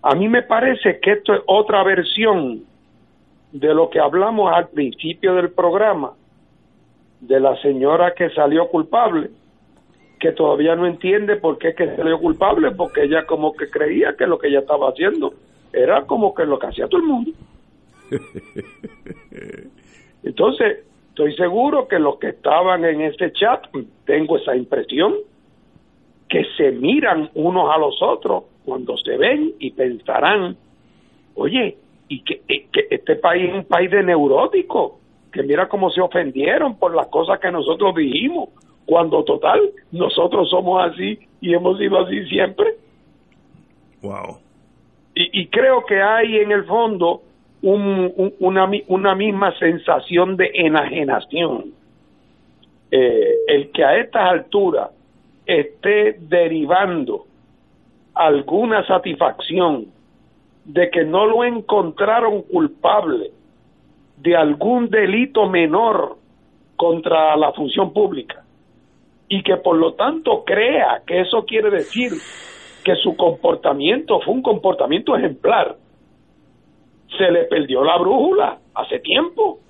a 0.02 0.14
mí 0.16 0.28
me 0.28 0.42
parece 0.42 0.98
que 1.00 1.12
esto 1.12 1.32
es 1.32 1.40
otra 1.46 1.84
versión 1.84 2.64
de 3.52 3.72
lo 3.72 3.88
que 3.88 4.00
hablamos 4.00 4.52
al 4.52 4.68
principio 4.68 5.34
del 5.34 5.50
programa, 5.50 6.12
de 7.20 7.38
la 7.38 7.56
señora 7.62 8.12
que 8.14 8.30
salió 8.30 8.68
culpable, 8.68 9.30
que 10.18 10.32
todavía 10.32 10.74
no 10.74 10.86
entiende 10.86 11.36
por 11.36 11.58
qué 11.58 11.74
que 11.74 11.94
salió 11.94 12.18
culpable, 12.18 12.72
porque 12.72 13.04
ella 13.04 13.26
como 13.26 13.52
que 13.52 13.70
creía 13.70 14.16
que 14.16 14.26
lo 14.26 14.38
que 14.38 14.48
ella 14.48 14.60
estaba 14.60 14.88
haciendo 14.88 15.34
era 15.72 16.04
como 16.04 16.34
que 16.34 16.44
lo 16.46 16.58
que 16.58 16.66
hacía 16.66 16.88
todo 16.88 17.00
el 17.00 17.06
mundo. 17.06 17.30
Entonces, 20.24 20.84
estoy 21.10 21.34
seguro 21.36 21.86
que 21.86 21.98
los 22.00 22.18
que 22.18 22.30
estaban 22.30 22.84
en 22.84 23.02
ese 23.02 23.32
chat, 23.32 23.64
tengo 24.04 24.36
esa 24.36 24.56
impresión, 24.56 25.14
que 26.28 26.44
se 26.56 26.72
miran 26.72 27.30
unos 27.34 27.70
a 27.72 27.78
los 27.78 28.00
otros 28.02 28.44
cuando 28.64 28.96
se 28.96 29.16
ven 29.16 29.52
y 29.58 29.70
pensarán, 29.70 30.56
oye, 31.34 31.76
y 32.08 32.20
que, 32.22 32.40
que 32.46 32.86
este 32.90 33.16
país 33.16 33.48
es 33.48 33.54
un 33.54 33.64
país 33.64 33.90
de 33.90 34.02
neuróticos, 34.02 34.92
que 35.32 35.42
mira 35.42 35.68
cómo 35.68 35.90
se 35.90 36.00
ofendieron 36.00 36.78
por 36.78 36.94
las 36.94 37.06
cosas 37.08 37.40
que 37.40 37.50
nosotros 37.50 37.94
dijimos, 37.94 38.50
cuando 38.84 39.24
total, 39.24 39.60
nosotros 39.90 40.50
somos 40.50 40.90
así 40.90 41.18
y 41.40 41.54
hemos 41.54 41.78
sido 41.78 42.00
así 42.00 42.24
siempre. 42.26 42.74
Wow. 44.02 44.38
Y, 45.14 45.40
y 45.42 45.46
creo 45.46 45.84
que 45.86 46.02
hay 46.02 46.36
en 46.38 46.52
el 46.52 46.64
fondo 46.64 47.22
un, 47.62 48.34
una, 48.40 48.70
una 48.88 49.14
misma 49.14 49.56
sensación 49.58 50.36
de 50.36 50.50
enajenación. 50.54 51.72
Eh, 52.90 53.36
el 53.46 53.70
que 53.70 53.84
a 53.84 53.96
estas 53.96 54.30
alturas 54.30 54.90
esté 55.46 56.18
derivando 56.20 57.26
alguna 58.14 58.86
satisfacción 58.86 59.86
de 60.64 60.90
que 60.90 61.04
no 61.04 61.26
lo 61.26 61.44
encontraron 61.44 62.42
culpable 62.42 63.30
de 64.18 64.36
algún 64.36 64.88
delito 64.88 65.48
menor 65.48 66.16
contra 66.76 67.36
la 67.36 67.52
función 67.52 67.92
pública 67.92 68.44
y 69.28 69.42
que 69.42 69.56
por 69.56 69.76
lo 69.76 69.94
tanto 69.94 70.44
crea 70.44 71.02
que 71.06 71.20
eso 71.20 71.44
quiere 71.44 71.70
decir 71.70 72.12
que 72.84 72.94
su 72.96 73.16
comportamiento 73.16 74.20
fue 74.20 74.34
un 74.34 74.42
comportamiento 74.42 75.16
ejemplar 75.16 75.76
se 77.16 77.30
le 77.30 77.44
perdió 77.44 77.84
la 77.84 77.98
brújula 77.98 78.58
hace 78.74 78.98
tiempo. 79.00 79.60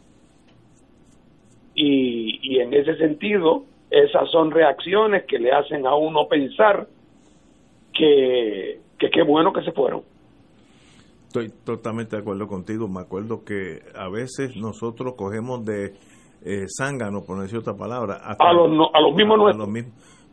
Y, 1.74 2.58
en 2.60 2.74
ese 2.74 2.96
sentido, 2.96 3.64
esas 3.90 4.30
son 4.30 4.50
reacciones 4.50 5.24
que 5.24 5.38
le 5.38 5.52
hacen 5.52 5.86
a 5.86 5.94
uno 5.94 6.28
pensar 6.28 6.86
que 7.92 8.80
qué 8.98 9.22
bueno 9.26 9.52
que 9.52 9.62
se 9.62 9.72
fueron. 9.72 10.02
Estoy 11.26 11.50
totalmente 11.64 12.16
de 12.16 12.22
acuerdo 12.22 12.46
contigo. 12.46 12.88
Me 12.88 13.00
acuerdo 13.00 13.42
que 13.44 13.80
a 13.94 14.08
veces 14.10 14.54
nosotros 14.56 15.14
cogemos 15.16 15.64
de 15.64 15.94
eh, 16.44 16.66
zángano, 16.68 17.22
por 17.22 17.40
decir 17.40 17.58
otra 17.58 17.74
palabra, 17.74 18.16
a, 18.16 18.52
los, 18.52 18.88
a 18.92 19.00
los 19.00 19.14
mismos 19.14 19.38
nuestros. 19.38 19.68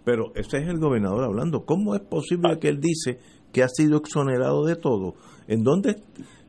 Pero 0.03 0.31
ese 0.36 0.57
es 0.57 0.68
el 0.68 0.80
gobernador 0.80 1.23
hablando. 1.23 1.65
¿Cómo 1.65 1.95
es 1.95 2.02
posible 2.02 2.60
que 2.60 2.68
él 2.68 2.80
dice 2.80 3.19
que 3.53 3.64
ha 3.64 3.68
sido 3.68 3.98
exonerado 3.98 4.65
de 4.65 4.76
todo? 4.76 5.14
¿En 5.48 5.64
dónde 5.64 5.95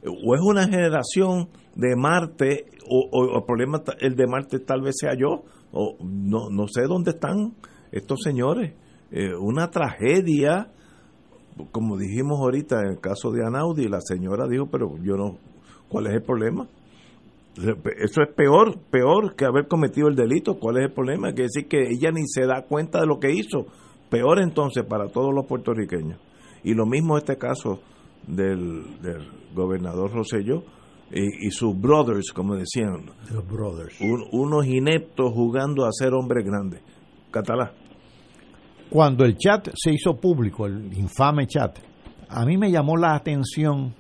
o 0.05 0.35
es 0.35 0.41
una 0.41 0.65
generación 0.65 1.49
de 1.75 1.95
Marte, 1.97 2.67
o, 2.89 3.37
el 3.37 3.45
problema, 3.45 3.83
el 4.01 4.17
de 4.17 4.27
Marte 4.27 4.61
tal 4.61 4.83
vez 4.83 4.97
sea 4.99 5.13
yo, 5.17 5.45
o 5.73 5.97
no, 6.03 6.51
no 6.51 6.67
sé 6.69 6.83
dónde 6.89 7.13
están 7.13 7.55
estos 7.93 8.21
señores. 8.23 8.75
Eh, 9.11 9.35
una 9.35 9.71
tragedia, 9.71 10.73
como 11.71 11.97
dijimos 11.97 12.41
ahorita 12.41 12.81
en 12.81 12.89
el 12.89 13.01
caso 13.01 13.31
de 13.31 13.45
Anaudi, 13.45 13.89
la 13.89 14.01
señora 14.01 14.47
dijo, 14.47 14.67
pero 14.67 14.97
yo 15.03 15.17
no, 15.17 15.39
¿cuál 15.89 16.07
es 16.07 16.15
el 16.15 16.23
problema? 16.23 16.69
Eso 17.57 18.23
es 18.23 18.35
peor, 18.35 18.79
peor 18.91 19.35
que 19.35 19.45
haber 19.45 19.67
cometido 19.67 20.09
el 20.09 20.15
delito. 20.15 20.59
¿Cuál 20.59 20.79
es 20.79 20.85
el 20.85 20.93
problema? 20.93 21.33
Quiere 21.33 21.49
decir 21.53 21.69
que 21.69 21.91
ella 21.91 22.11
ni 22.13 22.27
se 22.27 22.47
da 22.47 22.63
cuenta 22.63 23.01
de 23.01 23.07
lo 23.07 23.19
que 23.19 23.33
hizo. 23.33 23.67
Peor 24.09 24.41
entonces 24.41 24.85
para 24.85 25.09
todos 25.09 25.35
los 25.35 25.47
puertorriqueños. 25.47 26.19
Y 26.63 26.75
lo 26.75 26.87
mismo 26.87 27.19
este 27.19 27.37
caso 27.37 27.81
del, 28.27 28.85
gobernador 29.55 30.13
Rosselló 30.13 30.63
y, 31.13 31.51
sus 31.51 31.79
brothers, 31.79 32.33
como 32.33 32.55
decían. 32.55 33.11
Los 33.33 33.47
brothers. 33.47 33.99
unos 34.33 34.67
ineptos 34.67 35.33
jugando 35.33 35.85
a 35.85 35.91
ser 35.93 36.15
hombres 36.15 36.45
grandes. 36.45 36.81
Catalá. 37.31 37.73
Cuando 38.91 39.25
el 39.25 39.37
chat 39.37 39.69
se 39.75 39.93
hizo 39.93 40.17
público, 40.17 40.67
el 40.67 40.93
infame 40.99 41.47
chat, 41.47 41.79
a 42.29 42.45
mí 42.45 42.57
me 42.57 42.73
llamó 42.73 42.97
la 42.97 43.15
atención, 43.15 43.95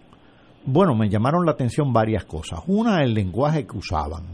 bueno, 0.67 0.97
me 0.97 1.09
llamaron 1.09 1.47
la 1.47 1.53
atención 1.53 1.93
varias 1.93 2.25
cosas. 2.25 2.61
Una, 2.67 3.05
el 3.05 3.15
lenguaje 3.15 3.67
que 3.69 3.79
usaban, 3.79 4.25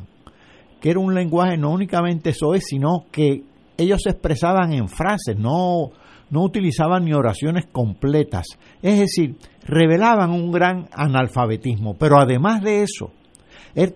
que 0.80 0.90
era 0.90 0.98
un 0.98 1.14
lenguaje 1.14 1.58
no 1.58 1.72
únicamente 1.72 2.32
soez, 2.32 2.64
sino 2.66 3.04
que 3.12 3.44
ellos 3.76 4.00
se 4.02 4.10
expresaban 4.10 4.72
en 4.72 4.88
frases, 4.88 5.36
no, 5.38 5.90
no 6.30 6.42
utilizaban 6.42 7.04
ni 7.04 7.12
oraciones 7.12 7.66
completas. 7.66 8.46
Es 8.80 8.98
decir, 8.98 9.36
revelaban 9.62 10.30
un 10.30 10.50
gran 10.52 10.88
analfabetismo, 10.92 11.98
pero 11.98 12.18
además 12.18 12.62
de 12.62 12.82
eso, 12.82 13.12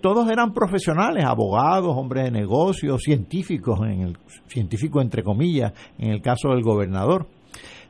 todos 0.00 0.30
eran 0.30 0.52
profesionales, 0.52 1.24
abogados, 1.24 1.96
hombres 1.96 2.24
de 2.24 2.30
negocios, 2.30 3.00
científicos, 3.02 3.80
en 3.80 4.02
el, 4.02 4.18
científico 4.46 5.00
entre 5.00 5.22
comillas, 5.22 5.72
en 5.98 6.10
el 6.10 6.20
caso 6.20 6.50
del 6.50 6.62
gobernador. 6.62 7.26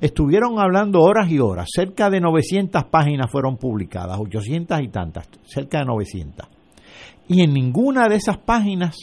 Estuvieron 0.00 0.60
hablando 0.60 1.00
horas 1.00 1.28
y 1.30 1.40
horas, 1.40 1.68
cerca 1.74 2.08
de 2.08 2.20
900 2.20 2.84
páginas 2.84 3.30
fueron 3.30 3.56
publicadas, 3.56 4.18
800 4.20 4.80
y 4.82 4.88
tantas, 4.88 5.28
cerca 5.44 5.80
de 5.80 5.86
900. 5.86 6.46
Y 7.28 7.42
en 7.42 7.52
ninguna 7.52 8.08
de 8.08 8.14
esas 8.14 8.38
páginas 8.38 8.96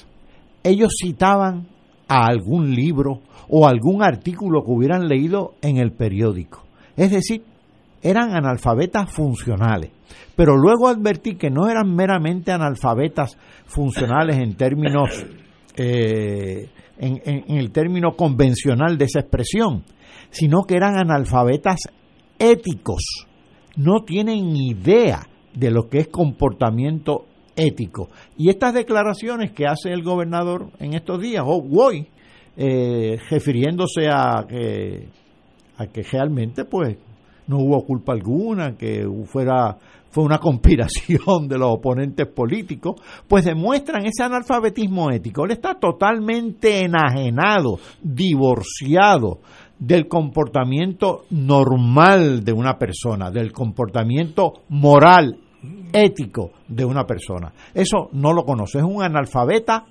ellos 0.64 0.93
citaban 1.01 1.68
a 2.07 2.26
algún 2.26 2.73
libro 2.73 3.19
o 3.49 3.68
algún 3.68 4.01
artículo 4.01 4.64
que 4.64 4.72
hubieran 4.72 5.07
leído 5.07 5.55
en 5.61 5.77
el 5.77 5.91
periódico. 5.91 6.64
Es 6.95 7.11
decir, 7.11 7.43
eran 8.02 8.36
analfabetas 8.36 9.11
funcionales. 9.11 9.91
Pero 10.36 10.56
luego 10.56 10.88
advertí 10.88 11.36
que 11.36 11.49
no 11.49 11.68
eran 11.68 11.94
meramente 11.95 12.52
analfabetas 12.52 13.38
funcionales 13.65 14.38
en 14.38 14.56
términos, 14.56 15.26
eh, 15.76 16.69
en, 16.99 17.57
el 17.57 17.72
término 17.72 18.15
convencional 18.15 18.98
de 18.98 19.06
esa 19.06 19.22
expresión, 19.22 19.84
sino 20.30 20.64
que 20.64 20.76
eran 20.76 20.98
analfabetas 20.98 21.80
éticos. 22.38 23.26
No 23.76 24.03
tienen 24.03 24.56
idea 24.56 25.28
de 25.53 25.72
lo 25.72 25.90
que 25.90 25.99
es 25.99 26.07
comportamiento 26.07 27.26
ético. 27.56 28.10
Y 28.38 28.49
estas 28.49 28.74
declaraciones 28.74 29.52
que 29.52 29.65
hace 29.65 29.91
el 29.91 30.03
gobernador 30.03 30.69
en 30.80 30.94
estos 30.94 31.19
días, 31.19 31.44
o 31.45 31.64
hoy, 31.76 32.07
eh, 32.56 33.19
refiriéndose 33.30 34.07
a 34.07 34.45
que, 34.48 35.07
a 35.78 35.88
que 35.88 36.03
realmente 36.03 36.65
pues 36.65 36.98
no 37.48 37.57
hubo 37.60 37.86
culpa 37.86 38.14
alguna, 38.14 38.76
que 38.76 39.07
fuera 39.26 39.78
fue 40.10 40.24
una 40.24 40.38
conspiración 40.40 41.48
de 41.48 41.57
los 41.57 41.72
oponentes 41.72 42.28
políticos, 42.28 43.02
pues 43.28 43.45
demuestran 43.45 44.06
ese 44.06 44.24
analfabetismo 44.24 45.11
ético. 45.11 45.45
Él 45.45 45.52
está 45.52 45.76
totalmente 45.76 46.82
enajenado, 46.82 47.80
divorciado 48.02 49.40
del 49.80 50.07
comportamiento 50.07 51.26
normal 51.30 52.44
de 52.44 52.52
una 52.52 52.78
persona, 52.78 53.30
del 53.30 53.52
comportamiento 53.52 54.53
moral, 54.69 55.38
ético 55.94 56.52
de 56.68 56.86
una 56.86 57.06
persona. 57.06 57.53
Eso 57.74 58.10
no 58.14 58.34
lo 58.34 58.44
conoce, 58.44 58.80
es 58.80 58.84
un 58.84 59.03
analfabeta 59.03 59.86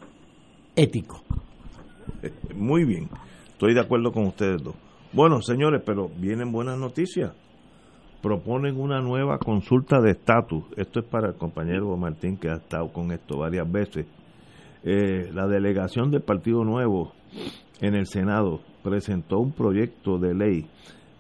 ético. 0.74 1.23
Muy 2.55 2.85
bien, 2.85 3.09
estoy 3.49 3.74
de 3.74 3.81
acuerdo 3.81 4.12
con 4.12 4.27
ustedes 4.27 4.62
dos. 4.62 4.74
Bueno, 5.12 5.41
señores, 5.41 5.83
pero 5.85 6.11
vienen 6.19 6.53
buenas 6.53 6.78
noticias. 6.78 7.33
Proponen 8.22 8.80
una 8.80 9.01
nueva 9.01 9.38
consulta 9.38 10.01
de 10.01 10.12
estatus. 10.12 10.64
Esto 10.76 11.01
es 11.01 11.06
para 11.06 11.28
el 11.28 11.34
compañero 11.34 11.97
Martín 11.97 12.36
que 12.36 12.48
ha 12.48 12.56
estado 12.56 12.88
con 12.93 13.12
esto 13.12 13.38
varias 13.38 13.70
veces. 13.70 14.06
Eh, 14.82 15.30
la 15.32 15.47
delegación 15.47 16.10
del 16.10 16.22
Partido 16.22 16.64
Nuevo 16.64 17.12
en 17.80 17.94
el 17.94 18.06
Senado 18.06 18.60
presentó 18.82 19.38
un 19.38 19.52
proyecto 19.52 20.18
de 20.18 20.34
ley 20.34 20.66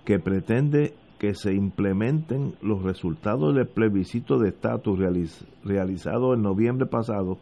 que 0.04 0.18
pretende 0.18 0.94
que 1.18 1.34
se 1.34 1.52
implementen 1.54 2.54
los 2.62 2.82
resultados 2.82 3.54
del 3.54 3.66
plebiscito 3.66 4.38
de 4.38 4.50
estatus 4.50 4.98
realiz- 4.98 5.46
realizado 5.64 6.34
en 6.34 6.42
noviembre 6.42 6.86
pasado 6.86 7.38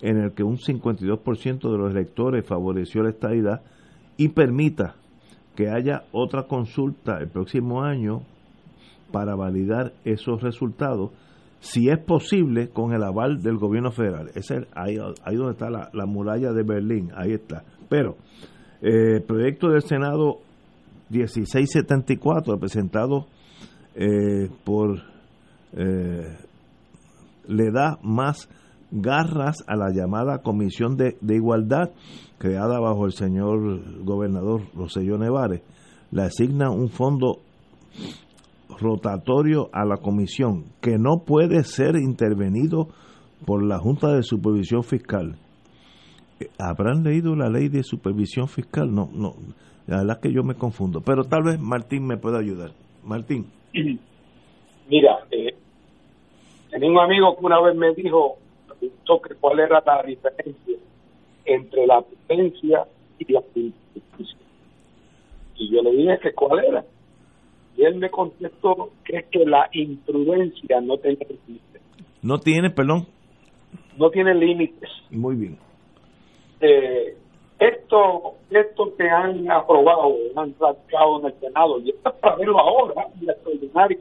en 0.00 0.18
el 0.18 0.32
que 0.32 0.42
un 0.44 0.58
52% 0.58 1.70
de 1.70 1.78
los 1.78 1.90
electores 1.90 2.46
favoreció 2.46 3.02
la 3.02 3.10
estadidad 3.10 3.62
y 4.16 4.28
permita 4.28 4.94
que 5.56 5.68
haya 5.70 6.04
otra 6.12 6.44
consulta 6.44 7.18
el 7.18 7.28
próximo 7.28 7.82
año 7.82 8.22
para 9.14 9.36
validar 9.36 9.92
esos 10.04 10.42
resultados, 10.42 11.10
si 11.60 11.88
es 11.88 11.98
posible, 11.98 12.68
con 12.68 12.92
el 12.92 13.02
aval 13.04 13.40
del 13.40 13.56
gobierno 13.56 13.92
federal. 13.92 14.28
Ese 14.34 14.56
es 14.56 14.66
ahí, 14.74 14.98
ahí 15.24 15.36
donde 15.36 15.52
está 15.52 15.70
la, 15.70 15.88
la 15.92 16.04
muralla 16.04 16.52
de 16.52 16.64
Berlín, 16.64 17.10
ahí 17.16 17.32
está. 17.32 17.62
Pero 17.88 18.16
eh, 18.82 19.16
el 19.16 19.22
proyecto 19.22 19.68
del 19.68 19.82
Senado 19.82 20.40
1674, 21.10 22.58
presentado 22.58 23.26
eh, 23.94 24.50
por... 24.64 24.98
eh, 25.72 26.36
le 27.46 27.70
da 27.70 27.98
más 28.02 28.48
garras 28.90 29.64
a 29.66 29.76
la 29.76 29.90
llamada 29.90 30.38
Comisión 30.42 30.96
de, 30.96 31.16
de 31.20 31.36
Igualdad 31.36 31.90
creada 32.38 32.80
bajo 32.80 33.06
el 33.06 33.12
señor 33.12 34.02
gobernador 34.04 34.62
Roselló 34.74 35.18
Nevares. 35.18 35.62
Le 36.10 36.22
asigna 36.22 36.70
un 36.70 36.88
fondo 36.88 37.40
rotatorio 38.80 39.68
a 39.72 39.84
la 39.84 39.96
comisión 39.96 40.64
que 40.80 40.98
no 40.98 41.24
puede 41.26 41.64
ser 41.64 41.96
intervenido 41.96 42.88
por 43.46 43.64
la 43.64 43.78
Junta 43.78 44.14
de 44.14 44.22
Supervisión 44.22 44.82
Fiscal. 44.82 45.36
Eh, 46.40 46.48
¿Habrán 46.58 47.04
leído 47.04 47.36
la 47.36 47.48
ley 47.48 47.68
de 47.68 47.82
supervisión 47.82 48.48
fiscal? 48.48 48.92
No, 48.92 49.08
no, 49.12 49.34
la 49.86 49.98
verdad 49.98 50.16
es 50.16 50.22
que 50.22 50.34
yo 50.34 50.42
me 50.42 50.54
confundo, 50.54 51.00
pero 51.00 51.24
tal 51.24 51.44
vez 51.44 51.60
Martín 51.60 52.06
me 52.06 52.16
pueda 52.16 52.38
ayudar. 52.38 52.70
Martín. 53.04 53.46
Mira, 54.88 55.18
eh, 55.30 55.54
tenía 56.70 56.90
un 56.90 56.98
amigo 56.98 57.36
que 57.36 57.46
una 57.46 57.60
vez 57.60 57.76
me 57.76 57.94
dijo, 57.94 58.38
cuál 59.40 59.60
era 59.60 59.82
la 59.84 60.02
diferencia 60.02 60.76
entre 61.44 61.86
la 61.86 62.02
prudencia 62.02 62.84
y 63.18 63.32
la 63.32 63.40
imprudencia. 63.40 64.38
Y 65.56 65.70
yo 65.70 65.82
le 65.82 65.92
dije 65.92 66.18
que 66.22 66.32
cuál 66.32 66.64
era. 66.64 66.84
Y 67.76 67.84
él 67.84 67.96
me 67.96 68.10
contestó 68.10 68.90
que 69.04 69.18
es 69.18 69.26
que 69.26 69.44
la 69.44 69.68
imprudencia 69.72 70.80
no 70.80 70.96
tiene 70.98 71.18
límites. 71.46 71.82
No 72.22 72.38
tiene, 72.38 72.70
perdón. 72.70 73.06
No 73.96 74.10
tiene 74.10 74.34
límites. 74.34 74.90
Muy 75.10 75.36
bien. 75.36 75.58
Eh, 76.60 77.16
esto, 77.58 78.34
esto 78.50 78.96
que 78.96 79.08
han 79.08 79.50
aprobado, 79.50 80.14
han 80.36 80.54
radicado 80.58 81.20
en 81.20 81.26
el 81.26 81.40
Senado, 81.40 81.80
y 81.80 81.90
esto 81.90 82.10
es 82.10 82.14
para 82.16 82.36
verlo 82.36 82.58
ahora, 82.58 83.06
y 83.20 83.24
la 83.24 83.32
extraordinaria 83.32 83.98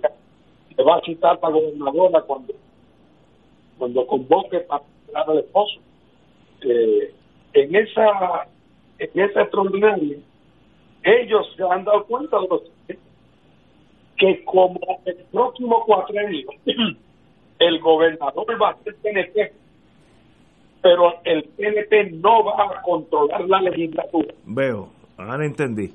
que 0.75 0.83
va 0.83 0.97
a 0.97 1.01
citar 1.01 1.39
la 1.41 1.49
gobernadora 1.49 2.21
cuando, 2.21 2.53
cuando 3.77 4.07
convoque 4.07 4.59
para 4.61 4.83
al 5.13 5.39
esposo. 5.39 5.79
Eh, 6.61 7.13
en 7.53 7.75
esa 7.75 8.47
en 8.99 9.19
esa 9.19 9.41
extraordinaria, 9.41 10.17
ellos 11.03 11.53
se 11.55 11.63
han 11.63 11.83
dado 11.83 12.05
cuenta 12.05 12.39
de 12.39 12.47
los 12.47 12.61
que 14.17 14.43
como 14.45 14.79
el 15.05 15.15
próximo 15.31 15.83
cuatrenio 15.85 16.47
el 17.59 17.79
gobernador 17.79 18.61
va 18.61 18.69
a 18.71 18.83
ser 18.83 18.95
PNP, 18.95 19.53
pero 20.81 21.13
el 21.23 21.43
PNP 21.43 22.11
no 22.13 22.43
va 22.43 22.63
a 22.63 22.81
controlar 22.81 23.41
la 23.47 23.61
legislatura. 23.61 24.33
Veo, 24.45 24.89
ahora 25.17 25.45
entendí. 25.45 25.93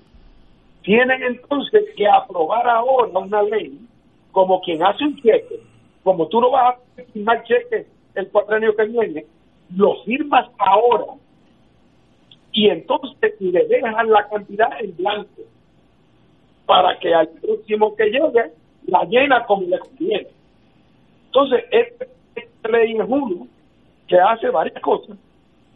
Tienen 0.83 1.23
entonces 1.23 1.85
que 1.97 2.09
aprobar 2.09 2.67
ahora 2.69 3.19
una 3.19 3.43
ley 3.43 3.79
como 4.33 4.61
quien 4.61 4.83
hace 4.83 5.05
un 5.05 5.17
cheque, 5.17 5.61
como 6.03 6.27
tú 6.29 6.41
no 6.41 6.51
vas 6.51 6.77
a 6.77 7.03
firmar 7.13 7.45
cheque 7.45 7.87
el 8.15 8.29
cuatrenio 8.29 8.75
que 8.75 8.85
viene, 8.85 9.27
lo 9.77 10.03
firmas 10.05 10.49
ahora 10.59 11.15
y 12.53 12.69
entonces 12.69 13.35
le 13.41 13.67
dejan 13.67 14.11
la 14.11 14.27
cantidad 14.29 14.69
en 14.81 14.97
blanco 14.97 15.43
para 16.69 16.99
que 16.99 17.15
al 17.15 17.29
próximo 17.29 17.97
que 17.97 18.05
llegue 18.11 18.53
la 18.89 19.03
llena 19.05 19.43
como 19.47 19.63
le 19.63 19.79
conviene. 19.79 20.27
Entonces, 21.27 21.65
este- 21.71 22.09
esta 22.35 22.69
ley 22.69 22.93
es 22.93 23.05
uno 23.09 23.47
que 24.07 24.19
hace 24.21 24.51
varias 24.51 24.79
cosas. 24.83 25.17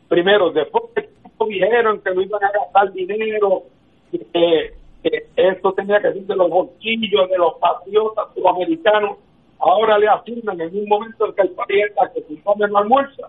Primero, 0.09 0.51
después 0.51 0.85
que 0.95 1.09
dijeron 1.49 2.01
que 2.03 2.15
no 2.15 2.21
iban 2.21 2.45
a 2.45 2.51
gastar 2.53 2.93
dinero, 2.93 3.63
que, 4.11 4.75
que 5.03 5.27
esto 5.35 5.73
tenía 5.73 5.99
que 6.01 6.13
ser 6.13 6.23
de 6.27 6.37
los 6.37 6.51
bolsillos, 6.51 7.31
de 7.31 7.39
los 7.39 7.55
patriotas, 7.55 8.35
de 8.35 8.41
los 8.43 8.55
americanos, 8.55 9.17
ahora 9.59 9.99
le 9.99 10.09
asignan 10.09 10.61
en 10.61 10.77
un 10.77 10.89
momento 10.89 11.27
en 11.27 11.35
que 11.35 11.43
el 11.43 11.51
parienta 11.53 12.13
que 12.15 12.23
su 12.23 12.43
come 12.43 12.69
no 12.69 12.79
almuerza, 12.79 13.29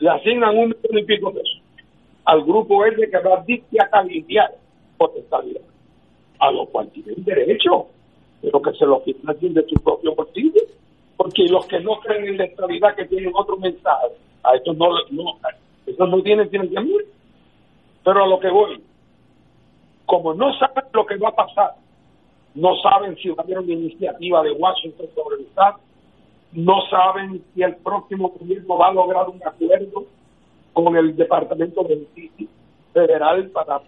le 0.00 0.10
asignan 0.10 0.56
un 0.58 0.68
millón 0.68 0.98
y 0.98 1.04
pico 1.04 1.32
pesos 1.32 1.62
al 2.24 2.44
grupo 2.44 2.84
ese 2.84 3.10
que 3.10 3.18
va 3.18 3.38
a 3.38 3.42
dictar 3.42 4.52
por 4.98 5.12
estabilidad, 5.16 5.62
a 6.42 6.50
lo 6.50 6.66
cual 6.66 6.90
tienen 6.90 7.22
derecho, 7.22 7.86
pero 8.42 8.60
que 8.60 8.72
se 8.72 8.84
lo 8.84 9.00
financien 9.00 9.54
de 9.54 9.64
su 9.68 9.76
propio 9.76 10.12
bolsillo, 10.16 10.60
porque 11.16 11.44
los 11.44 11.64
que 11.66 11.78
no 11.78 12.00
creen 12.00 12.26
en 12.26 12.38
la 12.38 12.44
estabilidad 12.46 12.96
que 12.96 13.04
tienen 13.04 13.30
otro 13.32 13.56
mensaje, 13.58 14.08
a 14.42 14.56
estos 14.56 14.76
no, 14.76 14.88
no, 15.12 15.38
esos 15.86 16.08
no 16.10 16.20
tienen 16.22 16.50
financiamiento. 16.50 17.08
Pero 18.02 18.24
a 18.24 18.26
lo 18.26 18.40
que 18.40 18.50
voy, 18.50 18.82
como 20.04 20.34
no 20.34 20.52
saben 20.58 20.84
lo 20.92 21.06
que 21.06 21.16
va 21.16 21.28
a 21.28 21.36
pasar, 21.36 21.74
no 22.56 22.74
saben 22.82 23.16
si 23.18 23.28
va 23.28 23.36
a 23.38 23.42
haber 23.42 23.60
una 23.60 23.72
iniciativa 23.72 24.42
de 24.42 24.50
Washington 24.50 25.06
sobre 25.14 25.36
el 25.36 25.42
Estado, 25.42 25.78
no 26.54 26.80
saben 26.90 27.40
si 27.54 27.62
el 27.62 27.76
próximo 27.76 28.30
gobierno 28.30 28.76
va 28.76 28.88
a 28.88 28.92
lograr 28.92 29.28
un 29.28 29.40
acuerdo 29.46 30.06
con 30.72 30.96
el 30.96 31.14
Departamento 31.14 31.84
de 31.84 31.98
Justicia 31.98 32.48
Federal 32.92 33.48
para 33.50 33.80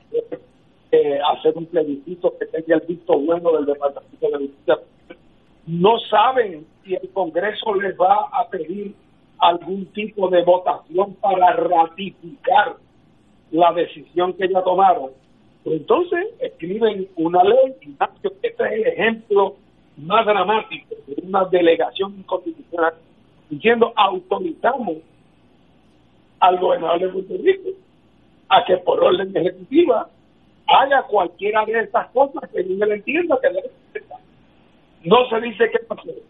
eh, 0.95 1.21
hacer 1.33 1.57
un 1.57 1.67
plebiscito 1.67 2.33
que 2.39 2.47
tenga 2.47 2.77
el 2.77 2.87
visto 2.87 3.19
bueno 3.19 3.53
del 3.53 3.67
Departamento 3.67 4.29
de 4.29 4.39
Justicia. 4.39 4.79
No 5.67 5.99
saben 6.11 6.67
si 6.85 6.95
el 6.95 7.09
Congreso 7.11 7.75
les 7.75 7.99
va 7.99 8.29
a 8.33 8.49
pedir 8.49 8.95
algún 9.39 9.87
tipo 9.87 10.29
de 10.29 10.43
votación 10.45 11.15
para 11.15 11.53
ratificar 11.53 12.77
la 13.51 13.73
decisión 13.73 14.33
que 14.35 14.49
ya 14.49 14.63
tomaron, 14.63 15.11
pues 15.65 15.81
entonces 15.81 16.27
escriben 16.41 17.09
una 17.17 17.43
ley, 17.43 17.75
y 17.83 17.97
este 18.43 18.65
es 18.65 18.73
el 18.73 18.87
ejemplo 18.87 19.57
más 19.97 20.27
dramático 20.27 20.95
de 21.07 21.27
una 21.27 21.45
delegación 21.47 22.15
inconstitucional, 22.19 22.95
diciendo 23.51 23.93
autorizamos 23.97 24.99
al 26.41 26.59
gobernador 26.59 27.01
de 27.01 27.09
Puerto 27.09 27.35
Rico 27.43 27.71
a 28.49 28.65
que 28.65 28.77
por 28.79 29.03
orden 29.03 29.37
ejecutiva 29.37 30.09
haga 30.67 31.03
cualquiera 31.05 31.65
de 31.65 31.81
estas 31.81 32.09
cosas 32.11 32.49
que 32.51 32.61
él 32.61 32.83
entienda 32.83 33.39
que 33.41 33.49
No 35.05 35.29
se 35.29 35.41
dice 35.41 35.71
qué 35.71 35.79
va 35.91 35.97
a 35.97 36.01
hacer, 36.01 36.23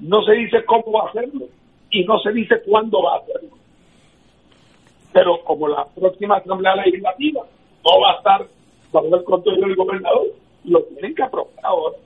no 0.00 0.22
se 0.22 0.32
dice 0.32 0.64
cómo 0.64 0.92
va 0.92 1.06
a 1.06 1.08
hacerlo 1.10 1.46
y 1.90 2.04
no 2.04 2.18
se 2.20 2.32
dice 2.32 2.60
cuándo 2.62 3.02
va 3.02 3.14
a 3.14 3.18
hacerlo. 3.18 3.56
Pero 5.12 5.42
como 5.44 5.68
la 5.68 5.86
próxima 5.86 6.36
Asamblea 6.36 6.76
Legislativa 6.76 7.42
no 7.84 8.00
va 8.00 8.12
a 8.12 8.16
estar 8.16 8.46
bajo 8.92 9.16
el 9.16 9.24
control 9.24 9.60
del 9.60 9.76
gobernador, 9.76 10.26
lo 10.64 10.82
tienen 10.84 11.14
que 11.14 11.22
aprobar 11.22 11.52
ahora. 11.62 11.96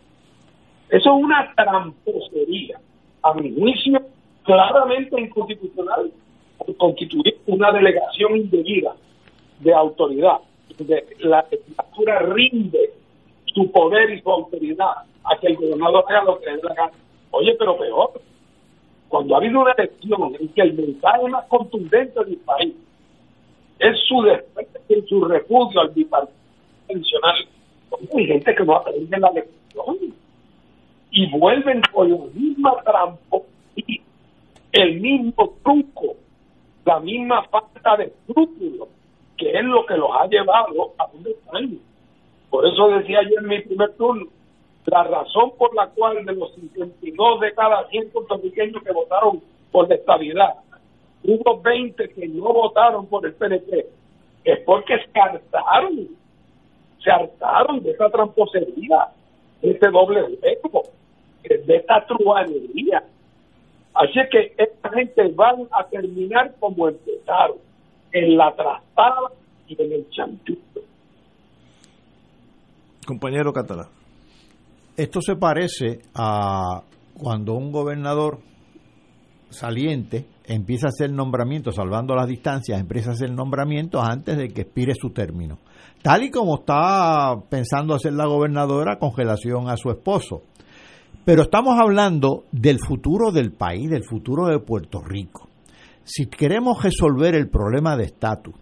Eso 0.91 1.17
es 1.17 1.25
una 1.25 1.53
tramposería, 1.57 2.79
a 3.23 3.35
mi 3.35 3.55
juicio, 3.55 4.01
claramente 4.45 5.21
inconstitucional, 5.21 6.13
constituir 6.79 7.39
una 7.47 7.73
delegación 7.73 8.37
indebida 8.37 8.95
de 9.61 9.75
autoridad. 9.75 10.39
La 11.21 11.47
legislatura 11.51 12.19
rinde 12.21 12.91
su 13.47 13.71
poder 13.71 14.11
y 14.11 14.21
su 14.21 14.31
autoridad 14.31 15.05
a 15.25 15.39
que 15.41 15.49
el 15.49 15.57
gobernador 15.57 16.05
haga 16.09 16.25
lo 16.25 16.41
que 16.41 16.51
le 16.51 16.63
la 16.63 16.75
gana. 16.75 16.93
Oye, 17.31 17.55
pero 17.59 17.77
peor, 17.77 18.13
cuando 19.09 19.35
ha 19.35 19.39
habido 19.39 19.61
una 19.61 19.73
elección 19.73 20.37
en 20.39 20.49
que 20.49 20.63
el 20.63 20.75
mensaje 20.75 21.29
más 21.29 21.47
contundente 21.47 22.25
del 22.25 22.37
país 22.39 22.75
es 23.79 23.99
su 24.07 24.23
desprecio 24.23 25.07
su 25.09 25.25
repudio 25.25 25.81
al 25.81 25.91
bipartidismo 25.91 26.35
tradicional, 26.87 27.49
hay 28.17 28.27
gente 28.27 28.55
que 28.55 28.65
no 28.65 28.77
aprende 28.77 29.19
la 29.19 29.29
elección 29.29 29.97
y 31.11 31.31
vuelven 31.31 31.81
con 31.93 32.11
la 32.11 32.19
misma 32.35 32.75
trampa 32.85 33.39
el 34.75 35.01
mismo 35.01 35.55
truco, 35.63 36.17
la 36.85 36.99
misma 36.99 37.45
falta 37.45 37.97
de 37.97 38.05
escrúpulos, 38.07 38.89
que 39.37 39.51
es 39.51 39.65
lo 39.65 39.85
que 39.87 39.97
los 39.97 40.11
ha 40.13 40.27
llevado 40.27 40.93
a 40.99 41.07
un 41.13 41.27
están. 41.27 41.79
Por 42.51 42.67
eso 42.67 42.89
decía 42.89 43.21
yo 43.23 43.41
en 43.41 43.49
mi 43.49 43.61
primer 43.61 43.93
turno, 43.97 44.27
la 44.87 45.05
razón 45.05 45.53
por 45.59 45.75
la 45.75 45.89
cual 45.89 46.25
de 46.25 46.35
los 46.35 46.55
52 46.55 47.41
de 47.41 47.55
cada 47.55 47.89
100 47.89 48.11
puertorriqueños 48.11 48.83
que 48.83 48.93
votaron 48.93 49.43
por 49.73 49.89
la 49.89 49.97
estabilidad, 49.97 50.55
hubo 51.25 51.61
20 51.61 52.09
que 52.11 52.29
no 52.29 52.53
votaron 52.53 53.07
por 53.07 53.27
el 53.27 53.35
PNP, 53.35 53.87
es 54.45 54.59
porque 54.61 54.95
se 54.99 55.19
hartaron, 55.19 56.09
se 57.03 57.11
hartaron 57.11 57.83
de 57.83 57.91
esa 57.93 58.11
tramposería, 58.11 59.09
de 59.63 59.71
ese 59.71 59.89
doble 59.89 60.21
juego 60.61 60.85
de 61.49 61.77
esta 61.77 62.05
truanería. 62.07 63.05
Así 63.95 64.19
que 64.31 64.55
esta 64.59 64.91
gente 64.91 65.29
van 65.35 65.69
a 65.71 65.85
terminar 65.85 66.53
como 66.59 66.89
empezaron, 66.89 67.59
en 68.15 68.37
la 68.37 68.55
trastada 68.55 69.33
y 69.67 69.83
en 69.83 69.93
el 69.93 70.09
chanchito. 70.09 70.81
Compañero 73.05 73.53
Catalá. 73.53 73.89
Esto 74.97 75.21
se 75.21 75.35
parece 75.35 75.99
a 76.15 76.83
cuando 77.19 77.55
un 77.55 77.73
gobernador 77.73 78.39
saliente 79.51 80.27
empieza 80.45 80.87
a 80.87 80.91
hacer 80.91 81.13
nombramientos, 81.13 81.75
salvando 81.75 82.15
las 82.15 82.29
distancias, 82.29 82.81
empieza 82.81 83.11
a 83.11 83.15
hacer 83.15 83.33
nombramientos 83.33 84.03
antes 84.07 84.37
de 84.37 84.49
que 84.49 84.63
expire 84.63 84.95
su 84.95 85.11
término. 85.11 85.59
Tal 86.03 86.23
y 86.23 86.31
como 86.31 86.61
está 86.61 87.35
pensando 87.51 87.95
hacer 87.95 88.13
la 88.13 88.27
gobernadora 88.27 88.99
con 88.99 89.11
relación 89.17 89.69
a 89.69 89.77
su 89.77 89.91
esposo. 89.91 90.43
Pero 91.25 91.43
estamos 91.43 91.81
hablando 91.81 92.45
del 92.53 92.79
futuro 92.79 93.33
del 93.33 93.53
país, 93.53 93.91
del 93.91 94.05
futuro 94.05 94.47
de 94.47 94.61
Puerto 94.61 95.01
Rico. 95.01 95.49
Si 96.05 96.27
queremos 96.27 96.83
resolver 96.83 97.35
el 97.35 97.49
problema 97.49 97.97
de 97.97 98.05
estatus, 98.05 98.55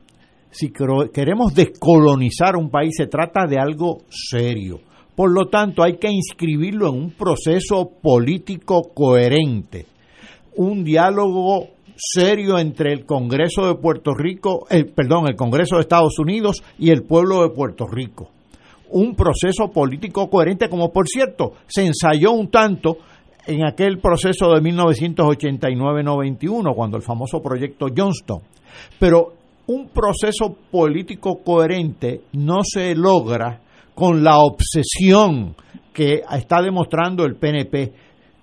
si 0.50 0.70
queremos 0.70 1.54
descolonizar 1.54 2.56
un 2.56 2.70
país, 2.70 2.94
se 2.96 3.06
trata 3.06 3.46
de 3.46 3.58
algo 3.58 4.02
serio. 4.08 4.80
Por 5.16 5.32
lo 5.32 5.48
tanto, 5.48 5.82
hay 5.82 5.98
que 5.98 6.10
inscribirlo 6.10 6.88
en 6.88 6.94
un 6.94 7.10
proceso 7.10 7.90
político 8.02 8.92
coherente, 8.94 9.86
un 10.56 10.84
diálogo 10.84 11.68
serio 11.96 12.58
entre 12.58 12.92
el 12.92 13.06
Congreso 13.06 13.66
de 13.66 13.74
Puerto 13.74 14.14
Rico, 14.14 14.66
el, 14.70 14.86
perdón, 14.86 15.26
el 15.26 15.36
Congreso 15.36 15.76
de 15.76 15.82
Estados 15.82 16.18
Unidos 16.18 16.62
y 16.78 16.90
el 16.90 17.02
pueblo 17.02 17.42
de 17.42 17.50
Puerto 17.50 17.86
Rico 17.86 18.30
un 18.92 19.14
proceso 19.14 19.70
político 19.72 20.28
coherente, 20.28 20.68
como 20.68 20.92
por 20.92 21.08
cierto 21.08 21.54
se 21.66 21.86
ensayó 21.86 22.32
un 22.32 22.50
tanto 22.50 22.98
en 23.46 23.64
aquel 23.64 23.98
proceso 23.98 24.54
de 24.54 24.62
1989-91, 24.62 26.74
cuando 26.74 26.96
el 26.96 27.02
famoso 27.02 27.42
proyecto 27.42 27.88
Johnston. 27.94 28.40
Pero 28.98 29.34
un 29.66 29.88
proceso 29.88 30.56
político 30.70 31.42
coherente 31.44 32.22
no 32.32 32.60
se 32.62 32.94
logra 32.94 33.60
con 33.94 34.24
la 34.24 34.38
obsesión 34.38 35.54
que 35.92 36.22
está 36.30 36.62
demostrando 36.62 37.24
el 37.24 37.34
PNP, 37.36 37.92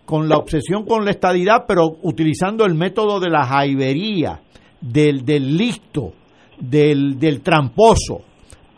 con 0.06 0.30
la 0.30 0.38
obsesión 0.38 0.86
con 0.86 1.04
la 1.06 1.12
estadidad, 1.12 1.66
pero 1.68 1.98
utilizando 2.04 2.66
el 2.66 2.76
método 2.76 3.20
de 3.20 3.30
la 3.30 3.46
jaibería, 3.46 4.42
del, 4.82 5.26
del 5.26 5.58
listo, 5.58 6.14
del, 6.60 7.20
del 7.20 7.42
tramposo. 7.42 8.22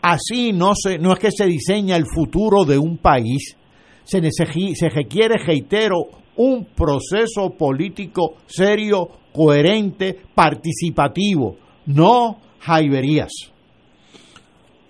Así 0.02 0.52
no, 0.52 0.74
se, 0.74 0.98
no 0.98 1.12
es 1.12 1.18
que 1.18 1.30
se 1.30 1.46
diseña 1.46 1.96
el 1.96 2.06
futuro 2.06 2.64
de 2.64 2.78
un 2.78 2.98
país, 2.98 3.56
se, 4.04 4.88
requiere, 4.88 5.38
reitero, 5.38 6.08
un 6.36 6.64
proceso 6.64 7.50
político 7.50 8.36
serio, 8.46 9.08
coherente, 9.32 10.20
participativo, 10.34 11.56
no 11.86 12.38
jaiberías. 12.60 13.32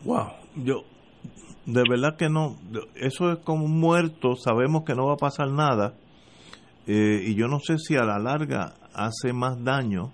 Wow, 0.05 0.28
yo 0.56 0.84
de 1.66 1.82
verdad 1.89 2.16
que 2.16 2.28
no, 2.28 2.56
eso 2.97 3.32
es 3.32 3.39
como 3.39 3.68
muerto, 3.68 4.34
sabemos 4.34 4.84
que 4.84 4.94
no 4.94 5.06
va 5.06 5.14
a 5.14 5.16
pasar 5.16 5.48
nada, 5.51 5.94
eh, 6.86 7.22
y 7.26 7.34
yo 7.34 7.47
no 7.47 7.60
sé 7.60 7.78
si 7.78 7.94
a 7.94 8.05
la 8.05 8.18
larga 8.18 8.74
hace 8.93 9.32
más 9.32 9.62
daño 9.62 10.10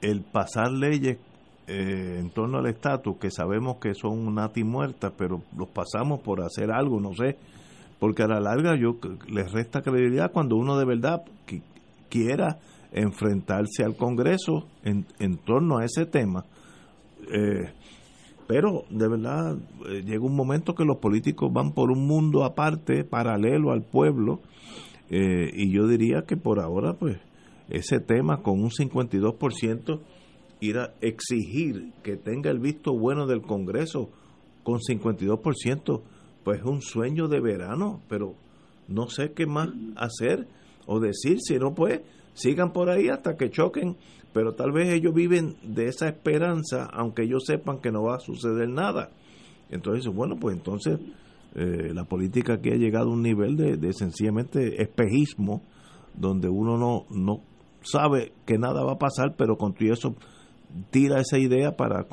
el 0.00 0.22
pasar 0.22 0.72
leyes 0.72 1.18
eh, 1.66 2.16
en 2.18 2.30
torno 2.30 2.58
al 2.58 2.66
estatus, 2.66 3.18
que 3.18 3.30
sabemos 3.30 3.76
que 3.76 3.94
son 3.94 4.26
una 4.26 4.50
muerta, 4.64 5.12
pero 5.16 5.42
los 5.56 5.68
pasamos 5.68 6.20
por 6.20 6.40
hacer 6.40 6.70
algo, 6.70 6.98
no 6.98 7.12
sé, 7.14 7.36
porque 8.00 8.24
a 8.24 8.26
la 8.26 8.40
larga 8.40 8.76
yo 8.76 8.96
les 9.28 9.52
resta 9.52 9.82
credibilidad 9.82 10.32
cuando 10.32 10.56
uno 10.56 10.76
de 10.76 10.84
verdad 10.84 11.22
quiera 12.08 12.58
enfrentarse 12.92 13.84
al 13.84 13.94
Congreso 13.94 14.66
en, 14.82 15.36
torno 15.44 15.78
a 15.78 15.84
ese 15.84 16.06
tema. 16.06 16.44
Eh, 17.32 17.70
pero 18.48 18.82
de 18.90 19.08
verdad 19.08 19.56
eh, 19.88 20.02
llega 20.02 20.24
un 20.24 20.34
momento 20.34 20.74
que 20.74 20.84
los 20.84 20.96
políticos 20.96 21.52
van 21.52 21.72
por 21.72 21.92
un 21.92 22.06
mundo 22.06 22.44
aparte, 22.44 23.04
paralelo 23.04 23.70
al 23.70 23.82
pueblo, 23.82 24.40
y 25.12 25.72
yo 25.72 25.88
diría 25.88 26.22
que 26.22 26.36
por 26.36 26.60
ahora, 26.60 26.92
pues, 26.92 27.18
ese 27.68 27.98
tema 27.98 28.42
con 28.42 28.62
un 28.62 28.70
52% 28.70 30.00
ir 30.60 30.78
a 30.78 30.94
exigir 31.00 31.92
que 32.02 32.16
tenga 32.16 32.50
el 32.50 32.58
visto 32.58 32.92
bueno 32.92 33.26
del 33.26 33.42
Congreso 33.42 34.10
con 34.62 34.78
52%, 34.78 36.02
pues 36.44 36.60
es 36.60 36.64
un 36.64 36.82
sueño 36.82 37.28
de 37.28 37.40
verano, 37.40 38.00
pero 38.08 38.34
no 38.88 39.08
sé 39.08 39.32
qué 39.32 39.46
más 39.46 39.68
hacer 39.96 40.46
o 40.86 41.00
decir, 41.00 41.38
si 41.40 41.58
no, 41.58 41.74
pues 41.74 42.00
sigan 42.34 42.72
por 42.72 42.90
ahí 42.90 43.08
hasta 43.08 43.36
que 43.36 43.50
choquen, 43.50 43.96
pero 44.32 44.54
tal 44.54 44.72
vez 44.72 44.90
ellos 44.90 45.12
viven 45.14 45.56
de 45.62 45.86
esa 45.86 46.08
esperanza, 46.08 46.88
aunque 46.92 47.22
ellos 47.22 47.44
sepan 47.46 47.80
que 47.80 47.90
no 47.90 48.02
va 48.02 48.16
a 48.16 48.20
suceder 48.20 48.68
nada. 48.68 49.10
Entonces, 49.70 50.12
bueno, 50.12 50.36
pues 50.40 50.56
entonces 50.56 50.98
eh, 51.54 51.92
la 51.92 52.04
política 52.04 52.54
aquí 52.54 52.70
ha 52.70 52.76
llegado 52.76 53.10
a 53.10 53.12
un 53.12 53.22
nivel 53.22 53.56
de, 53.56 53.76
de 53.76 53.92
sencillamente 53.92 54.82
espejismo, 54.82 55.62
donde 56.14 56.48
uno 56.48 56.76
no, 56.76 57.06
no 57.10 57.40
sabe 57.82 58.32
que 58.46 58.58
nada 58.58 58.84
va 58.84 58.92
a 58.92 58.98
pasar, 58.98 59.34
pero 59.36 59.56
con 59.56 59.74
todo 59.74 59.92
eso 59.92 60.14
tira 60.90 61.20
esa 61.20 61.38
idea 61.38 61.76
para 61.76 62.06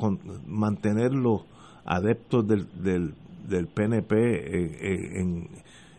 mantener 0.46 1.12
los 1.12 1.42
adeptos 1.84 2.46
del, 2.46 3.14
del 3.48 3.66
PNP 3.66 4.14
eh, 4.14 4.64
eh, 4.80 5.20
en, 5.20 5.48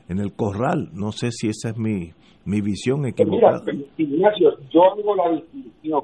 en, 0.08 0.20
el 0.20 0.34
corral. 0.34 0.90
No 0.94 1.12
sé 1.12 1.32
si 1.32 1.50
esa 1.50 1.70
es 1.70 1.78
mi, 1.78 2.12
mi 2.46 2.62
visión 2.62 3.06
equivocada. 3.06 3.62
Mira, 3.66 3.86
Ignacio, 3.98 4.58
yo 4.72 4.84
hago 4.84 5.16
la 5.16 5.32
distinción 5.32 6.04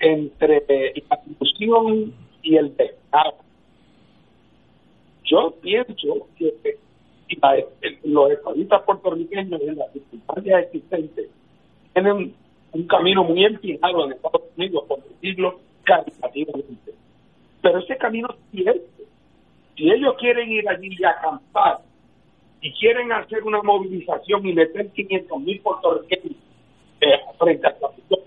entre 0.00 0.62
la 1.08 1.20
discusión 1.26 2.12
y 2.42 2.56
el 2.56 2.70
pecado. 2.70 3.34
Yo 5.24 5.54
pienso 5.60 6.26
que 6.36 6.52
los 8.04 8.30
estadistas 8.30 8.82
puertorriqueños 8.82 9.60
en 9.62 9.78
las 9.78 9.92
circunstancias 9.92 10.64
existentes 10.64 11.30
tienen 11.94 12.34
un 12.72 12.86
camino 12.86 13.24
muy 13.24 13.44
empinado 13.44 14.04
en 14.04 14.12
Estados 14.12 14.42
Unidos, 14.56 14.84
por 14.88 15.02
decirlo 15.02 15.60
caritativamente. 15.84 16.92
Pero 17.60 17.78
ese 17.78 17.96
camino 17.96 18.28
es 18.30 18.50
cierto. 18.50 19.01
Si 19.76 19.90
ellos 19.90 20.14
quieren 20.18 20.50
ir 20.50 20.68
allí 20.68 20.96
y 20.98 21.04
acampar 21.04 21.80
y 22.60 22.72
quieren 22.74 23.10
hacer 23.12 23.42
una 23.42 23.62
movilización 23.62 24.46
y 24.46 24.52
meter 24.52 24.90
500 24.90 25.40
mil 25.40 25.60
puertorriqueños 25.60 26.36
eh, 27.00 27.20
frente 27.38 27.66
a 27.66 27.78
Capitol 27.78 28.20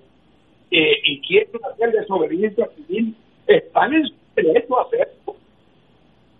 eh, 0.71 0.93
y 1.03 1.21
quieren 1.21 1.61
hacer 1.71 1.91
desobediencia 1.91 2.67
civil, 2.75 3.15
están 3.47 3.93
en 3.93 4.03
derecho 4.35 4.77
a 4.77 4.83
hacerlo. 4.83 5.35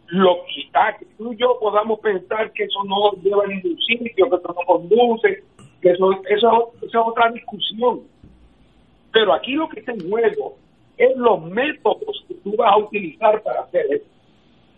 Lo 0.07 0.43
que, 0.45 0.69
ah, 0.73 0.95
que 0.99 1.05
tú 1.17 1.33
y 1.33 1.37
yo 1.37 1.57
podamos 1.59 1.99
pensar 1.99 2.51
que 2.51 2.63
eso 2.63 2.83
no 2.83 3.13
lleva 3.21 3.43
a 3.43 3.47
ningún 3.47 3.77
sitio, 3.79 4.29
que 4.29 4.35
eso 4.35 4.47
no 4.47 4.65
conduce, 4.65 5.43
que 5.81 5.89
eso, 5.89 6.11
eso, 6.29 6.73
eso 6.77 6.87
es 6.87 6.95
otra 6.95 7.31
discusión. 7.31 8.01
Pero 9.13 9.33
aquí 9.33 9.53
lo 9.53 9.69
que 9.69 9.79
está 9.79 9.93
en 9.93 10.09
juego 10.09 10.57
es 10.97 11.15
los 11.15 11.41
métodos 11.43 12.25
que 12.27 12.33
tú 12.35 12.55
vas 12.57 12.73
a 12.73 12.77
utilizar 12.77 13.41
para 13.43 13.61
hacer 13.61 13.85
eso. 13.89 14.14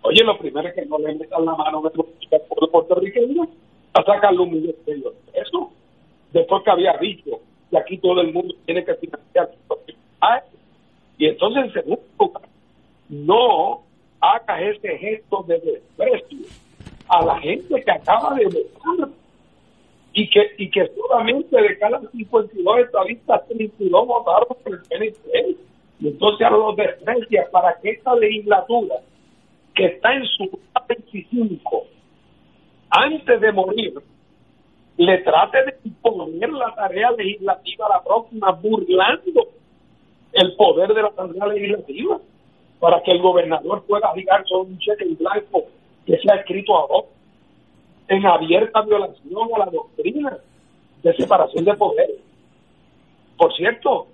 Oye, 0.02 0.24
lo 0.24 0.38
primero 0.38 0.68
es 0.68 0.76
que 0.76 0.86
no 0.86 0.98
le 1.00 1.16
metan 1.16 1.46
la 1.46 1.56
mano 1.56 1.80
a 1.80 1.90
pueblo 1.90 2.72
puertorriqueño 2.72 3.48
a 3.94 4.04
sacarle 4.04 4.40
un 4.40 4.52
millón 4.52 4.76
de 4.86 4.94
ellos. 4.94 5.14
Eso, 5.34 5.72
después 6.32 6.64
que 6.64 6.72
había 6.72 6.94
dicho 6.98 7.40
que 7.70 7.78
aquí 7.78 7.98
todo 7.98 8.22
el 8.22 8.32
mundo 8.32 8.54
tiene 8.66 8.86
que 8.86 8.96
financiar 8.96 9.50
Y 11.18 11.26
entonces, 11.26 11.66
en 11.66 11.74
segundo 11.74 12.04
lugar, 12.20 12.44
no 13.10 13.82
hagas 14.22 14.62
ese 14.62 14.98
gesto 14.98 15.44
de 15.48 15.60
desprecio 15.60 16.48
a 17.10 17.26
la 17.26 17.40
gente 17.40 17.82
que 17.82 17.92
acaba 17.92 18.36
de 18.36 18.46
votar 18.46 19.10
y 20.14 20.30
que 20.30 20.42
y 20.58 20.70
que 20.70 20.90
solamente 20.96 21.62
de 21.62 21.78
cada 21.78 22.02
52 22.12 22.80
estadistas 22.80 23.48
32 23.48 24.08
votaron 24.08 24.48
por 24.64 24.74
el 24.74 24.82
PNP 24.82 25.58
y 26.00 26.08
entonces 26.08 26.48
ahora 26.48 26.58
los 26.58 26.76
desprecias. 26.76 27.50
Para 27.50 27.80
que 27.80 27.92
esta 27.92 28.16
legislatura 28.16 28.96
que 29.78 29.86
está 29.86 30.12
en 30.14 30.26
su 30.26 30.60
25 30.88 31.86
antes 32.90 33.42
de 33.42 33.52
morir 33.52 33.94
le 34.98 35.18
trate 35.20 35.66
de 35.66 35.78
imponer 35.84 36.50
la 36.50 36.74
tarea 36.74 37.12
legislativa 37.12 37.86
a 37.86 37.98
la 37.98 38.04
próxima 38.04 38.52
burlando 38.54 39.50
el 40.34 40.56
poder 40.56 40.94
de 40.94 41.04
la 41.04 41.12
tarea 41.12 41.46
legislativa 41.48 42.20
para 42.80 43.02
que 43.04 43.12
el 43.12 43.22
gobernador 43.22 43.84
pueda 43.86 44.12
ligar 44.16 44.44
sobre 44.48 44.72
un 44.72 44.80
cheque 44.80 45.04
en 45.04 45.18
blanco 45.18 45.66
que 46.06 46.18
sea 46.18 46.36
escrito 46.36 46.76
a 46.76 46.88
vos 46.88 47.06
en 48.08 48.26
abierta 48.26 48.82
violación 48.82 49.50
a 49.56 49.60
la 49.60 49.66
doctrina 49.66 50.38
de 51.04 51.14
separación 51.16 51.66
de 51.66 51.74
poderes. 51.76 52.22
Por 53.38 53.54
cierto, 53.56 54.08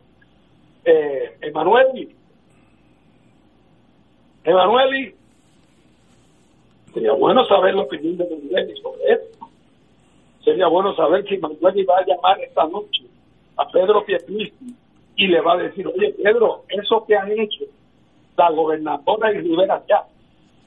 eh, 0.83 1.37
Emanuel, 1.41 2.09
Emanuel, 4.43 5.15
sería 6.93 7.13
bueno 7.13 7.45
saber 7.45 7.75
la 7.75 7.81
opinión 7.81 8.17
de 8.17 8.25
Emanuel 8.25 8.73
sobre 8.81 9.13
esto. 9.13 9.47
Sería 10.43 10.67
bueno 10.67 10.95
saber 10.95 11.27
si 11.27 11.37
Manuel 11.37 11.89
va 11.89 11.97
a 11.97 12.05
llamar 12.05 12.41
esta 12.41 12.67
noche 12.67 13.03
a 13.57 13.67
Pedro 13.69 14.05
Pierluisi 14.05 14.75
y 15.15 15.27
le 15.27 15.41
va 15.41 15.53
a 15.53 15.57
decir, 15.57 15.87
oye 15.87 16.13
Pedro, 16.21 16.63
eso 16.69 17.05
que 17.05 17.15
han 17.15 17.31
hecho 17.31 17.65
la 18.37 18.49
gobernadora 18.49 19.31
y 19.31 19.39
Rivera 19.39 19.83
ya 19.87 20.03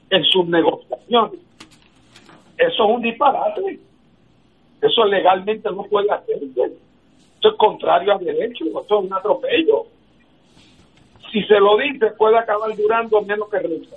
en 0.09 0.23
sus 0.23 0.47
negociaciones 0.47 1.47
eso 2.57 2.83
es 2.83 2.89
un 2.89 3.01
disparate. 3.01 3.79
Eso 4.81 5.05
legalmente 5.05 5.69
no 5.71 5.83
puede 5.83 6.11
hacerse. 6.11 6.45
Eso 7.39 7.49
es 7.49 7.55
contrario 7.57 8.13
a 8.13 8.17
derecho, 8.17 8.65
eso 8.65 8.81
es 8.81 8.91
un 8.91 9.13
atropello. 9.13 9.85
Si 11.31 11.43
se 11.43 11.59
lo 11.59 11.77
dice, 11.77 12.07
puede 12.17 12.37
acabar 12.37 12.75
durando 12.75 13.21
menos 13.21 13.49
que 13.49 13.59
risa. 13.59 13.95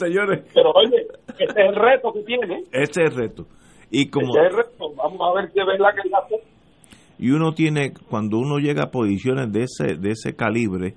Señores. 0.00 0.44
Pero 0.54 0.70
oye, 0.72 1.06
este 1.28 1.44
es 1.44 1.68
el 1.68 1.76
reto 1.76 2.12
que 2.12 2.22
tiene. 2.22 2.64
Este 2.72 3.04
es 3.04 3.10
el 3.10 3.16
reto. 3.16 3.46
Y 3.90 4.08
como, 4.08 4.28
este 4.28 4.40
es 4.40 4.52
el 4.52 4.56
reto. 4.56 4.94
Vamos 4.96 5.20
a 5.20 5.40
ver 5.40 5.52
si 5.52 5.60
es 5.60 5.66
verdad 5.66 5.88
que 5.94 6.08
hace. 6.14 6.44
Y 7.18 7.30
uno 7.32 7.52
tiene, 7.52 7.92
cuando 8.08 8.38
uno 8.38 8.58
llega 8.58 8.84
a 8.84 8.90
posiciones 8.90 9.52
de 9.52 9.64
ese, 9.64 9.96
de 9.96 10.12
ese 10.12 10.34
calibre, 10.34 10.94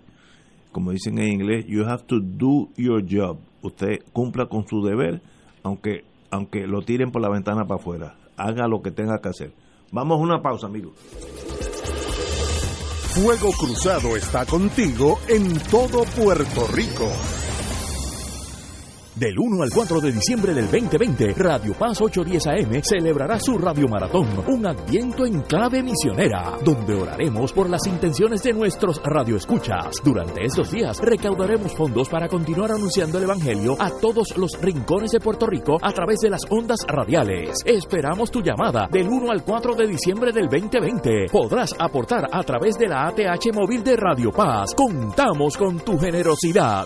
como 0.71 0.91
dicen 0.91 1.19
en 1.19 1.33
inglés, 1.33 1.65
you 1.67 1.83
have 1.85 2.03
to 2.07 2.19
do 2.21 2.69
your 2.77 3.03
job 3.07 3.37
usted 3.63 3.99
cumpla 4.11 4.45
con 4.45 4.67
su 4.67 4.81
deber, 4.83 5.21
aunque, 5.63 6.03
aunque 6.29 6.67
lo 6.67 6.81
tiren 6.81 7.11
por 7.11 7.21
la 7.21 7.29
ventana 7.29 7.65
para 7.65 7.79
afuera. 7.79 8.15
Haga 8.37 8.67
lo 8.67 8.81
que 8.81 8.91
tenga 8.91 9.19
que 9.21 9.29
hacer. 9.29 9.51
Vamos 9.91 10.19
a 10.19 10.21
una 10.21 10.41
pausa, 10.41 10.67
amigos. 10.67 10.93
Fuego 13.13 13.51
Cruzado 13.59 14.15
está 14.15 14.45
contigo 14.45 15.19
en 15.27 15.59
todo 15.69 16.03
Puerto 16.15 16.67
Rico. 16.73 17.42
Del 19.15 19.37
1 19.37 19.61
al 19.61 19.69
4 19.69 20.01
de 20.01 20.11
diciembre 20.11 20.55
del 20.55 20.65
2020, 20.71 21.33
Radio 21.33 21.75
Paz 21.75 22.01
810 22.01 22.47
AM 22.47 22.81
celebrará 22.81 23.39
su 23.39 23.59
Radio 23.59 23.87
Maratón, 23.87 24.27
un 24.47 24.65
adviento 24.65 25.27
en 25.27 25.41
clave 25.41 25.83
misionera, 25.83 26.57
donde 26.63 26.95
oraremos 26.95 27.53
por 27.53 27.69
las 27.69 27.85
intenciones 27.85 28.41
de 28.41 28.53
nuestros 28.53 28.99
radioescuchas. 29.03 29.97
Durante 30.03 30.43
estos 30.43 30.71
días 30.71 30.97
recaudaremos 30.99 31.75
fondos 31.75 32.09
para 32.09 32.27
continuar 32.27 32.71
anunciando 32.71 33.19
el 33.19 33.25
Evangelio 33.25 33.75
a 33.79 33.91
todos 33.91 34.35
los 34.35 34.59
rincones 34.59 35.11
de 35.11 35.19
Puerto 35.19 35.45
Rico 35.45 35.77
a 35.79 35.91
través 35.91 36.17
de 36.19 36.31
las 36.31 36.41
ondas 36.49 36.79
radiales. 36.87 37.59
Esperamos 37.65 38.31
tu 38.31 38.41
llamada 38.41 38.87
del 38.91 39.07
1 39.07 39.31
al 39.31 39.43
4 39.43 39.75
de 39.75 39.87
diciembre 39.89 40.31
del 40.31 40.49
2020. 40.49 41.27
Podrás 41.31 41.75
aportar 41.77 42.27
a 42.31 42.41
través 42.41 42.79
de 42.79 42.87
la 42.87 43.09
ATH 43.09 43.53
móvil 43.53 43.83
de 43.83 43.95
Radio 43.95 44.31
Paz. 44.31 44.73
Contamos 44.73 45.55
con 45.55 45.79
tu 45.81 45.99
generosidad. 45.99 46.85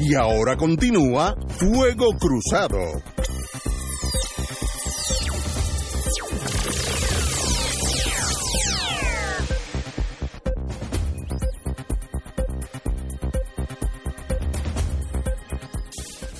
Y 0.00 0.14
ahora 0.14 0.56
continúa 0.56 1.34
Fuego 1.48 2.06
Cruzado. 2.18 2.78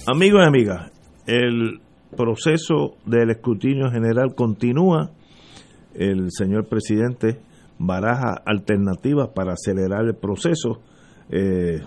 Amigos 0.07 0.41
y 0.43 0.47
amigas, 0.47 0.93
el 1.27 1.81
proceso 2.17 2.97
del 3.05 3.31
escrutinio 3.31 3.91
general 3.91 4.35
continúa. 4.37 5.11
El 5.95 6.31
señor 6.31 6.69
presidente 6.69 7.41
baraja 7.79 8.41
alternativas 8.47 9.31
para 9.35 9.55
acelerar 9.55 10.05
el 10.07 10.15
proceso. 10.15 10.81
Eh, 11.29 11.81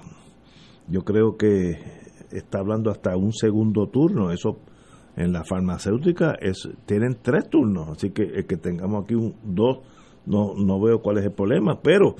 yo 0.88 1.02
creo 1.04 1.38
que 1.38 1.78
está 2.32 2.60
hablando 2.60 2.92
hasta 2.92 3.16
un 3.16 3.34
segundo 3.34 3.88
turno. 3.88 4.32
Eso 4.32 4.58
en 5.16 5.34
la 5.34 5.44
farmacéutica 5.44 6.36
es 6.40 6.70
tienen 6.86 7.18
tres 7.22 7.50
turnos, 7.50 7.90
así 7.90 8.12
que 8.12 8.24
el 8.24 8.46
que 8.46 8.58
tengamos 8.58 9.04
aquí 9.04 9.16
un 9.16 9.36
dos 9.44 9.80
no 10.26 10.54
no 10.56 10.80
veo 10.80 11.02
cuál 11.02 11.18
es 11.18 11.26
el 11.26 11.34
problema. 11.34 11.80
Pero 11.82 12.16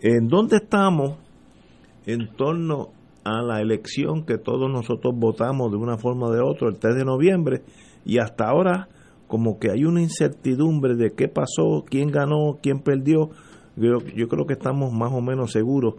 en 0.00 0.28
dónde 0.28 0.56
estamos 0.56 1.16
en 2.06 2.34
torno 2.36 2.88
a 3.24 3.42
la 3.42 3.60
elección 3.60 4.24
que 4.24 4.38
todos 4.38 4.70
nosotros 4.70 5.14
votamos 5.16 5.70
de 5.70 5.76
una 5.76 5.96
forma 5.96 6.26
o 6.26 6.32
de 6.32 6.40
otra 6.40 6.68
el 6.68 6.78
3 6.78 6.96
de 6.96 7.04
noviembre 7.04 7.62
y 8.04 8.18
hasta 8.18 8.48
ahora 8.48 8.88
como 9.28 9.58
que 9.58 9.70
hay 9.70 9.84
una 9.84 10.02
incertidumbre 10.02 10.96
de 10.96 11.12
qué 11.12 11.28
pasó, 11.28 11.84
quién 11.88 12.10
ganó, 12.10 12.58
quién 12.60 12.80
perdió. 12.80 13.30
Yo, 13.76 14.00
yo 14.14 14.28
creo 14.28 14.46
que 14.46 14.52
estamos 14.54 14.92
más 14.92 15.12
o 15.12 15.22
menos 15.22 15.52
seguros 15.52 15.94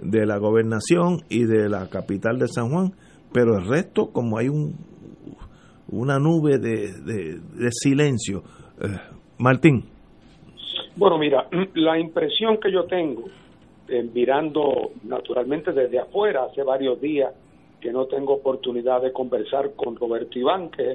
de 0.00 0.26
la 0.26 0.38
gobernación 0.38 1.22
y 1.28 1.44
de 1.44 1.68
la 1.68 1.88
capital 1.88 2.38
de 2.38 2.48
San 2.48 2.70
Juan, 2.70 2.92
pero 3.32 3.58
el 3.58 3.66
resto 3.68 4.10
como 4.12 4.38
hay 4.38 4.48
un 4.48 4.74
una 5.90 6.18
nube 6.18 6.58
de, 6.58 6.92
de, 6.92 7.70
silencio. 7.70 8.42
Eh, 8.80 8.88
Martín. 9.38 9.84
Bueno, 10.96 11.18
mira, 11.18 11.48
la 11.74 11.98
impresión 11.98 12.58
que 12.58 12.70
yo 12.72 12.84
tengo, 12.84 13.24
eh, 13.88 14.02
mirando 14.12 14.92
naturalmente 15.04 15.72
desde 15.72 15.98
afuera, 15.98 16.44
hace 16.44 16.62
varios 16.62 17.00
días 17.00 17.32
que 17.80 17.92
no 17.92 18.06
tengo 18.06 18.34
oportunidad 18.34 19.02
de 19.02 19.12
conversar 19.12 19.72
con 19.76 19.96
Roberto 19.96 20.38
Iván, 20.38 20.70
que 20.70 20.82
es 20.82 20.88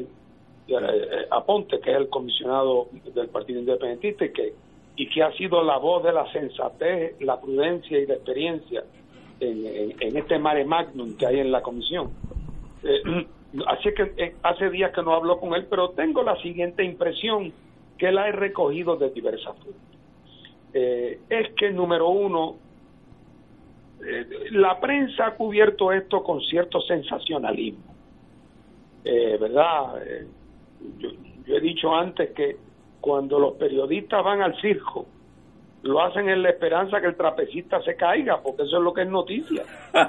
el, 0.67 0.83
eh, 0.83 1.27
Aponte, 1.31 1.79
que 1.79 1.91
es 1.91 1.97
el 1.97 2.09
comisionado 2.09 2.87
del 3.15 3.29
Partido 3.29 3.59
Independentista 3.59 4.25
y 4.25 4.31
que, 4.31 4.53
y 4.95 5.09
que 5.09 5.23
ha 5.23 5.31
sido 5.33 5.63
la 5.63 5.77
voz 5.77 6.03
de 6.03 6.13
la 6.13 6.31
sensatez, 6.31 7.19
la 7.21 7.39
prudencia 7.39 7.97
y 7.99 8.05
la 8.05 8.15
experiencia 8.15 8.83
en, 9.39 10.17
este 10.17 10.37
mare 10.39 10.65
magnum 10.65 11.17
que 11.17 11.25
hay 11.25 11.39
en 11.39 11.51
la 11.51 11.61
comisión. 11.61 12.11
así 13.67 13.93
que 13.93 14.13
eh, 14.17 14.35
hace 14.43 14.69
días 14.69 14.91
que 14.93 15.01
no 15.01 15.13
hablo 15.13 15.39
con 15.39 15.53
él, 15.53 15.65
pero 15.69 15.89
tengo 15.91 16.23
la 16.23 16.35
siguiente 16.41 16.83
impresión 16.83 17.51
que 17.97 18.11
la 18.11 18.27
he 18.27 18.31
recogido 18.31 18.95
de 18.95 19.09
diversas 19.09 19.55
fuentes. 19.57 19.99
Eh, 20.73 21.19
es 21.29 21.53
que, 21.53 21.71
número 21.71 22.09
uno, 22.09 22.55
eh, 24.05 24.25
la 24.51 24.79
prensa 24.79 25.27
ha 25.27 25.35
cubierto 25.35 25.91
esto 25.91 26.23
con 26.23 26.41
cierto 26.41 26.81
sensacionalismo. 26.81 27.93
¿Verdad? 29.03 30.01
Yo, 30.97 31.09
yo 31.45 31.55
he 31.57 31.59
dicho 31.59 31.93
antes 31.93 32.31
que 32.31 32.55
cuando 33.03 33.37
los 33.37 33.55
periodistas 33.55 34.23
van 34.23 34.41
al 34.41 34.55
circo, 34.61 35.05
lo 35.81 36.01
hacen 36.01 36.29
en 36.29 36.41
la 36.41 36.51
esperanza 36.51 37.01
que 37.01 37.07
el 37.07 37.17
trapecista 37.17 37.81
se 37.81 37.97
caiga, 37.97 38.39
porque 38.41 38.63
eso 38.63 38.77
es 38.77 38.81
lo 38.81 38.93
que 38.93 39.01
es 39.01 39.09
noticia. 39.09 39.63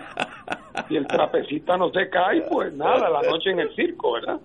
Si 0.89 0.97
el 0.97 1.07
trapecista 1.07 1.77
no 1.77 1.91
se 1.91 2.11
cae, 2.11 2.43
pues 2.51 2.75
nada, 2.75 3.09
la 3.09 3.23
noche 3.23 3.51
en 3.51 3.61
el 3.61 3.73
circo, 3.77 4.13
¿verdad? 4.13 4.41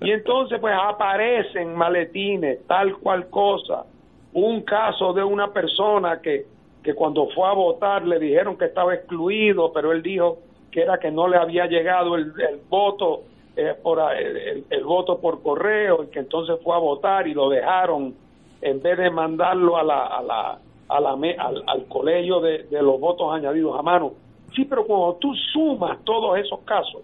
Y 0.00 0.12
entonces 0.12 0.60
pues 0.60 0.72
aparecen 0.80 1.74
maletines, 1.74 2.64
tal 2.68 2.96
cual 2.98 3.28
cosa. 3.28 3.84
Un 4.32 4.62
caso 4.62 5.12
de 5.12 5.24
una 5.24 5.52
persona 5.52 6.20
que, 6.22 6.46
que 6.80 6.94
cuando 6.94 7.28
fue 7.30 7.48
a 7.48 7.52
votar 7.52 8.06
le 8.06 8.20
dijeron 8.20 8.56
que 8.56 8.66
estaba 8.66 8.94
excluido, 8.94 9.72
pero 9.72 9.90
él 9.90 10.00
dijo 10.00 10.38
que 10.70 10.82
era 10.82 10.98
que 10.98 11.10
no 11.10 11.26
le 11.26 11.36
había 11.36 11.66
llegado 11.66 12.14
el, 12.14 12.32
voto 12.70 13.24
eh, 13.60 13.74
por 13.82 13.98
el, 14.16 14.64
el 14.70 14.84
voto 14.84 15.18
por 15.20 15.42
correo 15.42 16.04
y 16.04 16.06
que 16.06 16.20
entonces 16.20 16.60
fue 16.62 16.76
a 16.76 16.78
votar 16.78 17.26
y 17.26 17.34
lo 17.34 17.48
dejaron 17.48 18.14
en 18.62 18.80
vez 18.80 18.96
de 18.96 19.10
mandarlo 19.10 19.76
a 19.76 19.82
la, 19.82 20.06
a 20.06 20.22
la, 20.22 20.58
a 20.88 21.00
la 21.00 21.10
al, 21.10 21.64
al, 21.66 21.86
colegio 21.86 22.38
de, 22.40 22.68
de, 22.70 22.80
los 22.80 23.00
votos 23.00 23.34
añadidos 23.34 23.76
a 23.76 23.82
mano. 23.82 24.12
Sí, 24.54 24.64
pero 24.64 24.86
cuando 24.86 25.16
tú 25.16 25.34
sumas 25.52 25.98
todos 26.04 26.38
esos 26.38 26.60
casos, 26.60 27.02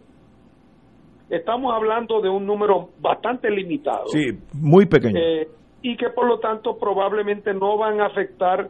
estamos 1.29 1.75
hablando 1.75 2.21
de 2.21 2.29
un 2.29 2.47
número 2.47 2.91
bastante 3.01 3.51
limitado. 3.51 4.07
Sí, 4.07 4.39
muy 4.53 4.87
pequeño. 4.87 5.19
Eh, 5.19 5.49
y 5.83 5.97
que 5.97 6.11
por 6.11 6.29
lo 6.29 6.39
tanto 6.39 6.79
probablemente 6.79 7.53
no 7.53 7.77
van 7.77 8.01
a 8.01 8.07
afectar 8.07 8.69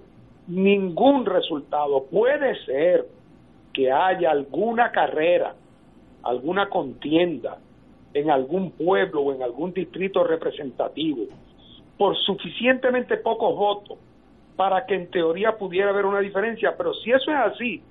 ningún 0.48 1.27
resultado. 1.27 2.06
Puede 2.11 2.55
ser 2.65 3.05
que 3.74 3.93
haya 3.93 4.31
alguna 4.31 4.90
carrera, 4.90 5.55
alguna 6.23 6.70
contienda 6.70 7.59
en 8.14 8.30
algún 8.30 8.70
pueblo 8.70 9.22
o 9.22 9.34
en 9.34 9.42
algún 9.42 9.72
distrito 9.72 10.24
representativo 10.24 11.26
por 11.98 12.16
suficientemente 12.16 13.16
pocos 13.18 13.54
votos 13.56 13.98
para 14.56 14.86
que 14.86 14.94
en 14.94 15.10
teoría 15.10 15.56
pudiera 15.56 15.90
haber 15.90 16.06
una 16.06 16.20
diferencia, 16.20 16.76
pero 16.76 16.94
si 16.94 17.10
eso 17.10 17.30
es 17.30 17.36
así, 17.36 17.82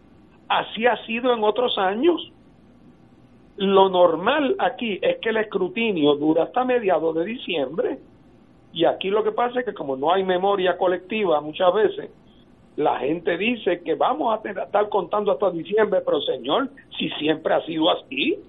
así 0.47 0.85
ha 0.85 0.97
sido 1.05 1.33
en 1.33 1.43
otros 1.43 1.77
años. 1.77 2.31
Lo 3.57 3.89
normal 3.89 4.55
aquí 4.59 4.97
es 5.01 5.17
que 5.17 5.29
el 5.29 5.37
escrutinio 5.37 6.15
dura 6.15 6.43
hasta 6.43 6.63
mediados 6.63 7.15
de 7.15 7.25
diciembre. 7.25 7.99
Y 8.71 8.85
aquí 8.85 9.09
lo 9.09 9.23
que 9.23 9.31
pasa 9.31 9.59
es 9.59 9.65
que 9.65 9.73
como 9.73 9.95
no 9.95 10.11
hay 10.11 10.23
memoria 10.23 10.77
colectiva 10.77 11.39
muchas 11.41 11.73
veces, 11.73 12.09
la 12.75 12.97
gente 12.99 13.37
dice 13.37 13.81
que 13.81 13.93
vamos 13.93 14.33
a 14.33 14.49
estar 14.49 14.89
contando 14.89 15.31
hasta 15.31 15.51
diciembre, 15.51 16.01
pero 16.03 16.21
señor, 16.21 16.69
si 16.97 17.09
siempre 17.11 17.53
ha 17.53 17.61
sido 17.65 17.91
así, 17.91 18.39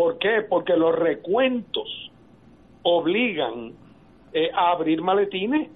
¿por 0.00 0.16
qué? 0.16 0.40
Porque 0.48 0.78
los 0.78 0.98
recuentos 0.98 2.10
obligan 2.84 3.74
eh, 4.32 4.50
a 4.54 4.70
abrir 4.70 5.02
maletines. 5.02 5.68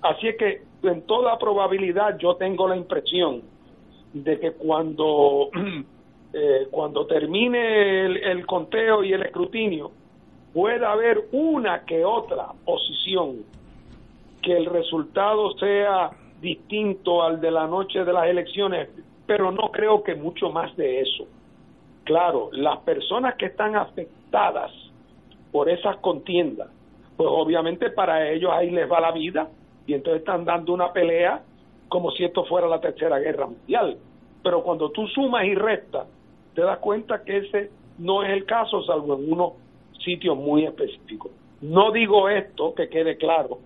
Así 0.00 0.26
es 0.26 0.36
que 0.36 0.62
en 0.82 1.02
toda 1.02 1.38
probabilidad 1.38 2.18
yo 2.18 2.34
tengo 2.34 2.66
la 2.66 2.76
impresión 2.76 3.42
de 4.14 4.40
que 4.40 4.50
cuando, 4.54 5.50
eh, 6.32 6.66
cuando 6.72 7.06
termine 7.06 8.06
el, 8.06 8.44
conteo 8.46 9.04
y 9.04 9.12
el 9.12 9.22
escrutinio, 9.22 9.92
pueda 10.52 10.90
haber 10.90 11.28
una 11.30 11.84
que 11.84 12.04
otra 12.04 12.48
posición 12.64 13.44
que 14.42 14.56
el 14.56 14.66
resultado 14.66 15.52
sea 15.58 16.10
distinto 16.40 17.22
al 17.22 17.40
de 17.40 17.52
la 17.52 17.68
noche 17.68 18.04
de 18.04 18.12
las 18.12 18.26
elecciones, 18.26 18.88
pero 19.24 19.52
no 19.52 19.70
creo 19.70 20.02
que 20.02 20.16
mucho 20.16 20.50
más 20.50 20.76
de 20.76 21.02
eso. 21.02 21.28
Claro, 22.04 22.50
las 22.52 22.78
personas 22.78 23.36
que 23.36 23.46
están 23.46 23.76
afectadas 23.76 24.72
por 25.50 25.68
esas 25.68 25.96
contiendas 25.98 26.68
pues 27.16 27.28
obviamente 27.30 27.90
para 27.90 28.30
ellos 28.30 28.50
ahí 28.52 28.70
les 28.70 28.90
va 28.90 29.00
la 29.00 29.12
vida 29.12 29.48
y 29.86 29.94
entonces 29.94 30.20
están 30.20 30.44
dando 30.44 30.72
una 30.72 30.92
pelea 30.92 31.42
como 31.88 32.10
si 32.10 32.24
esto 32.24 32.44
fuera 32.44 32.66
la 32.66 32.80
tercera 32.80 33.18
guerra 33.18 33.46
mundial. 33.46 33.98
Pero 34.42 34.62
cuando 34.62 34.90
tú 34.90 35.06
sumas 35.08 35.44
y 35.44 35.54
restas, 35.54 36.06
te 36.54 36.62
das 36.62 36.78
cuenta 36.78 37.22
que 37.22 37.38
ese 37.38 37.70
no 37.98 38.22
es 38.22 38.30
el 38.30 38.44
caso, 38.44 38.82
salvo 38.84 39.14
en 39.14 39.32
unos 39.32 39.52
sitios 40.02 40.36
muy 40.36 40.64
específicos. 40.64 41.30
No 41.60 41.92
digo 41.92 42.28
esto, 42.28 42.74
que 42.74 42.88
quede 42.88 43.16
claro, 43.16 43.58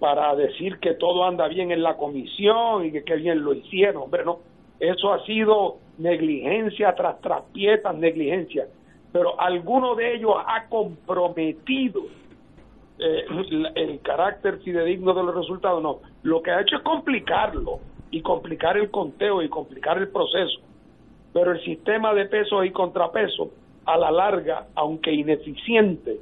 para 0.00 0.34
decir 0.34 0.78
que 0.80 0.94
todo 0.94 1.24
anda 1.24 1.46
bien 1.48 1.70
en 1.70 1.82
la 1.82 1.96
comisión 1.96 2.86
y 2.86 2.92
que 2.92 3.04
qué 3.04 3.16
bien 3.16 3.44
lo 3.44 3.54
hicieron, 3.54 4.04
hombre, 4.04 4.24
no. 4.24 4.38
Eso 4.80 5.12
ha 5.12 5.24
sido 5.24 5.76
negligencia 5.98 6.94
tras 6.94 7.20
traspietas, 7.20 7.96
negligencia. 7.96 8.66
Pero 9.12 9.40
alguno 9.40 9.94
de 9.94 10.16
ellos 10.16 10.34
ha 10.46 10.68
comprometido 10.68 12.02
eh, 12.98 13.24
el 13.74 14.00
carácter 14.00 14.58
fidedigno 14.58 15.14
de 15.14 15.22
los 15.22 15.34
resultados, 15.34 15.82
no. 15.82 15.98
Lo 16.22 16.42
que 16.42 16.50
ha 16.50 16.60
hecho 16.60 16.76
es 16.76 16.82
complicarlo 16.82 17.78
y 18.10 18.22
complicar 18.22 18.76
el 18.76 18.90
conteo 18.90 19.42
y 19.42 19.48
complicar 19.48 19.98
el 19.98 20.08
proceso. 20.08 20.60
Pero 21.32 21.52
el 21.52 21.64
sistema 21.64 22.14
de 22.14 22.26
pesos 22.26 22.64
y 22.64 22.70
contrapesos, 22.70 23.48
a 23.86 23.98
la 23.98 24.10
larga, 24.10 24.68
aunque 24.74 25.12
ineficiente, 25.12 26.18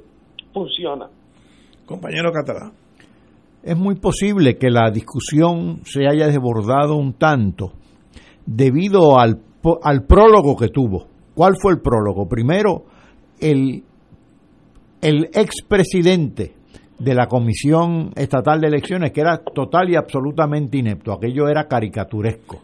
funciona. 0.53 1.07
Compañero 1.85 2.31
Catalán. 2.31 2.73
Es 3.63 3.77
muy 3.77 3.95
posible 3.95 4.57
que 4.57 4.69
la 4.69 4.91
discusión 4.91 5.81
se 5.85 6.05
haya 6.07 6.27
desbordado 6.27 6.95
un 6.95 7.13
tanto 7.13 7.71
debido 8.45 9.19
al, 9.19 9.39
al 9.81 10.05
prólogo 10.05 10.55
que 10.55 10.69
tuvo. 10.69 11.07
¿Cuál 11.33 11.53
fue 11.59 11.73
el 11.73 11.81
prólogo? 11.81 12.27
Primero, 12.27 12.83
el, 13.39 13.83
el 15.01 15.29
expresidente 15.33 16.53
de 16.99 17.15
la 17.15 17.27
Comisión 17.27 18.11
Estatal 18.15 18.61
de 18.61 18.67
Elecciones, 18.67 19.11
que 19.11 19.21
era 19.21 19.37
total 19.37 19.89
y 19.89 19.95
absolutamente 19.95 20.77
inepto, 20.77 21.11
aquello 21.11 21.47
era 21.47 21.67
caricaturesco. 21.67 22.63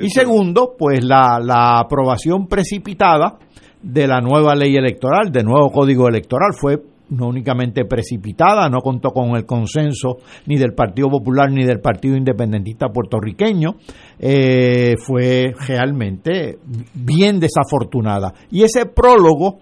y 0.00 0.08
segundo, 0.10 0.74
pues 0.78 1.04
la, 1.04 1.38
la 1.40 1.78
aprobación 1.78 2.46
precipitada 2.46 3.38
de 3.82 4.06
la 4.06 4.20
nueva 4.20 4.54
ley 4.54 4.74
electoral, 4.76 5.30
del 5.30 5.44
nuevo 5.44 5.70
código 5.70 6.08
electoral, 6.08 6.54
fue 6.54 6.78
no 7.10 7.28
únicamente 7.28 7.84
precipitada, 7.84 8.68
no 8.68 8.80
contó 8.80 9.10
con 9.10 9.36
el 9.36 9.44
consenso 9.44 10.18
ni 10.46 10.56
del 10.56 10.74
Partido 10.74 11.08
Popular 11.10 11.50
ni 11.50 11.64
del 11.64 11.80
Partido 11.80 12.16
Independentista 12.16 12.88
puertorriqueño, 12.88 13.76
eh, 14.18 14.94
fue 14.98 15.52
realmente 15.66 16.58
bien 16.94 17.38
desafortunada. 17.40 18.32
Y 18.50 18.62
ese 18.62 18.86
prólogo, 18.86 19.58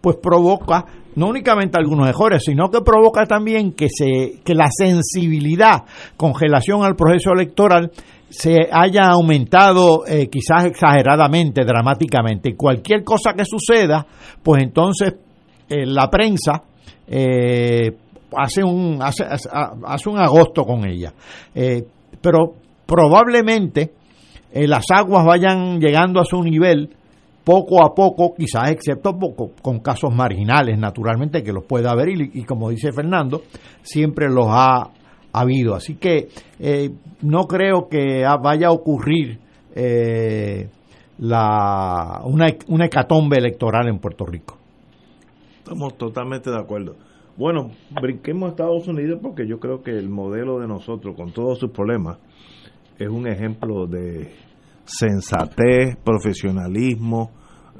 pues 0.00 0.16
provoca 0.22 0.84
no 1.16 1.28
únicamente 1.28 1.78
algunos 1.78 2.08
errores, 2.08 2.42
sino 2.44 2.70
que 2.70 2.80
provoca 2.80 3.24
también 3.26 3.72
que, 3.72 3.88
se, 3.88 4.40
que 4.44 4.54
la 4.54 4.68
sensibilidad 4.70 5.84
con 6.16 6.32
relación 6.38 6.82
al 6.82 6.96
proceso 6.96 7.32
electoral 7.32 7.90
se 8.28 8.68
haya 8.72 9.10
aumentado 9.10 10.04
eh, 10.06 10.28
quizás 10.28 10.64
exageradamente, 10.64 11.64
dramáticamente. 11.64 12.50
Y 12.50 12.54
cualquier 12.54 13.04
cosa 13.04 13.32
que 13.36 13.44
suceda, 13.44 14.04
pues 14.42 14.62
entonces 14.62 15.14
eh, 15.68 15.86
la 15.86 16.10
prensa 16.10 16.64
eh, 17.06 17.96
hace, 18.36 18.62
un, 18.62 18.98
hace, 19.00 19.24
hace, 19.24 20.08
un 20.08 20.18
agosto 20.18 20.64
con 20.64 20.86
ella. 20.86 21.12
pero 22.20 22.54
probablemente 22.86 23.92
las 24.52 24.84
aguas 24.90 25.24
vayan 25.24 25.80
llegando 25.80 26.20
a 26.20 26.24
su 26.24 26.42
nivel 26.42 26.90
poco 27.44 27.84
a 27.84 27.94
poco, 27.94 28.34
quizás 28.34 28.70
excepto 28.70 29.18
poco, 29.18 29.52
con 29.60 29.80
casos 29.80 30.14
marginales, 30.14 30.78
naturalmente, 30.78 31.42
que 31.42 31.52
los 31.52 31.64
pueda 31.64 31.90
haber, 31.90 32.08
y, 32.08 32.30
y 32.34 32.44
como 32.44 32.70
dice 32.70 32.90
Fernando, 32.90 33.42
siempre 33.82 34.30
los 34.30 34.46
ha 34.48 34.90
habido. 35.34 35.74
Así 35.74 35.96
que 35.96 36.28
eh, 36.58 36.90
no 37.22 37.46
creo 37.46 37.88
que 37.88 38.24
vaya 38.42 38.68
a 38.68 38.72
ocurrir 38.72 39.38
eh, 39.74 40.68
la, 41.18 42.22
una, 42.24 42.46
una 42.68 42.86
hecatombe 42.86 43.36
electoral 43.36 43.88
en 43.88 43.98
Puerto 43.98 44.24
Rico. 44.24 44.53
Estamos 45.64 45.96
totalmente 45.96 46.50
de 46.50 46.58
acuerdo. 46.58 46.94
Bueno, 47.38 47.70
brinquemos 47.98 48.48
a 48.48 48.50
Estados 48.50 48.86
Unidos 48.86 49.18
porque 49.22 49.48
yo 49.48 49.58
creo 49.58 49.82
que 49.82 49.92
el 49.92 50.10
modelo 50.10 50.60
de 50.60 50.68
nosotros, 50.68 51.16
con 51.16 51.32
todos 51.32 51.58
sus 51.58 51.70
problemas, 51.70 52.18
es 52.98 53.08
un 53.08 53.26
ejemplo 53.26 53.86
de 53.86 54.30
sensatez, 54.84 55.96
profesionalismo, 56.04 57.30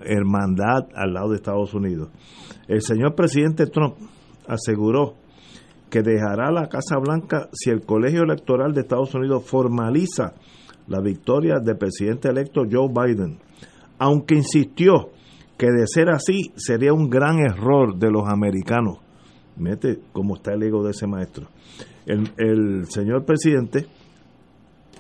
hermandad 0.02 0.89
al 0.94 1.12
lado 1.12 1.28
de 1.28 1.36
Estados 1.36 1.74
Unidos. 1.74 2.09
El 2.69 2.81
señor 2.81 3.15
presidente 3.15 3.66
Trump 3.66 3.97
aseguró 4.48 5.16
que 5.90 6.01
dejará 6.01 6.51
la 6.51 6.70
Casa 6.70 6.97
Blanca 6.98 7.51
si 7.52 7.69
el 7.69 7.85
Colegio 7.85 8.23
Electoral 8.23 8.73
de 8.73 8.81
Estados 8.81 9.15
Unidos 9.15 9.44
formaliza 9.44 10.32
la 10.86 11.02
victoria 11.02 11.56
del 11.62 11.77
presidente 11.77 12.31
electo 12.31 12.62
Joe 12.62 12.89
Biden, 12.89 13.36
aunque 13.98 14.36
insistió 14.36 15.11
que 15.65 15.73
de 15.73 15.86
ser 15.86 16.11
así 16.11 16.53
sería 16.57 16.93
un 16.93 17.09
gran 17.09 17.39
error 17.39 17.97
de 17.97 18.11
los 18.11 18.28
americanos. 18.28 18.99
Mete 19.57 19.99
cómo 20.12 20.35
está 20.35 20.53
el 20.53 20.62
ego 20.62 20.85
de 20.85 20.91
ese 20.91 21.07
maestro. 21.07 21.47
El, 22.05 22.31
el 22.36 22.85
señor 22.91 23.24
presidente 23.24 23.86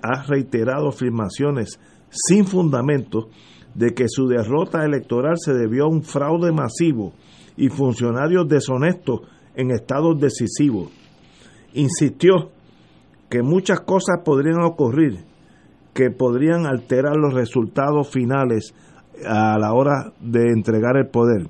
ha 0.00 0.22
reiterado 0.22 0.88
afirmaciones 0.88 1.78
sin 2.08 2.46
fundamento 2.46 3.28
de 3.74 3.92
que 3.92 4.08
su 4.08 4.26
derrota 4.26 4.86
electoral 4.86 5.34
se 5.36 5.52
debió 5.52 5.84
a 5.84 5.88
un 5.90 6.02
fraude 6.02 6.50
masivo 6.50 7.12
y 7.58 7.68
funcionarios 7.68 8.48
deshonestos 8.48 9.20
en 9.54 9.70
estados 9.70 10.18
decisivos. 10.18 10.88
Insistió 11.74 12.52
que 13.28 13.42
muchas 13.42 13.80
cosas 13.80 14.22
podrían 14.24 14.62
ocurrir 14.62 15.26
que 15.92 16.10
podrían 16.10 16.66
alterar 16.66 17.16
los 17.16 17.34
resultados 17.34 18.10
finales 18.10 18.74
a 19.26 19.58
la 19.58 19.72
hora 19.72 20.12
de 20.20 20.50
entregar 20.52 20.96
el 20.96 21.08
poder. 21.08 21.46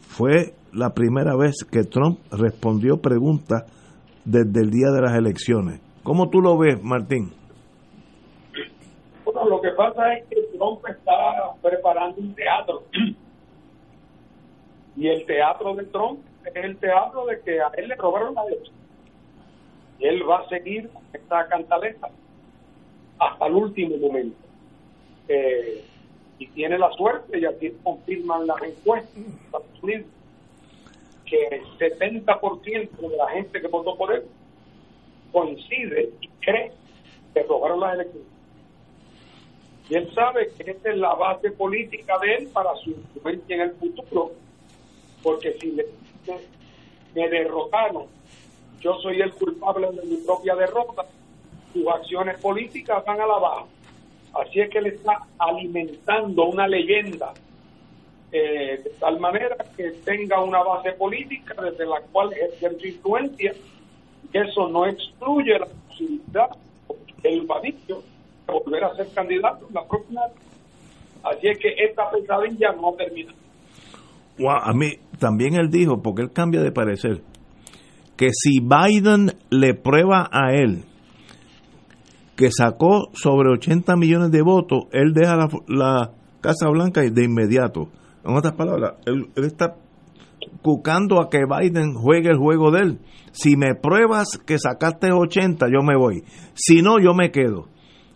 Fue 0.00 0.54
la 0.72 0.90
primera 0.90 1.36
vez 1.36 1.64
que 1.70 1.84
Trump 1.84 2.20
respondió 2.30 2.98
preguntas 2.98 3.64
desde 4.24 4.60
el 4.60 4.70
día 4.70 4.90
de 4.90 5.00
las 5.00 5.14
elecciones. 5.16 5.80
¿Cómo 6.02 6.28
tú 6.28 6.40
lo 6.40 6.56
ves, 6.58 6.82
Martín? 6.82 7.32
Bueno, 9.24 9.48
lo 9.48 9.60
que 9.60 9.70
pasa 9.70 10.14
es 10.14 10.26
que 10.28 10.36
Trump 10.56 10.80
está 10.88 11.12
preparando 11.62 12.20
un 12.20 12.34
teatro. 12.34 12.82
Y 14.96 15.08
el 15.08 15.26
teatro 15.26 15.74
de 15.74 15.84
Trump 15.84 16.20
es 16.44 16.64
el 16.64 16.76
teatro 16.78 17.26
de 17.26 17.40
que 17.40 17.60
a 17.60 17.70
él 17.76 17.88
le 17.88 17.96
robaron 17.96 18.34
la 18.34 18.44
leche. 18.44 18.72
Y 19.98 20.06
él 20.06 20.22
va 20.28 20.38
a 20.38 20.48
seguir 20.48 20.90
esta 21.12 21.46
cantaleta 21.48 22.08
hasta 23.18 23.46
el 23.46 23.54
último 23.54 23.96
momento. 23.96 24.36
Eh, 25.28 25.84
y 26.38 26.46
tiene 26.48 26.78
la 26.78 26.90
suerte, 26.92 27.38
y 27.38 27.44
aquí 27.44 27.72
confirman 27.82 28.46
las 28.46 28.62
encuestas 28.62 29.10
que 31.24 31.48
el 31.50 31.64
70% 31.78 32.90
de 32.96 33.16
la 33.16 33.28
gente 33.30 33.60
que 33.60 33.68
votó 33.68 33.96
por 33.96 34.12
él 34.12 34.24
coincide 35.32 36.10
y 36.20 36.28
cree 36.40 36.72
que 37.34 37.42
robaron 37.42 37.80
las 37.80 37.94
elecciones. 37.94 38.28
Y 39.88 39.94
él 39.94 40.12
sabe 40.14 40.50
que 40.56 40.70
esta 40.70 40.90
es 40.90 40.96
la 40.98 41.14
base 41.14 41.50
política 41.52 42.18
de 42.18 42.34
él 42.34 42.48
para 42.52 42.74
su 42.76 42.90
influencia 42.90 43.56
en 43.56 43.62
el 43.62 43.72
futuro, 43.72 44.32
porque 45.22 45.56
si 45.60 45.72
le 45.72 45.86
me 47.14 47.28
derrotaron, 47.30 48.04
yo 48.80 48.94
soy 49.00 49.20
el 49.22 49.32
culpable 49.32 49.90
de 49.90 50.02
mi 50.02 50.16
propia 50.18 50.54
derrota, 50.54 51.06
sus 51.72 51.86
acciones 51.88 52.38
políticas 52.40 53.02
van 53.06 53.20
a 53.20 53.26
la 53.26 53.38
baja. 53.38 53.64
Así 54.42 54.60
es 54.60 54.70
que 54.70 54.80
le 54.80 54.90
está 54.90 55.12
alimentando 55.38 56.46
una 56.46 56.66
leyenda 56.66 57.32
eh, 58.32 58.80
de 58.82 58.90
tal 59.00 59.18
manera 59.20 59.56
que 59.76 59.90
tenga 60.04 60.42
una 60.42 60.62
base 60.62 60.92
política 60.92 61.54
desde 61.62 61.86
la 61.86 62.00
cual 62.12 62.32
ejercer 62.32 62.78
su 62.80 62.86
influencia 62.86 63.54
y 64.32 64.38
eso 64.38 64.68
no 64.68 64.86
excluye 64.86 65.58
la 65.58 65.66
posibilidad 65.66 66.50
del 67.22 67.46
vadillo 67.46 68.02
de 68.46 68.52
volver 68.52 68.84
a 68.84 68.94
ser 68.96 69.08
candidato 69.14 69.66
en 69.68 69.74
la 69.74 69.84
próxima. 69.84 70.22
Así 71.22 71.48
es 71.48 71.58
que 71.58 71.74
esta 71.78 72.10
pesadilla 72.10 72.72
no 72.72 72.92
termina 72.92 73.32
a 74.44 74.72
mí 74.72 74.92
también 75.18 75.54
él 75.54 75.70
dijo, 75.70 76.02
porque 76.02 76.22
él 76.22 76.32
cambia 76.32 76.60
de 76.60 76.72
parecer, 76.72 77.22
que 78.16 78.30
si 78.32 78.60
Biden 78.60 79.32
le 79.50 79.74
prueba 79.74 80.28
a 80.30 80.52
él 80.52 80.84
que 82.36 82.50
sacó 82.50 83.08
sobre 83.14 83.50
80 83.50 83.96
millones 83.96 84.30
de 84.30 84.42
votos, 84.42 84.84
él 84.92 85.12
deja 85.14 85.36
la, 85.66 86.12
Casa 86.40 86.68
Blanca 86.68 87.00
de 87.00 87.24
inmediato. 87.24 87.88
En 88.24 88.36
otras 88.36 88.52
palabras, 88.52 88.94
él, 89.06 89.30
está 89.36 89.74
cucando 90.62 91.20
a 91.20 91.28
que 91.28 91.40
Biden 91.44 91.94
juegue 91.94 92.28
el 92.28 92.36
juego 92.36 92.70
de 92.70 92.80
él. 92.82 92.98
Si 93.32 93.56
me 93.56 93.74
pruebas 93.74 94.38
que 94.46 94.58
sacaste 94.58 95.10
80, 95.10 95.66
yo 95.68 95.82
me 95.82 95.96
voy. 95.96 96.22
Si 96.54 96.82
no, 96.82 97.00
yo 97.00 97.14
me 97.14 97.32
quedo. 97.32 97.68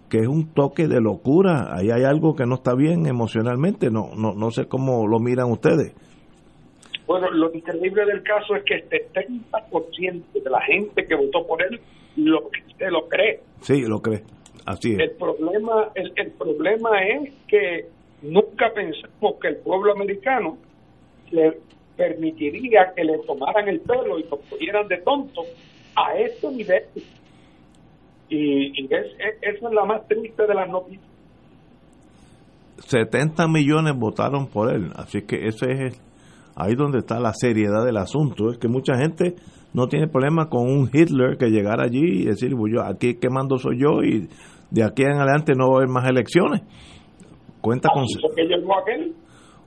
Que 0.08 0.18
es 0.18 0.28
un 0.28 0.52
toque 0.52 0.86
de 0.86 1.00
locura. 1.00 1.74
Ahí 1.74 1.90
hay 1.90 2.04
algo 2.04 2.34
que 2.34 2.44
no 2.44 2.56
está 2.56 2.74
bien 2.74 3.06
emocionalmente. 3.06 3.90
No, 3.90 4.10
no, 4.16 4.34
no 4.34 4.50
sé 4.50 4.66
cómo 4.66 5.08
lo 5.08 5.18
miran 5.18 5.50
ustedes. 5.50 5.94
Bueno, 7.06 7.30
lo 7.30 7.52
increíble 7.52 8.04
del 8.06 8.22
caso 8.22 8.54
es 8.54 8.64
que 8.64 8.76
este 8.76 9.08
30% 9.12 10.22
de 10.32 10.50
la 10.50 10.60
gente 10.62 11.06
que 11.06 11.14
votó 11.16 11.44
por 11.46 11.62
él 11.62 11.80
lo, 12.24 12.50
se 12.78 12.90
lo 12.90 13.08
cree. 13.08 13.40
Sí, 13.60 13.82
lo 13.82 14.00
cree. 14.00 14.22
Así 14.66 14.92
es. 14.92 14.98
El 14.98 15.10
problema, 15.12 15.90
el, 15.94 16.12
el 16.16 16.30
problema 16.32 16.90
es 17.02 17.32
que 17.46 17.86
nunca 18.22 18.72
pensamos 18.74 19.36
que 19.40 19.48
el 19.48 19.56
pueblo 19.56 19.92
americano 19.92 20.58
le 21.30 21.58
permitiría 21.96 22.92
que 22.94 23.04
le 23.04 23.18
tomaran 23.26 23.68
el 23.68 23.80
pelo 23.80 24.18
y 24.18 24.24
lo 24.24 24.38
pusieran 24.38 24.88
de 24.88 24.98
tonto 24.98 25.42
a 25.96 26.16
este 26.16 26.50
nivel. 26.50 26.84
Y, 28.28 28.82
y 28.82 28.84
es, 28.84 29.06
eso 29.42 29.68
es 29.68 29.74
la 29.74 29.84
más 29.84 30.06
triste 30.06 30.46
de 30.46 30.54
las 30.54 30.68
noticias. 30.68 31.04
70 32.78 33.46
millones 33.48 33.94
votaron 33.96 34.46
por 34.46 34.72
él, 34.74 34.90
así 34.96 35.22
que 35.22 35.46
ese 35.46 35.66
es 35.70 36.00
ahí 36.56 36.74
donde 36.74 36.98
está 36.98 37.20
la 37.20 37.32
seriedad 37.34 37.84
del 37.84 37.98
asunto, 37.98 38.50
es 38.50 38.58
que 38.58 38.68
mucha 38.68 38.96
gente 38.96 39.34
no 39.72 39.86
tiene 39.86 40.08
problema 40.08 40.48
con 40.48 40.62
un 40.62 40.90
Hitler 40.92 41.36
que 41.38 41.50
llegara 41.50 41.84
allí 41.84 42.22
y 42.22 42.24
decir, 42.24 42.54
pues 42.56 42.72
yo 42.74 42.82
aquí 42.82 43.14
que 43.14 43.30
mando 43.30 43.56
soy 43.58 43.78
yo 43.80 44.02
y 44.02 44.28
de 44.70 44.84
aquí 44.84 45.02
en 45.02 45.12
adelante 45.12 45.52
no 45.56 45.68
va 45.68 45.74
a 45.74 45.76
haber 45.78 45.88
más 45.88 46.08
elecciones. 46.08 46.62
Cuenta 47.60 47.88
con... 47.92 48.04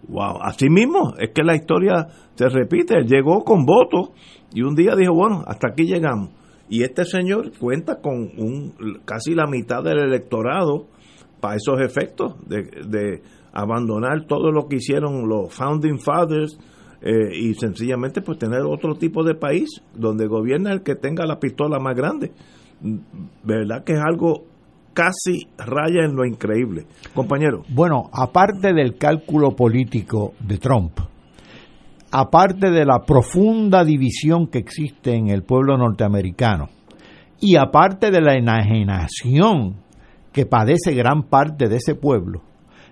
Wow, 0.08 0.42
así 0.42 0.70
mismo, 0.70 1.14
es 1.18 1.30
que 1.30 1.44
la 1.44 1.56
historia 1.56 2.08
se 2.36 2.50
repite, 2.50 2.96
él 2.98 3.08
llegó 3.08 3.44
con 3.46 3.66
votos 3.66 4.10
y 4.54 4.62
un 4.62 4.76
día 4.76 4.96
dijo, 4.98 5.14
bueno, 5.14 5.44
hasta 5.48 5.70
aquí 5.70 5.86
llegamos. 5.86 6.32
Y 6.68 6.84
este 6.84 7.06
señor 7.06 7.58
cuenta 7.58 8.02
con 8.02 8.16
un, 8.38 8.74
casi 9.06 9.34
la 9.34 9.48
mitad 9.48 9.84
del 9.84 10.00
electorado 10.00 10.88
para 11.40 11.56
esos 11.56 11.80
efectos 11.80 12.36
de, 12.48 12.64
de 12.88 13.22
abandonar 13.54 14.26
todo 14.28 14.52
lo 14.52 14.68
que 14.68 14.78
hicieron 14.78 15.28
los 15.30 15.54
Founding 15.54 16.00
Fathers, 16.00 16.58
eh, 17.06 17.36
y 17.36 17.54
sencillamente 17.56 18.22
pues 18.22 18.38
tener 18.40 18.62
otro 18.62 18.96
tipo 18.96 19.26
de 19.26 19.36
país 19.36 19.82
donde 19.94 20.26
gobierna 20.26 20.72
el 20.72 20.84
que 20.84 20.96
tenga 20.96 21.26
la 21.26 21.38
pistola 21.38 21.78
más 21.78 21.98
grande. 21.98 22.32
¿Verdad 23.44 23.84
que 23.84 23.94
es 23.94 24.00
algo 24.00 24.46
casi 24.94 25.48
raya 25.58 26.06
en 26.06 26.16
lo 26.16 26.26
increíble? 26.26 26.86
Compañero. 27.14 27.64
Bueno, 27.68 28.10
aparte 28.14 28.74
del 28.74 28.98
cálculo 28.98 29.52
político 29.52 30.34
de 30.40 30.58
Trump, 30.58 30.94
aparte 32.10 32.72
de 32.72 32.86
la 32.86 33.04
profunda 33.06 33.84
división 33.84 34.48
que 34.48 34.60
existe 34.60 35.14
en 35.14 35.28
el 35.28 35.44
pueblo 35.44 35.78
norteamericano 35.78 36.70
y 37.42 37.58
aparte 37.58 38.12
de 38.12 38.22
la 38.22 38.36
enajenación 38.36 39.76
que 40.32 40.46
padece 40.46 40.94
gran 40.94 41.24
parte 41.24 41.68
de 41.68 41.76
ese 41.76 41.96
pueblo, 41.96 42.44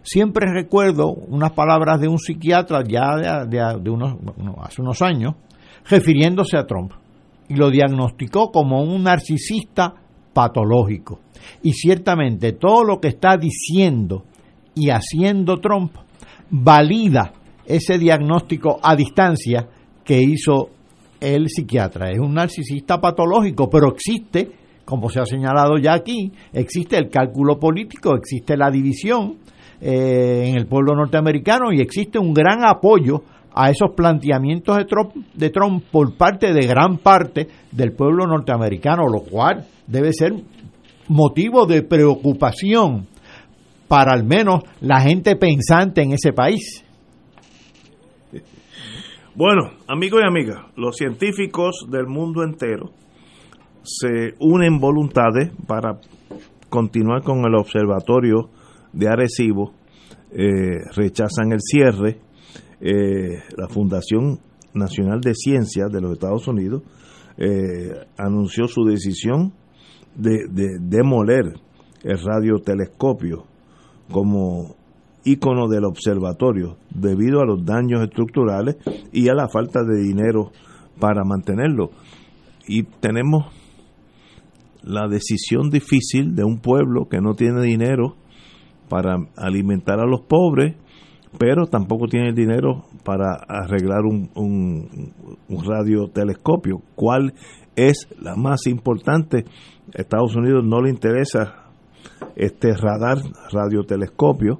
siempre 0.03 0.51
recuerdo 0.51 1.09
unas 1.09 1.51
palabras 1.51 1.99
de 1.99 2.07
un 2.07 2.17
psiquiatra 2.17 2.83
ya 2.87 3.45
de, 3.45 3.89
unos, 3.89 4.15
hace 4.61 4.81
unos 4.81 5.01
años, 5.01 5.35
refiriéndose 5.89 6.57
a 6.57 6.65
Trump, 6.65 6.93
y 7.47 7.55
lo 7.55 7.69
diagnosticó 7.69 8.51
como 8.51 8.83
un 8.83 9.03
narcisista 9.03 9.93
patológico. 10.33 11.19
Y 11.63 11.73
ciertamente 11.73 12.53
todo 12.53 12.83
lo 12.83 12.99
que 12.99 13.09
está 13.09 13.37
diciendo 13.37 14.23
y 14.75 14.89
haciendo 14.89 15.59
Trump 15.59 15.93
valida 16.49 17.33
ese 17.65 17.97
diagnóstico 17.97 18.79
a 18.81 18.95
distancia 18.95 19.67
que 20.03 20.21
hizo 20.21 20.69
el 21.19 21.49
psiquiatra. 21.49 22.09
Es 22.09 22.19
un 22.19 22.33
narcisista 22.33 22.99
patológico, 22.99 23.69
pero 23.69 23.93
existe, 23.93 24.51
como 24.85 25.09
se 25.09 25.19
ha 25.19 25.25
señalado 25.25 25.77
ya 25.77 25.93
aquí, 25.93 26.31
existe 26.53 26.97
el 26.97 27.09
cálculo 27.09 27.59
político, 27.59 28.15
existe 28.15 28.57
la 28.57 28.71
división 28.71 29.37
eh, 29.81 30.45
en 30.47 30.55
el 30.55 30.67
pueblo 30.67 30.95
norteamericano 30.95 31.71
y 31.73 31.81
existe 31.81 32.19
un 32.19 32.33
gran 32.33 32.63
apoyo 32.63 33.23
a 33.53 33.69
esos 33.69 33.91
planteamientos 33.95 34.77
de 34.77 34.85
Trump, 34.85 35.15
de 35.33 35.49
Trump 35.49 35.83
por 35.91 36.15
parte 36.15 36.53
de 36.53 36.67
gran 36.67 36.97
parte 36.97 37.47
del 37.71 37.91
pueblo 37.91 38.27
norteamericano, 38.27 39.07
lo 39.07 39.21
cual 39.21 39.65
debe 39.87 40.13
ser 40.13 40.33
motivo 41.07 41.65
de 41.65 41.81
preocupación 41.81 43.07
para 43.87 44.13
al 44.13 44.23
menos 44.23 44.63
la 44.79 45.01
gente 45.01 45.35
pensante 45.35 46.01
en 46.01 46.13
ese 46.13 46.31
país. 46.31 46.85
Bueno, 49.33 49.71
amigos 49.87 50.21
y 50.23 50.27
amigas, 50.27 50.59
los 50.75 50.95
científicos 50.95 51.87
del 51.89 52.05
mundo 52.05 52.43
entero 52.43 52.91
se 53.83 54.35
unen 54.39 54.79
voluntades 54.79 55.51
para 55.67 55.99
continuar 56.69 57.23
con 57.23 57.39
el 57.45 57.55
observatorio 57.55 58.49
de 58.93 59.07
Arecibo, 59.07 59.73
eh, 60.31 60.79
rechazan 60.95 61.51
el 61.51 61.59
cierre, 61.61 62.19
eh, 62.79 63.43
la 63.57 63.67
Fundación 63.67 64.39
Nacional 64.73 65.21
de 65.21 65.33
Ciencias 65.35 65.91
de 65.91 66.01
los 66.01 66.13
Estados 66.13 66.47
Unidos 66.47 66.83
eh, 67.37 67.91
anunció 68.17 68.67
su 68.67 68.83
decisión 68.85 69.53
de, 70.15 70.47
de 70.49 70.77
demoler 70.79 71.53
el 72.03 72.19
radiotelescopio 72.19 73.45
como 74.11 74.75
ícono 75.23 75.67
del 75.67 75.85
observatorio 75.85 76.77
debido 76.89 77.41
a 77.41 77.45
los 77.45 77.63
daños 77.63 78.01
estructurales 78.01 78.77
y 79.11 79.29
a 79.29 79.33
la 79.33 79.47
falta 79.47 79.83
de 79.83 80.01
dinero 80.01 80.51
para 80.99 81.23
mantenerlo. 81.23 81.91
Y 82.67 82.83
tenemos 82.83 83.45
la 84.83 85.07
decisión 85.07 85.69
difícil 85.69 86.35
de 86.35 86.43
un 86.43 86.59
pueblo 86.59 87.07
que 87.09 87.21
no 87.21 87.33
tiene 87.35 87.61
dinero 87.61 88.15
para 88.91 89.15
alimentar 89.37 90.01
a 90.01 90.05
los 90.05 90.19
pobres, 90.19 90.75
pero 91.37 91.65
tampoco 91.65 92.07
tiene 92.07 92.33
dinero 92.33 92.83
para 93.05 93.35
arreglar 93.47 94.01
un, 94.03 95.13
radiotelescopio. 95.47 96.81
¿Cuál 96.93 97.33
es 97.77 98.09
la 98.19 98.35
más 98.35 98.67
importante? 98.67 99.45
Estados 99.93 100.35
Unidos 100.35 100.65
no 100.65 100.81
le 100.81 100.89
interesa 100.89 101.71
este 102.35 102.73
radar, 102.75 103.19
radiotelescopio, 103.53 104.57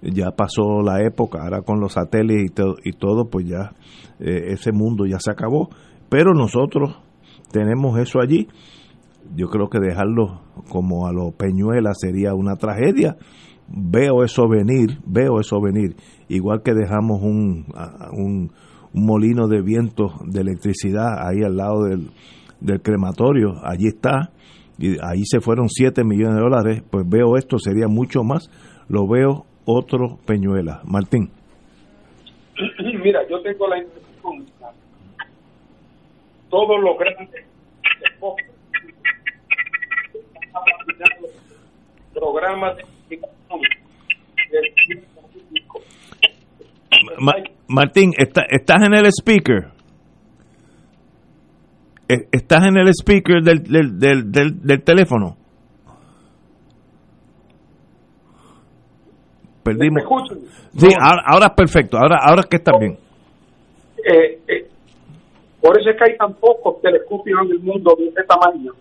ya 0.00 0.30
pasó 0.30 0.80
la 0.82 1.02
época, 1.02 1.42
ahora 1.42 1.60
con 1.60 1.78
los 1.78 1.92
satélites 1.92 2.46
y 2.46 2.54
todo, 2.54 2.74
y 2.82 2.92
todo 2.92 3.28
pues 3.28 3.46
ya 3.46 3.72
eh, 4.20 4.52
ese 4.52 4.72
mundo 4.72 5.04
ya 5.04 5.18
se 5.20 5.30
acabó, 5.30 5.68
pero 6.08 6.32
nosotros 6.32 6.96
tenemos 7.52 7.98
eso 7.98 8.20
allí. 8.20 8.48
Yo 9.34 9.48
creo 9.48 9.68
que 9.68 9.80
dejarlo 9.80 10.40
como 10.70 11.06
a 11.06 11.12
los 11.12 11.34
peñuelas 11.34 11.98
sería 12.00 12.32
una 12.32 12.56
tragedia. 12.56 13.16
Veo 13.68 14.22
eso 14.22 14.48
venir, 14.48 14.98
veo 15.04 15.40
eso 15.40 15.60
venir. 15.60 15.96
Igual 16.28 16.62
que 16.62 16.72
dejamos 16.72 17.20
un, 17.22 17.66
un, 18.12 18.50
molino 18.92 19.46
de 19.46 19.60
viento 19.60 20.14
de 20.24 20.40
electricidad 20.40 21.28
ahí 21.28 21.42
al 21.42 21.56
lado 21.56 21.84
del, 21.84 22.10
del 22.60 22.80
crematorio, 22.80 23.54
allí 23.62 23.88
está, 23.88 24.30
y 24.78 24.96
ahí 25.02 25.24
se 25.24 25.40
fueron 25.40 25.68
7 25.68 26.02
millones 26.02 26.36
de 26.36 26.40
dólares, 26.40 26.82
pues 26.90 27.04
veo 27.06 27.36
esto, 27.36 27.58
sería 27.58 27.88
mucho 27.88 28.22
más, 28.22 28.48
lo 28.88 29.06
veo 29.06 29.44
otro 29.66 30.18
Peñuela. 30.24 30.80
Martín. 30.84 31.30
Mira, 33.02 33.20
yo 33.28 33.42
tengo 33.42 33.68
la 33.68 33.78
impresión, 33.78 34.46
todos 36.48 36.80
los 36.82 36.98
grandes 36.98 37.44
programas 42.14 42.76
Martín, 47.68 48.12
¿estás 48.16 48.82
en 48.82 48.94
el 48.94 49.06
speaker? 49.06 49.76
Eh, 52.08 52.28
¿Estás 52.30 52.66
en 52.66 52.76
el 52.78 52.88
speaker 52.88 53.42
del, 53.42 53.62
del, 53.64 53.98
del, 53.98 54.62
del, 54.62 54.82
teléfono? 54.84 55.36
Perdimos. 59.64 60.02
Sí, 60.76 60.86
ahora, 61.00 61.46
es 61.46 61.52
perfecto. 61.54 61.96
Ahora, 61.96 62.18
ahora 62.22 62.42
es 62.42 62.46
que 62.46 62.56
está 62.58 62.78
bien. 62.78 62.96
Eh, 63.98 64.38
eh, 64.46 64.68
por 65.60 65.80
eso 65.80 65.90
es 65.90 65.96
que 65.96 66.12
hay 66.12 66.16
tan 66.16 66.34
pocos 66.34 66.80
telescopios 66.80 67.40
en 67.44 67.50
el 67.52 67.58
mundo 67.58 67.96
de 67.98 68.06
este 68.06 68.22
tamaño. 68.22 68.72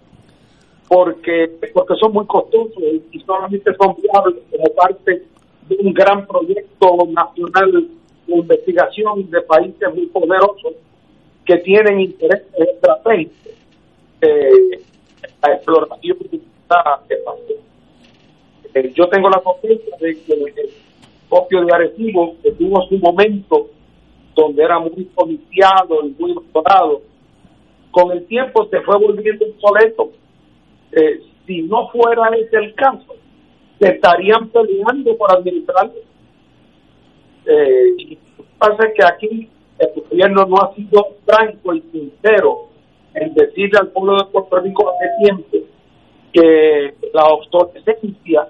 Porque, 0.88 1.52
porque 1.74 1.96
son 1.96 2.14
muy 2.14 2.26
costosos 2.26 2.84
y 3.12 3.20
solamente 3.22 3.72
son 3.76 3.96
viables 4.02 4.44
como 4.52 4.70
parte 4.76 5.24
de 5.68 5.76
un 5.78 5.94
gran 5.94 6.28
proyecto 6.28 6.98
nacional 7.08 7.90
de 8.28 8.36
investigación 8.36 9.30
de 9.30 9.42
países 9.42 9.94
muy 9.94 10.06
poderosos 10.08 10.74
que 11.44 11.58
tienen 11.58 12.00
interés 12.00 12.44
estratégicos 12.58 13.54
eh, 14.22 14.82
la 15.42 15.54
exploración 15.54 16.18
de 16.32 17.16
espacio. 17.16 17.56
Eh, 18.74 18.92
yo 18.96 19.08
tengo 19.10 19.30
la 19.30 19.40
confianza 19.40 19.98
de 20.00 20.20
que 20.22 20.34
el 20.34 20.70
copio 21.30 21.66
de 21.66 21.74
Arecibo, 21.74 22.36
que 22.42 22.52
tuvo 22.52 22.82
su 22.88 22.98
momento 22.98 23.70
donde 24.36 24.64
era 24.64 24.80
muy 24.80 25.06
policiado 25.16 26.06
y 26.06 26.16
muy 26.20 26.34
doctorado, 26.34 27.02
con 27.92 28.12
el 28.12 28.26
tiempo 28.26 28.68
se 28.70 28.82
fue 28.82 28.98
volviendo 28.98 29.46
obsoleto. 29.46 30.12
Eh, 30.96 31.22
si 31.46 31.62
no 31.64 31.90
fuera 31.90 32.30
ese 32.36 32.58
el 32.58 32.74
caso, 32.76 33.16
se 33.80 33.90
estarían 33.90 34.50
peleando 34.50 35.16
por 35.18 35.32
administrarlo. 35.32 35.94
Eh, 37.46 37.94
y 37.98 38.18
pasa 38.58 38.92
que 38.96 39.04
aquí 39.06 39.50
el 39.78 40.04
gobierno 40.10 40.46
no 40.46 40.56
ha 40.58 40.74
sido 40.74 41.16
franco 41.26 41.74
y 41.74 41.82
sincero 41.92 42.70
en 43.14 43.34
decirle 43.34 43.78
al 43.80 43.90
pueblo 43.90 44.18
de 44.18 44.32
Puerto 44.32 44.60
Rico 44.60 44.90
hace 44.90 45.24
tiempo 45.24 45.58
que 46.34 46.96
la 47.14 47.26
obsolescencia 47.26 48.48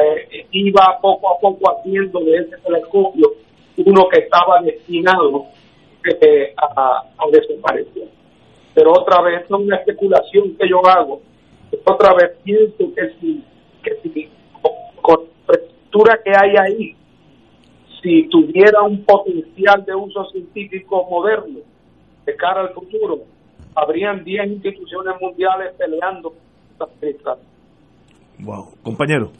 eh, 0.00 0.46
iba 0.52 0.98
poco 1.02 1.34
a 1.34 1.38
poco 1.40 1.70
haciendo 1.70 2.20
de 2.20 2.36
ese 2.36 2.56
telescopio 2.58 3.32
uno 3.84 4.08
que 4.08 4.20
estaba 4.20 4.60
destinado 4.62 5.46
eh, 6.20 6.54
a, 6.56 7.02
desaparecer. 7.30 8.08
Pero 8.74 8.92
otra 8.92 9.22
vez, 9.22 9.44
es 9.44 9.50
una 9.50 9.76
especulación 9.76 10.56
que 10.56 10.68
yo 10.68 10.84
hago. 10.86 11.20
Otra 11.84 12.14
vez 12.14 12.32
pienso 12.42 12.92
que 12.94 13.14
si, 13.20 13.44
con 15.02 15.20
la 15.46 15.54
estructura 15.54 16.20
que 16.22 16.30
hay 16.36 16.56
ahí, 16.56 16.96
si 18.02 18.28
tuviera 18.28 18.82
un 18.82 19.04
potencial 19.04 19.84
de 19.84 19.94
uso 19.94 20.24
científico 20.30 21.06
moderno 21.10 21.60
de 22.24 22.36
cara 22.36 22.62
al 22.62 22.70
futuro, 22.70 23.20
habrían 23.74 24.24
10 24.24 24.46
instituciones 24.46 25.14
mundiales 25.20 25.74
peleando. 25.76 26.34
Wow, 28.38 28.68
compañero. 28.82 29.30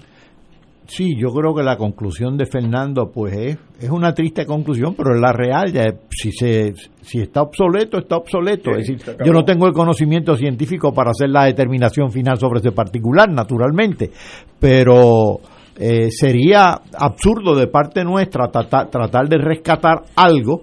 Sí, 0.90 1.14
yo 1.16 1.28
creo 1.28 1.54
que 1.54 1.62
la 1.62 1.76
conclusión 1.76 2.36
de 2.36 2.46
Fernando, 2.46 3.12
pues 3.14 3.32
es, 3.32 3.58
es 3.80 3.90
una 3.90 4.12
triste 4.12 4.44
conclusión, 4.44 4.96
pero 4.96 5.14
es 5.14 5.20
la 5.20 5.32
real. 5.32 5.72
Ya, 5.72 5.84
si 6.10 6.32
se 6.32 6.74
si 7.00 7.20
está 7.20 7.42
obsoleto, 7.42 7.98
está 7.98 8.16
obsoleto. 8.16 8.72
es 8.72 8.88
decir, 8.88 9.16
yo 9.24 9.32
no 9.32 9.44
tengo 9.44 9.68
el 9.68 9.72
conocimiento 9.72 10.34
científico 10.34 10.92
para 10.92 11.12
hacer 11.12 11.30
la 11.30 11.44
determinación 11.44 12.10
final 12.10 12.38
sobre 12.38 12.58
ese 12.58 12.72
particular, 12.72 13.30
naturalmente, 13.30 14.10
pero 14.58 15.38
eh, 15.78 16.10
sería 16.10 16.80
absurdo 16.98 17.54
de 17.54 17.68
parte 17.68 18.02
nuestra 18.02 18.48
tratar, 18.48 19.28
de 19.28 19.38
rescatar 19.38 20.02
algo 20.16 20.62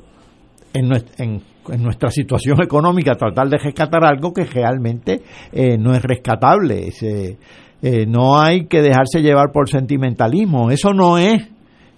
en, 0.74 0.90
nuestra, 0.90 2.12
situación 2.12 2.62
económica, 2.62 3.16
tratar 3.16 3.48
de 3.48 3.60
rescatar 3.60 4.04
algo 4.04 4.34
que 4.34 4.44
realmente 4.44 5.22
eh, 5.54 5.78
no 5.78 5.94
es 5.94 6.04
rescatable. 6.04 6.90
Eh, 7.02 7.38
no 7.82 8.40
hay 8.40 8.66
que 8.66 8.82
dejarse 8.82 9.22
llevar 9.22 9.52
por 9.52 9.70
sentimentalismo. 9.70 10.72
Eso 10.72 10.94
no 10.94 11.18
es 11.18 11.48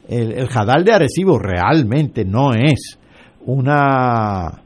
el, 0.08 0.34
el 0.34 0.48
jadal 0.48 0.84
de 0.84 0.94
Arecibo, 0.94 1.40
realmente 1.40 2.26
no 2.26 2.54
es 2.54 2.98
una 3.46 4.62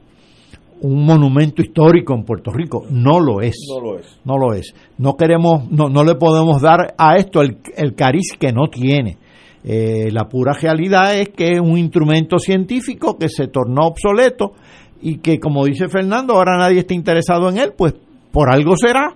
un 0.83 1.05
monumento 1.05 1.61
histórico 1.61 2.13
en 2.13 2.23
Puerto 2.23 2.51
Rico. 2.51 2.85
No 2.89 3.19
lo 3.21 3.41
es. 3.41 3.55
No 3.69 3.79
lo 3.79 3.99
es. 3.99 4.19
No 4.25 4.37
lo 4.37 4.53
es. 4.53 4.73
No 4.97 5.15
queremos, 5.15 5.69
no, 5.71 5.87
no 5.87 6.03
le 6.03 6.15
podemos 6.15 6.61
dar 6.61 6.93
a 6.97 7.15
esto 7.15 7.41
el, 7.41 7.57
el 7.77 7.95
cariz 7.95 8.33
que 8.37 8.51
no 8.51 8.67
tiene. 8.67 9.17
Eh, 9.63 10.09
la 10.11 10.25
pura 10.25 10.51
realidad 10.53 11.15
es 11.15 11.29
que 11.29 11.53
es 11.53 11.59
un 11.61 11.77
instrumento 11.77 12.37
científico 12.37 13.17
que 13.17 13.29
se 13.29 13.47
tornó 13.47 13.87
obsoleto 13.87 14.55
y 15.01 15.19
que, 15.19 15.39
como 15.39 15.63
dice 15.63 15.87
Fernando, 15.87 16.33
ahora 16.33 16.57
nadie 16.57 16.79
está 16.79 16.93
interesado 16.93 17.49
en 17.49 17.57
él, 17.57 17.73
pues 17.77 17.95
por 18.31 18.51
algo 18.51 18.75
será. 18.75 19.15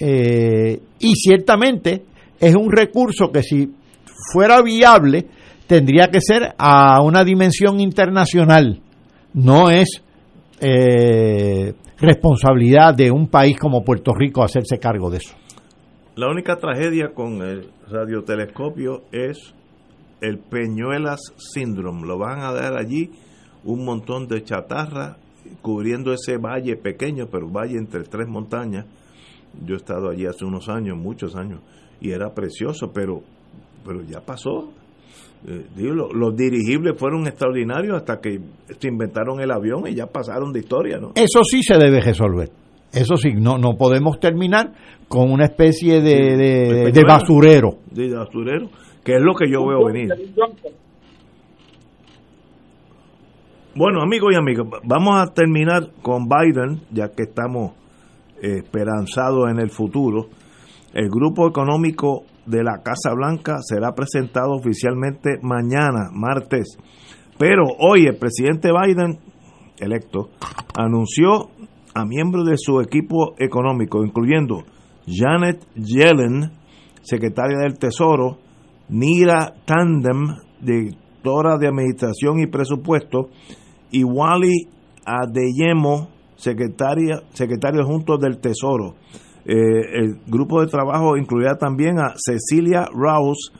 Eh, 0.00 0.80
y 0.98 1.14
ciertamente 1.14 2.04
es 2.40 2.56
un 2.56 2.72
recurso 2.72 3.30
que 3.30 3.42
si 3.42 3.70
fuera 4.32 4.62
viable 4.62 5.26
tendría 5.66 6.08
que 6.08 6.20
ser 6.20 6.54
a 6.58 7.02
una 7.02 7.22
dimensión 7.22 7.80
internacional. 7.80 8.80
No 9.34 9.70
es 9.70 10.02
eh, 10.60 11.74
responsabilidad 11.98 12.94
de 12.94 13.10
un 13.10 13.28
país 13.28 13.58
como 13.58 13.84
Puerto 13.84 14.12
Rico 14.14 14.42
hacerse 14.42 14.78
cargo 14.78 15.10
de 15.10 15.18
eso. 15.18 15.34
La 16.16 16.28
única 16.28 16.56
tragedia 16.56 17.12
con 17.14 17.42
el 17.42 17.70
radiotelescopio 17.88 19.02
es 19.12 19.54
el 20.20 20.38
Peñuelas 20.38 21.20
Syndrome. 21.36 22.06
Lo 22.06 22.18
van 22.18 22.40
a 22.40 22.52
dar 22.52 22.76
allí 22.76 23.10
un 23.64 23.84
montón 23.84 24.26
de 24.26 24.42
chatarra 24.42 25.16
cubriendo 25.62 26.12
ese 26.12 26.36
valle 26.36 26.76
pequeño, 26.76 27.28
pero 27.30 27.50
valle 27.50 27.78
entre 27.78 28.02
tres 28.04 28.28
montañas. 28.28 28.86
Yo 29.66 29.74
he 29.74 29.76
estado 29.78 30.10
allí 30.10 30.26
hace 30.26 30.44
unos 30.44 30.68
años, 30.68 30.96
muchos 30.96 31.34
años, 31.36 31.60
y 32.00 32.10
era 32.12 32.30
precioso, 32.34 32.90
pero, 32.92 33.22
pero 33.84 34.02
ya 34.02 34.20
pasó. 34.20 34.70
Eh, 35.46 35.66
digo, 35.74 35.94
lo- 35.94 36.12
los 36.12 36.36
dirigibles 36.36 36.98
fueron 36.98 37.26
extraordinarios 37.26 37.96
hasta 37.96 38.20
que 38.20 38.40
se 38.78 38.88
inventaron 38.88 39.40
el 39.40 39.50
avión 39.50 39.86
y 39.88 39.94
ya 39.94 40.06
pasaron 40.06 40.52
de 40.52 40.60
historia, 40.60 40.98
¿no? 40.98 41.12
Eso 41.14 41.42
sí 41.44 41.62
se 41.62 41.78
debe 41.78 42.00
resolver. 42.00 42.50
Eso 42.92 43.16
sí, 43.16 43.30
no, 43.34 43.56
no 43.56 43.76
podemos 43.78 44.18
terminar 44.20 44.72
con 45.08 45.30
una 45.30 45.44
especie 45.46 46.00
de, 46.00 46.36
de- 46.36 46.92
de 46.92 47.04
basurero. 47.04 47.78
De 47.90 48.12
basurero, 48.14 48.68
que 49.04 49.14
es 49.14 49.20
lo 49.22 49.34
que 49.34 49.50
yo 49.50 49.66
veo 49.66 49.84
venir. 49.86 50.08
Bueno, 53.74 54.02
amigos 54.02 54.32
y 54.34 54.36
amigas, 54.36 54.66
vamos 54.84 55.14
a 55.20 55.32
terminar 55.32 55.90
con 56.02 56.26
Biden, 56.28 56.80
ya 56.90 57.08
que 57.12 57.22
estamos 57.22 57.72
esperanzados 58.40 59.50
en 59.50 59.58
el 59.58 59.70
futuro. 59.70 60.28
El 60.92 61.08
grupo 61.08 61.48
económico 61.48 62.24
de 62.46 62.64
la 62.64 62.82
Casa 62.82 63.14
Blanca 63.14 63.58
será 63.60 63.92
presentado 63.94 64.52
oficialmente 64.52 65.38
mañana, 65.42 66.10
martes. 66.12 66.76
Pero 67.38 67.64
hoy 67.78 68.06
el 68.06 68.16
presidente 68.16 68.70
Biden, 68.70 69.18
electo, 69.78 70.30
anunció 70.76 71.50
a 71.94 72.04
miembros 72.04 72.46
de 72.46 72.56
su 72.56 72.80
equipo 72.80 73.34
económico, 73.38 74.04
incluyendo 74.04 74.64
Janet 75.06 75.64
Yellen, 75.74 76.52
secretaria 77.02 77.58
del 77.58 77.78
Tesoro, 77.78 78.38
Nira 78.88 79.54
Tandem, 79.64 80.36
directora 80.60 81.56
de 81.58 81.68
Administración 81.68 82.40
y 82.40 82.46
Presupuesto, 82.46 83.30
y 83.90 84.04
Wally 84.04 84.68
Adeyemo, 85.04 86.08
secretaria, 86.40 87.22
secretario 87.32 87.84
junto 87.84 88.16
del 88.16 88.38
Tesoro. 88.38 88.94
Eh, 89.44 89.54
el 89.54 90.20
grupo 90.26 90.60
de 90.60 90.66
trabajo 90.66 91.16
incluirá 91.16 91.56
también 91.56 91.98
a 91.98 92.14
Cecilia 92.16 92.86
Rouse, 92.92 93.52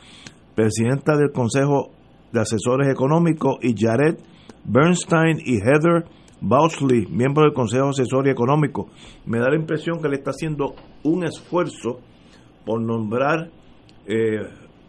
presidenta 0.55 1.16
del 1.16 1.31
Consejo 1.32 1.90
de 2.32 2.40
Asesores 2.40 2.89
Económicos, 2.89 3.57
y 3.62 3.74
Jared 3.77 4.16
Bernstein 4.65 5.39
y 5.44 5.57
Heather 5.57 6.05
Bousley, 6.40 7.07
miembro 7.07 7.44
del 7.44 7.52
Consejo 7.52 7.89
Asesor 7.89 8.27
y 8.27 8.31
Económico. 8.31 8.89
Me 9.27 9.39
da 9.39 9.51
la 9.51 9.57
impresión 9.57 10.01
que 10.01 10.09
le 10.09 10.16
está 10.16 10.31
haciendo 10.31 10.74
un 11.02 11.24
esfuerzo 11.24 12.01
por 12.65 12.81
nombrar 12.81 13.51
eh, 14.07 14.40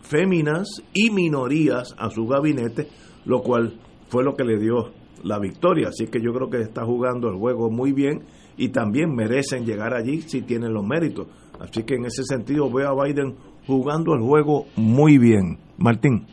féminas 0.02 0.82
y 0.94 1.10
minorías 1.10 1.96
a 1.98 2.10
su 2.10 2.26
gabinete, 2.26 2.88
lo 3.26 3.42
cual 3.42 3.74
fue 4.10 4.24
lo 4.24 4.36
que 4.36 4.44
le 4.44 4.58
dio 4.58 4.92
la 5.24 5.40
victoria. 5.40 5.90
Así 5.90 6.08
que 6.08 6.22
yo 6.22 6.34
creo 6.34 6.50
que 6.50 6.62
está 6.62 6.84
jugando 6.86 7.30
el 7.30 7.36
juego 7.38 7.70
muy 7.70 7.92
bien 7.94 8.24
y 8.58 8.70
también 8.70 9.14
merecen 9.16 9.66
llegar 9.66 9.94
allí 9.94 10.22
si 10.22 10.42
tienen 10.42 10.74
los 10.74 10.84
méritos. 10.86 11.28
Así 11.60 11.84
que 11.84 11.96
en 11.96 12.06
ese 12.06 12.24
sentido 12.24 12.70
veo 12.72 12.90
a 12.90 13.04
Biden 13.06 13.36
jugando 13.68 14.14
el 14.14 14.22
juego 14.22 14.66
muy 14.76 15.18
bien. 15.18 15.58
Martín. 15.78 16.26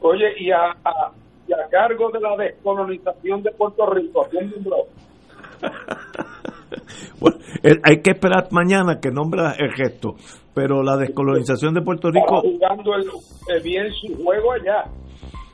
Oye, 0.00 0.26
y 0.38 0.50
a, 0.50 0.70
a- 0.84 1.12
y 1.48 1.52
a 1.52 1.68
cargo 1.70 2.10
de 2.10 2.20
la 2.20 2.36
descolonización 2.36 3.42
de 3.42 3.50
Puerto 3.52 3.86
Rico, 3.92 4.26
¿quién 4.30 4.50
nombró? 4.50 4.76
Bueno, 7.20 7.38
eh, 7.62 7.76
hay 7.82 8.02
que 8.02 8.10
esperar 8.10 8.48
mañana 8.50 8.98
que 9.00 9.10
nombra 9.10 9.52
el 9.58 9.72
gesto, 9.72 10.16
pero 10.54 10.82
la 10.82 10.96
descolonización 10.96 11.74
de 11.74 11.82
Puerto 11.82 12.10
Rico 12.10 12.40
jugando 12.42 12.94
el, 12.96 13.62
bien 13.62 13.86
su 13.92 14.14
juego 14.22 14.52
allá. 14.52 14.84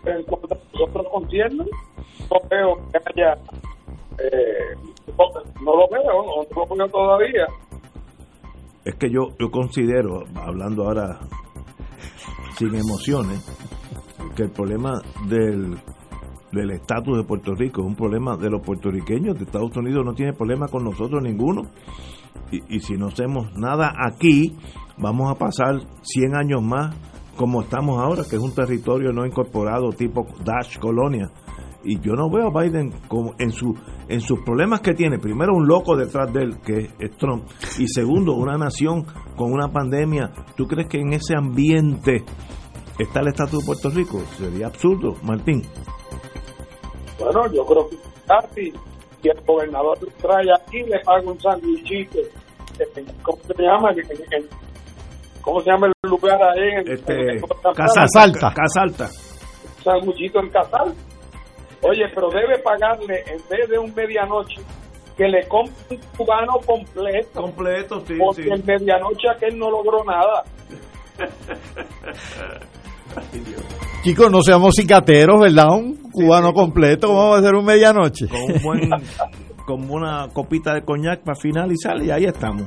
En 0.04 0.22
cuanto 0.24 0.54
a 0.54 0.58
nosotros 0.72 1.06
concierne, 1.12 1.64
no 2.30 2.48
veo 2.50 2.76
que 2.90 2.98
haya. 3.06 3.34
eh, 4.18 4.74
no 5.64 5.76
lo 5.76 5.88
veo, 5.88 6.02
no, 6.04 6.42
no 6.54 6.66
lo 6.66 6.76
veo 6.76 6.88
todavía. 6.88 7.46
es 8.84 8.94
que 8.96 9.10
yo, 9.10 9.28
yo 9.38 9.50
considero, 9.50 10.24
hablando 10.34 10.84
ahora 10.84 11.20
sin 12.56 12.74
emociones, 12.74 13.44
que 14.36 14.42
el 14.44 14.50
problema 14.50 15.00
del 15.28 15.76
del 16.52 16.70
estatus 16.72 17.16
de 17.16 17.24
Puerto 17.24 17.54
Rico 17.54 17.80
es 17.80 17.86
un 17.86 17.96
problema 17.96 18.36
de 18.36 18.50
los 18.50 18.60
puertorriqueños, 18.60 19.38
de 19.38 19.44
Estados 19.44 19.74
Unidos 19.74 20.04
no 20.04 20.12
tiene 20.12 20.34
problema 20.34 20.68
con 20.68 20.84
nosotros 20.84 21.22
ninguno. 21.22 21.62
Y, 22.50 22.76
y 22.76 22.80
si 22.80 22.92
no 22.94 23.06
hacemos 23.06 23.54
nada 23.56 23.94
aquí, 24.06 24.54
vamos 24.98 25.30
a 25.30 25.38
pasar 25.38 25.76
100 26.02 26.36
años 26.36 26.62
más 26.62 26.94
como 27.36 27.62
estamos 27.62 27.98
ahora, 28.00 28.22
que 28.28 28.36
es 28.36 28.42
un 28.42 28.54
territorio 28.54 29.12
no 29.12 29.24
incorporado 29.26 29.90
tipo 29.90 30.26
Dash 30.44 30.78
Colonia. 30.78 31.30
Y 31.84 31.98
yo 32.00 32.12
no 32.12 32.30
veo 32.30 32.46
a 32.46 32.62
Biden 32.62 32.92
como 33.08 33.34
en 33.40 33.50
su 33.50 33.74
en 34.08 34.20
sus 34.20 34.40
problemas 34.44 34.80
que 34.82 34.94
tiene. 34.94 35.18
Primero, 35.18 35.52
un 35.54 35.66
loco 35.66 35.96
detrás 35.96 36.32
de 36.32 36.42
él, 36.42 36.56
que 36.64 36.90
es 37.00 37.16
Trump. 37.16 37.44
Y 37.78 37.88
segundo, 37.88 38.34
una 38.34 38.56
nación 38.56 39.04
con 39.36 39.52
una 39.52 39.68
pandemia. 39.72 40.30
¿Tú 40.56 40.66
crees 40.66 40.88
que 40.88 40.98
en 41.00 41.12
ese 41.12 41.34
ambiente 41.36 42.22
está 42.98 43.20
el 43.20 43.28
estatus 43.28 43.60
de 43.60 43.66
Puerto 43.66 43.90
Rico? 43.90 44.20
Sería 44.38 44.66
absurdo, 44.68 45.16
Martín. 45.24 45.62
Bueno, 47.18 47.52
yo 47.52 47.64
creo 47.64 47.88
que 47.88 47.96
si 49.22 49.28
el 49.28 49.40
gobernador 49.44 49.98
trae 50.20 50.46
aquí, 50.60 50.82
le 50.82 50.98
paga 51.04 51.30
un 51.30 51.40
sándwichito. 51.40 52.18
¿Cómo 53.22 53.38
se 53.42 53.62
llama? 53.62 53.92
Que- 53.94 54.02
que- 54.02 54.48
¿Cómo 55.42 55.60
se 55.60 55.70
llama 55.70 55.88
el 55.88 56.10
lugar 56.10 56.38
ahí? 56.42 56.80
En, 56.80 56.92
Este, 56.92 57.12
en- 57.12 57.40
Casa 57.74 58.22
Alta. 58.22 58.52
Casa 58.54 58.80
Alta. 58.82 59.08
Sanguchito 59.82 60.40
en 60.40 60.48
Casal. 60.50 60.94
Oye, 61.82 62.04
pero 62.14 62.28
debe 62.30 62.58
pagarle, 62.62 63.22
en 63.26 63.38
vez 63.50 63.68
de 63.68 63.78
un 63.78 63.92
medianoche, 63.94 64.60
que 65.16 65.24
le 65.26 65.46
compre 65.48 65.74
un 65.90 65.98
cubano 66.16 66.52
completo. 66.64 67.42
Completo, 67.42 68.00
sí. 68.06 68.14
Porque 68.18 68.44
sí. 68.44 68.48
en 68.50 68.64
medianoche 68.64 69.28
aquel 69.34 69.58
no 69.58 69.68
logró 69.70 70.04
nada. 70.04 70.44
Chicos, 74.04 74.30
no 74.30 74.42
seamos 74.42 74.74
cicateros, 74.76 75.40
¿verdad? 75.40 75.66
Un 75.70 75.96
cubano 76.12 76.52
completo, 76.52 77.08
¿cómo 77.08 77.30
va 77.30 77.38
a 77.38 77.42
ser 77.42 77.54
un 77.54 77.64
medianoche? 77.64 78.26
Con 78.28 78.40
un 78.42 78.62
buen, 78.62 78.90
con 79.66 79.90
una 79.90 80.28
copita 80.32 80.74
de 80.74 80.82
coñac 80.82 81.20
para 81.22 81.36
finalizar 81.38 81.96
y 82.02 82.10
ahí 82.10 82.24
estamos. 82.24 82.64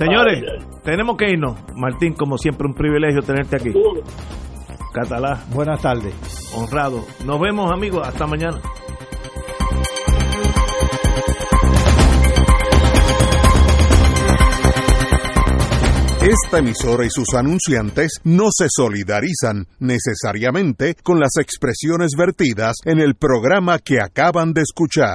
Señores, 0.00 0.42
tenemos 0.82 1.14
que 1.18 1.28
irnos. 1.28 1.58
Martín, 1.76 2.14
como 2.14 2.38
siempre, 2.38 2.66
un 2.66 2.72
privilegio 2.72 3.20
tenerte 3.20 3.56
aquí. 3.56 3.70
Catalá. 4.94 5.44
Buenas 5.52 5.82
tardes. 5.82 6.14
Honrado. 6.56 7.04
Nos 7.26 7.38
vemos, 7.38 7.70
amigos. 7.70 8.08
Hasta 8.08 8.26
mañana. 8.26 8.62
Esta 16.22 16.58
emisora 16.58 17.04
y 17.04 17.10
sus 17.10 17.34
anunciantes 17.34 18.20
no 18.24 18.48
se 18.50 18.66
solidarizan 18.70 19.66
necesariamente 19.80 20.94
con 21.02 21.18
las 21.18 21.36
expresiones 21.38 22.12
vertidas 22.16 22.76
en 22.84 23.00
el 23.00 23.16
programa 23.16 23.78
que 23.78 24.00
acaban 24.00 24.54
de 24.54 24.62
escuchar. 24.62 25.08